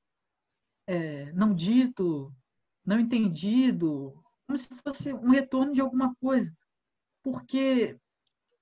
é, 0.85 1.31
não 1.33 1.53
dito, 1.53 2.33
não 2.85 2.99
entendido, 2.99 4.23
como 4.45 4.57
se 4.57 4.73
fosse 4.75 5.13
um 5.13 5.29
retorno 5.29 5.73
de 5.73 5.81
alguma 5.81 6.15
coisa. 6.15 6.53
Porque 7.23 7.99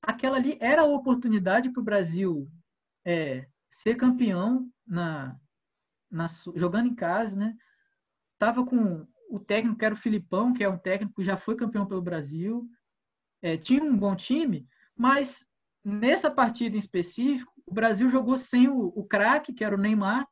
aquela 0.02 0.38
ali 0.38 0.58
era 0.60 0.82
a 0.82 0.86
oportunidade 0.86 1.72
para 1.72 1.82
o 1.82 1.84
Brasil 1.84 2.50
é, 3.04 3.48
ser 3.70 3.96
campeão 3.96 4.72
na, 4.86 5.40
na, 6.10 6.28
jogando 6.56 6.88
em 6.88 6.96
casa, 6.96 7.36
né? 7.36 7.56
Tava 8.38 8.66
com 8.66 9.08
o 9.30 9.40
técnico 9.40 9.78
que 9.78 9.86
era 9.86 9.96
o 9.96 9.98
Filipão, 9.98 10.54
que 10.54 10.64
é 10.64 10.70
um 10.70 10.78
técnico 10.78 11.16
que 11.16 11.24
já 11.24 11.38
foi 11.38 11.56
campeão 11.56 11.86
pelo 11.86 12.02
Brasil, 12.02 12.70
é, 13.42 13.58
tinha 13.58 13.84
um 13.84 13.98
bom 13.98 14.16
time, 14.16 14.68
mas 14.96 15.46
nessa 15.84 16.32
partida 16.32 16.76
em 16.76 16.80
específico, 16.80 17.54
o 17.66 17.74
Brasil 17.74 18.10
jogou 18.10 18.38
sem 18.38 18.68
o, 18.68 18.88
o 18.96 19.04
craque, 19.04 19.54
que 19.54 19.64
era 19.64 19.76
o 19.76 19.80
Neymar, 19.80 20.28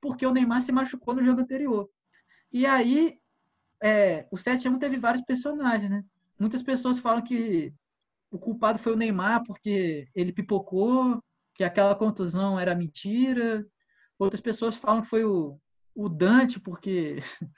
porque 0.00 0.26
o 0.26 0.32
Neymar 0.32 0.62
se 0.62 0.72
machucou 0.72 1.14
no 1.14 1.24
jogo 1.24 1.40
anterior. 1.40 1.88
E 2.52 2.66
aí, 2.66 3.18
é, 3.82 4.26
o 4.30 4.36
7x1 4.36 4.78
teve 4.78 4.98
vários 4.98 5.24
personagens, 5.24 5.90
né? 5.90 6.04
Muitas 6.38 6.62
pessoas 6.62 6.98
falam 6.98 7.22
que 7.22 7.72
o 8.30 8.38
culpado 8.38 8.78
foi 8.78 8.92
o 8.92 8.96
Neymar 8.96 9.44
porque 9.44 10.08
ele 10.14 10.32
pipocou, 10.32 11.22
que 11.54 11.64
aquela 11.64 11.94
contusão 11.94 12.58
era 12.58 12.74
mentira. 12.74 13.64
Outras 14.18 14.40
pessoas 14.40 14.76
falam 14.76 15.02
que 15.02 15.08
foi 15.08 15.24
o, 15.24 15.58
o 15.94 16.08
Dante 16.08 16.60
porque 16.60 17.16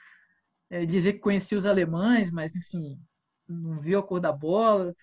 é, 0.70 0.84
dizer 0.86 1.14
que 1.14 1.18
conhecia 1.20 1.58
os 1.58 1.66
alemães, 1.66 2.30
mas 2.30 2.54
enfim, 2.54 3.00
não 3.48 3.80
viu 3.80 3.98
a 3.98 4.02
cor 4.02 4.20
da 4.20 4.32
bola. 4.32 4.94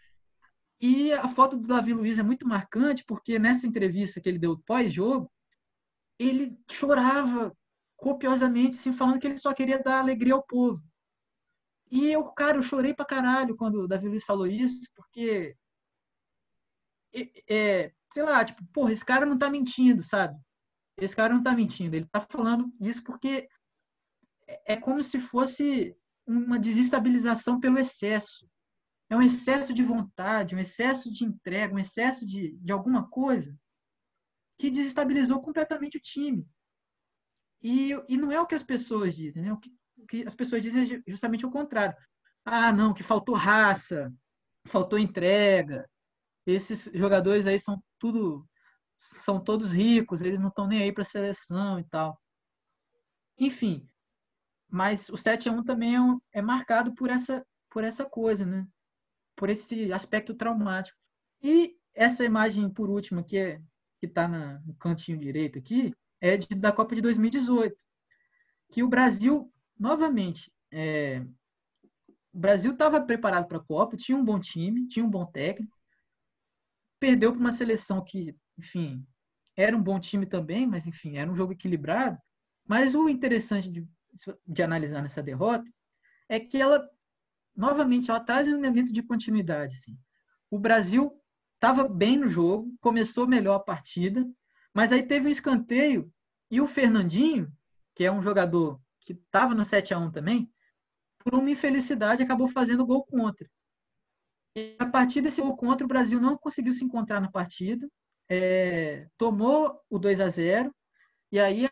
E 0.80 1.14
a 1.14 1.28
foto 1.28 1.56
do 1.58 1.68
Davi 1.68 1.94
Luiz 1.94 2.18
é 2.18 2.24
muito 2.24 2.48
marcante, 2.48 3.04
porque 3.06 3.38
nessa 3.38 3.68
entrevista 3.68 4.20
que 4.20 4.28
ele 4.28 4.40
deu 4.40 4.58
pós-jogo, 4.66 5.32
ele 6.18 6.58
chorava 6.70 7.56
copiosamente, 7.96 8.78
assim, 8.78 8.92
falando 8.92 9.20
que 9.20 9.28
ele 9.28 9.38
só 9.38 9.54
queria 9.54 9.78
dar 9.82 10.00
alegria 10.00 10.34
ao 10.34 10.44
povo. 10.44 10.82
E 11.92 12.08
eu, 12.12 12.26
cara, 12.32 12.58
eu 12.58 12.64
chorei 12.64 12.94
pra 12.94 13.06
caralho 13.06 13.56
quando 13.56 13.82
o 13.82 13.88
Davi 13.88 14.08
Luiz 14.08 14.24
falou 14.24 14.48
isso, 14.48 14.82
porque 14.96 15.56
é, 17.50 17.92
sei 18.12 18.24
lá, 18.24 18.44
tipo, 18.44 18.64
porra, 18.74 18.92
esse 18.92 19.06
cara 19.06 19.26
não 19.26 19.38
tá 19.38 19.50
mentindo, 19.50 20.02
sabe? 20.02 20.40
Esse 21.02 21.16
cara 21.16 21.34
não 21.34 21.42
tá 21.42 21.54
mentindo, 21.54 21.96
ele 21.96 22.06
tá 22.06 22.26
falando 22.30 22.72
isso 22.80 23.04
porque 23.04 23.50
é, 24.48 24.74
é 24.74 24.78
como 24.78 25.02
se 25.02 25.20
fosse 25.20 25.98
uma 26.28 26.60
desestabilização 26.60 27.60
pelo 27.60 27.80
excesso. 27.80 28.48
É 29.10 29.16
um 29.16 29.22
excesso 29.22 29.74
de 29.74 29.84
vontade, 29.84 30.56
um 30.56 30.60
excesso 30.60 31.12
de 31.12 31.26
entrega, 31.26 31.74
um 31.74 31.80
excesso 31.80 32.26
de, 32.26 32.56
de 32.58 32.72
alguma 32.72 33.10
coisa 33.10 33.58
que 34.60 34.70
desestabilizou 34.70 35.42
completamente 35.42 35.98
o 35.98 36.02
time. 36.02 36.48
E, 37.64 37.92
e 38.08 38.16
não 38.16 38.32
é 38.32 38.40
o 38.40 38.46
que 38.46 38.56
as 38.56 38.64
pessoas 38.64 39.16
dizem, 39.16 39.44
né? 39.44 39.52
O 39.52 39.58
que, 39.58 39.72
o 39.98 40.06
que 40.06 40.24
as 40.26 40.36
pessoas 40.36 40.62
dizem 40.62 40.96
é 40.96 41.02
justamente 41.08 41.46
o 41.46 41.52
contrário. 41.52 41.98
Ah, 42.46 42.72
não, 42.72 42.94
que 42.94 43.04
faltou 43.04 43.36
raça, 43.36 44.14
faltou 44.68 45.00
entrega. 45.00 45.90
Esses 46.46 46.90
jogadores 46.94 47.48
aí 47.48 47.60
são 47.60 47.84
tudo 48.00 48.48
são 49.02 49.44
todos 49.44 49.72
ricos, 49.72 50.22
eles 50.22 50.40
não 50.40 50.50
estão 50.50 50.68
nem 50.68 50.84
aí 50.84 50.92
para 50.92 51.04
a 51.04 51.06
seleção 51.06 51.80
e 51.80 51.84
tal. 51.86 52.22
Enfim, 53.38 53.90
mas 54.70 55.10
o 55.10 55.18
7 55.18 55.50
a 55.50 55.52
1 55.52 55.64
também 55.64 55.96
é, 55.96 56.02
um, 56.02 56.20
é, 56.32 56.42
marcado 56.42 56.94
por 56.94 57.10
essa 57.10 57.46
por 57.70 57.84
essa 57.84 58.06
coisa, 58.06 58.46
né? 58.46 58.68
Por 59.36 59.50
esse 59.50 59.94
aspecto 59.94 60.36
traumático. 60.36 60.98
E 61.42 61.78
essa 61.94 62.24
imagem 62.26 62.70
por 62.70 62.90
último 62.90 63.24
que 63.24 63.38
é 63.38 63.62
que 64.00 64.08
está 64.08 64.28
no 64.28 64.76
cantinho 64.76 65.18
direito 65.18 65.58
aqui 65.58 65.94
é 66.20 66.38
de, 66.38 66.48
da 66.50 66.72
Copa 66.72 66.96
de 66.96 67.02
2018, 67.02 67.76
que 68.72 68.84
o 68.84 68.90
Brasil 68.90 69.52
novamente 69.80 70.52
é, 70.72 71.26
o 72.34 72.40
Brasil 72.40 72.72
estava 72.72 73.02
preparado 73.02 73.48
para 73.48 73.58
a 73.58 73.64
Copa, 73.64 73.98
tinha 73.98 74.18
um 74.18 74.24
bom 74.24 74.40
time, 74.40 74.88
tinha 74.88 75.06
um 75.06 75.10
bom 75.10 75.26
técnico, 75.26 75.78
perdeu 77.00 77.32
para 77.32 77.40
uma 77.40 77.54
seleção 77.54 78.04
que, 78.04 78.36
enfim, 78.62 79.06
era 79.56 79.76
um 79.76 79.82
bom 79.82 80.00
time 80.00 80.26
também, 80.26 80.66
mas 80.66 80.88
enfim, 80.88 81.18
era 81.18 81.30
um 81.30 81.36
jogo 81.36 81.54
equilibrado. 81.54 82.18
Mas 82.66 82.96
o 82.96 83.10
interessante 83.10 83.70
de, 83.70 83.88
de 84.48 84.64
analisar 84.64 85.02
nessa 85.02 85.22
derrota 85.22 85.70
é 86.30 86.40
que 86.40 86.58
ela, 86.58 86.88
novamente, 87.56 88.10
ela 88.10 88.20
traz 88.20 88.48
um 88.48 88.58
elemento 88.58 88.94
de 88.94 89.04
continuidade. 89.04 89.74
Assim. 89.74 89.98
O 90.50 90.60
Brasil 90.60 91.12
estava 91.56 91.88
bem 91.88 92.18
no 92.18 92.30
jogo, 92.30 92.74
começou 92.80 93.28
melhor 93.28 93.56
a 93.56 93.60
partida, 93.60 94.26
mas 94.74 94.92
aí 94.92 95.04
teve 95.04 95.28
um 95.28 95.32
escanteio 95.32 96.12
e 96.50 96.62
o 96.62 96.68
Fernandinho, 96.68 97.52
que 97.96 98.04
é 98.04 98.12
um 98.12 98.22
jogador 98.22 98.80
que 99.02 99.14
estava 99.14 99.54
no 99.54 99.66
7 99.66 99.94
a 99.94 100.00
1 100.00 100.12
também, 100.12 100.52
por 101.20 101.36
uma 101.36 101.50
infelicidade 101.50 102.24
acabou 102.24 102.48
fazendo 102.48 102.86
gol 102.86 103.04
contra. 103.04 103.50
E 104.56 104.76
a 104.80 104.86
partir 104.86 105.22
desse 105.22 105.42
gol 105.42 105.56
contra, 105.56 105.86
o 105.86 105.88
Brasil 105.88 106.20
não 106.20 106.38
conseguiu 106.38 106.74
se 106.74 106.84
encontrar 106.84 107.22
na 107.22 107.32
partida, 107.32 107.90
é, 108.34 109.10
tomou 109.18 109.84
o 109.90 110.00
2 110.00 110.22
a 110.22 110.30
0 110.30 110.74
e 111.34 111.38
aí 111.38 111.68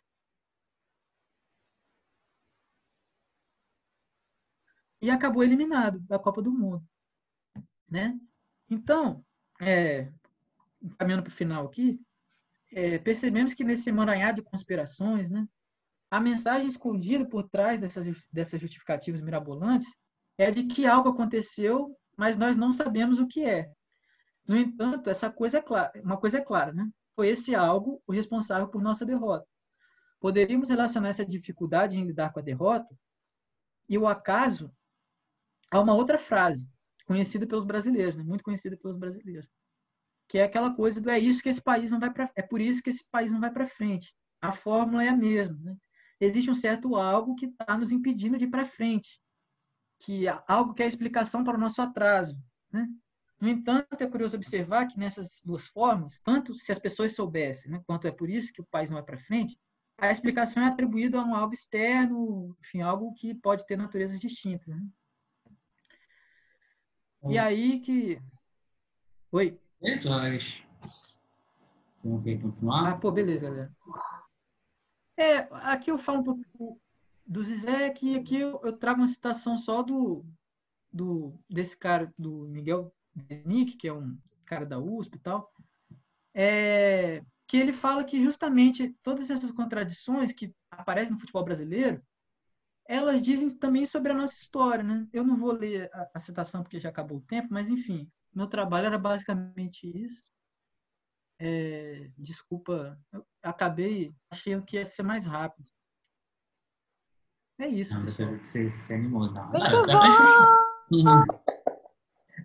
e 5.02 5.10
acabou 5.10 5.42
eliminado 5.42 6.02
da 6.02 6.20
Copa 6.20 6.42
do 6.42 6.52
Mundo, 6.52 6.86
né? 7.88 8.20
Então, 8.70 9.26
é, 9.62 10.12
caminhando 10.98 11.24
para 11.24 11.32
o 11.32 11.34
final 11.34 11.66
aqui, 11.66 11.98
é, 12.74 13.00
percebemos 13.00 13.54
que 13.54 13.64
nesse 13.64 13.90
emaranhado 13.90 14.42
de 14.42 14.50
conspirações, 14.50 15.30
né, 15.30 15.48
a 16.12 16.20
mensagem 16.20 16.68
escondida 16.68 17.26
por 17.26 17.48
trás 17.48 17.80
dessas, 17.80 18.06
dessas 18.30 18.60
justificativas 18.60 19.22
mirabolantes 19.22 19.90
é 20.38 20.52
de 20.52 20.66
que 20.66 20.86
algo 20.86 21.08
aconteceu, 21.08 21.98
mas 22.18 22.36
nós 22.36 22.58
não 22.58 22.74
sabemos 22.74 23.18
o 23.18 23.28
que 23.28 23.46
é. 23.46 23.72
No 24.50 24.58
entanto, 24.58 25.12
essa 25.12 25.32
coisa 25.32 25.60
é 25.60 25.62
clara, 25.62 25.92
uma 26.04 26.18
coisa 26.18 26.40
é 26.40 26.42
clara, 26.42 26.74
né? 26.74 26.90
Foi 27.16 27.28
esse 27.28 27.54
algo 27.54 28.02
o 28.08 28.12
responsável 28.12 28.68
por 28.68 28.82
nossa 28.82 29.06
derrota. 29.06 29.48
Poderíamos 30.20 30.70
relacionar 30.70 31.10
essa 31.10 31.24
dificuldade 31.24 31.96
em 31.96 32.04
lidar 32.04 32.34
com 32.34 32.40
a 32.40 32.42
derrota 32.42 32.98
e 33.88 33.96
o 33.96 34.08
acaso 34.08 34.74
a 35.70 35.80
uma 35.80 35.94
outra 35.94 36.18
frase 36.18 36.68
conhecida 37.06 37.46
pelos 37.46 37.64
brasileiros, 37.64 38.16
né? 38.16 38.24
muito 38.24 38.44
conhecida 38.44 38.76
pelos 38.76 38.98
brasileiros, 38.98 39.48
que 40.28 40.40
é 40.40 40.44
aquela 40.46 40.74
coisa 40.76 41.00
do 41.00 41.12
é 41.12 41.20
isso 41.20 41.44
que 41.44 41.50
esse 41.50 41.62
país 41.62 41.92
não 41.92 42.00
vai 42.00 42.12
para 42.12 42.32
é 42.36 42.42
por 42.42 42.60
isso 42.60 42.82
que 42.82 42.90
esse 42.90 43.06
país 43.12 43.32
não 43.32 43.40
vai 43.40 43.52
para 43.52 43.68
frente. 43.68 44.16
A 44.42 44.52
fórmula 44.52 45.04
é 45.04 45.10
a 45.10 45.16
mesma. 45.16 45.60
Né? 45.60 45.78
Existe 46.20 46.50
um 46.50 46.56
certo 46.56 46.96
algo 46.96 47.36
que 47.36 47.46
está 47.46 47.78
nos 47.78 47.92
impedindo 47.92 48.36
de 48.36 48.46
ir 48.46 48.50
para 48.50 48.66
frente, 48.66 49.22
que 50.00 50.28
é 50.28 50.44
algo 50.48 50.74
que 50.74 50.82
é 50.82 50.86
a 50.86 50.90
explicação 50.90 51.44
para 51.44 51.56
o 51.56 51.62
nosso 51.62 51.80
atraso. 51.84 52.36
Né? 52.72 52.88
No 53.40 53.48
entanto, 53.48 54.02
é 54.02 54.08
curioso 54.08 54.36
observar 54.36 54.86
que 54.88 55.00
nessas 55.00 55.42
duas 55.46 55.68
formas, 55.68 56.20
tanto 56.20 56.56
se 56.56 56.72
as 56.72 56.80
pessoas 56.80 57.16
soubessem, 57.16 57.72
né, 57.72 57.82
quanto 57.86 58.06
é 58.06 58.12
por 58.12 58.30
isso 58.30 58.52
que 58.52 58.62
o 58.62 58.66
país 58.66 58.90
não 58.90 58.98
vai 58.98 59.06
para 59.06 59.18
frente, 59.18 59.58
a 59.98 60.12
explicação 60.12 60.64
é 60.64 60.68
atribuída 60.68 61.20
a 61.20 61.24
um 61.24 61.36
algo 61.36 61.54
externo, 61.54 62.56
enfim, 62.62 62.82
algo 62.82 63.14
que 63.14 63.34
pode 63.34 63.66
ter 63.66 63.78
naturezas 63.78 64.20
distintas. 64.20 64.68
Né? 64.68 64.88
E 67.30 67.38
aí 67.38 67.80
que. 67.80 68.22
Oi. 69.32 69.60
Beleza, 69.82 70.10
horas. 70.10 70.64
Vamos 72.04 72.24
ver 72.24 72.42
continuar? 72.42 72.94
Ah, 72.94 72.98
pô, 72.98 73.12
beleza, 73.12 73.50
galera. 73.50 73.76
É, 75.18 75.38
aqui 75.52 75.92
eu 75.92 75.98
falo 75.98 76.20
um 76.20 76.24
pouco 76.24 76.82
do 77.26 77.44
Zizek 77.44 78.06
e 78.06 78.16
aqui 78.16 78.38
eu, 78.38 78.60
eu, 78.64 78.78
trago 78.78 79.02
uma 79.02 79.08
citação 79.08 79.58
só 79.58 79.84
do, 79.84 80.26
do 80.92 81.38
desse 81.50 81.76
cara, 81.76 82.14
do 82.18 82.48
Miguel 82.48 82.94
Nick, 83.46 83.78
que 83.78 83.88
é 83.88 83.94
um 83.94 84.18
cara 84.46 84.66
da 84.66 84.80
USP 84.80 85.16
e 85.16 85.20
tal, 85.20 85.52
é, 86.34 87.22
que 87.48 87.58
ele 87.58 87.74
fala 87.74 88.04
que 88.04 88.22
justamente 88.22 88.96
todas 89.04 89.30
essas 89.30 89.52
contradições 89.52 90.32
que 90.32 90.54
aparecem 90.72 91.14
no 91.14 91.20
futebol 91.20 91.44
brasileiro 91.44 92.04
elas 92.90 93.22
dizem 93.22 93.56
também 93.56 93.86
sobre 93.86 94.12
a 94.12 94.16
nossa 94.16 94.34
história, 94.36 94.84
né? 94.84 95.08
Eu 95.14 95.24
não 95.24 95.38
vou 95.38 95.52
ler 95.52 95.92
a, 95.94 96.10
a 96.16 96.20
citação 96.20 96.64
porque 96.64 96.80
já 96.80 96.90
acabou 96.90 97.20
o 97.20 97.22
tempo, 97.22 97.50
mas 97.52 97.70
enfim, 97.70 98.12
meu 98.34 98.48
trabalho 98.48 98.88
era 98.88 98.98
basicamente 98.98 99.88
isso. 99.96 100.24
É, 101.38 102.10
desculpa, 102.18 103.00
eu 103.14 103.24
acabei, 103.44 104.12
achei 104.32 104.60
que 104.64 104.76
ia 104.78 104.84
ser 104.84 105.04
mais 105.04 105.24
rápido. 105.24 105.70
É 107.60 107.68
isso. 107.68 107.94
Não, 107.94 108.06
pessoal. 108.06 108.36
Você 108.38 108.72
se 108.72 108.92
animou, 108.92 109.32
não. 109.32 109.52
Muito 109.52 109.64
bom! 110.90 111.24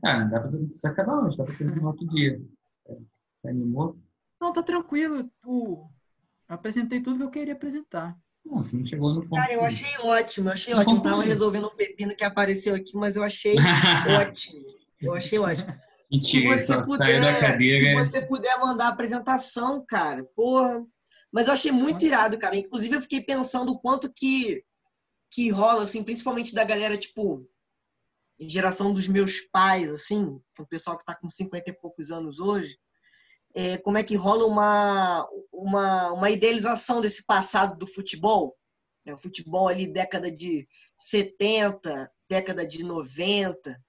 Ah, 0.05 0.18
não 0.18 0.31
dá 0.31 0.41
pra 0.41 0.50
sacar 0.74 1.08
hoje, 1.08 1.36
dá 1.36 1.44
pra 1.44 1.55
fazer 1.55 1.76
no 1.76 1.86
outro 1.86 2.07
dia. 2.07 2.41
Você 2.86 3.49
animou? 3.49 3.99
Não, 4.41 4.52
tá 4.52 4.62
tranquilo. 4.62 5.31
O, 5.44 5.89
apresentei 6.49 7.00
tudo 7.00 7.16
que 7.16 7.23
eu 7.24 7.31
queria 7.31 7.55
apresentar. 7.55 8.16
Não, 8.44 8.62
você 8.62 8.76
não 8.76 8.84
chegou 8.84 9.15
no 9.15 9.23
ponto. 9.23 9.41
Cara, 9.41 9.55
eu 9.55 9.65
achei 9.65 9.91
ótimo, 10.07 10.49
eu 10.49 10.52
achei 10.52 10.74
Não 10.74 10.81
ótimo. 10.83 11.00
Tava 11.00 11.23
resolvendo 11.23 11.68
um 11.68 11.76
pepino 11.76 12.15
que 12.15 12.24
apareceu 12.24 12.74
aqui, 12.74 12.94
mas 12.94 13.16
eu 13.16 13.24
achei 13.24 13.55
ótimo. 14.20 14.62
Eu 15.00 15.15
achei 15.15 15.39
ótimo. 15.39 15.73
Se 15.73 15.78
Mentira, 16.10 16.57
você 16.57 16.66
saiu 16.66 16.81
da 16.81 16.84
puder, 16.84 17.34
se 17.34 17.41
cadeira. 17.41 18.05
você 18.05 18.26
puder 18.26 18.60
mandar 18.60 18.86
a 18.86 18.89
apresentação, 18.91 19.84
cara, 19.89 20.24
porra. 20.36 20.84
Mas 21.33 21.47
eu 21.49 21.55
achei 21.55 21.73
muito 21.73 22.05
irado, 22.05 22.39
cara. 22.39 22.55
Inclusive, 22.55 22.94
eu 22.94 23.00
fiquei 23.00 23.20
pensando 23.20 23.73
o 23.73 23.78
quanto 23.78 24.12
que, 24.12 24.62
que 25.31 25.49
rola, 25.49 25.83
assim, 25.83 26.05
principalmente 26.05 26.55
da 26.55 26.62
galera, 26.62 26.97
tipo, 26.97 27.44
geração 28.38 28.92
dos 28.92 29.08
meus 29.08 29.40
pais, 29.40 29.92
assim, 29.92 30.40
o 30.58 30.66
pessoal 30.66 30.98
que 30.98 31.04
tá 31.04 31.14
com 31.14 31.28
50 31.28 31.70
e 31.70 31.72
poucos 31.72 32.10
anos 32.10 32.40
hoje, 32.40 32.76
é, 33.54 33.78
como 33.78 33.96
é 33.96 34.02
que 34.02 34.16
rola 34.16 34.46
uma, 34.46 35.28
uma, 35.52 36.12
uma 36.12 36.30
idealização 36.30 37.00
desse 37.00 37.24
passado 37.24 37.78
do 37.78 37.86
futebol. 37.86 38.56
né? 39.06 39.14
O 39.14 39.18
futebol 39.18 39.68
ali, 39.68 39.86
década 39.86 40.30
de 40.30 40.66
70, 40.98 42.10
década 42.28 42.66
de 42.66 42.82
90, 42.82 43.80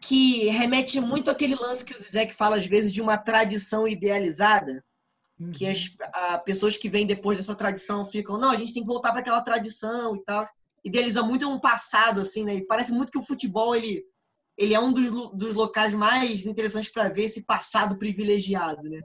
que 0.00 0.48
remete 0.48 1.00
muito 1.00 1.30
àquele 1.30 1.54
lance 1.54 1.84
que 1.84 1.94
o 1.94 1.98
Zizek 1.98 2.34
fala 2.34 2.56
às 2.56 2.66
vezes 2.66 2.92
de 2.92 3.00
uma 3.00 3.16
tradição 3.16 3.86
idealizada, 3.86 4.84
que 5.54 5.66
as 5.66 5.96
a, 6.14 6.38
pessoas 6.38 6.76
que 6.76 6.88
vêm 6.88 7.06
depois 7.06 7.38
dessa 7.38 7.54
tradição 7.54 8.04
ficam, 8.04 8.38
não, 8.38 8.50
a 8.50 8.56
gente 8.56 8.74
tem 8.74 8.82
que 8.82 8.88
voltar 8.88 9.10
para 9.10 9.20
aquela 9.20 9.40
tradição 9.40 10.16
e 10.16 10.24
tal. 10.24 10.48
Idealiza 10.84 11.22
muito 11.22 11.48
um 11.48 11.58
passado, 11.58 12.20
assim, 12.20 12.44
né? 12.44 12.56
E 12.56 12.66
parece 12.66 12.92
muito 12.92 13.12
que 13.12 13.18
o 13.18 13.22
futebol, 13.22 13.74
ele, 13.74 14.04
ele 14.56 14.74
é 14.74 14.80
um 14.80 14.92
dos, 14.92 15.10
dos 15.32 15.54
locais 15.54 15.94
mais 15.94 16.44
interessantes 16.46 16.90
para 16.90 17.08
ver 17.08 17.24
esse 17.24 17.44
passado 17.44 17.98
privilegiado, 17.98 18.82
né? 18.82 19.00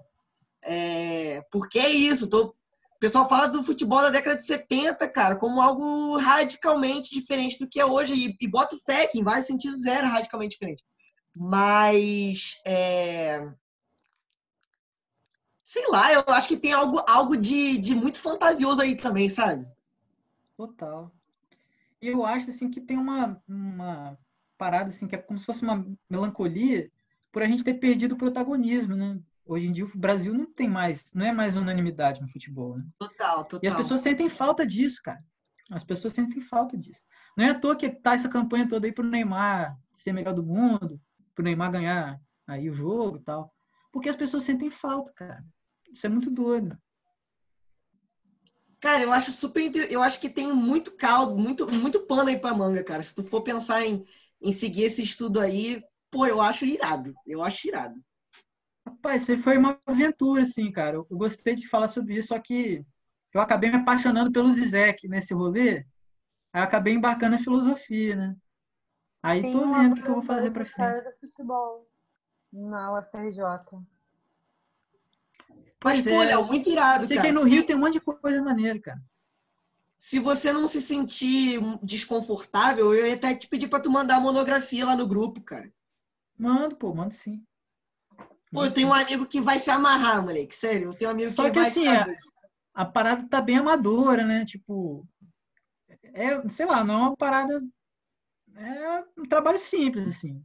É, 0.63 1.41
porque 1.51 1.79
é 1.79 1.89
isso, 1.89 2.29
tô, 2.29 2.47
o 2.97 2.99
pessoal 2.99 3.29
fala 3.29 3.47
do 3.47 3.63
futebol 3.63 4.01
da 4.01 4.09
década 4.09 4.37
de 4.37 4.45
70, 4.45 5.07
cara, 5.09 5.35
como 5.35 5.61
algo 5.61 6.17
radicalmente 6.17 7.13
diferente 7.13 7.59
do 7.59 7.67
que 7.67 7.79
é 7.79 7.85
hoje, 7.85 8.13
e, 8.15 8.35
e 8.41 8.47
bota 8.49 8.75
fé 8.85 9.05
que 9.05 9.19
em 9.19 9.23
vários 9.23 9.45
sentidos 9.45 9.85
era 9.85 10.07
radicalmente 10.07 10.53
diferente. 10.53 10.83
Mas, 11.35 12.59
é, 12.65 13.47
sei 15.63 15.85
lá, 15.89 16.11
eu 16.11 16.23
acho 16.29 16.47
que 16.47 16.57
tem 16.57 16.73
algo, 16.73 17.03
algo 17.07 17.37
de, 17.37 17.77
de 17.77 17.93
muito 17.93 18.19
fantasioso 18.19 18.81
aí 18.81 18.95
também, 18.95 19.29
sabe? 19.29 19.67
Total. 20.55 21.11
E 22.01 22.07
eu 22.07 22.25
acho 22.25 22.49
assim 22.49 22.69
que 22.69 22.81
tem 22.81 22.97
uma, 22.97 23.41
uma 23.47 24.17
parada 24.57 24.89
assim 24.89 25.07
que 25.07 25.15
é 25.15 25.17
como 25.17 25.39
se 25.39 25.45
fosse 25.45 25.61
uma 25.61 25.85
melancolia 26.09 26.91
por 27.31 27.41
a 27.41 27.47
gente 27.47 27.63
ter 27.63 27.75
perdido 27.75 28.13
o 28.13 28.17
protagonismo, 28.17 28.95
né? 28.95 29.19
Hoje 29.45 29.67
em 29.67 29.71
dia 29.71 29.85
o 29.85 29.97
Brasil 29.97 30.33
não 30.33 30.45
tem 30.45 30.67
mais, 30.67 31.11
não 31.13 31.25
é 31.25 31.31
mais 31.31 31.55
unanimidade 31.55 32.21
no 32.21 32.27
futebol, 32.27 32.77
né? 32.77 32.85
Total, 32.99 33.45
total. 33.45 33.59
E 33.63 33.67
as 33.67 33.75
pessoas 33.75 34.01
sentem 34.01 34.29
falta 34.29 34.65
disso, 34.65 35.01
cara. 35.03 35.23
As 35.71 35.83
pessoas 35.83 36.13
sentem 36.13 36.41
falta 36.41 36.77
disso. 36.77 37.01
Não 37.37 37.45
é 37.45 37.49
à 37.49 37.59
toa 37.59 37.75
que 37.75 37.89
tá 37.89 38.13
essa 38.13 38.29
campanha 38.29 38.67
toda 38.67 38.87
aí 38.87 38.91
pro 38.91 39.03
Neymar 39.03 39.77
ser 39.93 40.13
melhor 40.13 40.33
do 40.33 40.43
mundo, 40.43 40.99
pro 41.33 41.43
Neymar 41.43 41.71
ganhar 41.71 42.19
aí 42.45 42.69
o 42.69 42.73
jogo 42.73 43.17
e 43.17 43.21
tal. 43.21 43.53
Porque 43.91 44.09
as 44.09 44.15
pessoas 44.15 44.43
sentem 44.43 44.69
falta, 44.69 45.11
cara. 45.13 45.43
Isso 45.91 46.05
é 46.05 46.09
muito 46.09 46.29
doido. 46.29 46.77
Cara, 48.87 49.03
eu 49.03 49.11
acho 49.11 49.33
super. 49.33 49.69
Eu 49.91 50.01
acho 50.01 50.21
que 50.21 50.29
tem 50.29 50.53
muito 50.53 50.95
caldo, 50.95 51.37
muito, 51.37 51.69
muito 51.69 52.07
pano 52.07 52.29
aí 52.29 52.39
pra 52.39 52.53
manga, 52.53 52.81
cara. 52.81 53.03
Se 53.03 53.13
tu 53.13 53.21
for 53.21 53.41
pensar 53.41 53.85
em, 53.85 54.05
em 54.41 54.53
seguir 54.53 54.83
esse 54.83 55.03
estudo 55.03 55.41
aí, 55.41 55.83
pô, 56.09 56.25
eu 56.25 56.39
acho 56.39 56.63
irado. 56.63 57.13
Eu 57.25 57.43
acho 57.43 57.67
irado. 57.67 58.01
Rapaz, 58.87 59.27
isso 59.27 59.43
foi 59.43 59.57
uma 59.57 59.77
aventura, 59.85 60.43
assim, 60.43 60.71
cara. 60.71 60.95
Eu 60.95 61.05
gostei 61.11 61.53
de 61.53 61.67
falar 61.67 61.89
sobre 61.89 62.15
isso, 62.15 62.29
só 62.29 62.39
que 62.39 62.85
eu 63.33 63.41
acabei 63.41 63.69
me 63.69 63.75
apaixonando 63.75 64.31
pelo 64.31 64.53
Zizek 64.53 65.05
nesse 65.09 65.33
rolê. 65.33 65.85
Aí 66.53 66.61
acabei 66.61 66.93
embarcando 66.93 67.35
na 67.35 67.43
filosofia, 67.43 68.15
né? 68.15 68.37
Aí 69.21 69.41
Tem 69.41 69.51
tô 69.51 69.69
vendo 69.69 69.99
o 69.99 70.01
que 70.01 70.09
eu 70.09 70.13
vou 70.13 70.23
fazer 70.23 70.49
pra 70.49 70.63
frente. 70.63 71.03
do 71.03 71.11
futebol 71.19 71.85
na 72.53 72.97
UFRJ. 72.97 73.41
Mas, 75.83 76.01
pô, 76.01 76.09
é. 76.09 76.25
Léo, 76.25 76.45
muito 76.45 76.69
irado, 76.69 77.05
Você 77.05 77.15
cara. 77.15 77.27
que 77.27 77.33
no 77.33 77.43
Rio 77.43 77.65
tem 77.65 77.75
um 77.75 77.79
monte 77.79 77.93
de 77.93 78.01
coisa 78.01 78.41
maneira, 78.41 78.79
cara. 78.79 79.01
Se 79.97 80.19
você 80.19 80.51
não 80.53 80.67
se 80.67 80.81
sentir 80.81 81.59
desconfortável, 81.81 82.93
eu 82.93 83.07
ia 83.07 83.15
até 83.15 83.33
te 83.35 83.47
pedir 83.47 83.67
pra 83.67 83.79
tu 83.79 83.89
mandar 83.89 84.17
a 84.17 84.21
monografia 84.21 84.85
lá 84.85 84.95
no 84.95 85.07
grupo, 85.07 85.41
cara. 85.41 85.71
Mando, 86.37 86.75
pô, 86.75 86.93
mando 86.93 87.13
sim. 87.13 87.43
Pô, 88.51 88.65
eu 88.65 88.73
tenho 88.73 88.89
um 88.89 88.93
amigo 88.93 89.25
que 89.25 89.41
vai 89.41 89.59
se 89.59 89.71
amarrar, 89.71 90.21
moleque. 90.23 90.55
Sério, 90.55 90.89
eu 90.89 90.93
tenho 90.93 91.09
um 91.09 91.13
amigo 91.13 91.31
Só 91.31 91.45
que, 91.45 91.51
que 91.51 91.59
assim, 91.59 91.87
a, 91.87 92.05
a 92.73 92.85
parada 92.85 93.27
tá 93.27 93.41
bem 93.41 93.57
amadora, 93.57 94.23
né? 94.23 94.45
Tipo, 94.45 95.05
é, 96.13 96.47
sei 96.49 96.65
lá, 96.65 96.83
não 96.83 96.93
é 96.93 96.97
uma 96.97 97.17
parada. 97.17 97.61
É 98.55 99.03
um 99.17 99.25
trabalho 99.25 99.59
simples, 99.59 100.07
assim. 100.07 100.43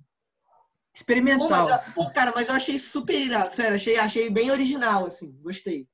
Experimental. 0.94 1.48
Pô, 1.48 1.54
mas, 1.54 1.94
pô, 1.94 2.10
cara, 2.10 2.32
mas 2.34 2.48
eu 2.48 2.54
achei 2.54 2.78
super 2.78 3.18
irado, 3.18 3.54
sério, 3.54 3.74
achei, 3.74 3.96
achei 3.96 4.28
bem 4.28 4.50
original, 4.50 5.06
assim, 5.06 5.32
gostei. 5.40 5.88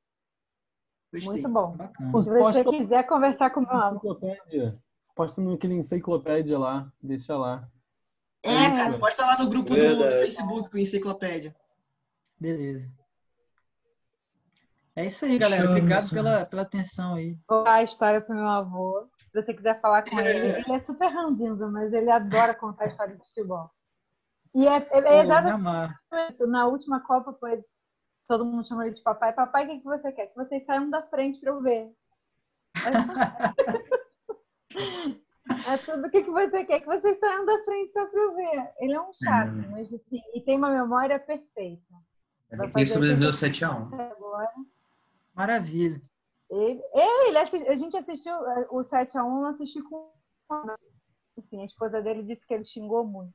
Gostei. 1.12 1.32
Muito 1.32 1.48
bom. 1.48 1.76
Bacana. 1.76 2.22
Se 2.22 2.28
você 2.28 2.64
quiser 2.64 3.06
conversar 3.06 3.50
com 3.50 3.60
o 3.60 3.66
meu 3.66 3.92
enciclopédia. 3.92 4.78
Posta 5.14 5.40
naquele 5.40 5.74
enciclopédia 5.74 6.58
lá, 6.58 6.92
deixa 7.02 7.36
lá. 7.36 7.68
É, 8.42 8.50
é 8.50 8.70
cara, 8.70 8.98
posta 8.98 9.24
lá 9.24 9.38
no 9.38 9.48
grupo 9.48 9.74
do, 9.74 9.96
do, 9.96 10.10
Facebook 10.10 10.70
com 10.70 10.78
enciclopédia. 10.78 11.54
Beleza. 12.38 12.88
É 14.94 15.06
isso 15.06 15.24
aí, 15.24 15.38
galera. 15.38 15.70
Obrigado 15.70 16.10
pela, 16.10 16.44
pela 16.44 16.62
atenção 16.62 17.14
aí. 17.14 17.36
A 17.66 17.82
história 17.82 18.20
pro 18.20 18.34
meu 18.34 18.46
avô. 18.46 19.08
Se 19.32 19.42
você 19.42 19.54
quiser 19.54 19.80
falar 19.80 20.02
com 20.02 20.18
ele, 20.20 20.60
ele 20.60 20.72
é 20.72 20.80
super 20.80 21.08
ranzinza, 21.08 21.68
mas 21.68 21.92
ele 21.92 22.10
adora 22.10 22.54
contar 22.54 22.84
a 22.84 22.88
história 22.88 23.14
de 23.14 23.24
futebol. 23.24 23.70
E 24.54 24.66
é, 24.66 24.76
é, 24.76 24.98
é 24.98 25.22
exatamente 25.22 25.94
isso. 26.28 26.46
Na 26.46 26.66
última 26.66 27.00
Copa 27.00 27.32
foi 27.34 27.64
todo 28.26 28.44
mundo 28.44 28.68
chamou 28.68 28.84
ele 28.84 28.94
de 28.94 29.02
papai. 29.02 29.32
Papai, 29.32 29.64
o 29.64 29.68
que, 29.68 29.78
que 29.78 29.84
você 29.84 30.12
quer? 30.12 30.26
Que 30.26 30.36
vocês 30.36 30.64
saiam 30.64 30.90
da 30.90 31.02
frente 31.02 31.40
para 31.40 31.50
eu 31.50 31.62
ver. 31.62 31.92
É 35.66 35.78
tudo 35.78 36.06
o 36.06 36.10
que, 36.10 36.22
que 36.22 36.30
você 36.30 36.64
quer, 36.64 36.80
que 36.80 36.86
vocês 36.86 37.18
saiam 37.18 37.46
da 37.46 37.64
frente 37.64 37.92
só 37.92 38.06
para 38.06 38.20
eu 38.20 38.36
ver. 38.36 38.70
Ele 38.80 38.92
é 38.92 39.00
um 39.00 39.12
chato, 39.14 39.50
hum. 39.50 39.64
mas 39.70 39.92
assim, 39.92 40.20
e 40.34 40.42
tem 40.42 40.58
uma 40.58 40.70
memória 40.70 41.18
perfeita. 41.18 41.82
Ele 42.50 42.68
tem 42.68 42.84
sobreviveu 42.84 43.30
7x1. 43.30 43.88
Maravilha. 45.34 46.02
Ele, 46.50 46.82
ele 46.94 47.38
a 47.38 47.76
gente 47.76 47.96
assistiu 47.96 48.34
o 48.70 48.80
7x1, 48.80 49.50
assisti 49.50 49.82
com. 49.82 50.10
Enfim, 51.36 51.62
a 51.62 51.64
esposa 51.64 52.02
dele 52.02 52.22
disse 52.22 52.46
que 52.46 52.52
ele 52.52 52.64
xingou 52.64 53.04
muito. 53.04 53.34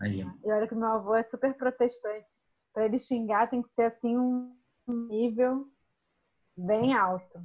Aí. 0.00 0.20
E 0.44 0.52
olha 0.52 0.68
que 0.68 0.74
meu 0.74 0.88
avô 0.88 1.14
é 1.14 1.24
super 1.24 1.54
protestante. 1.54 2.30
Para 2.72 2.86
ele 2.86 2.98
xingar 2.98 3.48
tem 3.48 3.62
que 3.62 3.70
ter 3.76 3.86
assim 3.86 4.16
um 4.16 4.54
nível 4.86 5.66
bem 6.56 6.94
alto. 6.94 7.40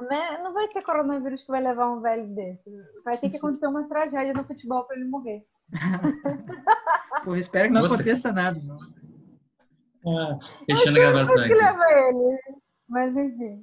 Mas 0.00 0.42
não 0.42 0.52
vai 0.52 0.70
ser 0.70 0.82
coronavírus 0.82 1.42
que 1.42 1.50
vai 1.50 1.62
levar 1.62 1.90
um 1.90 2.00
velho 2.00 2.26
desse. 2.34 2.70
Vai 3.04 3.16
ter 3.16 3.30
que 3.30 3.36
acontecer 3.36 3.66
uma 3.66 3.88
tragédia 3.88 4.32
no 4.34 4.44
futebol 4.44 4.84
para 4.84 4.96
ele 4.96 5.08
morrer. 5.08 5.44
Pô, 7.24 7.36
espero 7.36 7.68
que 7.68 7.74
não 7.74 7.82
Outra. 7.82 7.96
aconteça 7.96 8.32
nada. 8.32 8.60
Não. 8.62 8.78
Ah, 10.06 10.38
fechando 10.66 10.98
a 10.98 11.00
gravação. 11.00 11.42
que 11.42 11.54
leva 11.54 11.84
ele. 11.90 12.38
Mas 12.88 13.16
enfim. 13.16 13.62